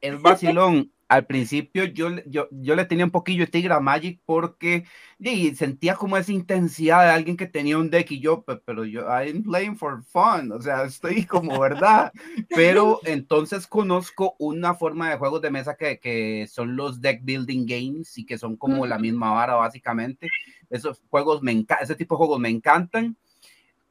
Es 0.00 0.22
vacilón. 0.22 0.90
Al 1.14 1.26
principio 1.26 1.84
yo, 1.84 2.10
yo, 2.26 2.48
yo 2.50 2.74
le 2.74 2.84
tenía 2.86 3.04
un 3.04 3.12
poquillo 3.12 3.44
de 3.44 3.50
tigre 3.52 3.72
a 3.72 3.78
Magic 3.78 4.20
porque 4.26 4.84
y 5.20 5.54
sentía 5.54 5.94
como 5.94 6.16
esa 6.16 6.32
intensidad 6.32 7.04
de 7.04 7.10
alguien 7.10 7.36
que 7.36 7.46
tenía 7.46 7.78
un 7.78 7.88
deck 7.88 8.10
y 8.10 8.20
yo, 8.20 8.42
"Pe- 8.42 8.56
pero 8.64 8.84
yo, 8.84 9.02
I'm 9.08 9.44
playing 9.44 9.76
for 9.76 10.02
fun, 10.02 10.50
o 10.50 10.60
sea, 10.60 10.82
estoy 11.20 11.24
como 11.24 11.60
verdad. 11.60 12.12
Pero 12.48 12.98
entonces 13.04 13.68
conozco 13.68 14.34
una 14.40 14.74
forma 14.74 15.08
de 15.08 15.16
juegos 15.16 15.40
de 15.40 15.50
mesa 15.52 15.76
que, 15.76 16.00
que 16.00 16.48
son 16.50 16.74
los 16.74 17.00
deck 17.00 17.20
building 17.22 17.64
games 17.64 18.18
y 18.18 18.26
que 18.26 18.36
son 18.38 18.56
como 18.56 18.84
la 18.84 18.96
Ujú. 18.96 19.02
misma 19.02 19.32
vara 19.32 19.54
básicamente. 19.54 20.28
Esos 20.68 21.00
juegos 21.08 21.42
me 21.42 21.52
enca- 21.52 21.78
ese 21.80 21.94
tipo 21.94 22.16
de 22.16 22.18
juegos 22.18 22.40
me 22.40 22.48
encantan 22.48 23.16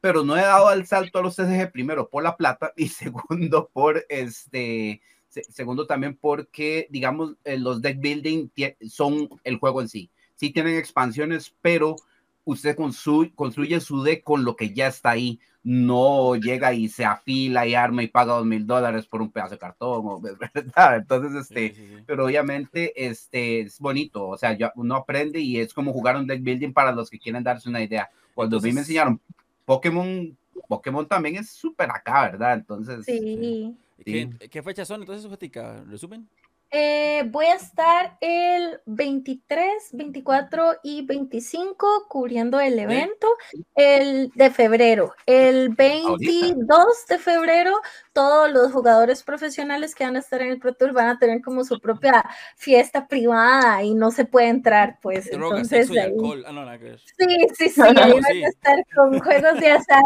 pero 0.00 0.22
no 0.22 0.36
he 0.36 0.42
dado 0.42 0.70
el 0.70 0.86
salto 0.86 1.18
a 1.18 1.22
los 1.22 1.34
TCG 1.34 1.72
primero 1.72 2.10
por 2.10 2.22
la 2.22 2.36
plata 2.36 2.74
y 2.76 2.88
segundo 2.88 3.70
por 3.72 4.04
este 4.10 5.00
segundo 5.48 5.86
también 5.86 6.16
porque 6.20 6.86
digamos 6.90 7.34
eh, 7.44 7.58
los 7.58 7.80
deck 7.82 7.98
building 8.00 8.48
son 8.88 9.28
el 9.44 9.56
juego 9.58 9.80
en 9.80 9.88
sí 9.88 10.10
sí 10.34 10.50
tienen 10.50 10.76
expansiones 10.76 11.54
pero 11.62 11.96
usted 12.44 12.76
constru- 12.76 13.32
construye 13.34 13.80
su 13.80 14.02
deck 14.02 14.22
con 14.22 14.44
lo 14.44 14.54
que 14.56 14.72
ya 14.74 14.86
está 14.88 15.10
ahí 15.10 15.38
no 15.62 16.36
llega 16.36 16.74
y 16.74 16.88
se 16.88 17.06
afila 17.06 17.66
y 17.66 17.74
arma 17.74 18.02
y 18.02 18.08
paga 18.08 18.34
dos 18.34 18.44
mil 18.44 18.66
dólares 18.66 19.06
por 19.06 19.22
un 19.22 19.30
pedazo 19.30 19.52
de 19.54 19.58
cartón 19.58 20.04
entonces 20.96 21.34
este 21.34 21.70
Sí, 21.70 21.74
sí, 21.74 21.86
sí. 21.96 22.02
pero 22.06 22.26
obviamente 22.26 22.92
este 23.06 23.60
es 23.60 23.78
bonito, 23.80 24.28
o 24.28 24.36
sea, 24.36 24.56
ya 24.56 24.72
uno 24.76 24.94
aprende 24.96 25.40
y 25.40 25.58
es 25.58 25.72
como 25.72 25.92
jugar 25.92 26.16
un 26.16 26.26
deck 26.26 26.42
building 26.42 26.72
para 26.72 26.92
los 26.92 27.08
que 27.08 27.18
quieren 27.18 27.42
darse 27.42 27.68
una 27.70 27.82
idea. 27.82 28.10
Cuando 28.34 28.58
a 28.58 28.60
mí 28.60 28.64
me 28.64 28.68
Entonces- 28.70 28.88
enseñaron 28.90 29.20
Pokémon, 29.64 30.36
Pokémon 30.68 31.06
también 31.08 31.36
es 31.36 31.50
súper 31.50 31.90
acá, 31.90 32.22
¿verdad? 32.30 32.54
Entonces, 32.54 33.04
Sí. 33.06 33.74
¿Qué, 34.02 34.30
qué 34.50 34.62
fechas 34.62 34.88
son 34.88 35.02
entonces, 35.02 35.28
Jotica? 35.30 35.84
¿Resumen? 35.84 36.28
Eh, 36.76 37.22
voy 37.30 37.46
a 37.46 37.54
estar 37.54 38.18
el 38.20 38.80
23, 38.86 39.90
24 39.92 40.78
y 40.82 41.06
25 41.06 42.06
cubriendo 42.08 42.58
el 42.58 42.76
evento 42.80 43.28
el 43.76 44.32
de 44.34 44.50
febrero. 44.50 45.14
El 45.24 45.68
22 45.68 46.84
de 47.08 47.18
febrero, 47.20 47.80
todos 48.14 48.50
los 48.50 48.72
jugadores 48.72 49.22
profesionales 49.22 49.94
que 49.94 50.04
van 50.04 50.16
a 50.16 50.20
estar 50.20 50.40
en 50.40 50.48
el 50.52 50.58
Pro 50.58 50.72
Tour 50.72 50.92
van 50.92 51.08
a 51.08 51.18
tener 51.18 51.42
como 51.42 51.64
su 51.64 51.78
propia 51.80 52.24
fiesta 52.56 53.06
privada 53.08 53.82
y 53.82 53.92
no 53.94 54.10
se 54.10 54.24
puede 54.24 54.48
entrar, 54.48 54.98
pues. 55.02 55.30
Droga, 55.30 55.56
Entonces, 55.58 55.88
sexo 55.88 55.94
y 55.94 55.98
ahí- 55.98 56.06
alcohol. 56.12 56.44
Ah, 56.46 56.52
no, 56.52 56.64
nada 56.64 56.78
que 56.78 56.84
ver. 56.84 57.00
Sí, 57.00 57.26
sí, 57.58 57.68
sí, 57.68 57.80
ahí 58.08 58.12
van 58.12 58.22
Sí. 58.24 58.44
a 58.44 58.48
estar 58.48 58.76
con 58.94 59.20
juegos 59.20 59.60
de 59.60 59.70
azar. 59.70 60.02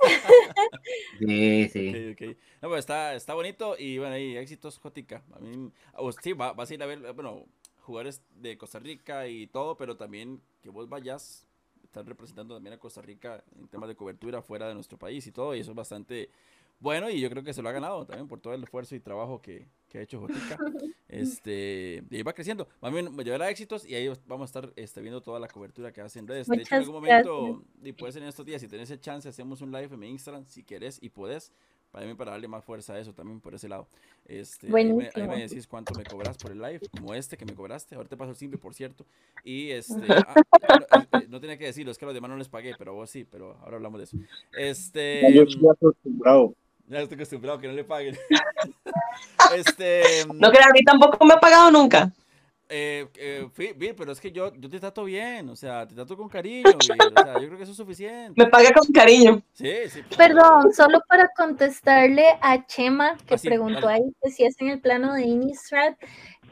sí, 1.18 1.68
sí. 1.68 1.88
Ok, 2.12 2.12
ok. 2.30 2.36
No, 2.62 2.68
pues 2.68 2.80
está, 2.80 3.14
está 3.14 3.34
bonito 3.34 3.76
y 3.78 3.98
bueno, 3.98 4.14
ahí 4.14 4.36
éxitos, 4.36 4.78
Jotica. 4.78 5.22
A 5.34 5.38
mí, 5.38 5.70
a 5.94 6.00
vos 6.00 6.16
sí, 6.20 6.32
va- 6.32 6.52
vas 6.52 6.70
a 6.70 6.74
ir 6.74 6.82
a 6.82 6.86
ver, 6.86 7.12
bueno, 7.12 7.44
jugadores 7.82 8.22
de 8.34 8.58
Costa 8.58 8.78
Rica 8.78 9.26
y 9.28 9.46
todo, 9.46 9.76
pero 9.76 9.96
también 9.96 10.40
que 10.62 10.70
vos 10.70 10.88
vayas, 10.88 11.46
estás 11.84 12.04
representando 12.06 12.54
también 12.54 12.74
a 12.74 12.78
Costa 12.78 13.00
Rica 13.02 13.42
en 13.58 13.68
temas 13.68 13.88
de 13.88 13.94
cobertura 13.96 14.42
fuera 14.42 14.68
de 14.68 14.74
nuestro 14.74 14.98
país 14.98 15.26
y 15.26 15.32
todo, 15.32 15.54
y 15.54 15.60
eso 15.60 15.70
es 15.70 15.76
bastante 15.76 16.28
bueno 16.80 17.10
y 17.10 17.20
yo 17.20 17.30
creo 17.30 17.42
que 17.42 17.52
se 17.52 17.62
lo 17.62 17.68
ha 17.68 17.72
ganado 17.72 18.06
también 18.06 18.28
por 18.28 18.40
todo 18.40 18.54
el 18.54 18.62
esfuerzo 18.62 18.94
y 18.94 19.00
trabajo 19.00 19.40
que, 19.40 19.68
que 19.88 19.98
ha 19.98 20.02
hecho 20.02 20.20
Jotica. 20.20 20.58
Este, 21.08 22.02
y 22.10 22.16
ahí 22.16 22.22
va 22.22 22.32
creciendo. 22.32 22.68
Va 22.84 22.88
a 22.88 23.22
llevar 23.22 23.42
éxitos 23.42 23.86
y 23.86 23.94
ahí 23.94 24.10
vamos 24.26 24.42
a 24.42 24.58
estar 24.58 24.72
este, 24.76 25.00
viendo 25.00 25.22
toda 25.22 25.38
la 25.38 25.46
cobertura 25.46 25.92
que 25.92 26.00
hace 26.00 26.18
en 26.18 26.26
redes. 26.26 26.48
de 26.48 26.56
hecho, 26.56 26.74
en 26.74 26.80
Muchas 26.80 26.88
algún 26.88 26.94
momento, 26.96 27.62
y 27.82 27.92
puede 27.92 28.12
ser 28.12 28.22
en 28.22 28.28
estos 28.28 28.44
días, 28.44 28.60
si 28.60 28.68
tenés 28.68 28.90
el 28.90 29.00
chance, 29.00 29.28
hacemos 29.28 29.60
un 29.62 29.70
live 29.70 29.88
en 29.92 29.98
mi 29.98 30.10
Instagram, 30.10 30.44
si 30.46 30.64
querés 30.64 30.98
y 31.00 31.08
podés, 31.08 31.52
para 31.92 32.04
mí, 32.06 32.14
para 32.14 32.32
darle 32.32 32.48
más 32.48 32.64
fuerza 32.64 32.94
a 32.94 32.98
eso 32.98 33.14
también 33.14 33.40
por 33.40 33.54
ese 33.54 33.68
lado. 33.68 33.86
Este, 34.26 34.66
ahí, 34.66 34.92
me, 34.92 35.08
ahí 35.14 35.28
me 35.28 35.40
decís 35.40 35.66
cuánto 35.66 35.94
me 35.94 36.04
cobras 36.04 36.36
por 36.36 36.50
el 36.50 36.58
live, 36.58 36.80
como 36.90 37.14
este 37.14 37.36
que 37.36 37.44
me 37.44 37.54
cobraste. 37.54 37.94
Ahora 37.94 38.08
te 38.08 38.16
paso 38.16 38.32
el 38.32 38.36
simple, 38.36 38.58
por 38.58 38.74
cierto. 38.74 39.06
Y 39.44 39.70
este, 39.70 40.06
ah, 40.08 40.34
no, 41.12 41.20
eh, 41.20 41.26
no 41.28 41.40
tenía 41.40 41.56
que 41.56 41.66
decirlo, 41.66 41.92
es 41.92 41.98
que 41.98 42.04
a 42.04 42.08
los 42.08 42.14
demás 42.14 42.30
no 42.30 42.36
les 42.36 42.48
pagué, 42.48 42.74
pero 42.76 42.90
a 42.90 42.94
vos 42.94 43.08
sí, 43.08 43.24
pero 43.24 43.56
ahora 43.62 43.76
hablamos 43.76 43.98
de 43.98 44.04
eso. 44.04 44.18
Este, 44.58 45.32
Yo 45.32 45.44
estoy 45.44 45.68
acostumbrado. 45.70 46.54
Ya 46.88 47.00
estoy 47.00 47.16
acostumbrado 47.16 47.58
a 47.58 47.60
que 47.60 47.68
no 47.68 47.74
le 47.74 47.84
paguen. 47.84 48.16
este, 49.54 50.24
No 50.34 50.50
crean, 50.50 50.70
a 50.70 50.72
mí 50.72 50.82
tampoco 50.84 51.24
me 51.24 51.34
ha 51.34 51.40
pagado 51.40 51.70
nunca. 51.70 52.10
eh, 52.68 53.06
eh, 53.16 53.94
pero 53.96 54.12
es 54.12 54.20
que 54.20 54.32
yo, 54.32 54.52
yo 54.56 54.68
te 54.68 54.80
trato 54.80 55.04
bien, 55.04 55.48
o 55.48 55.56
sea, 55.56 55.86
te 55.86 55.94
trato 55.94 56.16
con 56.16 56.28
cariño, 56.28 56.76
Vir, 56.78 57.12
o 57.16 57.22
sea, 57.24 57.34
yo 57.40 57.46
creo 57.46 57.56
que 57.56 57.62
eso 57.62 57.72
es 57.72 57.76
suficiente. 57.76 58.32
Me 58.42 58.48
paga 58.50 58.70
con 58.72 58.92
cariño. 58.92 59.42
Sí, 59.52 59.72
sí. 59.88 60.02
Perdón, 60.16 60.72
solo 60.74 61.00
para 61.08 61.28
contestarle 61.36 62.26
a 62.40 62.66
Chema, 62.66 63.16
que 63.26 63.34
Ah, 63.34 63.38
sí, 63.38 63.48
preguntó 63.48 63.82
dale. 63.86 63.94
ahí 63.94 64.12
que 64.22 64.30
si 64.30 64.44
es 64.44 64.60
en 64.60 64.68
el 64.68 64.80
plano 64.80 65.14
de 65.14 65.22
Innistrad, 65.22 65.94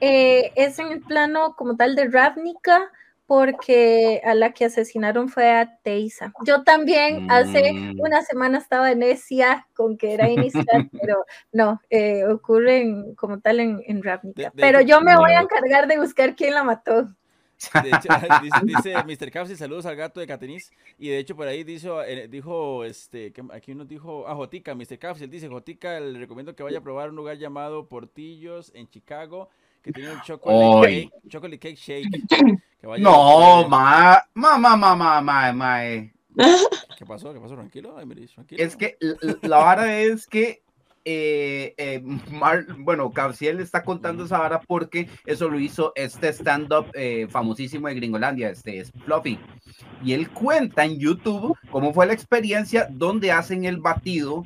eh, 0.01 0.53
es 0.57 0.79
en 0.79 0.89
el 0.93 1.01
plano 1.01 1.55
como 1.57 1.77
tal 1.77 1.95
de 1.97 2.09
Ravnica, 2.09 2.91
porque 3.27 4.21
a 4.25 4.35
la 4.35 4.53
que 4.53 4.67
asesinaron 4.67 5.29
fue 5.29 5.51
a 5.51 5.79
Teisa. 5.83 6.33
Yo 6.45 6.63
también 6.63 7.31
hace 7.31 7.73
Mm. 7.73 8.01
una 8.01 8.23
semana 8.23 8.59
estaba 8.59 8.95
necia 8.95 9.67
con 9.75 9.97
que 9.97 10.13
era 10.15 10.29
Innistrad, 10.29 10.65
pero 10.93 11.25
no, 11.53 11.81
eh, 11.91 12.25
ocurre 12.27 12.83
en- 12.83 13.15
como 13.15 13.41
tal 13.41 13.61
en, 13.61 13.83
en 13.87 14.03
Ravnica. 14.03 14.43
De- 14.43 14.49
de 14.49 14.51
pero 14.55 14.81
yo 14.83 15.01
me 15.01 15.17
voy 15.17 15.33
a 15.33 15.41
encargar 15.41 15.87
de 15.89 15.99
buscar 15.99 16.35
quién 16.37 16.55
la 16.55 16.65
mató. 16.65 17.09
De 17.83 17.89
hecho, 17.89 18.09
dice, 18.43 18.59
dice 18.65 18.95
Mr. 19.05 19.31
Capsi, 19.31 19.57
saludos 19.57 19.87
al 19.87 19.97
gato 19.97 20.21
de 20.21 20.27
Catenis. 20.27 20.71
Y 20.99 21.09
de 21.09 21.19
hecho, 21.19 21.35
por 21.35 21.47
ahí 21.49 21.65
dijo, 21.65 22.03
eh, 22.03 22.29
dijo 22.29 22.85
este, 22.85 23.33
que 23.33 23.43
aquí 23.53 23.75
nos 23.75 23.89
dijo, 23.89 24.27
ah, 24.29 24.35
Jotica, 24.35 24.75
Mr. 24.75 24.99
Capsi, 24.99 25.25
él 25.25 25.31
dice, 25.31 25.49
Jotica, 25.49 25.99
le 25.99 26.19
recomiendo 26.19 26.55
que 26.55 26.63
vaya 26.63 26.79
a 26.79 26.83
probar 26.83 27.09
un 27.11 27.17
lugar 27.17 27.39
llamado 27.39 27.87
Portillos 27.89 28.71
en 28.75 28.87
Chicago, 28.91 29.49
que 29.83 29.93
tiene 29.93 30.11
un 30.11 30.21
chocolate 30.23 30.87
cake, 31.11 31.29
chocolate 31.31 31.59
cake 31.59 31.77
shake. 31.77 32.09
Que 32.85 32.89
vaya 32.89 33.03
No, 33.03 33.67
ma, 33.67 34.23
ma, 34.35 34.59
ma, 34.59 34.77
ma, 34.77 34.95
ma, 34.95 35.21
ma, 35.23 35.53
ma, 35.55 35.87
eh. 35.87 36.13
¿Qué 36.99 37.07
pasó? 37.07 37.33
¿Qué 37.33 37.41
pasó? 37.41 37.55
Tranquilo, 37.55 37.95
tranquilo. 37.95 38.63
Es 38.63 38.77
que 38.77 38.99
la 39.41 39.57
vara 39.57 39.99
es 40.01 40.27
que, 40.27 40.63
eh, 41.07 41.73
eh, 41.79 42.03
Mar- 42.31 42.67
bueno, 42.81 43.11
Cabciel 43.11 43.61
está 43.61 43.83
contando 43.85 44.27
esa 44.27 44.39
vara 44.39 44.61
porque 44.61 45.09
eso 45.25 45.49
lo 45.49 45.59
hizo 45.59 45.93
este 45.97 46.29
stand-up 46.29 46.89
eh, 46.93 47.27
famosísimo 47.31 47.89
de 47.89 47.95
Gringolandia, 47.95 48.51
este 48.51 48.81
es 48.81 48.93
Fluffy. 49.07 49.39
Y 50.05 50.13
él 50.13 50.29
cuenta 50.29 50.85
en 50.85 50.99
YouTube 50.99 51.57
cómo 51.71 51.95
fue 51.95 52.05
la 52.05 52.13
experiencia 52.13 52.87
donde 52.91 53.33
hacen 53.33 53.65
el 53.65 53.79
batido 53.79 54.45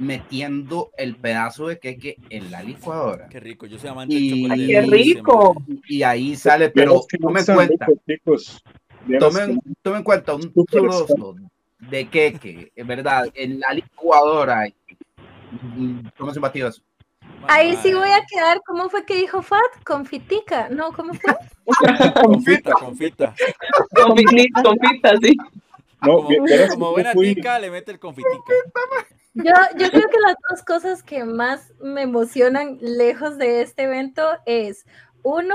metiendo 0.00 0.90
el 0.96 1.16
pedazo 1.16 1.68
de 1.68 1.78
queque 1.78 2.16
en 2.30 2.50
la 2.50 2.62
licuadora. 2.62 3.28
Qué 3.28 3.38
rico, 3.40 3.66
yo 3.66 3.78
soy 3.78 3.90
amante 3.90 4.14
Y- 4.14 4.30
del 4.30 4.38
chocolate. 4.40 4.62
¡Ay, 4.62 4.66
qué 4.66 4.80
rico! 5.14 5.62
Y 5.88 6.02
ahí 6.02 6.36
sale, 6.36 6.70
pero 6.70 7.00
tomen 7.20 7.44
cuenta, 7.44 7.86
tomen, 9.18 9.60
que- 9.60 9.70
tomen 9.82 10.02
cuenta, 10.02 10.34
un 10.34 10.52
trozo 10.66 11.36
de 11.78 12.08
queque, 12.08 12.72
en 12.74 12.86
verdad, 12.86 13.28
en 13.34 13.60
la 13.60 13.72
licuadora. 13.74 14.66
¿Cómo 16.18 16.32
se 16.32 16.40
batido 16.40 16.68
eso? 16.68 16.82
Ahí 17.48 17.76
sí 17.82 17.92
voy 17.94 18.08
a 18.10 18.24
quedar, 18.28 18.60
¿cómo 18.66 18.88
fue 18.90 19.04
que 19.04 19.16
dijo 19.16 19.42
Fat? 19.42 19.60
Confitica, 19.84 20.68
¿no? 20.68 20.92
¿Cómo 20.92 21.14
fue? 21.14 21.34
Confita, 22.22 22.72
confita. 22.72 23.34
Confit- 23.94 24.62
Confita, 24.62 25.16
sí. 25.22 25.36
No, 26.02 26.16
Como, 26.16 26.28
como 26.70 26.90
buena 26.92 27.12
fui- 27.12 27.34
tica, 27.34 27.58
le 27.58 27.70
mete 27.70 27.90
el 27.92 27.98
confitica. 27.98 28.52
Yo, 29.34 29.52
yo 29.76 29.90
creo 29.90 30.08
que 30.08 30.18
las 30.26 30.34
dos 30.50 30.62
cosas 30.64 31.02
que 31.02 31.24
más 31.24 31.72
me 31.80 32.02
emocionan 32.02 32.78
lejos 32.80 33.38
de 33.38 33.62
este 33.62 33.84
evento 33.84 34.22
es, 34.46 34.86
uno, 35.22 35.54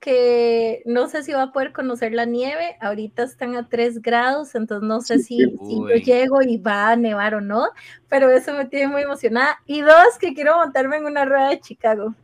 que 0.00 0.82
no 0.84 1.06
sé 1.06 1.22
si 1.22 1.32
va 1.32 1.42
a 1.44 1.52
poder 1.52 1.72
conocer 1.72 2.12
la 2.12 2.24
nieve, 2.24 2.76
ahorita 2.80 3.22
están 3.22 3.54
a 3.54 3.68
3 3.68 4.02
grados, 4.02 4.56
entonces 4.56 4.88
no 4.88 5.00
sé 5.00 5.20
si, 5.20 5.38
si 5.38 5.76
yo 5.78 5.94
llego 5.94 6.42
y 6.42 6.56
va 6.56 6.88
a 6.90 6.96
nevar 6.96 7.36
o 7.36 7.40
no, 7.40 7.68
pero 8.08 8.28
eso 8.30 8.52
me 8.54 8.64
tiene 8.64 8.88
muy 8.88 9.02
emocionada. 9.02 9.58
Y 9.66 9.82
dos, 9.82 10.18
que 10.20 10.34
quiero 10.34 10.56
montarme 10.56 10.96
en 10.96 11.04
una 11.06 11.24
rueda 11.24 11.50
de 11.50 11.60
Chicago. 11.60 12.14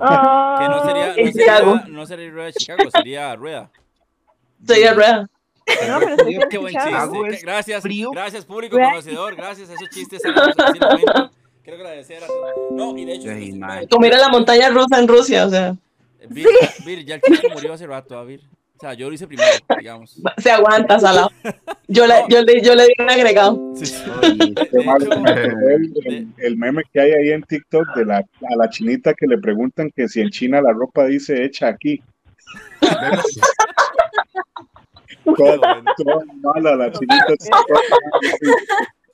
Ah, 0.00 0.56
Que 0.58 0.68
no 0.68 0.84
sería, 0.84 1.14
Chicago. 1.32 1.78
sería, 1.78 1.94
no 1.96 2.06
sería 2.06 2.30
rueda 2.30 2.46
de 2.46 2.52
Chicago, 2.54 2.90
sería 2.90 3.36
rueda. 3.36 3.70
Soy 4.66 4.82
a 4.82 4.92
rueda. 4.94 5.30
No, 5.88 6.00
pero 6.00 6.16
sí 6.24 6.38
que 6.38 6.48
Qué 6.50 6.58
buen 6.58 6.72
Chicago 6.72 6.90
chiste. 6.90 6.92
Chicago 6.92 7.22
Qué- 7.24 7.30
es 7.34 7.42
Gracias, 7.42 7.82
frío. 7.82 8.10
gracias 8.10 8.44
público 8.44 8.76
conocedor, 8.78 9.34
gracias 9.36 9.70
a 9.70 9.74
esos 9.74 9.88
chistes. 9.90 10.20
Quiero 10.22 11.78
agradecer 11.78 12.22
a 12.24 12.26
todos. 12.26 12.50
No, 12.72 12.96
y 12.98 13.04
de 13.04 13.12
hecho, 13.14 13.30
Ay, 13.30 13.44
esto- 13.50 13.56
man. 13.58 13.86
Como 13.90 14.06
ir 14.06 14.14
a 14.14 14.18
la 14.18 14.28
montaña 14.28 14.68
rusa 14.70 14.98
en 14.98 15.06
Rusia, 15.08 15.46
o 15.46 15.50
sea. 15.50 15.76
Vir, 16.28 16.46
Vir, 16.84 17.04
ya 17.04 17.16
el 17.16 17.20
chiste 17.22 17.48
murió 17.52 17.72
hace 17.72 17.86
rato, 17.86 18.18
a 18.18 18.24
Vir. 18.24 18.40
O 18.76 18.80
sea, 18.84 18.94
yo 18.94 19.06
lo 19.08 19.14
hice 19.14 19.28
primero, 19.28 19.48
digamos. 19.78 20.20
Se 20.38 20.50
aguanta, 20.50 20.98
Salado. 20.98 21.30
Yo 21.86 22.04
le, 22.04 22.14
yo 22.28 22.42
le, 22.42 22.60
yo 22.62 22.74
le 22.74 22.86
di 22.86 22.92
un 22.98 23.08
agregado. 23.10 23.60
Sí, 23.76 23.94
el- 26.04 26.26
el 26.36 26.56
meme 26.56 26.82
que 26.92 27.00
hay 27.00 27.12
ahí 27.12 27.28
en 27.30 27.42
TikTok 27.44 27.94
de 27.94 28.04
la, 28.06 28.16
a 28.18 28.56
la 28.56 28.68
chinita 28.68 29.14
que 29.14 29.26
le 29.28 29.38
preguntan 29.38 29.88
que 29.94 30.08
si 30.08 30.20
en 30.20 30.30
China 30.30 30.60
la 30.60 30.72
ropa 30.72 31.06
dice 31.06 31.44
hecha 31.44 31.68
aquí. 31.68 32.02
Toda, 35.24 35.82
toda 35.96 36.24
mala 36.54 36.76
la 36.76 36.92
chinita. 36.92 37.26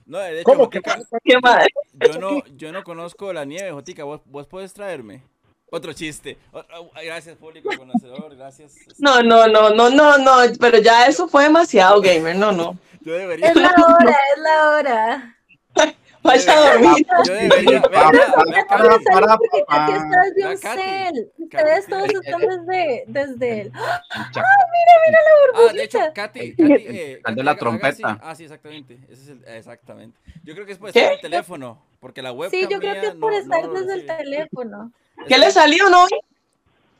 no, 0.07 0.19
de 0.19 0.35
hecho, 0.41 0.45
¿Cómo 0.45 0.71
que 0.71 0.79
Jotica, 0.79 1.01
Qué 1.23 1.39
madre. 1.43 1.67
yo 2.01 2.19
no, 2.19 2.43
yo 2.57 2.73
no 2.73 2.83
conozco 2.83 3.33
la 3.33 3.45
nieve, 3.45 3.71
Jotica. 3.73 4.05
¿Vos, 4.05 4.21
vos 4.27 4.47
puedes 4.47 4.73
traerme? 4.73 5.23
Otro 5.71 5.93
chiste. 5.93 6.39
O- 6.53 6.65
gracias, 7.05 7.37
público 7.37 7.69
conocedor. 7.77 8.35
Gracias. 8.37 8.75
No, 8.99 9.23
no, 9.23 9.47
no, 9.47 9.71
no, 9.71 9.91
no, 9.91 10.17
no, 10.17 10.37
pero 10.59 10.79
ya 10.79 11.07
eso 11.07 11.29
fue 11.29 11.45
demasiado 11.45 12.01
gamer, 12.01 12.35
no, 12.37 12.53
no. 12.53 12.79
Yo 13.03 13.13
debería. 13.13 13.51
Es 13.51 13.57
la 13.57 13.69
hora, 13.87 14.17
es 14.35 14.43
la 14.43 14.71
hora. 14.71 15.37
Vaya 16.23 16.53
a 16.53 16.73
dormir. 16.73 17.07
Yo 17.27 17.33
debería. 17.33 17.71
Vea, 17.71 17.83
Para, 17.83 18.11
vea, 18.11 18.33
para, 18.35 18.51
vea, 18.51 18.67
para, 18.67 18.89
Katy. 18.89 19.05
para, 19.13 19.37
Porque 19.39 19.65
para. 19.67 19.87
Katy 19.87 19.99
está 19.99 20.23
desde 20.25 20.41
La 20.43 20.51
un 20.51 20.59
Katy. 20.59 20.83
cel. 20.83 21.33
Katy. 21.51 21.65
Ustedes 21.65 21.87
todos 21.87 22.09
están 22.11 22.41
desde, 22.67 23.05
desde 23.07 23.61
el. 23.63 23.73
Ah, 23.75 25.73
de 25.73 25.85
hecho, 25.85 25.99
Katy, 26.15 26.55
Katy, 26.55 26.57
eh, 26.57 27.21
la 27.37 27.57
trompeta. 27.57 28.19
Ah, 28.23 28.35
sí, 28.35 28.45
exactamente. 28.45 28.99
Ese 29.09 29.23
es 29.23 29.29
el, 29.29 29.45
exactamente. 29.47 30.19
Yo 30.45 30.55
creo 30.55 30.67
que 30.67 30.73
es 30.73 30.79
por 30.79 30.89
estar 30.89 31.03
en 31.05 31.13
el 31.13 31.21
teléfono, 31.21 31.83
porque 32.01 32.23
la 32.23 32.33
webcam 32.33 32.59
Sí, 32.61 32.67
yo 32.71 32.79
creo 32.79 32.95
que 33.01 33.07
es 33.09 33.15
por 33.15 33.33
no- 33.33 33.39
estar 33.39 33.69
desde 33.71 33.95
el 33.95 34.07
teléfono. 34.07 34.93
¿Qué 35.27 35.39
le 35.39 35.51
salió, 35.51 35.89
no? 35.91 36.07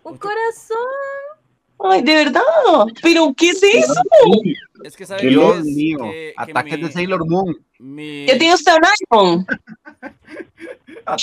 Un 0.05 0.17
corazón. 0.19 0.77
Ay, 1.81 2.03
de 2.03 2.15
verdad. 2.15 2.43
Pero, 3.03 3.33
¿qué 3.37 3.51
es 3.51 3.63
eso? 3.63 3.95
Es 4.83 4.97
que 4.97 5.07
sabe 5.07 5.23
Dios 5.29 5.63
mío, 5.65 5.99
que, 6.03 6.33
que 6.37 6.53
ataques 6.53 6.81
de 6.81 6.91
Sailor 6.93 7.25
Moon. 7.29 7.57
Mi- 7.79 8.27
¿Qué 8.27 8.37
tiene 8.37 8.55
usted 8.55 8.73
un 8.73 8.85
iPhone? 8.85 9.47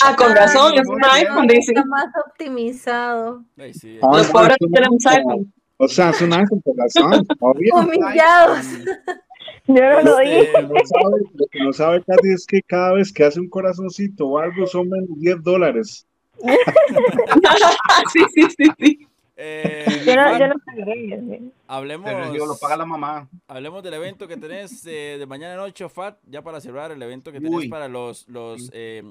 Ah, 0.02 0.16
con 0.16 0.34
razón, 0.34 0.74
es 0.76 0.86
un 0.88 1.04
iPhone, 1.04 1.46
dice. 1.46 1.70
Está 1.72 1.84
más 1.84 2.06
optimizado. 2.26 3.44
Ay, 3.56 3.72
sí, 3.72 4.00
Ah, 4.02 4.08
Los 4.16 4.26
no, 4.26 4.32
pobres 4.32 4.56
tenemos 4.58 5.06
iPhone. 5.06 5.30
iPhone. 5.32 5.52
O 5.76 5.86
sea, 5.88 6.10
es 6.10 6.20
un 6.22 6.32
ángel 6.32 6.60
por 6.64 6.76
razón, 6.76 7.24
obvio. 7.38 7.74
Humillados. 7.76 8.66
Yo 9.68 9.74
no 9.74 10.02
lo 10.02 10.18
Este, 10.20 10.40
dije. 10.40 10.62
No 10.62 10.74
sabe- 10.84 11.22
lo 11.34 11.46
que 11.52 11.58
no 11.62 11.72
sabe 11.72 12.02
Katy 12.04 12.32
es 12.32 12.46
que 12.46 12.62
cada 12.62 12.94
vez 12.94 13.12
que 13.12 13.24
hace 13.24 13.38
un 13.38 13.48
corazoncito 13.48 14.26
o 14.26 14.38
algo 14.40 14.66
son 14.66 14.88
menos 14.88 15.08
10 15.20 15.40
dólares. 15.44 16.04
sí, 18.12 18.20
sí, 18.34 18.42
sí, 18.58 18.70
sí. 18.78 19.06
Eh, 19.36 19.84
Yo 20.06 20.14
no, 20.16 20.38
yo 20.38 20.48
no 20.48 20.54
pagué. 20.64 21.20
sí. 21.20 21.52
hablemos, 21.66 22.06
Pero 22.10 22.34
yo 22.34 22.46
lo 22.46 22.56
paga 22.56 22.76
la 22.76 22.86
mamá. 22.86 23.28
hablemos 23.48 23.82
del 23.82 23.94
evento 23.94 24.26
que 24.28 24.36
tenés 24.36 24.86
eh, 24.86 25.16
de 25.18 25.26
mañana 25.26 25.56
noche, 25.56 25.88
Fat, 25.88 26.18
ya 26.26 26.42
para 26.42 26.60
cerrar 26.60 26.90
el 26.90 27.02
evento 27.02 27.32
que 27.32 27.40
tenés 27.40 27.52
Uy. 27.64 27.68
para 27.68 27.88
los, 27.88 28.28
los 28.28 28.70
eh, 28.72 29.02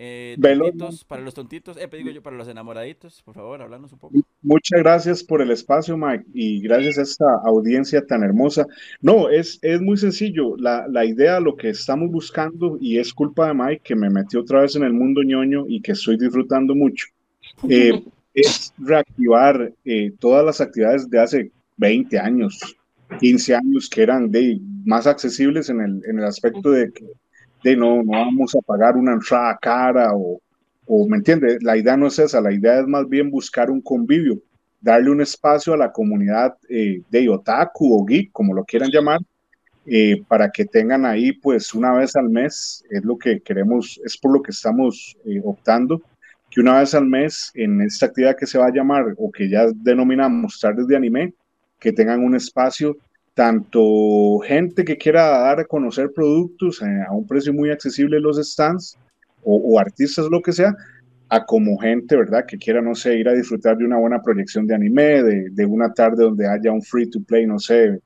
eh, 0.00 0.36
Velos, 0.38 0.68
tontitos, 0.68 1.04
para 1.04 1.22
los 1.22 1.34
tontitos, 1.34 1.76
eh, 1.76 1.88
digo 1.92 2.10
yo, 2.10 2.22
para 2.22 2.36
los 2.36 2.46
enamoraditos, 2.46 3.20
por 3.22 3.34
favor, 3.34 3.60
háblanos 3.60 3.92
un 3.92 3.98
poco. 3.98 4.14
Muchas 4.42 4.78
gracias 4.78 5.24
por 5.24 5.42
el 5.42 5.50
espacio, 5.50 5.96
Mike, 5.96 6.24
y 6.32 6.60
gracias 6.62 6.98
a 6.98 7.02
esta 7.02 7.24
audiencia 7.44 8.06
tan 8.06 8.22
hermosa. 8.22 8.64
No, 9.00 9.28
es, 9.28 9.58
es 9.60 9.80
muy 9.80 9.96
sencillo. 9.96 10.56
La, 10.56 10.86
la 10.88 11.04
idea, 11.04 11.40
lo 11.40 11.56
que 11.56 11.70
estamos 11.70 12.10
buscando, 12.12 12.78
y 12.80 12.98
es 12.98 13.12
culpa 13.12 13.48
de 13.48 13.54
Mike, 13.54 13.80
que 13.82 13.96
me 13.96 14.08
metió 14.08 14.40
otra 14.40 14.60
vez 14.62 14.76
en 14.76 14.84
el 14.84 14.92
mundo 14.92 15.22
ñoño 15.24 15.64
y 15.66 15.82
que 15.82 15.92
estoy 15.92 16.16
disfrutando 16.16 16.76
mucho, 16.76 17.06
eh, 17.68 18.00
es 18.40 18.72
reactivar 18.78 19.72
eh, 19.84 20.12
todas 20.18 20.44
las 20.44 20.60
actividades 20.60 21.08
de 21.08 21.20
hace 21.20 21.50
20 21.76 22.18
años, 22.18 22.76
15 23.20 23.54
años, 23.54 23.88
que 23.88 24.02
eran 24.02 24.30
de, 24.30 24.60
más 24.84 25.06
accesibles 25.06 25.68
en 25.70 25.80
el, 25.80 26.02
en 26.06 26.18
el 26.18 26.24
aspecto 26.24 26.70
de 26.70 26.92
que 26.92 27.06
de 27.64 27.76
no, 27.76 28.02
no 28.02 28.12
vamos 28.12 28.54
a 28.54 28.60
pagar 28.60 28.96
una 28.96 29.14
entrada 29.14 29.58
cara 29.60 30.14
o, 30.14 30.40
o, 30.86 31.08
¿me 31.08 31.16
entiendes? 31.16 31.62
La 31.62 31.76
idea 31.76 31.96
no 31.96 32.06
es 32.06 32.18
esa, 32.18 32.40
la 32.40 32.52
idea 32.52 32.80
es 32.80 32.86
más 32.86 33.08
bien 33.08 33.30
buscar 33.30 33.70
un 33.70 33.80
convivio, 33.80 34.40
darle 34.80 35.10
un 35.10 35.20
espacio 35.20 35.74
a 35.74 35.76
la 35.76 35.92
comunidad 35.92 36.56
eh, 36.68 37.02
de 37.10 37.28
otaku 37.28 37.94
o 37.94 38.04
geek, 38.04 38.30
como 38.32 38.54
lo 38.54 38.64
quieran 38.64 38.90
llamar, 38.90 39.20
eh, 39.86 40.22
para 40.28 40.50
que 40.50 40.64
tengan 40.64 41.04
ahí 41.04 41.32
pues 41.32 41.74
una 41.74 41.92
vez 41.92 42.14
al 42.16 42.28
mes, 42.28 42.84
es 42.90 43.04
lo 43.04 43.16
que 43.18 43.40
queremos, 43.40 44.00
es 44.04 44.16
por 44.16 44.32
lo 44.32 44.42
que 44.42 44.50
estamos 44.50 45.16
eh, 45.24 45.40
optando, 45.44 46.02
que 46.50 46.60
una 46.60 46.78
vez 46.78 46.94
al 46.94 47.06
mes 47.06 47.50
en 47.54 47.80
esta 47.82 48.06
actividad 48.06 48.36
que 48.36 48.46
se 48.46 48.58
va 48.58 48.66
a 48.66 48.72
llamar 48.72 49.14
o 49.16 49.30
que 49.30 49.48
ya 49.48 49.66
denominamos 49.74 50.58
tardes 50.60 50.86
de 50.86 50.96
anime, 50.96 51.34
que 51.78 51.92
tengan 51.92 52.24
un 52.24 52.34
espacio 52.34 52.96
tanto 53.34 54.40
gente 54.40 54.84
que 54.84 54.96
quiera 54.96 55.28
dar 55.28 55.60
a 55.60 55.64
conocer 55.64 56.10
productos 56.12 56.82
eh, 56.82 57.04
a 57.06 57.12
un 57.12 57.26
precio 57.26 57.52
muy 57.52 57.70
accesible 57.70 58.18
los 58.18 58.36
stands 58.36 58.98
o, 59.44 59.56
o, 59.56 59.78
artistas, 59.78 60.26
lo 60.28 60.42
que 60.42 60.50
sea, 60.52 60.74
a 61.28 61.44
como 61.44 61.78
gente, 61.78 62.16
¿verdad? 62.16 62.44
Que 62.46 62.58
quiera, 62.58 62.80
no 62.80 62.94
sé, 62.94 63.16
ir 63.16 63.28
a 63.28 63.34
disfrutar 63.34 63.76
de 63.76 63.84
una 63.84 63.98
buena 63.98 64.20
proyección 64.20 64.66
de 64.66 64.74
anime, 64.74 65.22
de, 65.22 65.50
de 65.50 65.66
una 65.66 65.92
tarde 65.92 66.24
donde 66.24 66.48
haya 66.48 66.72
un 66.72 66.82
free 66.82 67.08
to 67.08 67.20
play, 67.22 67.46
no 67.46 67.58
sé, 67.58 68.00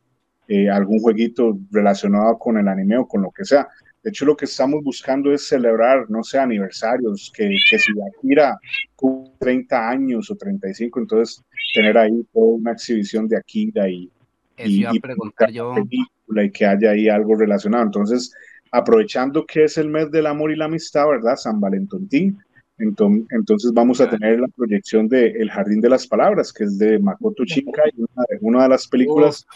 eh, 0.48 0.68
algún 0.68 0.98
jueguito 0.98 1.58
relacionado 1.70 2.36
con 2.38 2.58
el 2.58 2.68
anime 2.68 2.98
o 2.98 3.06
con 3.06 3.22
lo 3.22 3.30
que 3.30 3.44
sea. 3.44 3.68
De 4.02 4.10
hecho, 4.10 4.24
lo 4.24 4.36
que 4.36 4.46
estamos 4.46 4.82
buscando 4.82 5.32
es 5.32 5.46
celebrar, 5.46 6.10
no 6.10 6.24
sé, 6.24 6.38
aniversarios, 6.38 7.32
que, 7.34 7.48
que 7.70 7.78
si 7.78 7.92
Akira 8.00 8.58
cumple 8.96 9.32
30 9.38 9.88
años 9.88 10.30
o 10.30 10.36
35, 10.36 11.00
entonces 11.00 11.42
tener 11.74 11.96
ahí 11.96 12.26
toda 12.32 12.46
una 12.46 12.72
exhibición 12.72 13.28
de 13.28 13.36
Akira 13.36 13.88
y, 13.88 14.10
Eso 14.56 14.68
iba 14.68 14.90
a 14.90 14.94
preguntar 14.94 15.50
yo. 15.50 15.74
película 15.74 16.44
y 16.44 16.50
que 16.50 16.66
haya 16.66 16.90
ahí 16.90 17.08
algo 17.08 17.36
relacionado. 17.36 17.84
Entonces, 17.84 18.32
aprovechando 18.72 19.46
que 19.46 19.64
es 19.64 19.78
el 19.78 19.88
mes 19.88 20.10
del 20.10 20.26
amor 20.26 20.50
y 20.50 20.56
la 20.56 20.64
amistad, 20.64 21.06
¿verdad? 21.06 21.36
San 21.36 21.60
Valentín. 21.60 22.38
Entonces, 22.78 23.26
entonces 23.30 23.72
vamos 23.72 24.00
a 24.00 24.10
tener 24.10 24.40
la 24.40 24.48
proyección 24.48 25.06
de 25.06 25.28
El 25.28 25.50
Jardín 25.50 25.80
de 25.80 25.90
las 25.90 26.06
Palabras, 26.06 26.52
que 26.52 26.64
es 26.64 26.78
de 26.78 26.98
Makoto 26.98 27.44
Shinkai, 27.44 27.92
una 27.96 28.24
de, 28.28 28.38
una 28.40 28.62
de 28.64 28.68
las 28.70 28.88
películas 28.88 29.46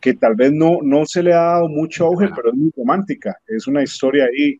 que 0.00 0.14
tal 0.14 0.34
vez 0.34 0.52
no, 0.52 0.78
no 0.82 1.04
se 1.06 1.22
le 1.22 1.32
ha 1.32 1.42
dado 1.42 1.68
mucho 1.68 2.06
auge, 2.06 2.28
pero 2.34 2.50
es 2.50 2.56
muy 2.56 2.70
romántica. 2.76 3.36
Es 3.46 3.66
una 3.66 3.82
historia 3.82 4.24
ahí 4.24 4.58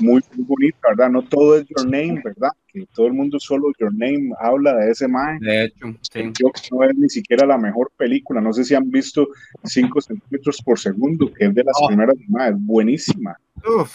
muy, 0.00 0.22
muy 0.34 0.44
bonita, 0.46 0.78
¿verdad? 0.88 1.10
No 1.10 1.22
todo 1.22 1.56
es 1.58 1.66
Your 1.68 1.84
Name, 1.84 2.22
¿verdad? 2.24 2.48
Que 2.66 2.86
todo 2.94 3.06
el 3.08 3.12
mundo 3.12 3.38
solo 3.38 3.66
Your 3.78 3.92
Name 3.92 4.30
habla 4.40 4.74
de 4.76 4.90
ese 4.90 5.06
man. 5.06 5.38
De 5.38 5.64
hecho, 5.64 5.86
sí. 6.00 6.20
Yo 6.40 6.50
no 6.72 6.84
es 6.84 6.96
ni 6.96 7.08
siquiera 7.10 7.46
la 7.46 7.58
mejor 7.58 7.90
película. 7.96 8.40
No 8.40 8.52
sé 8.54 8.64
si 8.64 8.74
han 8.74 8.90
visto 8.90 9.28
5 9.64 10.00
centímetros 10.00 10.62
por 10.62 10.78
segundo, 10.78 11.30
que 11.32 11.44
es 11.46 11.54
de 11.54 11.62
las 11.64 11.76
Oh. 11.80 11.88
primeras, 11.88 12.16
es 12.16 12.54
buenísima. 12.58 13.36
Uf, 13.80 13.94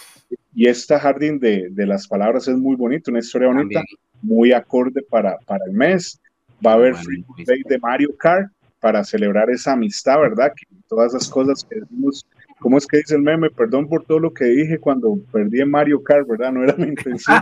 Y 0.54 0.68
esta 0.68 1.00
Jardín 1.00 1.40
de, 1.40 1.70
de 1.72 1.86
las 1.88 2.08
Palabras 2.08 2.48
es 2.48 2.56
muy 2.58 2.76
bonito, 2.76 3.10
una 3.10 3.20
historia 3.20 3.48
bonita, 3.48 3.80
también. 3.80 3.98
muy 4.22 4.52
acorde 4.54 5.02
para, 5.10 5.38
para 5.48 5.66
el 5.66 5.72
mes. 5.74 6.20
Va 6.66 6.74
a 6.74 6.76
haber 6.76 6.94
Bueno, 6.94 7.06
free 7.06 7.44
play 7.46 7.62
de 7.68 7.80
Mario 7.80 8.16
Kart 8.20 8.52
para 8.82 9.04
celebrar 9.04 9.50
esa 9.50 9.74
amistad, 9.74 10.20
¿verdad? 10.20 10.52
Que 10.56 10.66
todas 10.90 11.14
esas 11.14 11.30
cosas 11.30 11.64
que 11.64 11.80
decimos, 11.80 12.26
¿cómo 12.60 12.78
es 12.78 12.86
que 12.88 12.98
dice 12.98 13.16
el 13.16 13.22
meme? 13.22 13.50
Perdón 13.52 13.88
por 13.88 14.04
todo 14.04 14.20
lo 14.20 14.34
que 14.34 14.46
dije 14.46 14.80
cuando 14.80 15.18
perdí 15.32 15.62
en 15.62 15.70
Mario 15.70 16.04
Kart, 16.04 16.28
¿verdad? 16.28 16.52
No 16.52 16.64
era 16.64 16.76
mi 16.76 16.88
intención. 16.88 17.38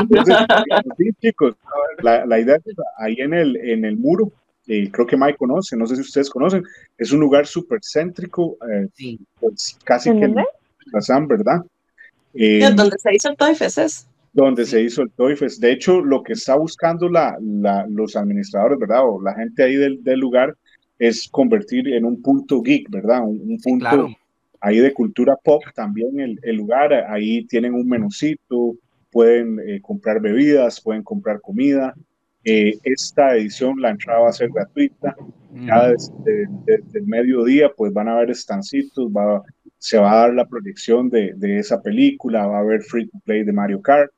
Entonces, 0.00 0.36
sí, 0.96 1.10
chicos, 1.20 1.56
la, 2.02 2.24
la 2.24 2.38
idea 2.40 2.56
es 2.56 2.74
ahí 2.98 3.16
en 3.18 3.34
el, 3.34 3.56
en 3.56 3.84
el 3.84 3.96
muro, 3.96 4.30
eh, 4.66 4.90
creo 4.90 5.06
que 5.06 5.16
Mike 5.16 5.36
conoce, 5.36 5.76
no 5.76 5.86
sé 5.86 5.96
si 5.96 6.02
ustedes 6.02 6.30
conocen, 6.30 6.64
es 6.96 7.12
un 7.12 7.20
lugar 7.20 7.46
súper 7.46 7.80
céntrico, 7.82 8.56
eh, 8.70 8.88
Sí, 8.94 9.20
pues 9.40 9.76
casi 9.84 10.08
¿En 10.08 10.20
que 10.20 10.26
dónde? 10.26 10.40
en 10.40 10.92
la 10.92 11.00
Sam, 11.00 11.26
¿verdad? 11.26 11.62
Eh, 12.32 12.60
Es 12.62 12.74
donde 12.76 12.96
se 12.98 13.14
hizo 13.14 13.28
el 13.28 13.36
Toy 13.36 13.54
Fest, 13.54 14.08
donde 14.34 14.66
se 14.66 14.82
hizo 14.82 15.02
el 15.02 15.10
Toy 15.12 15.36
Fest. 15.36 15.60
De 15.62 15.72
hecho, 15.72 16.00
lo 16.02 16.22
que 16.22 16.34
está 16.34 16.56
buscando 16.56 17.08
la, 17.08 17.36
la- 17.40 17.86
los 17.88 18.16
administradores, 18.16 18.78
¿verdad? 18.78 19.08
O 19.08 19.22
la 19.22 19.32
gente 19.34 19.62
ahí 19.62 19.76
del, 19.76 20.02
del 20.04 20.20
lugar 20.20 20.54
es 20.98 21.28
convertir 21.30 21.88
en 21.88 22.04
un 22.04 22.20
punto 22.20 22.60
geek, 22.60 22.90
¿verdad? 22.90 23.22
Un, 23.22 23.40
un 23.40 23.58
sí, 23.60 23.70
punto 23.70 23.86
claro. 23.88 24.08
ahí 24.60 24.78
de 24.78 24.92
cultura 24.92 25.36
pop 25.42 25.62
también 25.74 26.18
el, 26.20 26.38
el 26.42 26.56
lugar. 26.56 26.92
Ahí 26.92 27.46
tienen 27.46 27.74
un 27.74 27.88
menucito, 27.88 28.74
pueden 29.10 29.60
eh, 29.66 29.80
comprar 29.80 30.20
bebidas, 30.20 30.80
pueden 30.80 31.02
comprar 31.02 31.40
comida. 31.40 31.94
Eh, 32.44 32.76
esta 32.82 33.36
edición, 33.36 33.80
la 33.80 33.90
entrada 33.90 34.20
va 34.20 34.28
a 34.28 34.32
ser 34.32 34.50
gratuita. 34.50 35.16
Ya 35.54 35.88
desde, 35.88 36.48
desde 36.66 36.98
el 36.98 37.06
mediodía, 37.06 37.70
pues 37.76 37.92
van 37.92 38.08
a 38.08 38.16
haber 38.16 38.30
estancitos, 38.30 39.08
va, 39.10 39.40
se 39.78 39.96
va 39.98 40.10
a 40.12 40.16
dar 40.22 40.34
la 40.34 40.46
proyección 40.48 41.08
de, 41.08 41.32
de 41.36 41.60
esa 41.60 41.80
película, 41.80 42.48
va 42.48 42.56
a 42.56 42.60
haber 42.60 42.82
free 42.82 43.06
to 43.06 43.18
play 43.24 43.44
de 43.44 43.52
Mario 43.52 43.80
Kart. 43.80 44.10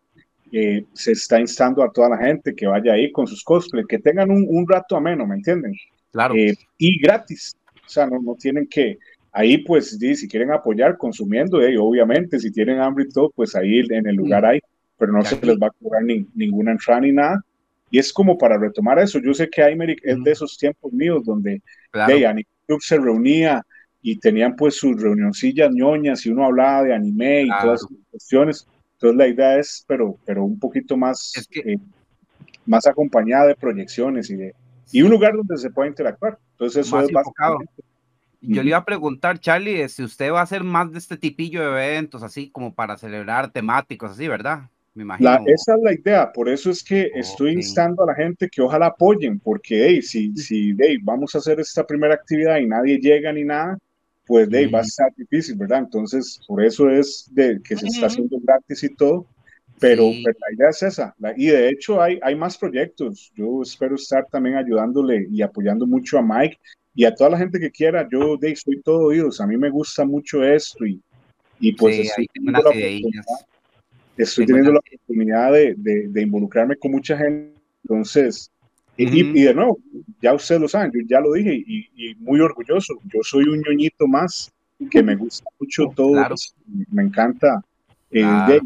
Eh, 0.58 0.84
se 0.94 1.12
está 1.12 1.38
instando 1.38 1.82
a 1.82 1.92
toda 1.92 2.08
la 2.08 2.16
gente 2.18 2.54
que 2.54 2.66
vaya 2.66 2.94
ahí 2.94 3.12
con 3.12 3.26
sus 3.26 3.42
cosplays, 3.44 3.86
que 3.86 3.98
tengan 3.98 4.30
un, 4.30 4.46
un 4.48 4.66
rato 4.66 4.96
ameno, 4.96 5.26
¿me 5.26 5.34
entienden? 5.34 5.74
Claro. 6.12 6.34
Eh, 6.34 6.54
y 6.78 6.98
gratis. 6.98 7.54
O 7.74 7.88
sea, 7.88 8.06
no, 8.06 8.18
no 8.22 8.34
tienen 8.36 8.66
que, 8.66 8.96
ahí 9.32 9.58
pues 9.58 9.90
sí, 9.98 10.14
si 10.14 10.26
quieren 10.26 10.50
apoyar 10.52 10.96
consumiendo, 10.96 11.60
eh, 11.60 11.76
obviamente, 11.78 12.38
si 12.38 12.50
tienen 12.50 12.80
hambre 12.80 13.04
y 13.06 13.12
todo, 13.12 13.30
pues 13.36 13.54
ahí 13.54 13.80
en 13.90 14.06
el 14.06 14.16
lugar 14.16 14.46
hay, 14.46 14.60
pero 14.98 15.12
no 15.12 15.22
se 15.22 15.36
les 15.44 15.56
va 15.58 15.66
a 15.66 15.70
cobrar 15.78 16.02
ni- 16.04 16.26
ninguna 16.34 16.72
entrada 16.72 17.00
ni 17.02 17.12
nada. 17.12 17.42
y 17.90 17.98
es 18.00 18.12
como 18.12 18.36
para 18.36 18.58
retomar 18.58 18.98
eso. 18.98 19.20
Yo 19.20 19.32
sé 19.34 19.48
que 19.48 19.62
Aymeric 19.62 20.00
es 20.02 20.16
de 20.24 20.30
esos 20.32 20.56
tiempos 20.58 20.92
míos 20.92 21.22
donde 21.24 21.60
Claro. 21.92 22.16
de 22.16 22.26
Anime 22.26 22.48
Club 22.66 22.80
se 22.82 22.96
reunía 22.98 23.62
y 24.02 24.18
tenían 24.18 24.56
pues 24.56 24.74
sus 24.76 25.00
reunioncillas 25.00 25.70
ñoñas 25.72 26.24
y 26.26 26.30
uno 26.30 26.46
hablaba 26.46 26.82
de 26.82 26.94
anime 26.94 27.42
y 27.42 27.46
Claro. 27.46 27.62
todas 27.64 27.80
esas 27.82 27.98
cuestiones. 28.10 28.66
Entonces 28.96 29.16
la 29.16 29.28
idea 29.28 29.58
es, 29.58 29.84
pero, 29.86 30.18
pero 30.24 30.44
un 30.44 30.58
poquito 30.58 30.96
más, 30.96 31.32
Es 31.36 31.46
que- 31.46 31.60
eh, 31.60 31.78
más 32.64 32.86
acompañada 32.86 33.46
de 33.46 33.54
proyecciones 33.54 34.30
y 34.30 34.36
de 34.36 34.54
y 34.92 35.02
un 35.02 35.10
lugar 35.10 35.34
donde 35.34 35.56
se 35.58 35.70
pueda 35.70 35.88
interactuar. 35.88 36.38
Entonces 36.52 36.86
eso 36.86 36.96
Más 36.96 37.06
es 37.06 37.12
básicamente. 37.12 37.72
Yo 38.40 38.62
le 38.62 38.68
iba 38.68 38.78
a 38.78 38.84
preguntar, 38.84 39.40
Charlie, 39.40 39.82
eh, 39.82 39.88
si 39.88 40.04
usted 40.04 40.30
va 40.30 40.40
a 40.40 40.44
hacer 40.44 40.62
más 40.62 40.92
de 40.92 40.98
este 40.98 41.16
tipillo 41.16 41.60
de 41.60 41.66
eventos, 41.68 42.22
así 42.22 42.50
como 42.50 42.74
para 42.74 42.96
celebrar 42.96 43.50
temáticos, 43.50 44.12
así, 44.12 44.28
¿verdad? 44.28 44.70
Me 44.94 45.02
imagino. 45.02 45.30
La, 45.30 45.42
esa 45.46 45.74
es 45.74 45.82
la 45.82 45.92
idea, 45.92 46.32
por 46.32 46.48
eso 46.48 46.70
es 46.70 46.82
que 46.84 47.10
estoy 47.14 47.52
instando 47.54 48.04
a 48.04 48.06
la 48.06 48.14
gente 48.14 48.48
que 48.48 48.62
ojalá 48.62 48.86
apoyen, 48.86 49.40
porque 49.40 49.86
hey, 49.86 50.02
si, 50.02 50.34
si 50.36 50.74
hey, 50.78 50.98
vamos 51.02 51.34
a 51.34 51.38
hacer 51.38 51.58
esta 51.58 51.84
primera 51.84 52.14
actividad 52.14 52.58
y 52.58 52.66
nadie 52.66 52.98
llega 52.98 53.32
ni 53.32 53.44
nada, 53.44 53.76
pues 54.26 54.48
hey, 54.50 54.66
va 54.66 54.80
a 54.80 54.82
estar 54.82 55.12
difícil, 55.16 55.56
¿verdad? 55.56 55.78
Entonces, 55.80 56.40
por 56.46 56.62
eso 56.64 56.90
es 56.90 57.28
de 57.32 57.60
que 57.62 57.76
se 57.76 57.86
está 57.86 58.06
haciendo 58.06 58.38
gratis 58.42 58.82
y 58.84 58.94
todo, 58.94 59.26
pero, 59.78 60.10
Sí. 60.10 60.22
pero 60.24 60.38
la 60.48 60.54
idea 60.54 60.70
es 60.70 60.82
esa. 60.82 61.14
La- 61.18 61.34
y 61.36 61.46
de 61.46 61.68
hecho 61.70 62.00
hay, 62.02 62.18
hay 62.22 62.34
más 62.34 62.58
proyectos. 62.58 63.30
Yo 63.36 63.62
espero 63.62 63.94
estar 63.94 64.26
también 64.30 64.56
ayudándole 64.56 65.26
y 65.30 65.42
apoyando 65.42 65.86
mucho 65.86 66.18
a 66.18 66.22
Mike 66.22 66.58
y 66.94 67.04
a 67.04 67.14
toda 67.14 67.30
la 67.30 67.38
gente 67.38 67.60
que 67.60 67.70
quiera. 67.70 68.08
Yo 68.10 68.36
hey, 68.40 68.54
soy 68.56 68.80
todo 68.82 69.06
oídos, 69.06 69.40
a 69.40 69.46
mí 69.46 69.56
me 69.56 69.70
gusta 69.70 70.04
mucho 70.04 70.42
esto 70.44 70.84
y, 70.86 71.00
y 71.60 71.72
pues 71.72 71.96
Sí, 71.96 72.02
estoy 72.02 72.22
ahí 72.22 72.28
teniendo 72.34 72.62
la 72.62 72.68
oportunidad 72.70 73.24
estoy 74.16 74.46
teniendo 74.46 74.72
la 74.72 74.78
oportunidad 74.78 75.52
de, 75.52 75.74
de- 75.76 76.08
de 76.08 76.22
involucrarme 76.22 76.76
con 76.76 76.90
mucha 76.92 77.16
gente. 77.16 77.54
Entonces, 77.84 78.50
y- 78.96 79.18
y, 79.20 79.22
Ujú. 79.22 79.36
y 79.38 79.42
de 79.42 79.54
nuevo, 79.54 79.78
ya 80.22 80.34
ustedes 80.34 80.60
lo 80.60 80.68
saben, 80.68 80.90
yo 80.92 81.00
ya 81.08 81.20
lo 81.20 81.32
dije 81.32 81.54
y, 81.54 81.86
y 81.96 82.14
muy 82.16 82.40
orgulloso. 82.40 82.94
Yo 83.12 83.20
soy 83.22 83.44
un 83.48 83.62
ñoñito 83.66 84.06
más 84.06 84.52
que 84.90 85.02
me 85.02 85.16
gusta 85.16 85.44
mucho 85.58 85.84
todo. 85.94 86.12
Claro. 86.12 86.34
Me 86.92 87.02
encanta. 87.02 87.62
Claro. 88.10 88.52
de- 88.52 88.60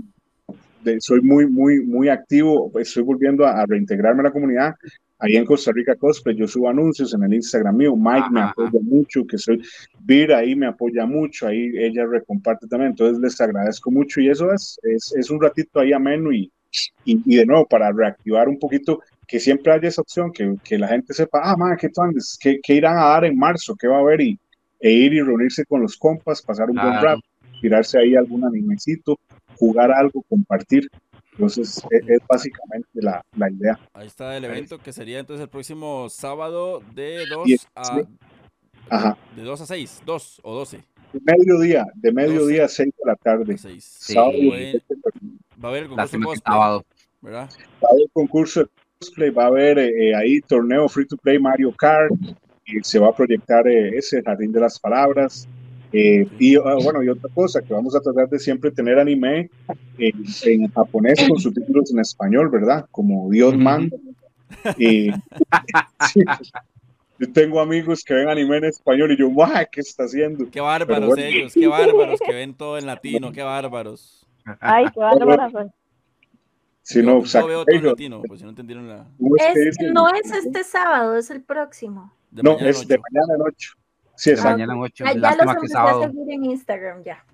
de- 0.93 1.01
soy 1.01 1.21
muy, 1.21 1.47
muy, 1.47 1.85
muy 1.85 2.09
activo. 2.09 2.71
Estoy 2.79 3.03
volviendo 3.03 3.45
a, 3.47 3.61
a 3.61 3.67
reintegrarme 3.67 4.21
a 4.21 4.25
la 4.25 4.31
comunidad. 4.33 4.75
Ahí 5.23 5.37
en 5.37 5.45
Costa 5.45 5.71
Rica 5.75 5.95
Cosplay, 5.97 6.35
yo 6.35 6.47
subo 6.49 6.71
anuncios 6.71 7.13
en 7.13 7.23
el 7.23 7.35
Instagram 7.35 7.77
mío. 7.77 7.95
Mike 7.95 8.29
me 8.31 8.41
apoya 8.41 8.81
mucho, 8.83 9.27
que 9.27 9.37
soy 9.37 9.61
Vir 10.03 10.33
ahí 10.33 10.57
me 10.57 10.65
apoya 10.67 11.05
mucho, 11.05 11.47
ahí 11.47 11.71
ella 11.77 12.07
recomparte 12.07 12.67
también. 12.67 12.93
Entonces 12.93 13.21
les 13.21 13.39
agradezco 13.39 13.91
mucho 13.91 14.21
y 14.23 14.31
eso 14.31 14.51
es, 14.55 14.81
es, 14.83 15.13
es 15.15 15.29
un 15.31 15.43
ratito 15.43 15.79
ahí 15.81 15.93
ameno 15.93 16.33
y, 16.33 16.51
y, 17.05 17.21
y 17.27 17.37
de 17.37 17.45
nuevo 17.45 17.67
para 17.67 17.93
reactivar 17.93 18.49
un 18.49 18.59
poquito, 18.59 19.01
que 19.31 19.39
siempre 19.39 19.73
haya 19.73 19.87
esa 19.89 20.03
opción, 20.03 20.33
que, 20.33 20.57
que 20.65 20.77
la 20.77 20.89
gente 20.89 21.15
sepa, 21.15 21.41
ah, 21.45 21.57
man, 21.57 21.77
¿qué? 21.79 21.89
¿Qué, 22.41 22.59
qué 22.61 22.75
irán 22.75 22.99
a 22.99 23.05
dar 23.11 23.25
en 23.25 23.39
marzo? 23.39 23.77
¿Qué 23.77 23.87
va 23.87 23.99
a 23.99 24.01
haber? 24.01 24.21
Y, 24.23 24.37
e 24.81 24.91
ir 24.91 25.13
y 25.13 25.21
reunirse 25.23 25.65
con 25.67 25.83
los 25.83 25.97
compas, 25.97 26.43
pasar 26.43 26.69
un 26.69 26.75
buen 26.75 26.89
Claro. 26.89 27.07
rato, 27.07 27.21
tirarse 27.61 27.97
ahí 27.99 28.17
algún 28.17 28.45
animecito, 28.45 29.21
jugar 29.57 29.93
algo, 29.93 30.23
compartir. 30.29 30.91
Entonces, 31.33 31.81
es, 31.91 32.09
es 32.09 32.19
básicamente 32.29 32.89
la, 32.95 33.25
la 33.37 33.51
idea. 33.51 33.79
Ahí 33.93 34.09
está 34.09 34.37
el 34.37 34.45
evento 34.47 34.79
que 34.79 34.93
sería 34.93 35.21
entonces 35.21 35.45
el 35.45 35.49
próximo 35.49 36.09
sábado 36.09 36.83
de 36.95 37.25
2 37.27 37.47
Diez, 37.47 37.69
a 37.77 37.85
sí. 37.85 38.01
Ajá. 38.89 39.17
de 39.37 39.43
2 39.43 39.61
a 39.61 39.67
6, 39.67 40.03
2 40.05 40.41
o 40.43 40.55
12. 40.57 40.83
De 41.13 41.21
mediodía, 41.25 41.87
de 41.95 42.13
mediodía 42.13 42.65
a 42.65 42.69
6 42.69 42.89
de 42.99 43.05
la 43.07 43.15
tarde. 43.15 43.55
a 43.55 43.59
6. 43.59 43.85
Sí. 43.85 44.13
Sábado, 44.15 44.33
Bueno, 44.39 44.79
va 45.63 45.69
a 45.69 45.71
haber 45.71 45.83
el 45.85 45.89
concurso 45.89 46.19
cosplay, 46.19 46.37
sábado. 46.45 46.85
¿verdad? 47.21 47.49
va 47.85 47.89
a 47.91 47.93
haber 47.93 48.07
concurso 48.13 48.61
de 48.61 48.67
cosplay, 49.01 49.31
va 49.31 49.45
a 49.45 49.47
haber 49.47 49.79
eh, 49.79 50.15
ahí 50.15 50.41
torneo 50.43 50.89
free 50.89 51.07
to 51.07 51.17
play 51.17 51.39
Mario 51.39 51.75
Kart, 51.77 52.13
y 52.67 52.81
se 52.83 52.99
va 52.99 53.09
a 53.09 53.17
proyectar 53.17 53.67
eh, 53.67 53.97
ese 53.97 54.23
Jardín 54.23 54.53
de 54.53 54.61
las 54.61 54.79
Palabras. 54.79 55.49
eh, 55.93 56.27
y 56.39 56.57
ah, 56.57 56.77
bueno, 56.83 57.03
y 57.03 57.09
otra 57.09 57.31
cosa, 57.35 57.63
que 57.63 57.73
vamos 57.73 57.97
a 57.97 58.01
tratar 58.01 58.29
de 58.29 58.39
siempre 58.39 58.71
tener 58.71 58.99
anime 58.99 59.51
en, 59.99 60.25
en 60.45 60.71
japonés 60.71 61.27
con 61.27 61.39
subtítulos 61.39 61.91
en 61.93 62.01
español, 62.01 62.51
¿verdad? 62.51 62.87
Como 62.91 63.29
Dios 63.31 63.57
manda. 63.57 63.97
Y, 64.77 65.11
sí, 66.13 66.23
yo 67.19 67.33
tengo 67.33 67.61
amigos 67.61 68.05
que 68.05 68.15
ven 68.15 68.29
anime 68.29 68.59
en 68.59 68.65
español 68.67 69.13
y 69.13 69.17
yo, 69.17 69.31
¡guau! 69.31 69.67
¿Qué 69.73 69.81
está 69.81 70.05
haciendo? 70.05 70.49
Qué 70.51 70.61
bárbaros 70.61 71.09
bueno. 71.09 71.23
ellos, 71.23 71.55
qué 71.55 71.67
bárbaros 71.67 72.21
que 72.21 72.33
ven 72.33 72.55
todo 72.55 72.77
en 72.79 72.87
latino, 72.87 73.33
qué 73.33 73.43
bárbaros. 73.43 74.27
Ay, 74.61 74.87
qué 74.93 75.01
bárbaro. 75.01 75.73
Si 76.83 77.03
no, 77.03 77.23
yo 77.25 77.47
veo 77.47 77.65
todo 77.65 77.75
en 77.75 77.83
Sacrilege, 77.83 77.87
latino, 77.87 78.23
pues 78.27 78.41
si 78.41 78.45
no 78.45 78.51
entendieron 78.51 78.89
la 78.89 79.07
¿cómo 79.19 79.37
es 79.37 79.57
Es, 79.57 79.93
no 79.93 80.09
es 80.09 80.31
este 80.33 80.65
sábado, 80.65 81.17
es 81.17 81.31
el 81.31 81.43
próximo. 81.43 82.13
de 82.31 82.43
No, 82.43 82.59
es 82.59 82.87
de 82.87 82.99
mañana 82.99 83.35
en 83.37 83.43
8. 83.43 83.73
Sí, 84.17 84.31
Ah, 84.31 84.33
exacto. 84.35 84.51
Mañana 84.53 84.73
en 84.75 84.81
ocho. 84.81 85.05
Ah, 85.07 85.13
ya 85.15 85.37
los 85.37 85.55
empecé 85.55 85.75
a 85.75 85.77
sábado. 85.79 86.03
seguir 86.05 86.31
en 86.33 86.45
Instagram 86.45 87.03
ya. 87.05 87.25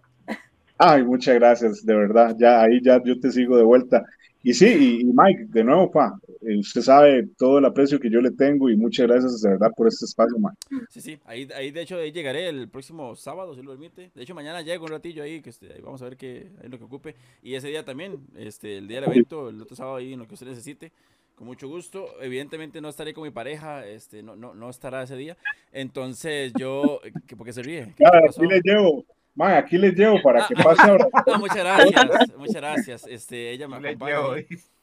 Ay, 0.78 1.02
muchas 1.04 1.34
gracias, 1.36 1.84
de 1.86 1.94
verdad. 1.94 2.36
Ya 2.38 2.60
ahí 2.62 2.80
ya 2.82 3.02
yo 3.02 3.18
te 3.18 3.30
sigo 3.32 3.56
de 3.56 3.62
vuelta. 3.64 4.04
Y 4.42 4.52
sí, 4.54 4.66
y, 4.66 5.00
y 5.00 5.04
Mike, 5.12 5.46
de 5.48 5.64
nuevo, 5.64 5.90
pa, 5.90 6.18
eh, 6.42 6.58
usted 6.58 6.80
sabe 6.82 7.28
todo 7.36 7.58
el 7.58 7.64
aprecio 7.64 7.98
que 8.00 8.10
yo 8.10 8.20
le 8.20 8.30
tengo 8.30 8.68
y 8.70 8.76
muchas 8.76 9.06
gracias 9.06 9.40
de 9.42 9.50
verdad 9.50 9.70
por 9.76 9.88
este 9.88 10.04
espacio, 10.04 10.36
Mike. 10.38 10.86
Sí, 10.90 11.00
sí, 11.00 11.18
ahí, 11.24 11.48
ahí 11.54 11.70
de 11.70 11.82
hecho 11.82 11.96
ahí 11.96 12.12
llegaré 12.12 12.48
el 12.48 12.68
próximo 12.68 13.14
sábado, 13.16 13.54
si 13.54 13.62
lo 13.62 13.70
permite. 13.72 14.10
De 14.14 14.22
hecho, 14.22 14.34
mañana 14.34 14.62
llego 14.62 14.84
un 14.84 14.90
ratillo 14.92 15.22
ahí, 15.22 15.40
que 15.42 15.50
este, 15.50 15.72
ahí 15.72 15.80
vamos 15.80 16.00
a 16.02 16.06
ver 16.06 16.16
qué 16.16 16.48
es 16.62 16.70
lo 16.70 16.78
que 16.78 16.84
ocupe. 16.84 17.14
Y 17.42 17.54
ese 17.54 17.68
día 17.68 17.84
también, 17.84 18.18
este, 18.36 18.78
el 18.78 18.88
día 18.88 19.00
del 19.00 19.10
evento, 19.10 19.48
el 19.48 19.60
otro 19.62 19.76
sábado 19.76 19.96
ahí 19.96 20.12
en 20.12 20.18
lo 20.20 20.26
que 20.26 20.34
usted 20.34 20.46
necesite, 20.46 20.92
con 21.34 21.46
mucho 21.46 21.68
gusto. 21.68 22.06
Evidentemente 22.22 22.80
no 22.80 22.88
estaré 22.88 23.12
con 23.12 23.24
mi 23.24 23.30
pareja, 23.30 23.86
este, 23.86 24.22
no, 24.22 24.36
no, 24.36 24.54
no 24.54 24.70
estará 24.70 25.02
ese 25.02 25.16
día. 25.16 25.36
Entonces 25.72 26.52
yo, 26.58 27.00
¿qué- 27.26 27.36
¿por 27.36 27.46
qué 27.46 27.52
se 27.52 27.62
ríe? 27.62 27.92
¿Qué, 27.96 28.04
pasó? 28.04 28.42
aquí 28.42 28.52
les 28.52 28.62
llevo, 28.64 29.04
Mike, 29.36 29.52
aquí 29.52 29.78
les 29.78 29.94
llevo 29.94 30.20
para 30.22 30.46
que 30.46 30.54
pase 30.56 30.82
ahora. 30.82 31.06
Ah, 31.26 31.38
muchas 31.38 31.56
gracias, 31.58 32.36
muchas 32.38 32.54
gracias. 32.56 33.06
Este, 33.06 33.50
ella 33.50 33.68
me 33.68 33.76
acompaña. 33.90 34.16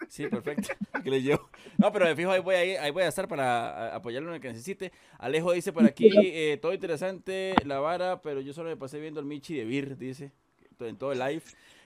Sí, 0.07 0.27
perfecto. 0.27 0.73
Aquí 0.91 1.09
le 1.09 1.21
llevo. 1.21 1.49
No, 1.77 1.91
pero 1.91 2.07
de 2.07 2.15
fijo 2.15 2.31
ahí 2.31 2.39
voy 2.41 2.55
a, 2.55 2.65
ir- 2.65 2.77
ahí 2.79 2.91
voy 2.91 3.03
a 3.03 3.07
estar 3.07 3.27
para 3.27 3.95
apoyarlo 3.95 4.29
en 4.29 4.35
lo 4.35 4.41
que 4.41 4.49
necesite. 4.49 4.91
Alejo 5.17 5.51
dice 5.53 5.73
por 5.73 5.83
aquí, 5.85 6.09
eh, 6.15 6.57
todo 6.61 6.73
interesante, 6.73 7.55
la 7.65 7.79
vara, 7.79 8.21
pero 8.21 8.41
yo 8.41 8.53
solo 8.53 8.69
me 8.69 8.77
pasé 8.77 8.99
viendo 8.99 9.19
el 9.19 9.25
Michi 9.25 9.55
de 9.55 9.65
Vir, 9.65 9.97
dice, 9.97 10.31
en 10.79 10.97
todo 10.97 11.11
el 11.13 11.19
live. 11.19 11.41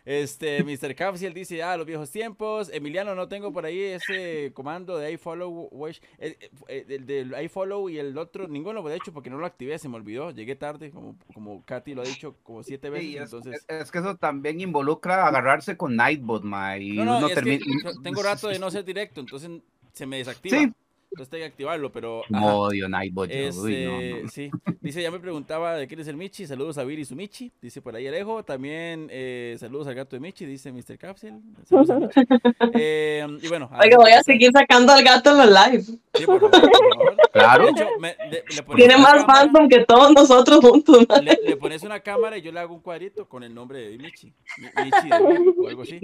Este, 0.10 0.64
Mr. 0.64 0.96
Capsiel 0.96 1.34
dice, 1.34 1.62
ah, 1.62 1.76
los 1.76 1.86
viejos 1.86 2.10
tiempos. 2.10 2.70
Emiliano, 2.72 3.14
no 3.14 3.28
tengo 3.28 3.52
por 3.52 3.66
ahí 3.66 3.78
ese 3.82 4.54
comando 4.54 4.98
de 4.98 5.12
iFollow, 5.12 5.68
watch, 5.70 6.00
eh, 6.18 6.38
eh, 6.70 6.86
el 6.88 7.06
del 7.06 7.36
iFollow 7.44 7.90
y 7.90 8.00
el 8.00 8.18
otro, 8.18 8.48
ninguno 8.48 8.82
de 8.88 8.96
hecho 8.96 9.12
porque 9.12 9.30
no 9.30 9.38
lo 9.38 9.46
activé, 9.46 9.78
se 9.78 9.90
me 9.90 9.98
olvidó, 9.98 10.32
llegué 10.32 10.56
tarde, 10.56 10.92
como, 10.92 11.18
como 11.34 11.66
Katy 11.66 11.94
lo 11.94 12.04
ha 12.04 12.06
dicho 12.06 12.38
como 12.42 12.64
siete 12.64 12.90
veces, 12.90 13.06
Sí, 13.10 13.18
es, 13.18 13.24
entonces... 13.24 13.66
es- 13.68 13.82
es 13.82 13.92
que 13.92 13.98
eso 14.00 14.16
también 14.16 14.62
involucra 14.62 15.28
agarrarse 15.28 15.76
con 15.76 15.98
Nightbot, 15.98 16.42
ma, 16.44 16.78
y 16.78 16.92
No, 16.94 17.04
no, 17.04 17.18
uno 17.18 17.28
es 17.28 17.34
que 17.42 17.60
tengo 18.02 18.24
rato 18.24 18.48
de 18.48 18.60
no 18.60 18.72
ser 18.72 18.86
directo, 18.86 19.20
entonces 19.20 19.52
se 19.92 20.06
me 20.06 20.20
desactiva. 20.20 20.58
Sí. 20.58 20.72
Entonces 21.10 21.30
tengo 21.30 21.42
que 21.42 21.48
activarlo, 21.48 21.92
pero... 21.92 22.22
odio 22.32 22.88
Nightbot, 22.90 23.30
no, 23.30 23.36
este, 23.36 24.22
no. 24.24 24.30
sí. 24.30 24.52
Dice, 24.82 25.02
ya 25.02 25.10
me 25.10 25.20
preguntaba 25.20 25.76
de 25.76 25.88
quién 25.88 26.00
es 26.00 26.08
el 26.08 26.16
Michi. 26.16 26.46
Saludos 26.46 26.78
a 26.78 26.84
Viri 26.84 27.02
y 27.02 27.06
su 27.06 27.16
Michi. 27.16 27.52
Dice 27.62 27.82
por 27.82 27.96
ahí 27.96 28.08
Alejo. 28.08 28.44
También 28.44 29.08
eh, 29.10 29.56
saludos 29.60 29.88
al 29.88 29.96
gato 29.96 30.16
de 30.16 30.20
Michi, 30.20 30.46
dice 30.46 30.72
Mr. 30.72 30.98
Capsule. 30.98 31.40
Saludos 31.66 31.90
a 31.90 32.00
Michi. 32.00 32.20
Eh, 32.74 33.26
y 33.42 33.48
bueno. 33.48 33.70
Oiga, 33.82 33.98
voy 33.98 34.12
a 34.12 34.22
seguir 34.22 34.52
sacando 34.54 34.92
al 34.94 35.04
gato 35.04 35.32
en 35.32 35.38
los 35.38 35.48
live. 35.48 35.82
Sí, 35.84 36.26
por 36.26 36.40
favor, 36.40 36.52
por 36.52 36.72
favor. 36.72 37.16
Claro. 37.38 37.66
De 37.66 37.72
hecho, 37.72 37.88
me- 38.00 38.16
de- 38.32 38.44
le 38.56 38.64
pones 38.64 38.86
Tiene 38.86 38.98
más 39.02 39.14
cámara- 39.22 39.26
fandom 39.42 39.70
que 39.70 39.86
todos 39.86 40.12
nosotros 40.12 40.60
juntos. 40.60 41.06
man. 41.08 41.24
Le, 41.24 41.38
le 41.44 41.56
pones 41.58 41.84
una 41.84 42.00
cámara 42.00 42.38
y 42.38 42.42
yo 42.42 42.52
le 42.52 42.60
hago 42.60 42.74
un 42.74 42.82
cuadrito 42.82 43.28
con 43.30 43.44
el 43.44 43.54
nombre 43.54 43.80
de 43.90 43.98
Michi. 43.98 44.34
Mi- 44.58 44.84
Michi 44.86 45.08
de 45.10 45.54
o 45.62 45.68
algo 45.68 45.82
así. 45.84 46.00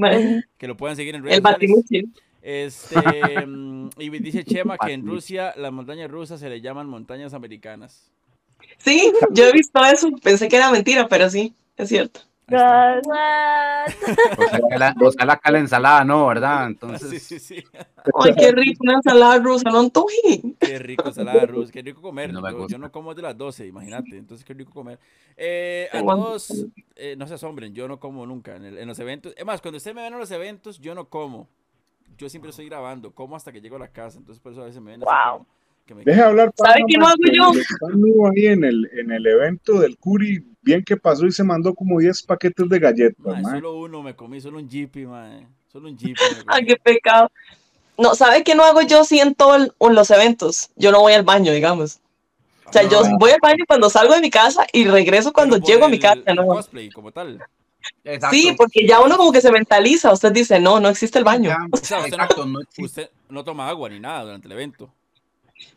Que 0.58 0.68
lo 0.68 0.78
puedan 0.78 0.96
seguir 0.96 1.16
en 1.16 1.24
redes 1.24 1.38
El 1.38 1.44
sociales. 1.44 1.60
batimuchi. 1.60 2.04
Este, 2.44 3.46
mm, 3.48 3.90
y 3.98 4.10
dice 4.20 4.44
Chema 4.44 4.78
que 4.78 4.92
en 4.92 5.08
Rusia 5.08 5.54
las 5.56 5.72
montañas 5.72 6.12
rusas 6.12 6.42
se 6.42 6.50
le 6.50 6.60
llaman 6.60 6.88
montañas 6.90 7.34
americanas. 7.34 8.12
Sí, 8.78 9.12
yo 9.32 9.46
he 9.46 9.54
visto 9.54 9.84
eso. 9.86 10.10
Pensé 10.22 10.50
que 10.50 10.58
era 10.58 10.70
mentira, 10.70 11.08
pero 11.08 11.30
sí, 11.30 11.54
es 11.78 11.88
cierto. 11.90 12.20
What? 12.50 13.88
O 14.38 14.50
sea, 14.50 14.60
que 14.70 14.78
la, 14.78 14.96
o 15.02 15.12
sea, 15.12 15.26
la 15.26 15.38
cala 15.38 15.60
ensalada, 15.60 16.04
¿no? 16.04 16.28
¿Verdad? 16.28 16.68
Entonces, 16.68 17.10
Sí, 17.24 17.40
sí, 17.40 17.40
sí. 17.40 17.64
Ay, 18.20 18.34
qué 18.36 18.52
rico 18.52 18.84
una 18.84 18.96
ensalada 18.96 19.38
rusa, 19.40 19.70
no 19.72 19.80
antoje. 19.80 20.42
Qué 20.60 20.78
rico 20.80 21.08
ensalada 21.08 21.46
rusa, 21.46 21.72
qué 21.72 21.82
rico 21.82 22.02
comer. 22.02 22.34
No 22.34 22.42
me 22.42 22.52
yo, 22.52 22.58
gusta. 22.58 22.74
yo 22.74 22.78
no 22.78 22.92
como 22.92 23.16
de 23.16 23.22
las 23.22 23.38
12, 23.38 23.66
imagínate. 23.68 24.18
Entonces, 24.18 24.46
qué 24.46 24.54
rico 24.54 24.72
comer. 24.74 25.00
Eh, 25.38 25.88
a 25.94 26.02
todos, 26.02 26.66
eh, 26.98 27.16
no 27.18 27.26
se 27.28 27.36
asombren, 27.36 27.74
yo 27.74 27.88
no 27.88 28.00
como 28.02 28.26
nunca 28.26 28.58
en, 28.58 28.66
el- 28.66 28.78
en 28.78 28.88
los 28.90 29.00
eventos. 29.00 29.34
Es 29.38 29.46
más, 29.46 29.62
cuando 29.62 29.78
ustedes 29.78 29.96
me 29.96 30.02
ven 30.04 30.14
en 30.14 30.20
los 30.20 30.32
eventos, 30.32 30.80
yo 30.80 30.94
no 30.94 31.08
como. 31.08 31.48
Yo 32.18 32.30
siempre 32.30 32.50
estoy 32.52 32.66
grabando, 32.68 33.12
como 33.12 33.36
hasta 33.36 33.52
que 33.52 33.62
llego 33.62 33.76
a 33.76 33.80
la 33.80 33.88
casa. 33.88 34.18
Entonces, 34.20 34.42
por 34.42 34.52
eso 34.52 34.62
a 34.62 34.66
veces 34.66 34.82
me 34.82 34.92
ven 34.92 35.02
Wow. 35.02 35.46
que 35.86 35.96
me 35.96 36.04
Deje 36.04 36.22
hablar. 36.22 36.52
¿Sabe 36.56 36.74
Pablo, 36.82 36.86
qué 36.88 36.98
no 36.98 37.08
hago 37.08 37.18
yo? 37.32 37.98
nuevo 37.98 38.28
ahí 38.30 38.48
en 38.48 38.64
el, 38.64 38.90
en 38.94 39.12
el 39.12 39.26
evento 39.26 39.80
del 39.80 39.98
Curi, 39.98 40.44
bien 40.62 40.84
que 40.84 40.96
pasó 40.98 41.26
y 41.26 41.32
se 41.32 41.44
mandó 41.44 41.74
como 41.74 42.00
10 42.00 42.24
paquetes 42.24 42.70
de 42.70 42.80
galletas, 42.80 43.18
Mae, 43.26 43.42
mae. 43.42 43.56
solo 43.56 43.78
uno 43.80 44.02
me 44.02 44.16
comí, 44.16 44.40
solo 44.40 44.60
un 44.60 44.70
jippy, 44.70 45.06
mae. 45.06 45.48
Solo 45.68 45.90
un 45.90 45.98
jippy. 45.98 46.22
me 46.22 46.44
Ay, 46.48 46.66
qué 46.66 46.76
pecado. 46.78 47.30
No, 47.98 48.16
¿sabe 48.16 48.44
qué 48.44 48.56
no 48.56 48.64
hago 48.64 48.82
yo 48.82 49.04
sí 49.04 49.20
en 49.20 49.36
todos 49.36 49.72
los 49.80 50.12
eventos? 50.12 50.72
Yo 50.76 50.92
no 50.92 51.02
voy 51.02 51.14
al 51.14 51.24
baño, 51.24 51.52
digamos. 51.52 52.00
O 52.66 52.74
sea, 52.74 52.90
yo 52.90 53.02
voy 53.20 53.30
al 53.30 53.40
baño 53.40 53.64
cuando 53.68 53.88
salgo 53.90 54.16
de 54.16 54.22
mi 54.22 54.32
casa 54.32 54.66
y 54.74 54.88
regreso 54.88 55.32
cuando 55.32 55.58
llego 55.58 55.86
a 55.86 55.90
mi 55.90 56.00
casa, 56.00 56.22
el 56.26 56.36
¿no? 56.38 56.48
cosplay 56.48 56.90
como 56.90 57.12
tal. 57.12 57.40
Exacto. 58.04 58.36
Sí, 58.36 58.54
porque 58.58 58.86
ya 58.88 59.02
uno 59.02 59.18
como 59.18 59.32
que 59.32 59.42
se 59.42 59.52
mentaliza, 59.52 60.12
usted 60.12 60.32
dice, 60.32 60.60
no, 60.60 60.80
no 60.80 60.90
existe 60.90 61.20
el 61.20 61.26
baño. 61.26 61.50
Ya, 61.50 61.58
O 61.72 61.78
sea, 61.78 62.00
usted 62.00 62.18
exacto, 62.18 62.46
no, 62.46 62.52
no 62.54 62.62
existe. 62.62 62.84
usted 63.02 63.10
no 63.30 63.44
toma 63.44 63.68
agua 63.70 63.90
ni 63.90 64.00
nada 64.00 64.24
durante 64.24 64.48
el 64.48 64.52
evento. 64.54 64.90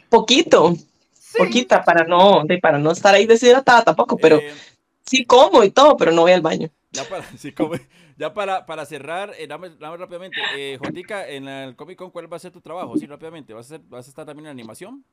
Poquito, 0.08 0.74
Sí. 1.12 1.38
poquita, 1.38 1.82
para 1.84 2.04
no, 2.04 2.44
de- 2.44 2.58
para 2.58 2.78
no 2.78 2.92
estar 2.92 3.14
ahí 3.14 3.26
deshidratada 3.26 3.84
tampoco, 3.84 4.16
pero 4.16 4.38
Eh, 4.38 4.54
sí 5.04 5.24
como 5.24 5.62
y 5.64 5.70
todo, 5.70 5.96
pero 5.96 6.12
no 6.12 6.22
voy 6.22 6.32
al 6.32 6.40
baño. 6.42 6.70
ya 6.90 7.08
para, 7.08 7.22
sí, 7.38 7.52
como- 7.52 7.74
ya 8.16 8.32
para, 8.32 8.64
para 8.66 8.86
cerrar, 8.86 9.34
eh, 9.38 9.46
dame, 9.46 9.70
dame 9.70 9.96
rápidamente, 9.96 10.72
eh, 10.72 10.78
Jotica, 10.78 11.28
en 11.28 11.48
el 11.48 11.76
Comic 11.76 11.98
Con, 11.98 12.10
¿cuál 12.10 12.32
va 12.32 12.36
a 12.36 12.40
ser 12.40 12.52
tu 12.52 12.60
trabajo? 12.60 12.96
Sí, 12.96 13.06
rápidamente, 13.06 13.52
¿vas 13.52 13.66
a, 13.66 13.68
ser- 13.70 13.82
vas 13.88 14.06
a 14.06 14.10
estar 14.10 14.24
también 14.26 14.46
en 14.46 14.50
animación? 14.52 15.04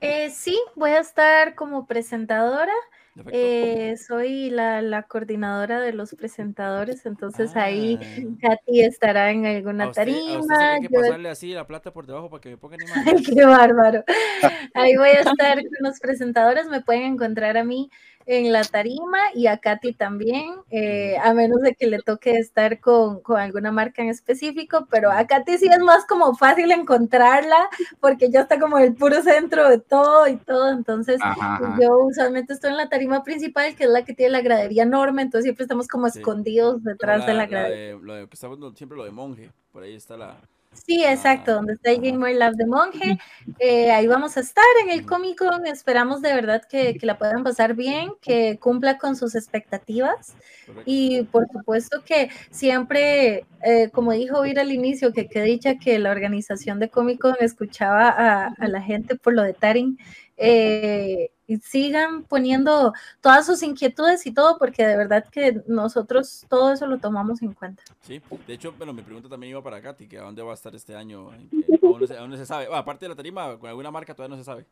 Eh, 0.00 0.30
sí, 0.30 0.60
voy 0.74 0.90
a 0.90 0.98
estar 1.00 1.54
como 1.54 1.86
presentadora. 1.86 2.72
Eh, 3.32 3.94
soy 3.98 4.48
la, 4.50 4.80
la 4.80 5.02
coordinadora 5.02 5.80
de 5.80 5.92
los 5.92 6.14
presentadores, 6.14 7.04
entonces 7.04 7.54
ahí 7.56 7.98
Ah. 8.00 8.22
Katy 8.40 8.80
estará 8.80 9.30
en 9.30 9.44
¿A 9.44 9.50
alguna 9.50 9.88
usted, 9.88 10.02
tarima. 10.06 10.72
hay 10.74 10.80
que 10.80 10.88
yo- 10.90 11.00
pasarle 11.00 11.28
así 11.28 11.52
la 11.52 11.66
plata 11.66 11.92
por 11.92 12.06
debajo 12.06 12.30
para 12.30 12.40
que 12.40 12.48
me 12.50 12.56
ponga 12.56 12.76
animal. 12.76 12.92
Ay, 13.18 13.22
qué 13.22 13.44
bárbaro. 13.44 14.04
Ahí 14.74 14.96
voy 14.96 15.10
a 15.10 15.20
estar 15.20 15.56
con 15.58 15.70
los 15.80 16.00
presentadores. 16.00 16.66
Me 16.68 16.80
pueden 16.80 17.02
encontrar 17.02 17.56
a 17.58 17.64
mí 17.64 17.90
en 18.26 18.52
la 18.52 18.62
tarima 18.64 19.18
y 19.34 19.46
a 19.46 19.58
Katy 19.58 19.92
también, 19.94 20.54
eh, 20.70 21.16
a 21.22 21.32
menos 21.34 21.60
de 21.60 21.74
que 21.74 21.86
le 21.86 21.98
toque 22.00 22.36
estar 22.36 22.80
con, 22.80 23.20
con 23.20 23.38
alguna 23.40 23.72
marca 23.72 24.02
en 24.02 24.08
específico, 24.08 24.86
pero 24.90 25.10
a 25.10 25.26
Katy 25.26 25.58
sí 25.58 25.66
es 25.68 25.78
más 25.80 26.04
como 26.06 26.34
fácil 26.34 26.70
encontrarla 26.72 27.68
porque 28.00 28.30
ya 28.30 28.40
está 28.42 28.58
como 28.58 28.78
el 28.78 28.94
puro 28.94 29.22
centro 29.22 29.68
de 29.68 29.78
todo 29.78 30.26
y 30.28 30.36
todo. 30.36 30.70
Entonces, 30.70 31.18
Ajá, 31.20 31.54
ajá. 31.56 31.78
yo 31.80 31.96
usualmente 31.98 32.52
estoy 32.52 32.70
en 32.70 32.76
la 32.76 32.88
tarima 32.88 33.22
principal, 33.24 33.74
que 33.76 33.84
es 33.84 33.90
la 33.90 34.04
que 34.04 34.14
tiene 34.14 34.32
la 34.32 34.40
gradería 34.40 34.82
enorme, 34.84 35.22
entonces 35.22 35.44
siempre 35.44 35.64
estamos 35.64 35.88
como 35.88 36.08
Sí. 36.08 36.18
escondidos 36.20 36.82
detrás 36.84 37.26
de 37.26 37.34
la 37.34 37.46
gradería. 37.46 37.96
de- 37.96 37.98
lo 38.02 38.14
de 38.14 38.28
estamos 38.30 38.58
no- 38.58 38.74
siempre 38.74 38.96
lo 38.98 39.04
de 39.04 39.10
monje, 39.10 39.50
por 39.72 39.82
ahí 39.82 39.94
está 39.94 40.16
la... 40.16 40.36
Sí, 40.74 41.04
exacto, 41.04 41.52
Ah, 41.52 41.54
donde 41.54 41.74
está 41.74 41.90
el. 41.90 42.00
Gamer 42.00 42.34
Lab 42.36 42.54
de 42.54 42.66
Monje. 42.66 43.18
Eh, 43.58 43.90
ahí 43.92 44.06
vamos 44.06 44.36
a 44.36 44.40
estar 44.40 44.64
en 44.82 44.90
el. 44.90 45.04
Comic 45.06 45.38
Con. 45.38 45.66
Esperamos 45.66 46.22
de 46.22 46.34
verdad 46.34 46.62
que, 46.68 46.96
que 46.96 47.06
la 47.06 47.18
puedan 47.18 47.44
pasar 47.44 47.74
bien, 47.74 48.12
que 48.20 48.58
cumpla 48.58 48.98
con 48.98 49.14
sus 49.16 49.34
expectativas. 49.34 50.38
correcto. 50.66 50.82
Y 50.84 51.24
por 51.24 51.46
supuesto 51.52 52.02
que 52.04 52.30
siempre, 52.50 53.46
eh, 53.60 53.90
como 53.92 54.12
dijo 54.12 54.42
Vir 54.42 54.58
al 54.60 54.72
inicio, 54.72 55.12
que 55.12 55.28
qué 55.28 55.42
dicha 55.42 55.78
que 55.78 55.98
la 55.98 56.10
organización 56.10 56.80
de 56.80 56.90
Comic 56.90 57.20
Con 57.20 57.36
escuchaba 57.40 58.08
a, 58.08 58.46
a 58.48 58.68
la 58.68 58.82
gente 58.82 59.16
por 59.16 59.34
lo 59.34 59.42
de 59.42 59.54
Taring. 59.54 59.98
eh, 60.36 61.31
y 61.46 61.56
sigan 61.58 62.22
poniendo 62.24 62.92
todas 63.20 63.46
sus 63.46 63.62
inquietudes 63.62 64.26
y 64.26 64.32
todo, 64.32 64.58
porque 64.58 64.86
de 64.86 64.96
verdad 64.96 65.24
que 65.30 65.60
nosotros 65.66 66.46
todo 66.48 66.72
eso 66.72 66.86
lo 66.86 66.98
tomamos 66.98 67.42
en 67.42 67.52
cuenta. 67.52 67.82
Sí, 68.00 68.20
de 68.46 68.54
hecho, 68.54 68.72
bueno, 68.78 68.92
mi 68.92 69.02
pregunta 69.02 69.28
también 69.28 69.50
iba 69.50 69.62
para 69.62 69.80
Katy, 69.80 70.06
que 70.08 70.18
a 70.18 70.22
dónde 70.22 70.42
va 70.42 70.52
a 70.52 70.54
estar 70.54 70.74
este 70.74 70.94
año, 70.94 71.32
¿En 71.34 71.48
qué- 71.50 71.78
aún 71.82 72.00
no 72.00 72.06
se, 72.06 72.16
aún 72.16 72.30
no 72.30 72.36
se 72.36 72.46
sabe. 72.46 72.66
Bueno, 72.66 72.80
aparte 72.80 73.04
de 73.04 73.10
la 73.10 73.16
tarima, 73.16 73.58
con 73.58 73.68
alguna 73.68 73.90
marca 73.90 74.14
todavía 74.14 74.36
no 74.36 74.42
se 74.42 74.46
sabe. 74.46 74.64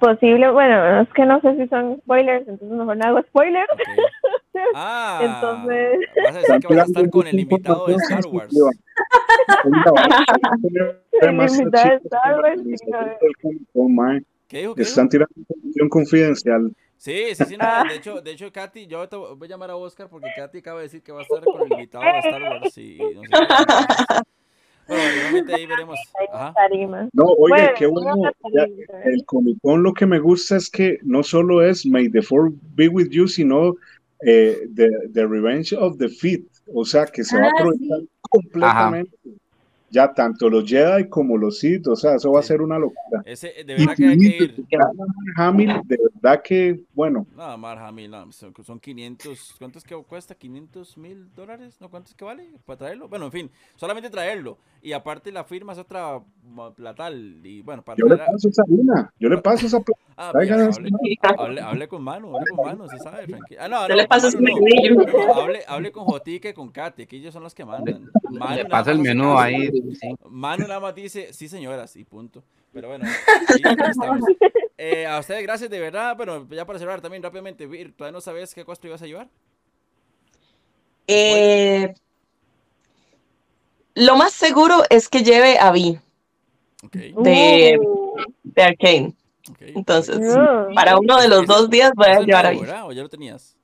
Posible, 0.00 0.50
bueno, 0.50 1.00
es 1.02 1.08
que 1.14 1.24
no 1.24 1.40
sé 1.40 1.56
si 1.56 1.68
son 1.68 1.98
spoilers, 2.02 2.46
entonces 2.48 2.76
mejor 2.76 2.96
no 2.96 3.06
hago 3.08 3.22
spoilers. 3.22 3.70
Ok. 3.72 3.80
Ah, 4.74 5.20
Entonces- 5.22 5.98
vas 6.24 6.34
a 6.34 6.38
decir 6.38 6.60
que 6.60 6.66
vas 6.68 6.78
a 6.78 6.84
estar 6.86 7.10
con 7.10 7.26
el 7.26 7.38
invitado 7.38 7.86
de 7.88 7.94
Star 7.96 8.24
Wars. 8.26 8.54
El 11.20 11.34
invitado 11.34 11.90
de 11.90 11.96
Star 12.04 12.40
Wars. 12.40 12.62
¿Qué 14.48 14.58
dijo? 14.60 14.74
¿Qué 14.74 14.82
dijo? 14.82 14.88
Están 14.90 15.08
tirando 15.08 15.32
información 15.36 15.88
confidencial. 15.88 16.72
Sí, 16.98 17.34
sí, 17.34 17.44
sí, 17.44 17.56
no, 17.56 17.66
de 17.88 17.96
hecho, 17.96 18.20
de 18.22 18.30
hecho, 18.30 18.50
Katy, 18.50 18.86
yo 18.86 19.06
voy 19.36 19.46
a 19.46 19.50
llamar 19.50 19.70
a 19.70 19.76
Oscar 19.76 20.08
porque 20.08 20.28
Katy 20.34 20.58
acaba 20.58 20.78
de 20.80 20.84
decir 20.84 21.02
que 21.02 21.12
va 21.12 21.20
a 21.20 21.22
estar 21.24 21.44
con 21.44 21.62
el 21.62 21.72
invitado 21.72 22.04
de 22.04 22.18
Star 22.20 22.42
Wars 22.42 22.78
y 22.78 22.98
no 23.14 23.22
sé 23.22 23.28
qué. 23.28 24.20
Bueno, 24.88 25.54
ahí 25.54 25.66
veremos. 25.66 25.98
Ajá. 26.32 26.54
No, 27.12 27.24
oye, 27.24 27.54
Bueno, 27.54 27.68
qué 27.76 27.86
bueno. 27.86 28.30
ya, 28.52 28.66
el 29.04 29.24
Comic 29.26 29.58
Con 29.60 29.82
lo 29.82 29.92
que 29.92 30.06
me 30.06 30.20
gusta 30.20 30.56
es 30.56 30.70
que 30.70 30.98
no 31.02 31.22
solo 31.24 31.60
es 31.60 31.84
May 31.84 32.08
the 32.08 32.22
Fourth 32.22 32.54
be 32.76 32.86
with 32.88 33.08
you, 33.10 33.26
sino 33.26 33.74
eh, 34.24 34.56
the, 34.74 34.88
the 35.12 35.26
Revenge 35.26 35.72
of 35.74 35.98
the 35.98 36.08
Fit. 36.08 36.46
O 36.72 36.84
sea, 36.84 37.04
que 37.06 37.24
se 37.24 37.36
va 37.36 37.46
a 37.46 37.48
Ah, 37.48 37.52
aprovechar 37.58 37.98
completamente. 38.20 39.10
Ya 39.90 40.12
tanto 40.12 40.50
los 40.50 40.68
Jedi 40.68 41.08
como 41.08 41.36
los 41.36 41.58
Sith. 41.58 41.86
O 41.88 41.96
sea, 41.96 42.16
eso 42.16 42.32
va 42.32 42.40
a 42.40 42.42
ser 42.42 42.60
una 42.60 42.78
locura. 42.78 43.22
Ese, 43.24 43.52
de 43.64 43.74
verdad 43.74 43.94
que 43.96 44.06
hay 44.06 44.18
que 44.18 44.26
ir. 44.26 44.66
Hamill, 45.36 45.80
de 45.84 45.98
verdad 46.14 46.42
que, 46.42 46.80
bueno, 46.94 47.26
No, 47.36 47.56
Mark 47.56 47.80
Hamill, 47.80 48.10
no, 48.10 48.32
son, 48.32 48.52
son 48.64 48.80
500, 48.80 49.54
¿cuánto 49.58 49.78
es 49.78 49.84
que 49.84 49.94
cuesta? 49.96 50.36
¿500 50.36 50.96
mil 50.96 51.32
dólares? 51.34 51.76
¿No? 51.80 51.88
¿Cuánto 51.88 52.10
es 52.10 52.14
que 52.14 52.24
vale 52.24 52.48
para 52.64 52.78
traerlo? 52.78 53.08
Bueno, 53.08 53.26
en 53.26 53.32
fin, 53.32 53.50
solamente 53.76 54.10
traerlo. 54.10 54.58
Y 54.82 54.92
aparte 54.92 55.32
la 55.32 55.44
firma 55.44 55.72
es 55.72 55.78
otra 55.78 56.20
platal. 56.74 57.40
Y 57.44 57.62
bueno, 57.62 57.82
para 57.82 57.96
yo 57.96 58.06
le 58.06 58.16
traer 58.16 58.30
paso 58.30 58.48
esa 58.48 58.62
luna. 58.68 59.12
Yo 59.18 59.28
le 59.28 59.38
paso 59.38 59.66
esa 59.66 59.80
plata. 59.80 60.05
Ah, 60.18 60.30
hable, 60.30 60.50
hable, 61.38 61.60
hable 61.60 61.88
con 61.88 62.02
mano, 62.02 62.34
hable 62.34 62.46
con 62.56 62.64
mano, 62.64 62.88
se 62.88 62.98
sabe, 62.98 63.26
tranquilo. 63.26 63.60
Ah, 63.62 63.68
no, 63.68 63.86
le 63.86 64.06
Manu 64.06 64.30
su 64.30 64.40
no. 64.40 65.34
hable, 65.34 65.62
hable 65.68 65.92
con 65.92 66.04
Jotica 66.06 66.48
y 66.48 66.54
con 66.54 66.70
Katy, 66.70 67.04
que 67.06 67.16
ellos 67.16 67.34
son 67.34 67.42
los 67.42 67.54
que 67.54 67.66
mandan. 67.66 68.10
Manu 68.30 68.56
Le 68.56 68.64
pasa 68.64 68.92
el 68.92 68.98
menú 68.98 69.36
ahí. 69.38 69.70
Sí. 69.94 70.14
Manu 70.24 70.66
nada 70.66 70.80
más 70.80 70.94
dice, 70.94 71.34
sí 71.34 71.48
señoras, 71.48 71.96
y 71.96 72.04
punto. 72.04 72.42
Pero 72.72 72.88
bueno. 72.88 73.04
Eh, 74.78 75.06
a 75.06 75.18
ustedes 75.18 75.42
gracias 75.42 75.70
de 75.70 75.80
verdad, 75.80 76.14
pero 76.18 76.46
ya 76.48 76.66
para 76.66 76.78
cerrar 76.78 77.00
también 77.00 77.22
rápidamente, 77.22 77.66
Vir, 77.66 77.94
¿todavía 77.94 78.12
no 78.12 78.20
sabes 78.20 78.54
qué 78.54 78.64
cosplay 78.64 78.90
ibas 78.90 79.00
a 79.00 79.06
llevar? 79.06 79.28
Eh, 81.06 81.94
lo 83.94 84.16
más 84.16 84.32
seguro 84.32 84.82
es 84.90 85.08
que 85.08 85.22
lleve 85.22 85.58
a 85.58 85.70
Vi 85.72 85.98
de, 86.92 87.14
Uh, 87.16 88.32
de 88.42 88.62
Arcane. 88.62 89.14
Entonces, 89.60 90.18
uh. 90.18 90.74
para 90.74 90.98
uno 90.98 91.20
de 91.20 91.28
los 91.28 91.46
dos 91.46 91.68
días 91.70 91.92
voy 91.94 92.06
a 92.08 92.20
llevar 92.20 92.46
a 92.46 92.50
nuevo. 92.50 92.60
¿verdad? 92.66 92.86
¿O 92.86 92.92
ya 92.92 93.02
lo 93.02 93.08
tenías? 93.08 93.56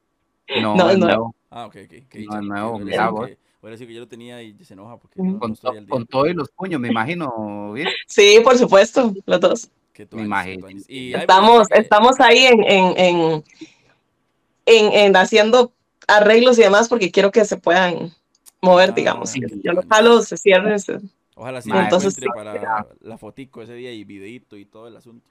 No, 0.61 0.77
No, 0.77 0.91
es 0.91 0.99
no. 0.99 1.07
nuevo. 1.07 1.35
Ah, 1.51 1.67
ok, 1.67 1.77
ok. 1.85 1.91
qué 2.09 2.25
No, 2.29 2.37
es 2.39 2.43
nuevo, 2.43 2.75
a 2.77 2.79
mira 2.79 2.97
decir 3.05 3.11
vos. 3.13 3.27
que- 3.29 3.39
voy 3.61 3.69
a 3.69 3.73
decir 3.73 3.87
que 3.87 3.95
yo 3.95 4.01
lo 4.01 4.09
tenía 4.09 4.43
y 4.43 4.55
se 4.65 4.75
enoja 4.75 4.97
porque 4.97 5.23
no, 5.23 5.33
no 5.35 5.39
Con, 5.39 5.55
con 5.89 6.07
todo 6.07 6.27
y 6.27 6.35
los 6.35 6.51
puños, 6.51 6.81
me 6.81 6.89
imagino. 6.89 7.73
¿viste? 7.73 7.93
Sí, 8.07 8.41
por 8.43 8.59
supuesto, 8.59 9.15
los 9.25 9.41
dos. 9.41 9.69
Me 10.11 10.23
imagino. 10.23 10.67
Y 10.89 11.15
Estamos, 11.15 11.69
estamos 11.71 12.19
ahí 12.21 12.47
en, 12.47 12.65
en, 12.65 12.95
en, 12.99 13.45
en, 14.67 14.93
en 14.93 15.17
haciendo 15.17 15.73
arreglos 16.09 16.59
y 16.59 16.63
demás 16.63 16.89
porque 16.89 17.11
quiero 17.11 17.31
que 17.31 17.45
se 17.45 17.57
puedan 17.57 18.11
mover, 18.61 18.91
Ah, 18.91 18.93
digamos. 18.95 19.35
Yo 19.63 19.73
los 19.73 19.85
palos 19.85 20.29
se 20.29 20.37
cierren. 20.39 20.77
Ojalá 21.35 21.63
sí 21.63 21.71
Mae, 21.71 21.79
me 21.79 21.85
entonces 21.85 22.15
para 22.35 22.87
la 23.01 23.17
fotico 23.17 23.63
ese 23.63 23.75
día 23.75 23.91
y 23.93 24.05
videito 24.05 24.57
y 24.57 24.67
todo 24.67 24.87
el 24.89 24.97
asunto. 24.97 25.27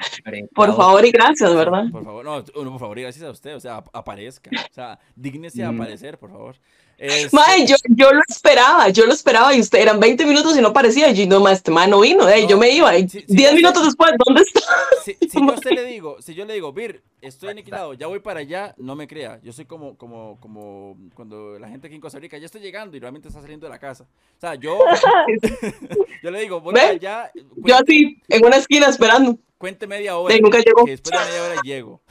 Por 0.55 0.75
favor 0.75 1.05
y 1.05 1.11
gracias, 1.11 1.55
¿verdad? 1.55 1.83
Por 1.91 2.03
favor, 2.03 2.25
no, 2.25 2.43
uno, 2.59 2.71
por 2.71 2.79
favor, 2.79 2.97
y 2.99 3.03
gracias 3.03 3.23
a 3.23 3.29
usted, 3.29 3.55
o 3.55 3.59
sea, 3.59 3.77
ap- 3.77 3.95
aparezca, 3.95 4.49
o 4.69 4.73
sea, 4.73 4.99
dígnese 5.15 5.63
a 5.63 5.69
aparecer, 5.69 6.17
por 6.17 6.31
favor. 6.31 6.55
Este, 7.03 7.35
Mae, 7.35 7.65
yo, 7.65 7.75
yo 7.89 8.13
lo 8.13 8.21
esperaba, 8.29 8.89
yo 8.89 9.07
lo 9.07 9.13
esperaba 9.13 9.55
y 9.55 9.59
usted 9.59 9.79
eran 9.79 9.99
20 9.99 10.23
minutos 10.23 10.55
y 10.55 10.61
no 10.61 10.71
parecía. 10.71 11.09
Y 11.09 11.15
yo, 11.15 11.25
no, 11.25 11.39
mae, 11.39 11.55
este 11.55 11.71
mae 11.71 11.87
no 11.87 11.99
vino, 11.99 12.29
eh, 12.29 12.43
No, 12.43 12.47
yo 12.47 12.57
me 12.59 12.69
iba. 12.69 12.95
Y 12.95 13.09
sí, 13.09 13.25
sí, 13.27 13.35
10 13.35 13.41
ya 13.41 13.49
sé. 13.49 13.55
minutos 13.55 13.85
después, 13.85 14.11
¿dónde 14.23 14.43
está? 14.43 14.61
si, 15.03 15.15
si 15.15 15.39
yo 15.41 15.49
a 15.49 15.53
usted 15.55 15.71
le 15.71 15.83
digo, 15.85 16.21
si 16.21 16.35
yo 16.35 16.45
le 16.45 16.53
digo, 16.53 16.71
Vir, 16.73 17.01
estoy 17.19 17.49
aniquilado, 17.49 17.95
ya 17.95 18.05
voy 18.05 18.19
para 18.19 18.41
allá, 18.41 18.75
no 18.77 18.95
me 18.95 19.07
crea. 19.07 19.39
Yo 19.41 19.51
soy 19.51 19.65
como, 19.65 19.97
como, 19.97 20.39
como 20.39 20.95
cuando 21.15 21.57
la 21.57 21.69
gente 21.69 21.87
aquí 21.87 21.95
en 21.95 22.01
Costa 22.01 22.19
Rica, 22.19 22.37
ya 22.37 22.45
estoy 22.45 22.61
llegando 22.61 22.95
y 22.95 22.99
realmente 22.99 23.29
está 23.29 23.41
saliendo 23.41 23.65
de 23.65 23.71
la 23.71 23.79
casa. 23.79 24.03
O 24.37 24.39
sea, 24.39 24.53
yo, 24.53 24.77
yo 26.23 26.29
le 26.29 26.39
digo, 26.41 26.61
voy 26.61 26.75
para 26.75 26.89
allá, 26.89 27.31
Yo 27.55 27.75
así, 27.77 28.21
en 28.29 28.45
una 28.45 28.57
esquina 28.57 28.85
esperando. 28.85 29.39
cuente 29.57 29.87
media 29.87 30.17
hora. 30.17 30.35
Y 30.35 30.39
nunca 30.39 30.59
llegó. 30.59 30.85
que 30.85 30.91
después 30.91 31.19
de 31.19 31.25
media 31.25 31.43
hora 31.43 31.61
llego. 31.63 32.01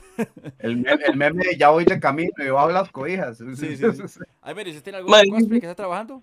El, 0.59 0.77
meme- 0.79 1.05
el 1.07 1.17
meme 1.17 1.45
de 1.45 1.57
ya 1.57 1.71
voy 1.71 1.85
de 1.85 1.99
camino 2.01 2.31
y 2.39 2.49
bajo 2.49 2.71
las 2.71 2.91
cobijas. 2.91 3.39
Sí, 3.39 3.45
sí, 3.57 3.77
sí. 3.77 4.21
Ay, 4.43 4.55
mire, 4.55 4.71
¿usted 4.71 4.83
tiene 4.83 4.99
algún 4.99 5.13
cosplay 5.13 5.61
que 5.61 5.67
está 5.67 5.75
trabajando 5.75 6.23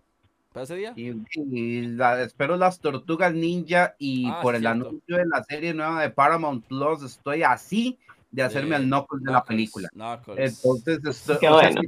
para 0.54 0.64
ese 0.64 0.76
día? 0.76 0.94
Y, 0.96 1.14
y 1.36 1.82
la- 1.88 2.22
espero 2.22 2.58
las 2.58 2.80
tortugas 2.80 3.34
ninja 3.34 3.96
y 4.00 4.30
Ah, 4.30 4.40
por 4.42 4.56
el 4.56 4.62
cierto. 4.62 4.88
anuncio 4.90 5.18
de 5.18 5.26
la 5.26 5.44
serie 5.44 5.74
nueva 5.74 6.02
de 6.02 6.10
Paramount 6.10 6.66
Plus 6.68 7.04
estoy 7.04 7.44
así 7.44 8.00
de 8.32 8.44
hacerme 8.44 8.76
Eh, 8.76 8.78
al 8.80 8.86
Knuckles 8.86 9.24
de 9.24 9.32
la 9.32 9.44
película. 9.44 9.90
Knuckles. 9.94 10.38
Entonces, 10.64 11.00
estoy, 11.06 11.38
Qué 11.40 11.50
o 11.50 11.60
sea, 11.60 11.70
bueno. 11.70 11.82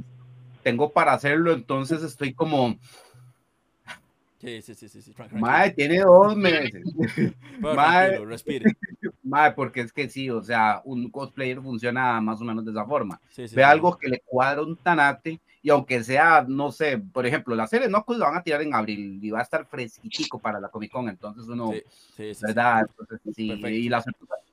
tengo 0.62 0.92
para 0.92 1.12
hacerlo, 1.12 1.52
entonces 1.52 2.02
estoy 2.02 2.34
como, 2.34 2.76
Sí, 4.40 4.62
sí, 4.62 4.74
sí, 4.74 4.88
sí, 4.88 5.02
sí, 5.02 5.12
Frank, 5.12 5.32
madre, 5.32 5.72
tiene 5.72 6.00
dos 6.00 6.34
meses. 6.34 6.82
Tranquilo, 7.60 8.24
respire. 8.24 8.72
Mae, 9.22 9.52
porque 9.52 9.82
es 9.82 9.92
que 9.92 10.08
sí, 10.08 10.30
o 10.30 10.42
sea, 10.42 10.80
un 10.84 11.10
cosplayer 11.10 11.60
funciona 11.60 12.20
más 12.22 12.40
o 12.40 12.44
menos 12.44 12.64
de 12.64 12.70
esa 12.70 12.86
forma. 12.86 13.20
Sí, 13.28 13.46
sí, 13.46 13.54
Ve 13.54 13.62
sí. 13.62 13.68
algo 13.68 13.98
que 13.98 14.08
le 14.08 14.20
cuadra 14.24 14.62
un 14.62 14.76
tanate 14.76 15.40
y 15.62 15.68
aunque 15.68 16.02
sea, 16.02 16.44
no 16.48 16.72
sé, 16.72 16.96
por 16.96 17.26
ejemplo, 17.26 17.54
la 17.54 17.66
serie 17.66 17.88
Knuckles 17.88 18.18
la 18.18 18.28
van 18.28 18.38
a 18.38 18.42
tirar 18.42 18.62
en 18.62 18.74
abril 18.74 19.18
y 19.22 19.30
va 19.30 19.40
a 19.40 19.42
estar 19.42 19.66
fresquitico 19.66 20.38
para 20.38 20.58
la 20.58 20.70
Comic 20.70 20.90
Con, 20.90 21.08
entonces 21.10 21.46
uno, 21.46 21.72
Sí, 21.72 21.82
sí, 21.84 22.12
sí, 22.16 22.34
sí. 22.34 22.46
¿verdad? 22.46 22.86
Entonces, 22.88 23.20
sí, 23.36 23.48
Perfecto. 23.48 23.68
y, 23.68 23.88
las 23.90 24.04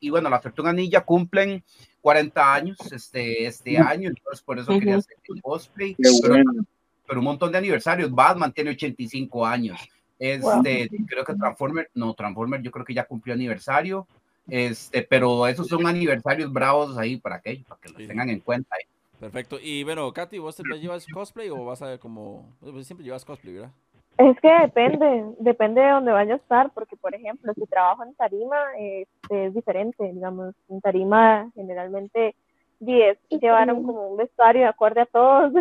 y 0.02 0.10
bueno, 0.10 0.30
las 0.30 0.42
tortugas 0.42 0.76
ninja 0.76 1.06
cumplen 1.06 1.64
40 2.02 2.54
años 2.54 2.78
este, 2.92 3.46
este 3.46 3.78
año, 3.78 4.10
entonces 4.10 4.44
por 4.44 4.60
eso 4.60 4.74
quería 4.74 4.98
hacer 4.98 5.16
el 5.34 5.42
cosplay, 5.42 5.96
Qué 5.96 6.10
pero, 6.22 6.34
bueno. 6.34 6.66
Pero 7.08 7.20
un 7.20 7.26
montón 7.26 7.52
de 7.52 7.58
aniversarios. 7.58 8.14
Batman 8.14 8.52
tiene 8.52 8.72
85 8.72 9.46
años. 9.46 9.80
Este, 10.20 10.90
creo 11.08 11.24
que 11.24 11.36
Transformer, 11.36 11.90
no, 11.94 12.14
Transformer 12.14 12.62
yo 12.62 12.72
creo 12.72 12.86
que 12.86 12.94
ya 12.94 13.06
cumplió 13.06 13.34
aniversario. 13.34 14.08
Este, 14.48 15.04
pero 15.04 15.48
esos 15.48 15.68
son 15.68 15.86
aniversarios 15.88 16.52
bravos 16.52 16.98
ahí 16.98 17.18
para 17.18 17.42
que, 17.42 17.64
para 17.68 17.82
que 17.82 17.90
los 17.90 17.98
Sí, 17.98 18.08
tengan 18.08 18.30
en 18.30 18.40
cuenta. 18.40 18.76
Perfecto. 19.20 19.58
Y 19.62 19.84
bueno, 19.84 20.12
Katy, 20.14 20.38
¿vos 20.38 20.56
te 20.56 20.64
llevas 20.80 21.06
cosplay 21.12 21.50
o 21.50 21.66
vas 21.66 21.82
a 21.82 21.98
como... 21.98 22.54
pues 22.60 22.86
siempre 22.86 23.06
llevas 23.06 23.26
cosplay, 23.26 23.56
¿verdad? 23.56 23.72
Es 24.18 24.40
que 24.40 24.50
depende, 24.62 25.36
depende 25.40 25.82
de 25.82 25.92
dónde 25.92 26.12
vaya 26.12 26.34
a 26.34 26.38
estar, 26.38 26.72
porque 26.74 26.96
por 26.98 27.14
ejemplo, 27.14 27.54
si 27.54 27.66
trabajo 27.68 28.04
en 28.04 28.16
tarima, 28.16 28.58
este, 28.78 29.46
es 29.46 29.54
diferente, 29.54 30.12
digamos, 30.12 30.56
en 30.70 30.82
tarima 30.82 31.52
generalmente 31.54 32.36
10 32.80 33.18
llevaron 33.30 33.84
como 33.84 34.10
un 34.10 34.18
vestuario 34.18 34.62
de 34.64 34.68
acorde 34.68 35.02
a 35.02 35.06
todos, 35.08 35.52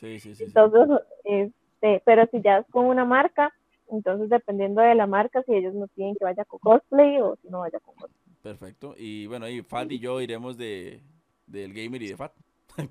Sí, 0.00 0.18
sí, 0.20 0.34
sí. 0.34 0.34
sí. 0.34 0.44
entonces, 0.44 0.88
este, 1.24 2.02
pero 2.04 2.26
si 2.30 2.40
ya 2.42 2.58
es 2.58 2.66
con 2.70 2.86
una 2.86 3.04
marca, 3.04 3.52
entonces 3.90 4.28
dependiendo 4.28 4.80
de 4.82 4.94
la 4.94 5.06
marca, 5.06 5.42
si 5.44 5.54
ellos 5.54 5.74
no 5.74 5.86
piden 5.88 6.14
que 6.16 6.24
vaya 6.24 6.44
con 6.44 6.58
cosplay 6.60 7.20
o 7.20 7.36
si 7.42 7.48
no 7.48 7.60
vaya 7.60 7.78
con 7.80 7.94
cosplay. 7.94 8.18
Perfecto. 8.42 8.94
Y 8.98 9.26
bueno, 9.26 9.46
ahí 9.46 9.62
Fat 9.62 9.90
y 9.92 9.98
yo 9.98 10.20
iremos 10.20 10.56
de 10.56 11.00
del 11.46 11.72
gamer 11.72 12.02
y 12.02 12.08
de 12.08 12.16
Fat. 12.16 12.32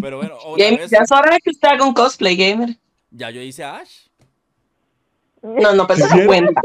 Pero 0.00 0.16
bueno, 0.18 0.36
otra 0.44 0.64
Gamer, 0.64 0.80
vez, 0.80 0.90
ya 0.90 0.98
es 0.98 1.12
hora 1.12 1.32
de 1.34 1.40
que 1.40 1.50
usted 1.50 1.68
haga 1.68 1.84
un 1.86 1.94
cosplay, 1.94 2.36
gamer. 2.36 2.70
ya 3.10 3.30
yo 3.30 3.40
hice 3.42 3.64
a 3.64 3.76
Ash. 3.78 4.08
No, 5.42 5.74
no, 5.74 5.86
pero 5.86 6.04
eso 6.06 6.16
no 6.16 6.26
cuenta. 6.26 6.60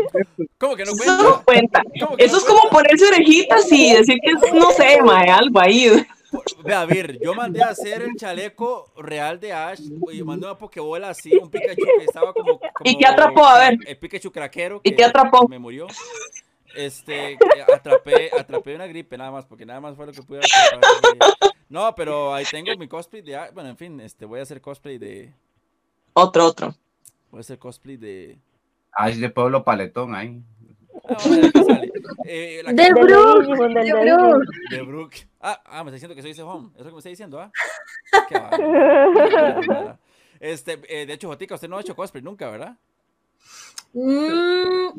¿Cómo 0.59 0.75
que 0.75 0.85
no 0.85 0.91
Eso 0.91 0.97
cuenta? 1.03 1.23
no 1.23 1.43
cuenta. 1.43 1.81
¿Cómo 1.99 2.17
que 2.17 2.25
Eso 2.25 2.33
no 2.35 2.39
es 2.39 2.45
como 2.45 2.69
ponerse 2.69 3.07
orejitas 3.07 3.71
y 3.71 3.93
decir 3.95 4.17
que 4.21 4.31
es, 4.31 4.53
no 4.53 4.69
sé, 4.71 5.01
mae, 5.01 5.29
algo 5.29 5.59
ahí. 5.59 6.05
Ve, 6.63 6.73
a 6.73 6.85
ver, 6.85 7.17
yo 7.19 7.33
mandé 7.33 7.63
a 7.63 7.69
hacer 7.69 8.01
el 8.03 8.15
chaleco 8.15 8.91
real 8.97 9.39
de 9.39 9.53
Ash 9.53 9.79
y 10.11 10.21
mandé 10.23 10.45
una 10.45 10.57
pokebola 10.57 11.09
así, 11.09 11.35
un 11.35 11.49
Pikachu 11.49 11.83
que 11.97 12.03
estaba 12.05 12.33
como, 12.33 12.59
como- 12.59 12.71
¿Y 12.83 12.97
qué 12.97 13.05
atrapó? 13.07 13.45
A 13.45 13.59
ver. 13.59 13.77
El 13.87 13.97
Pikachu 13.97 14.31
craquero 14.31 14.81
¿Y 14.83 14.93
qué 14.93 15.05
atrapó? 15.05 15.47
me 15.47 15.57
murió. 15.57 15.87
Este, 16.75 17.37
atrapé, 17.73 18.29
atrapé 18.37 18.75
una 18.75 18.85
gripe 18.85 19.17
nada 19.17 19.31
más, 19.31 19.45
porque 19.45 19.65
nada 19.65 19.79
más 19.81 19.95
fue 19.95 20.05
lo 20.05 20.11
que 20.11 20.21
pude 20.21 20.39
atrapar. 20.39 20.81
No, 21.69 21.95
pero 21.95 22.33
ahí 22.33 22.45
tengo 22.51 22.75
mi 22.77 22.87
cosplay 22.87 23.21
de 23.23 23.35
Ash. 23.35 23.51
Bueno, 23.53 23.69
en 23.69 23.77
fin, 23.77 23.99
este, 24.01 24.25
voy 24.25 24.39
a 24.39 24.43
hacer 24.43 24.61
cosplay 24.61 24.97
de, 24.99 25.33
Otro, 26.13 26.45
otro. 26.45 26.75
voy 27.31 27.39
a 27.39 27.41
hacer 27.41 27.57
cosplay 27.57 27.97
de... 27.97 28.37
Ay, 28.99 29.19
de 29.19 29.29
Pueblo 29.29 29.63
Paletón 29.63 30.15
ahí. 30.15 30.41
Ah, 31.09 31.15
qué 31.53 31.63
sale. 31.63 31.91
Eh, 32.25 32.61
la 32.63 32.73
De 32.73 32.83
del 32.83 32.93
de 32.95 34.75
de 34.75 34.81
Brooke. 34.81 35.27
Ah, 35.39 35.61
ah, 35.65 35.83
me 35.83 35.89
está 35.91 35.93
diciendo 35.95 36.15
que 36.15 36.21
soy 36.21 36.31
ese 36.31 36.41
home. 36.41 36.71
Eso 36.75 36.85
que 36.85 36.91
me 36.91 36.97
está 36.97 37.09
diciendo, 37.09 37.39
¿ah? 37.39 37.51
Qué 38.27 38.37
bárbaro. 38.37 39.97
Este, 40.39 40.79
eh, 40.87 41.07
de 41.07 41.13
hecho, 41.13 41.27
Jotica, 41.29 41.55
usted 41.55 41.67
no 41.67 41.77
ha 41.77 41.81
hecho 41.81 41.95
cosplay 41.95 42.21
nunca, 42.23 42.47
¿verdad? 42.49 42.77
Mm, 43.93 44.89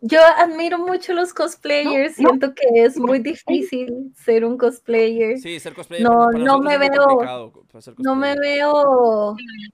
yo 0.00 0.20
admiro 0.38 0.78
mucho 0.78 1.12
los 1.12 1.34
cosplayers, 1.34 2.14
siento 2.14 2.54
que 2.54 2.64
es 2.84 2.96
muy 2.98 3.18
difícil 3.18 4.12
ser 4.16 4.44
un 4.46 4.56
cosplayer. 4.56 5.38
Sí, 5.38 5.60
ser 5.60 5.74
cosplay. 5.74 6.02
No, 6.02 6.30
no 6.30 6.60
me 6.60 6.78
veo- 6.78 7.04
complicado 7.08 7.52
para 7.70 7.82
ser 7.82 7.94
No 7.98 8.14
me 8.14 8.34
cosplayer. 8.34 8.64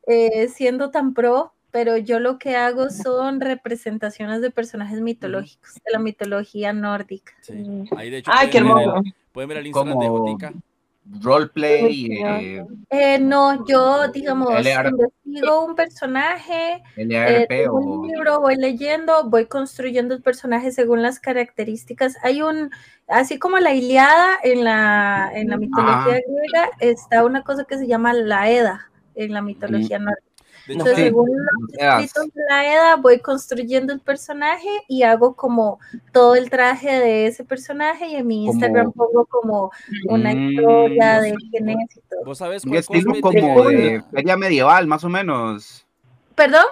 veo 0.08 0.48
siendo 0.48 0.90
tan 0.90 1.14
pro, 1.14 1.52
pero 1.72 1.96
yo 1.96 2.20
lo 2.20 2.38
que 2.38 2.54
hago 2.54 2.90
son 2.90 3.40
representaciones 3.40 4.40
de 4.42 4.50
personajes 4.50 5.00
mitológicos, 5.00 5.74
de 5.74 5.90
la 5.92 5.98
mitología 5.98 6.72
nórdica. 6.72 7.32
Sí. 7.40 7.84
Ahí, 7.96 8.10
de 8.10 8.18
hecho, 8.18 8.30
Ay, 8.32 8.50
qué 8.50 8.62
ver 8.62 8.70
hermoso. 8.70 9.02
Pueden 9.32 9.48
ver 9.48 9.58
el 9.58 9.66
Instagram 9.66 9.98
de. 9.98 10.52
Roleplay, 11.20 12.12
eh, 12.12 12.64
Eh, 12.90 13.18
no, 13.18 13.66
yo, 13.66 14.06
digamos, 14.12 14.48
LR. 14.54 14.90
investigo 14.90 15.64
un 15.64 15.74
personaje, 15.74 16.74
eh, 16.96 17.04
LRP 17.04 17.68
o 17.68 17.74
un 17.74 18.06
libro, 18.06 18.40
voy 18.40 18.54
leyendo, 18.54 19.28
voy 19.28 19.46
construyendo 19.46 20.14
el 20.14 20.22
personaje 20.22 20.70
según 20.70 21.02
las 21.02 21.18
características. 21.18 22.16
Hay 22.22 22.42
un, 22.42 22.70
así 23.08 23.38
como 23.40 23.58
la 23.58 23.74
Iliada 23.74 24.38
en 24.44 24.62
la, 24.62 25.32
en 25.34 25.48
la 25.48 25.56
mitología 25.56 25.92
Ajá. 25.94 26.10
griega, 26.10 26.70
está 26.78 27.24
una 27.24 27.42
cosa 27.42 27.64
que 27.64 27.78
se 27.78 27.88
llama 27.88 28.12
la 28.12 28.48
Eda 28.48 28.88
en 29.16 29.32
la 29.32 29.42
mitología 29.42 29.98
nórdica. 29.98 30.31
De 30.66 30.74
hecho, 30.74 30.80
Entonces, 30.82 30.96
Sí. 30.96 31.02
según 31.04 31.28
los 31.30 31.70
escritos 31.72 32.34
de 32.34 32.42
la 32.48 32.72
Eda, 32.74 32.96
voy 32.96 33.18
construyendo 33.18 33.92
el 33.92 34.00
personaje 34.00 34.68
y 34.88 35.02
hago 35.02 35.34
como 35.34 35.78
todo 36.12 36.34
el 36.36 36.50
traje 36.50 36.88
de 37.00 37.26
ese 37.26 37.44
personaje 37.44 38.06
y 38.08 38.14
en 38.16 38.26
mi 38.26 38.46
Como- 38.46 38.52
Instagram 38.52 38.92
pongo 38.92 39.26
como 39.26 39.72
una 40.08 40.34
Mm, 40.34 40.50
historia 40.50 41.20
de 41.20 41.34
quién 41.50 41.68
es 41.70 41.96
y 41.96 42.00
todo. 42.08 42.24
vos 42.24 42.38
sabes 42.38 42.64
un 42.64 42.74
estilo 42.76 43.12
como 43.20 43.64
de 43.64 44.02
feria 44.12 44.36
medieval, 44.36 44.86
más 44.86 45.02
o 45.04 45.08
menos. 45.08 45.86
¿Perdón? 46.34 46.64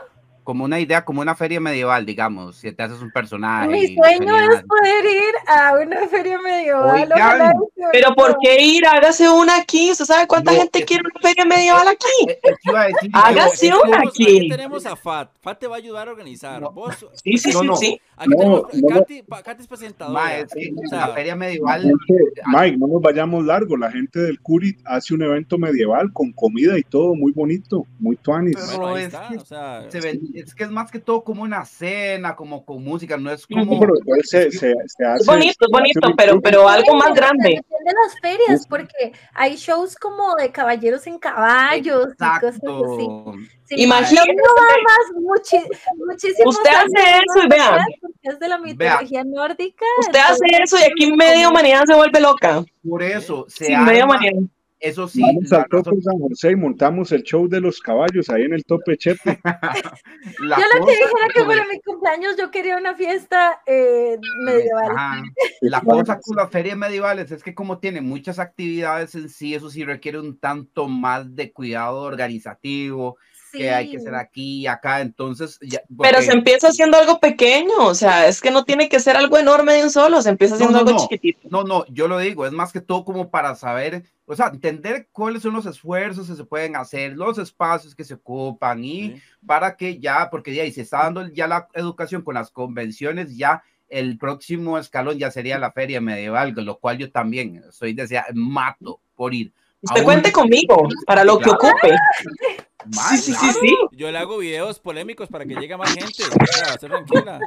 Como 0.51 0.65
una 0.65 0.81
idea, 0.81 1.05
como 1.05 1.21
una 1.21 1.37
feria 1.37 1.61
medieval, 1.61 2.05
digamos. 2.05 2.57
Si 2.57 2.73
te 2.73 2.83
haces 2.83 3.01
un 3.01 3.13
personaje. 3.13 3.69
Mi 3.69 3.95
sueño 3.95 4.37
es 4.37 4.65
poder 4.65 5.05
ir 5.05 5.35
a 5.47 5.75
una 5.81 6.09
feria 6.09 6.41
medieval. 6.43 7.09
Oigan, 7.13 7.55
Pero 7.93 8.15
¿por 8.17 8.37
qué 8.43 8.61
ir? 8.61 8.85
Hágase 8.85 9.31
una 9.31 9.59
aquí. 9.59 9.93
¿Usted 9.93 10.07
sabe 10.07 10.27
cuánta 10.27 10.51
No, 10.51 10.59
gente 10.59 10.81
es- 10.81 10.85
quiere 10.87 11.05
una 11.05 11.21
feria 11.21 11.45
medieval 11.45 11.87
aquí? 11.87 12.29
Eh, 12.29 12.41
eh, 12.43 12.55
iba 12.65 12.81
a 12.83 12.87
decir, 12.89 13.11
Hágase 13.13 13.71
una 13.73 13.99
aquí. 13.99 14.39
aquí 14.39 14.49
tenemos 14.49 14.85
a 14.87 14.97
Fat. 14.97 15.31
Fat 15.41 15.61
te 15.61 15.69
va 15.69 15.77
a 15.77 15.79
ayudar 15.79 16.09
a 16.09 16.11
organizar. 16.11 16.61
No. 16.61 16.73
Vos, 16.73 16.97
Sí, 17.23 17.39
sí, 17.39 17.53
No, 17.53 17.61
sí, 17.61 17.67
no. 17.69 17.77
sí. 17.77 18.01
aquí 18.17 18.31
No, 18.31 18.37
tenemos, 18.37 18.63
no. 18.75 18.89
Katy, 18.89 19.61
es 19.61 19.67
presentadora. 19.69 20.21
Ma, 20.21 20.35
es 20.35 20.53
que 20.53 20.73
O 20.77 20.97
la 20.97 21.09
feria 21.15 21.37
medieval. 21.37 21.83
Gente, 21.83 22.43
Mike, 22.47 22.77
no 22.77 22.89
nos 22.89 23.01
vayamos 23.01 23.45
largo. 23.45 23.77
La 23.77 23.93
gente 23.93 24.19
del 24.19 24.41
Curit 24.41 24.81
hace 24.85 25.15
un 25.15 25.23
evento 25.23 25.59
medieval 25.59 26.13
con 26.13 26.33
comida 26.33 26.77
y 26.77 26.83
todo 26.83 27.15
muy 27.15 27.31
bonito, 27.31 27.87
muy 28.01 28.17
tuanis. 28.17 28.57
Pero- 28.57 28.97
es 28.97 29.05
está, 29.07 29.29
que 29.29 29.37
o 29.37 29.45
sea, 29.45 29.85
se 29.89 30.01
ven- 30.01 30.21
es 30.41 30.55
que 30.55 30.65
es 30.65 30.71
más 30.71 30.91
que 30.91 30.99
todo 30.99 31.23
como 31.25 31.43
una 31.43 31.65
cena, 31.65 32.35
como 32.37 32.65
con 32.65 32.83
música, 32.85 33.17
no 33.17 33.31
es 33.31 33.47
como. 33.47 33.79
pero 33.81 33.93
después 33.95 34.29
se, 34.29 34.51
se, 34.51 34.75
se 34.87 35.05
hace. 35.05 35.21
Es 35.21 35.27
bonito, 35.27 35.51
es 35.51 35.57
hace 35.61 35.71
bonito, 35.73 36.01
muy 36.09 36.15
pero, 36.17 36.41
pero 36.41 36.69
algo 36.69 36.95
más 36.97 37.15
grande. 37.15 37.61
De 37.85 37.93
las 37.93 38.21
ferias, 38.21 38.67
porque 38.67 39.13
hay 39.35 39.57
shows 39.57 39.97
como 39.97 40.35
de 40.37 40.51
caballeros 40.53 41.07
en 41.07 41.19
caballos 41.19 42.09
y 42.15 42.41
cosas 42.41 42.43
así. 42.45 42.57
Exacto. 42.67 43.35
Sí, 43.65 43.83
Imagínate. 43.83 44.33
no 44.35 45.21
muchi- 45.21 45.65
muchísimos 46.07 46.57
Usted 46.57 46.71
hace 46.71 47.19
eso 47.19 47.45
y 47.45 47.49
vea. 47.49 47.85
porque 48.01 48.19
es 48.23 48.39
de 48.41 48.49
la 48.49 48.59
mitología 48.59 49.23
nórdica. 49.25 49.85
Usted 50.01 50.19
hace 50.19 50.45
eso 50.63 50.77
y 50.79 50.83
aquí 50.83 51.13
media 51.17 51.49
humanidad 51.49 51.85
se 51.87 51.95
vuelve 51.95 52.21
loca. 52.21 52.65
Por 52.89 53.03
eso, 53.03 53.47
se 53.49 53.67
Sí, 53.67 53.77
media 53.77 54.03
arma- 54.05 54.17
humanidad. 54.17 54.43
Eso 54.81 55.07
sí, 55.09 55.21
Vamos 55.23 55.53
al 55.53 55.65
Tope 55.69 55.91
razón- 55.91 56.03
San 56.03 56.19
José 56.19 56.51
y 56.53 56.57
montamos 56.57 57.13
el 57.13 57.23
show 57.23 57.49
de 57.49 57.61
los 57.61 57.81
caballos 57.81 58.29
ahí 58.31 58.43
en 58.43 58.55
el 58.55 58.65
Tope 58.65 58.97
Chepe. 58.97 59.39
la 60.41 60.57
Yo 60.57 60.63
lo 60.79 60.87
que 60.87 60.93
cosa 60.93 60.93
dijera 60.93 61.29
que 61.35 61.45
para 61.45 61.67
mi 61.69 61.81
cumpleaños 61.81 62.37
yo 62.39 62.51
quería 62.51 62.77
una 62.77 62.95
fiesta 62.95 63.61
eh, 63.67 64.17
medieval. 64.45 64.91
Ajá. 64.97 65.23
La 65.61 65.81
cosa 65.83 66.19
con 66.21 66.37
las 66.37 66.51
ferias 66.51 66.77
medievales 66.77 67.31
es 67.31 67.43
que 67.43 67.55
como 67.55 67.79
tiene 67.79 68.01
muchas 68.01 68.39
actividades 68.39 69.15
en 69.15 69.29
sí, 69.29 69.55
eso 69.55 69.71
sí 69.71 69.85
requiere 69.85 70.19
un 70.19 70.39
tanto 70.39 70.89
más 70.89 71.35
de 71.35 71.53
cuidado 71.53 72.01
organizativo 72.01 73.17
que 73.53 73.71
hay 73.71 73.87
que 73.91 73.99
Sí. 73.99 74.05
hacer 74.05 74.15
aquí 74.15 74.61
y 74.61 74.67
acá, 74.67 75.01
entonces 75.01 75.59
ya, 75.63 75.81
Pero 75.89 75.97
porque- 75.99 76.23
se 76.23 76.33
empieza 76.33 76.69
haciendo 76.69 76.97
algo 76.99 77.21
pequeño, 77.21 77.75
o 77.79 77.95
sea, 77.95 78.27
es 78.27 78.41
que 78.41 78.51
no 78.51 78.65
tiene 78.65 78.89
que 78.89 79.01
ser 79.01 79.17
algo 79.17 79.39
enorme 79.39 79.75
de 79.75 79.83
un 79.85 79.91
solo, 79.91 80.23
se 80.23 80.29
empieza 80.31 80.55
No, 80.55 80.57
haciendo 80.57 80.79
no, 80.81 80.87
algo 80.89 80.93
no. 80.93 81.09
chiquitito. 81.09 81.49
No, 81.51 81.65
no, 81.65 81.85
yo 81.87 82.09
lo 82.09 82.19
digo, 82.19 82.47
es 82.47 82.53
más 82.53 82.73
que 82.73 82.81
todo 82.81 83.05
como 83.05 83.31
para 83.31 83.55
saber, 83.55 84.05
o 84.27 84.37
sea, 84.37 84.49
entender 84.49 85.09
cuáles 85.13 85.43
son 85.43 85.53
los 85.55 85.67
esfuerzos 85.67 86.29
que 86.29 86.37
se 86.37 86.45
pueden 86.45 86.77
hacer, 86.77 87.17
los 87.17 87.39
espacios 87.39 87.95
que 87.95 88.05
se 88.05 88.15
ocupan 88.15 88.85
y 88.85 89.11
sí. 89.11 89.23
para 89.47 89.77
que 89.77 89.99
ya, 89.99 90.29
porque 90.31 90.55
ya, 90.55 90.65
y 90.65 90.73
se 90.73 90.83
está 90.83 90.99
dando 91.05 91.29
ya 91.29 91.47
la 91.47 91.69
educación 91.75 92.23
con 92.23 92.35
las 92.35 92.51
convenciones, 92.51 93.37
ya 93.37 93.63
el 93.89 94.19
próximo 94.19 94.79
escalón 94.79 95.19
ya 95.19 95.33
sería 95.33 95.59
la 95.59 95.73
feria 95.73 96.01
medieval, 96.01 96.53
lo 96.57 96.79
cual 96.79 96.99
yo 96.99 97.11
también 97.11 97.65
soy 97.73 97.93
desea, 97.93 98.25
mato 98.35 99.01
por 99.17 99.35
ir. 99.35 99.53
Usted 99.83 99.97
Aún- 100.01 100.05
cuente 100.05 100.31
conmigo 100.31 100.87
para 101.07 101.25
lo 101.25 101.39
que 101.41 101.51
ocupe. 101.51 101.91
Más, 102.95 103.11
Sí, 103.11 103.17
sí, 103.19 103.33
sí, 103.33 103.39
claro. 103.39 103.59
sí. 103.61 103.77
Yo 103.93 104.11
le 104.11 104.19
hago 104.19 104.39
videos 104.39 104.79
polémicos 104.81 105.29
para 105.29 105.45
que 105.45 105.55
llegue 105.55 105.77
más 105.77 105.93
gente. 105.93 106.23
O 106.25 106.47
sea, 106.53 106.75
esté 106.75 106.87
tranquila. 106.89 107.39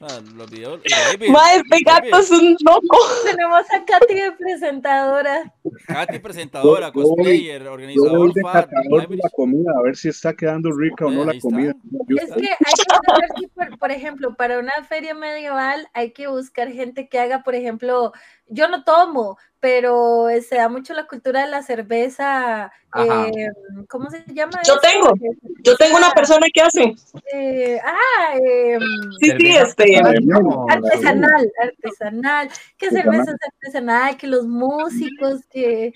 O 0.00 0.08
sea, 0.08 0.20
los 0.34 0.50
videos. 0.50 0.80
y 0.84 0.90
David, 0.90 1.30
Ma, 1.30 1.54
este 1.54 1.78
gato 1.84 2.18
es 2.18 2.30
un 2.30 2.56
loco. 2.64 2.98
Tenemos 3.24 3.60
a 3.70 3.84
Katy 3.84 4.14
de 4.14 4.32
presentadora. 4.32 5.52
Katy, 5.86 6.18
presentadora, 6.18 6.88
Yo- 6.92 7.02
yo 7.02 7.08
cosplayer, 7.08 7.62
Yo 7.62 7.70
voy 7.70 7.74
organizador, 7.74 8.32
de 8.32 8.42
catador 8.42 9.08
de 9.08 9.16
la 9.16 9.30
comida, 9.30 9.70
a 9.78 9.82
ver 9.82 9.96
si 9.96 10.08
está 10.08 10.32
quedando 10.34 10.72
rica 10.72 11.06
o 11.06 11.10
no 11.10 11.24
la 11.24 11.38
comida. 11.40 11.74
Yo- 12.08 12.16
Es 12.16 12.32
que 12.32 12.48
hay 12.48 12.74
que 12.74 13.12
ver 13.20 13.28
si, 13.38 13.46
por, 13.48 13.78
por 13.78 13.90
ejemplo, 13.92 14.34
para 14.34 14.58
una 14.58 14.72
feria 14.88 15.14
medieval 15.14 15.86
hay 15.94 16.12
que 16.12 16.26
buscar 16.26 16.72
gente 16.72 17.08
que 17.08 17.20
haga, 17.20 17.42
por 17.44 17.54
ejemplo, 17.54 18.12
yo 18.48 18.68
no 18.68 18.82
tomo, 18.84 19.38
pero 19.62 20.26
se 20.46 20.56
da 20.56 20.68
mucho 20.68 20.92
la 20.92 21.06
cultura 21.06 21.42
de 21.44 21.46
la 21.48 21.62
cerveza. 21.62 22.72
Eh, 22.96 23.46
¿Cómo 23.88 24.10
se 24.10 24.24
llama? 24.34 24.58
Yo 24.66 24.72
eso? 24.72 24.80
tengo. 24.82 25.14
Yo 25.62 25.76
tengo 25.76 25.98
una 25.98 26.10
persona 26.10 26.48
que 26.52 26.60
hace. 26.60 26.92
Eh, 27.32 27.78
ah, 27.80 28.34
eh, 28.44 28.76
Sí, 29.20 29.30
sí, 29.38 29.46
este. 29.50 29.98
artesanal, 29.98 30.26
¿no? 30.26 30.66
artesanal, 30.68 31.52
artesanal, 31.62 32.48
que 32.76 32.90
cerveza 32.90 33.22
es 33.22 33.52
artesanal, 33.54 34.16
que 34.16 34.26
los 34.26 34.48
músicos, 34.48 35.42
que 35.52 35.94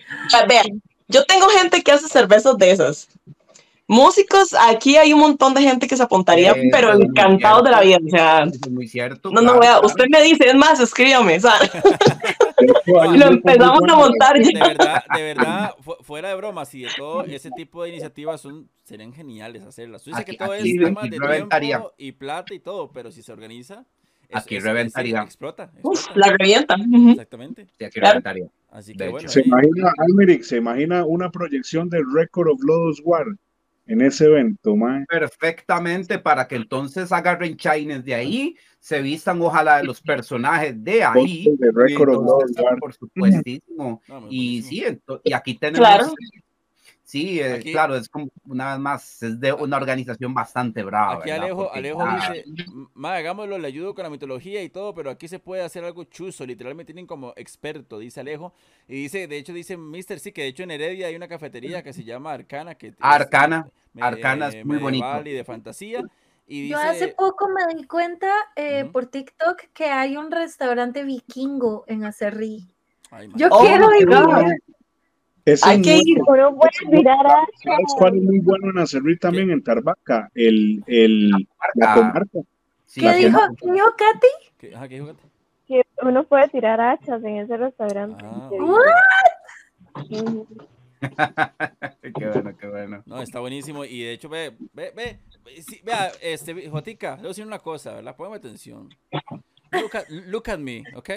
Vean, 0.49 0.81
yo 1.09 1.25
tengo 1.25 1.49
gente 1.49 1.83
que 1.83 1.91
hace 1.91 2.07
cervezas 2.07 2.57
de 2.59 2.71
esas. 2.71 3.09
Músicos, 3.89 4.53
aquí 4.69 4.97
hay 4.97 5.13
un 5.13 5.21
montón 5.21 5.55
de 5.55 5.63
gente 5.63 5.87
que 5.87 5.97
se 5.97 6.03
apuntaría, 6.03 6.51
Eh, 6.53 6.69
pero 6.73 6.93
encantados 7.01 7.63
de 7.63 7.71
la 7.71 7.81
vida. 7.83 7.99
O 8.05 8.09
sea, 8.11 8.43
es 8.43 8.69
muy 8.71 8.89
cierto. 8.89 9.31
no, 9.31 9.41
no, 9.41 9.53
claro, 9.53 9.61
vea, 9.61 9.71
claro. 9.75 9.87
usted 9.87 10.05
me 10.11 10.23
dice, 10.23 10.49
es 10.49 10.55
más, 10.57 10.81
escríbame, 10.81 11.37
o 11.37 11.41
sea, 11.41 11.53
De 12.59 13.19
lo 13.19 13.27
empezamos 13.27 13.81
a 13.89 13.95
montar 13.97 14.39
De 14.39 14.53
ya. 14.53 14.67
verdad, 14.69 15.05
de 15.15 15.23
verdad, 15.23 15.75
fu- 15.83 15.95
fuera 16.03 16.31
de 16.31 16.35
bromas 16.35 16.75
y 16.75 16.83
de 16.83 16.89
todo, 16.97 17.23
ese 17.25 17.51
tipo 17.53 17.83
de 17.85 17.91
iniciativas 17.91 18.41
son, 18.41 18.69
serían 18.83 19.13
geniales 19.13 19.63
hacerlas. 19.63 20.05
Yo 20.05 20.17
sé 20.17 20.25
que 20.25 20.33
Aquí- 20.33 20.39
todo 20.39 20.53
aquí- 20.53 20.71
es 20.79 20.85
tema 20.85 21.03
de 21.03 21.19
reventaría. 21.19 21.77
tiempo 21.77 21.93
y 21.97 22.13
plata 22.13 22.55
y 22.55 22.59
todo, 22.59 22.91
pero 22.91 23.13
si 23.13 23.23
se 23.23 23.33
organiza, 23.33 23.85
es- 24.29 24.37
Aquí 24.37 24.57
es- 24.57 24.65
reventaría. 24.65 25.19
es- 25.21 25.25
explota, 25.27 25.71
Uf, 25.83 25.99
explota. 26.01 26.29
la 26.29 26.37
revienta. 26.37 26.77
Exactamente. 27.11 27.67
Sí, 27.79 27.85
aquí 27.85 28.01
Claro. 28.01 28.15
reventaría. 28.15 28.47
Así 28.71 28.93
De 28.95 29.05
que 29.05 29.11
bueno, 29.11 29.29
Se 29.29 29.41
ahí- 29.41 29.47
imagina, 29.47 29.93
Almeric, 29.99 30.43
se 30.43 30.57
imagina 30.57 31.05
una 31.05 31.31
proyección 31.31 31.89
del 31.89 32.03
Record 32.13 32.49
of 32.49 32.61
Lodos 32.65 33.01
War 33.05 33.27
en 33.87 34.01
ese 34.01 34.27
evento, 34.27 34.77
man. 34.77 35.07
perfectamente 35.09 36.19
para 36.19 36.47
que 36.49 36.57
entonces 36.57 37.13
agarren 37.13 37.57
Chines 37.57 38.05
de 38.05 38.15
ahí, 38.15 38.57
se 38.79 39.01
vistan 39.01 39.41
ojalá 39.41 39.79
de 39.79 39.85
los 39.85 40.01
personajes 40.01 40.83
de 40.83 41.05
ahí. 41.05 41.47
Entonces, 41.61 42.57
por 42.81 42.95
supuestísimo. 42.95 44.03
no, 44.09 44.27
Y 44.31 44.63
sí, 44.63 44.85
y 45.25 45.33
aquí 45.33 45.59
tenemos. 45.59 45.87
Claro. 45.87 46.13
Sí, 47.07 47.39
eh, 47.39 47.53
Aquí- 47.53 47.71
claro, 47.71 47.95
es 47.95 48.09
como 48.09 48.29
una 48.47 48.73
vez 48.73 48.81
más, 48.81 49.23
es 49.23 49.39
de 49.39 49.53
una 49.53 49.77
organización 49.77 50.35
bastante 50.35 50.83
brava. 50.83 51.13
Aquí 51.21 51.31
¿verdad? 51.31 51.45
Alejo, 51.45 51.63
Porque, 51.63 51.79
Alejo 51.79 52.03
ah, 52.03 52.33
dice, 52.33 52.45
ma, 52.95 53.15
hagámoslo, 53.15 53.59
le 53.59 53.69
ayudo 53.69 53.95
con 53.95 54.03
la 54.03 54.11
mitología 54.11 54.61
y 54.65 54.71
todo, 54.71 54.93
pero 54.93 55.11
aquí 55.11 55.29
se 55.29 55.39
puede 55.39 55.63
hacer 55.63 55.85
algo 55.85 56.03
chuzo, 56.03 56.45
literalmente 56.45 56.93
tienen 56.93 57.07
como 57.07 57.33
experto, 57.37 58.01
dice 58.01 58.19
Alejo. 58.19 58.53
Y 58.89 59.03
dice, 59.03 59.29
de 59.29 59.39
hecho 59.39 59.53
dice 59.53 59.77
Mister, 59.77 60.19
sí, 60.19 60.33
que 60.33 60.43
de 60.43 60.49
hecho 60.49 60.65
en 60.65 60.73
Heredia 60.73 61.07
hay 61.07 61.15
una 61.15 61.29
cafetería 61.29 61.85
que 61.85 61.93
se 61.93 62.03
llama 62.03 62.33
Arcana, 62.33 62.75
que 62.75 62.89
es, 62.89 62.95
Arcana, 62.99 63.69
me- 63.93 64.03
Arcana 64.03 64.49
es 64.49 64.67
muy 64.67 64.79
bonito. 64.79 65.05
medieval 65.05 65.29
y 65.29 65.33
de 65.33 65.45
fantasía. 65.45 66.03
Y 66.49 66.69
yo 66.71 66.77
dice, 66.77 66.89
hace 66.91 67.09
poco 67.09 67.49
me 67.49 67.73
di 67.73 67.85
cuenta 67.85 68.33
eh, 68.57 68.85
por 68.93 69.07
TikTok 69.07 69.63
que 69.73 69.85
hay 69.85 70.17
un 70.17 70.33
restaurante 70.33 71.05
vikingo 71.05 71.85
en 71.87 72.05
Acerrí. 72.05 72.67
Ay, 73.13 73.29
Yo 73.37 73.47
Oh 73.53 73.61
quiero 73.61 73.91
my 73.91 73.99
ir. 74.01 74.59
Ese 75.47 75.67
Hay 75.69 75.77
es 75.81 75.83
que 75.87 75.93
muy- 75.95 76.03
ir. 76.11 76.19
Uno 76.27 76.57
puede 76.57 76.97
tirar 76.99 77.27
a 77.27 77.47
¿Sabes 77.63 77.95
cuál 77.97 78.17
es 78.17 78.23
muy 78.25 78.41
bueno 78.41 78.71
en 78.71 78.79
Acerrí 78.79 79.17
también 79.17 79.51
en 79.51 79.63
Tarbaca? 79.63 80.29
El, 80.35 80.83
el, 80.87 81.31
la 81.77 81.95
comarca. 81.95 82.41
sí, 82.85 83.01
¿Qué 83.01 83.13
dijo, 83.15 83.39
¿qué 83.61 83.73
dijo 83.73 83.87
Katy? 83.97 84.27
¿qué- 84.59 84.75
ajá, 84.75 84.89
¿qué 84.89 84.95
dijo 84.97 85.07
Katy? 85.07 85.29
que 85.69 85.83
uno 86.03 86.25
puede 86.25 86.49
tirar 86.49 86.81
hachas 86.81 87.23
en 87.25 87.39
ese 87.39 87.57
restaurante. 87.57 88.25
Ah, 88.25 88.49
qué 92.03 92.27
bueno, 92.29 92.57
qué 92.59 92.67
bueno. 92.69 93.03
No, 93.07 93.21
está 93.23 93.41
buenísimo. 93.41 93.85
Y 93.85 94.03
de 94.03 94.13
hecho, 94.13 94.29
ve, 94.29 94.57
ve, 94.73 94.93
ve, 94.95 95.21
ve, 95.45 95.63
sí, 95.63 95.81
vea, 95.85 96.11
este, 96.23 96.69
Jotica, 96.69 97.11
le 97.13 97.17
voy 97.19 97.27
a 97.27 97.29
decir 97.29 97.47
una 97.47 97.59
cosa, 97.59 97.95
¿verdad? 97.95 98.17
Póngame 98.17 98.37
atención. 98.37 98.89
Look 99.73 99.97
at, 99.97 100.09
look 100.09 100.51
at 100.51 100.59
me, 100.59 100.83
¿ok? 100.95 101.11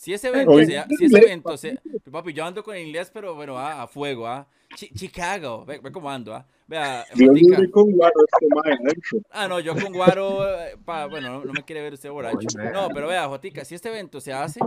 Si 0.00 0.14
ese 0.14 0.28
evento, 0.28 0.52
Oye, 0.52 0.64
se, 0.64 0.96
si 0.96 1.04
ese 1.04 1.18
evento, 1.18 1.56
se, 1.58 1.78
papi, 2.10 2.32
yo 2.32 2.42
ando 2.42 2.64
con 2.64 2.74
el 2.74 2.86
inglés, 2.86 3.10
pero 3.12 3.34
bueno, 3.34 3.58
ah, 3.58 3.82
a 3.82 3.86
fuego, 3.86 4.26
¿ah? 4.26 4.48
Chi- 4.74 4.88
Chicago, 4.94 5.66
ve, 5.66 5.78
ve 5.78 5.92
cómo 5.92 6.10
ando, 6.10 6.34
¿ah? 6.34 6.46
Vea, 6.66 7.04
Yo 7.64 7.70
con 7.70 7.90
Guaro 7.92 8.14
este 8.32 8.46
adentro. 8.82 9.18
Ah, 9.30 9.46
no, 9.46 9.60
yo 9.60 9.76
con 9.76 9.92
Guaro, 9.92 10.58
eh, 10.58 10.78
pa- 10.82 11.04
bueno, 11.04 11.28
no, 11.40 11.44
no 11.44 11.52
me 11.52 11.62
quiere 11.64 11.82
ver 11.82 11.92
usted 11.92 12.08
borracho. 12.10 12.38
No, 12.72 12.88
pero 12.88 13.08
vea, 13.08 13.28
Jotica, 13.28 13.62
si 13.62 13.74
este 13.74 13.90
evento 13.90 14.22
se 14.22 14.32
hace, 14.32 14.60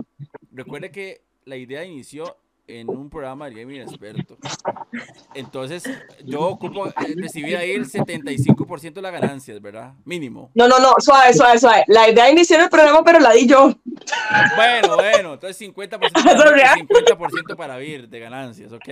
recuerde 0.52 0.92
que 0.92 1.22
la 1.46 1.56
idea 1.56 1.84
inició 1.84 2.36
en 2.66 2.88
un 2.88 3.10
programa 3.10 3.48
de 3.48 3.54
gaming 3.60 3.82
experto. 3.82 4.36
Entonces, 5.34 5.84
yo 6.24 6.40
ocupo 6.40 6.86
eh, 6.88 6.92
recibir 7.16 7.56
ahí 7.56 7.72
el 7.72 7.86
75% 7.90 8.94
de 8.94 9.02
las 9.02 9.12
ganancias, 9.12 9.60
¿verdad? 9.60 9.94
Mínimo. 10.04 10.50
No, 10.54 10.68
no, 10.68 10.78
no, 10.78 10.94
suave, 10.98 11.34
suave, 11.34 11.58
suave. 11.58 11.84
La 11.88 12.08
idea 12.08 12.24
de 12.24 12.32
iniciar 12.32 12.60
el 12.60 12.70
programa, 12.70 13.02
pero 13.04 13.20
la 13.20 13.32
di 13.32 13.46
yo. 13.46 13.74
Bueno, 14.56 14.96
bueno, 14.96 15.34
entonces 15.34 15.60
50% 15.68 16.00
¿Eso 16.02 16.12
para, 16.12 16.44
es 16.44 16.50
real? 16.52 16.78
50% 16.78 17.56
para 17.56 17.76
Vir 17.76 18.08
de 18.08 18.20
ganancias, 18.20 18.72
¿ok? 18.72 18.88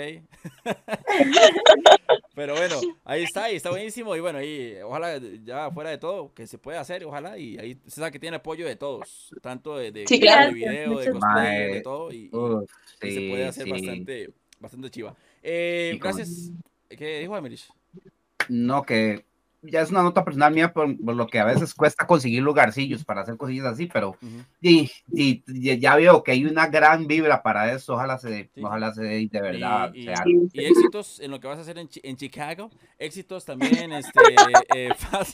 Pero 2.35 2.55
bueno, 2.57 2.81
ahí 3.05 3.25
está, 3.25 3.51
y 3.51 3.57
está 3.57 3.71
buenísimo. 3.71 4.17
Y 4.17 4.21
bueno, 4.21 4.39
ahí, 4.39 4.77
ojalá 4.83 5.21
ya 5.45 5.71
fuera 5.71 5.91
de 5.91 5.99
todo, 5.99 6.33
que 6.33 6.47
se 6.47 6.59
pueda 6.59 6.81
hacer, 6.81 7.05
ojalá. 7.05 7.37
Y 7.39 7.59
ahí 7.59 7.79
se 7.87 7.97
sabe 7.97 8.13
que 8.13 8.19
tiene 8.19 8.37
apoyo 8.37 8.67
de 8.67 8.77
todos, 8.77 9.35
tanto 9.43 9.77
de, 9.77 9.93
de, 9.93 10.07
Sí, 10.07 10.19
de 10.19 10.53
video, 10.53 10.99
de 10.99 11.11
cosplay, 11.11 11.75
de 11.75 11.81
todo. 11.83 12.11
Y, 12.11 12.31
se 13.01 13.29
puede 13.29 13.47
hacer 13.47 13.65
sí. 13.65 13.71
bastante, 13.71 14.31
bastante 14.59 14.91
chiva. 14.91 15.15
Eh, 15.43 15.99
gracias. 16.01 16.51
¿Qué 16.89 17.21
dijo 17.21 17.37
Emerich? 17.37 17.69
No, 18.49 18.83
que 18.83 19.25
ya 19.63 19.81
es 19.81 19.91
una 19.91 20.03
nota 20.03 20.25
personal 20.25 20.53
mía 20.53 20.73
por, 20.73 20.97
por 21.03 21.15
lo 21.15 21.27
que 21.27 21.39
a 21.39 21.45
veces 21.45 21.73
cuesta 21.75 22.07
conseguir 22.07 22.43
lugarcillos 22.43 23.05
para 23.05 23.23
hacer 23.23 23.37
cosillas 23.37 23.67
así, 23.67 23.87
pero 23.87 24.11
Ujú. 24.11 24.45
y, 24.61 24.91
y- 25.13 25.43
y 25.47 25.79
ya 25.79 25.97
veo 25.97 26.23
que 26.23 26.33
hay 26.33 26.45
una 26.45 26.67
gran 26.67 27.07
vibra 27.07 27.43
para 27.43 27.73
eso. 27.73 27.95
Ojalá 27.95 28.19
se, 28.19 28.51
Sí. 28.55 28.63
ojalá 28.63 28.93
se 28.93 29.03
dé 29.05 29.29
de 29.31 29.41
verdad. 29.41 29.93
Y, 29.95 30.01
y- 30.01 30.05
sea 30.05 30.15
algo. 30.23 30.43
y 30.53 30.65
éxitos 30.65 31.21
en 31.21 31.31
lo 31.31 31.39
que 31.41 31.47
vas 31.47 31.59
a 31.59 31.63
hacer 31.63 31.79
en, 31.79 31.89
Chi- 31.89 32.01
en 32.03 32.17
Chicago. 32.17 32.71
Éxitos 32.99 33.45
también, 33.45 33.93
este, 33.93 34.21
eh, 34.75 34.89
Fad, 34.99 35.27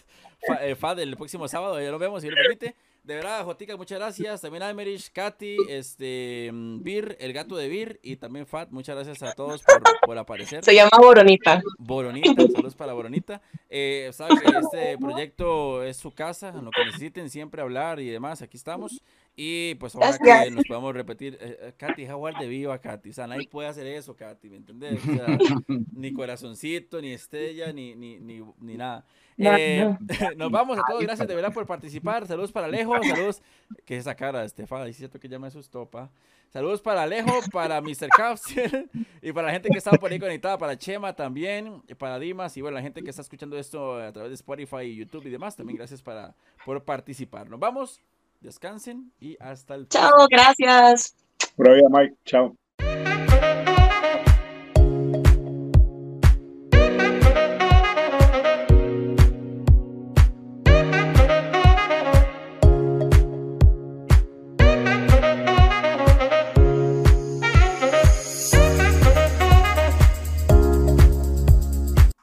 Fa- 0.47 0.67
eh, 0.67 0.75
Fad 0.77 0.99
el 1.01 1.17
próximo 1.17 1.49
sábado, 1.49 1.81
ya 1.81 1.91
lo 1.91 1.99
vemos 1.99 2.23
si 2.23 2.29
lo 2.29 2.37
permite. 2.37 2.75
De 3.09 3.15
verdad, 3.15 3.43
Jotica, 3.43 3.75
muchas 3.75 3.99
gracias. 3.99 4.43
También 4.43 4.63
a 4.63 4.69
Emerich, 4.69 5.11
Katy, 5.11 5.57
este, 5.71 6.51
mm, 6.53 6.83
Bir, 6.83 7.17
el 7.19 7.33
gato 7.33 7.57
de 7.57 7.67
Bir, 7.67 7.99
y 8.03 8.17
también 8.17 8.47
Fad, 8.47 8.69
muchas 8.69 8.97
gracias 8.97 9.23
a 9.23 9.33
todos 9.33 9.63
por, 9.63 9.83
por 10.05 10.19
aparecer. 10.19 10.63
Se 10.63 10.75
llama 10.75 10.91
Boronita. 10.99 11.63
Boronita, 11.79 12.43
saludos 12.53 12.75
para 12.75 12.93
Boronita. 12.93 13.41
Eh, 13.71 14.11
saben 14.13 14.37
que 14.37 14.59
este 14.59 14.99
proyecto 14.99 15.83
es 15.85 15.97
su 15.97 16.13
casa, 16.13 16.51
en 16.51 16.67
lo 16.67 16.71
que 16.71 16.85
necesiten 16.85 17.31
siempre 17.31 17.63
hablar 17.63 17.99
y 17.99 18.11
demás, 18.11 18.43
aquí 18.43 18.59
estamos. 18.59 19.03
Y 19.41 19.77
pues 19.77 19.95
ojalá 19.95 20.19
que 20.19 20.51
nos 20.51 20.65
podamos 20.65 20.93
repetir. 20.93 21.39
Eh, 21.41 21.59
eh, 21.61 21.73
Katy, 21.77 22.07
jaguar 22.07 22.37
de 22.41 22.49
viva, 22.49 22.77
Katy. 22.81 23.11
O 23.11 23.13
sea, 23.13 23.29
nadie 23.29 23.47
puede 23.47 23.69
hacer 23.69 23.87
eso, 23.87 24.17
Katy, 24.17 24.51
¿me 24.51 24.57
entendés? 24.57 25.01
O 25.01 25.15
sea, 25.15 25.27
ni 25.93 26.13
corazoncito, 26.13 27.01
ni 27.01 27.13
estrella, 27.13 27.73
ni, 27.73 27.95
ni, 27.95 28.19
ni, 28.19 28.43
ni 28.59 28.77
nada. 28.77 29.07
Eh, 29.37 29.85
no. 29.87 30.31
nos 30.37 30.51
vamos 30.51 30.77
a 30.77 30.83
todos, 30.85 31.01
gracias 31.03 31.29
de 31.29 31.37
verdad 31.37 31.53
por 31.53 31.67
participar. 31.67 32.27
Saludos 32.27 32.51
para 32.51 32.67
Alejo, 32.67 33.01
saludos. 33.05 33.41
Que 33.85 33.97
esa 33.97 34.17
cara, 34.17 34.45
Estefan, 34.45 34.89
es 34.89 34.97
cierto 34.97 35.21
que 35.21 35.29
ya 35.29 35.39
me 35.39 35.47
asustó, 35.47 35.89
pa. 35.89 36.11
Saludos 36.49 36.83
para 36.83 37.05
Alejo, 37.05 37.31
para 37.53 37.81
Mr. 37.81 38.09
Capsule 38.09 38.89
y 39.23 39.33
para 39.33 39.47
la 39.47 39.53
gente 39.53 39.69
que 39.69 39.79
estaba 39.79 39.99
por 39.99 40.11
ahí 40.11 40.19
conectada, 40.19 40.59
para 40.59 40.77
Chema 40.77 41.15
también, 41.15 41.81
para 41.97 42.19
Dimas 42.19 42.57
y 42.57 42.63
bueno, 42.63 42.75
la 42.75 42.83
gente 42.83 43.05
que 43.05 43.11
está 43.11 43.23
escuchando 43.23 43.57
esto 43.57 43.99
a 43.99 44.11
través 44.13 44.31
de 44.31 44.35
Spotify 44.35 44.87
y 44.87 44.97
YouTube 44.97 45.27
y 45.27 45.31
demás, 45.31 45.55
también 45.55 45.77
gracias 45.77 46.03
para, 46.03 46.35
por 46.65 46.83
participar. 46.83 47.49
Nos 47.49 47.61
vamos, 47.61 48.01
descansen 48.41 49.13
y 49.21 49.37
hasta 49.41 49.75
el 49.75 49.89
Chao, 49.89 50.27
gracias. 50.31 51.15
Por 51.57 51.69
ahí, 51.69 51.81
Mike. 51.91 52.17
Chao. 52.25 52.57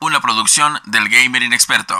Una 0.01 0.21
producción 0.21 0.73
del 0.85 1.09
Gamer 1.09 1.41
Inexperto. 1.41 1.95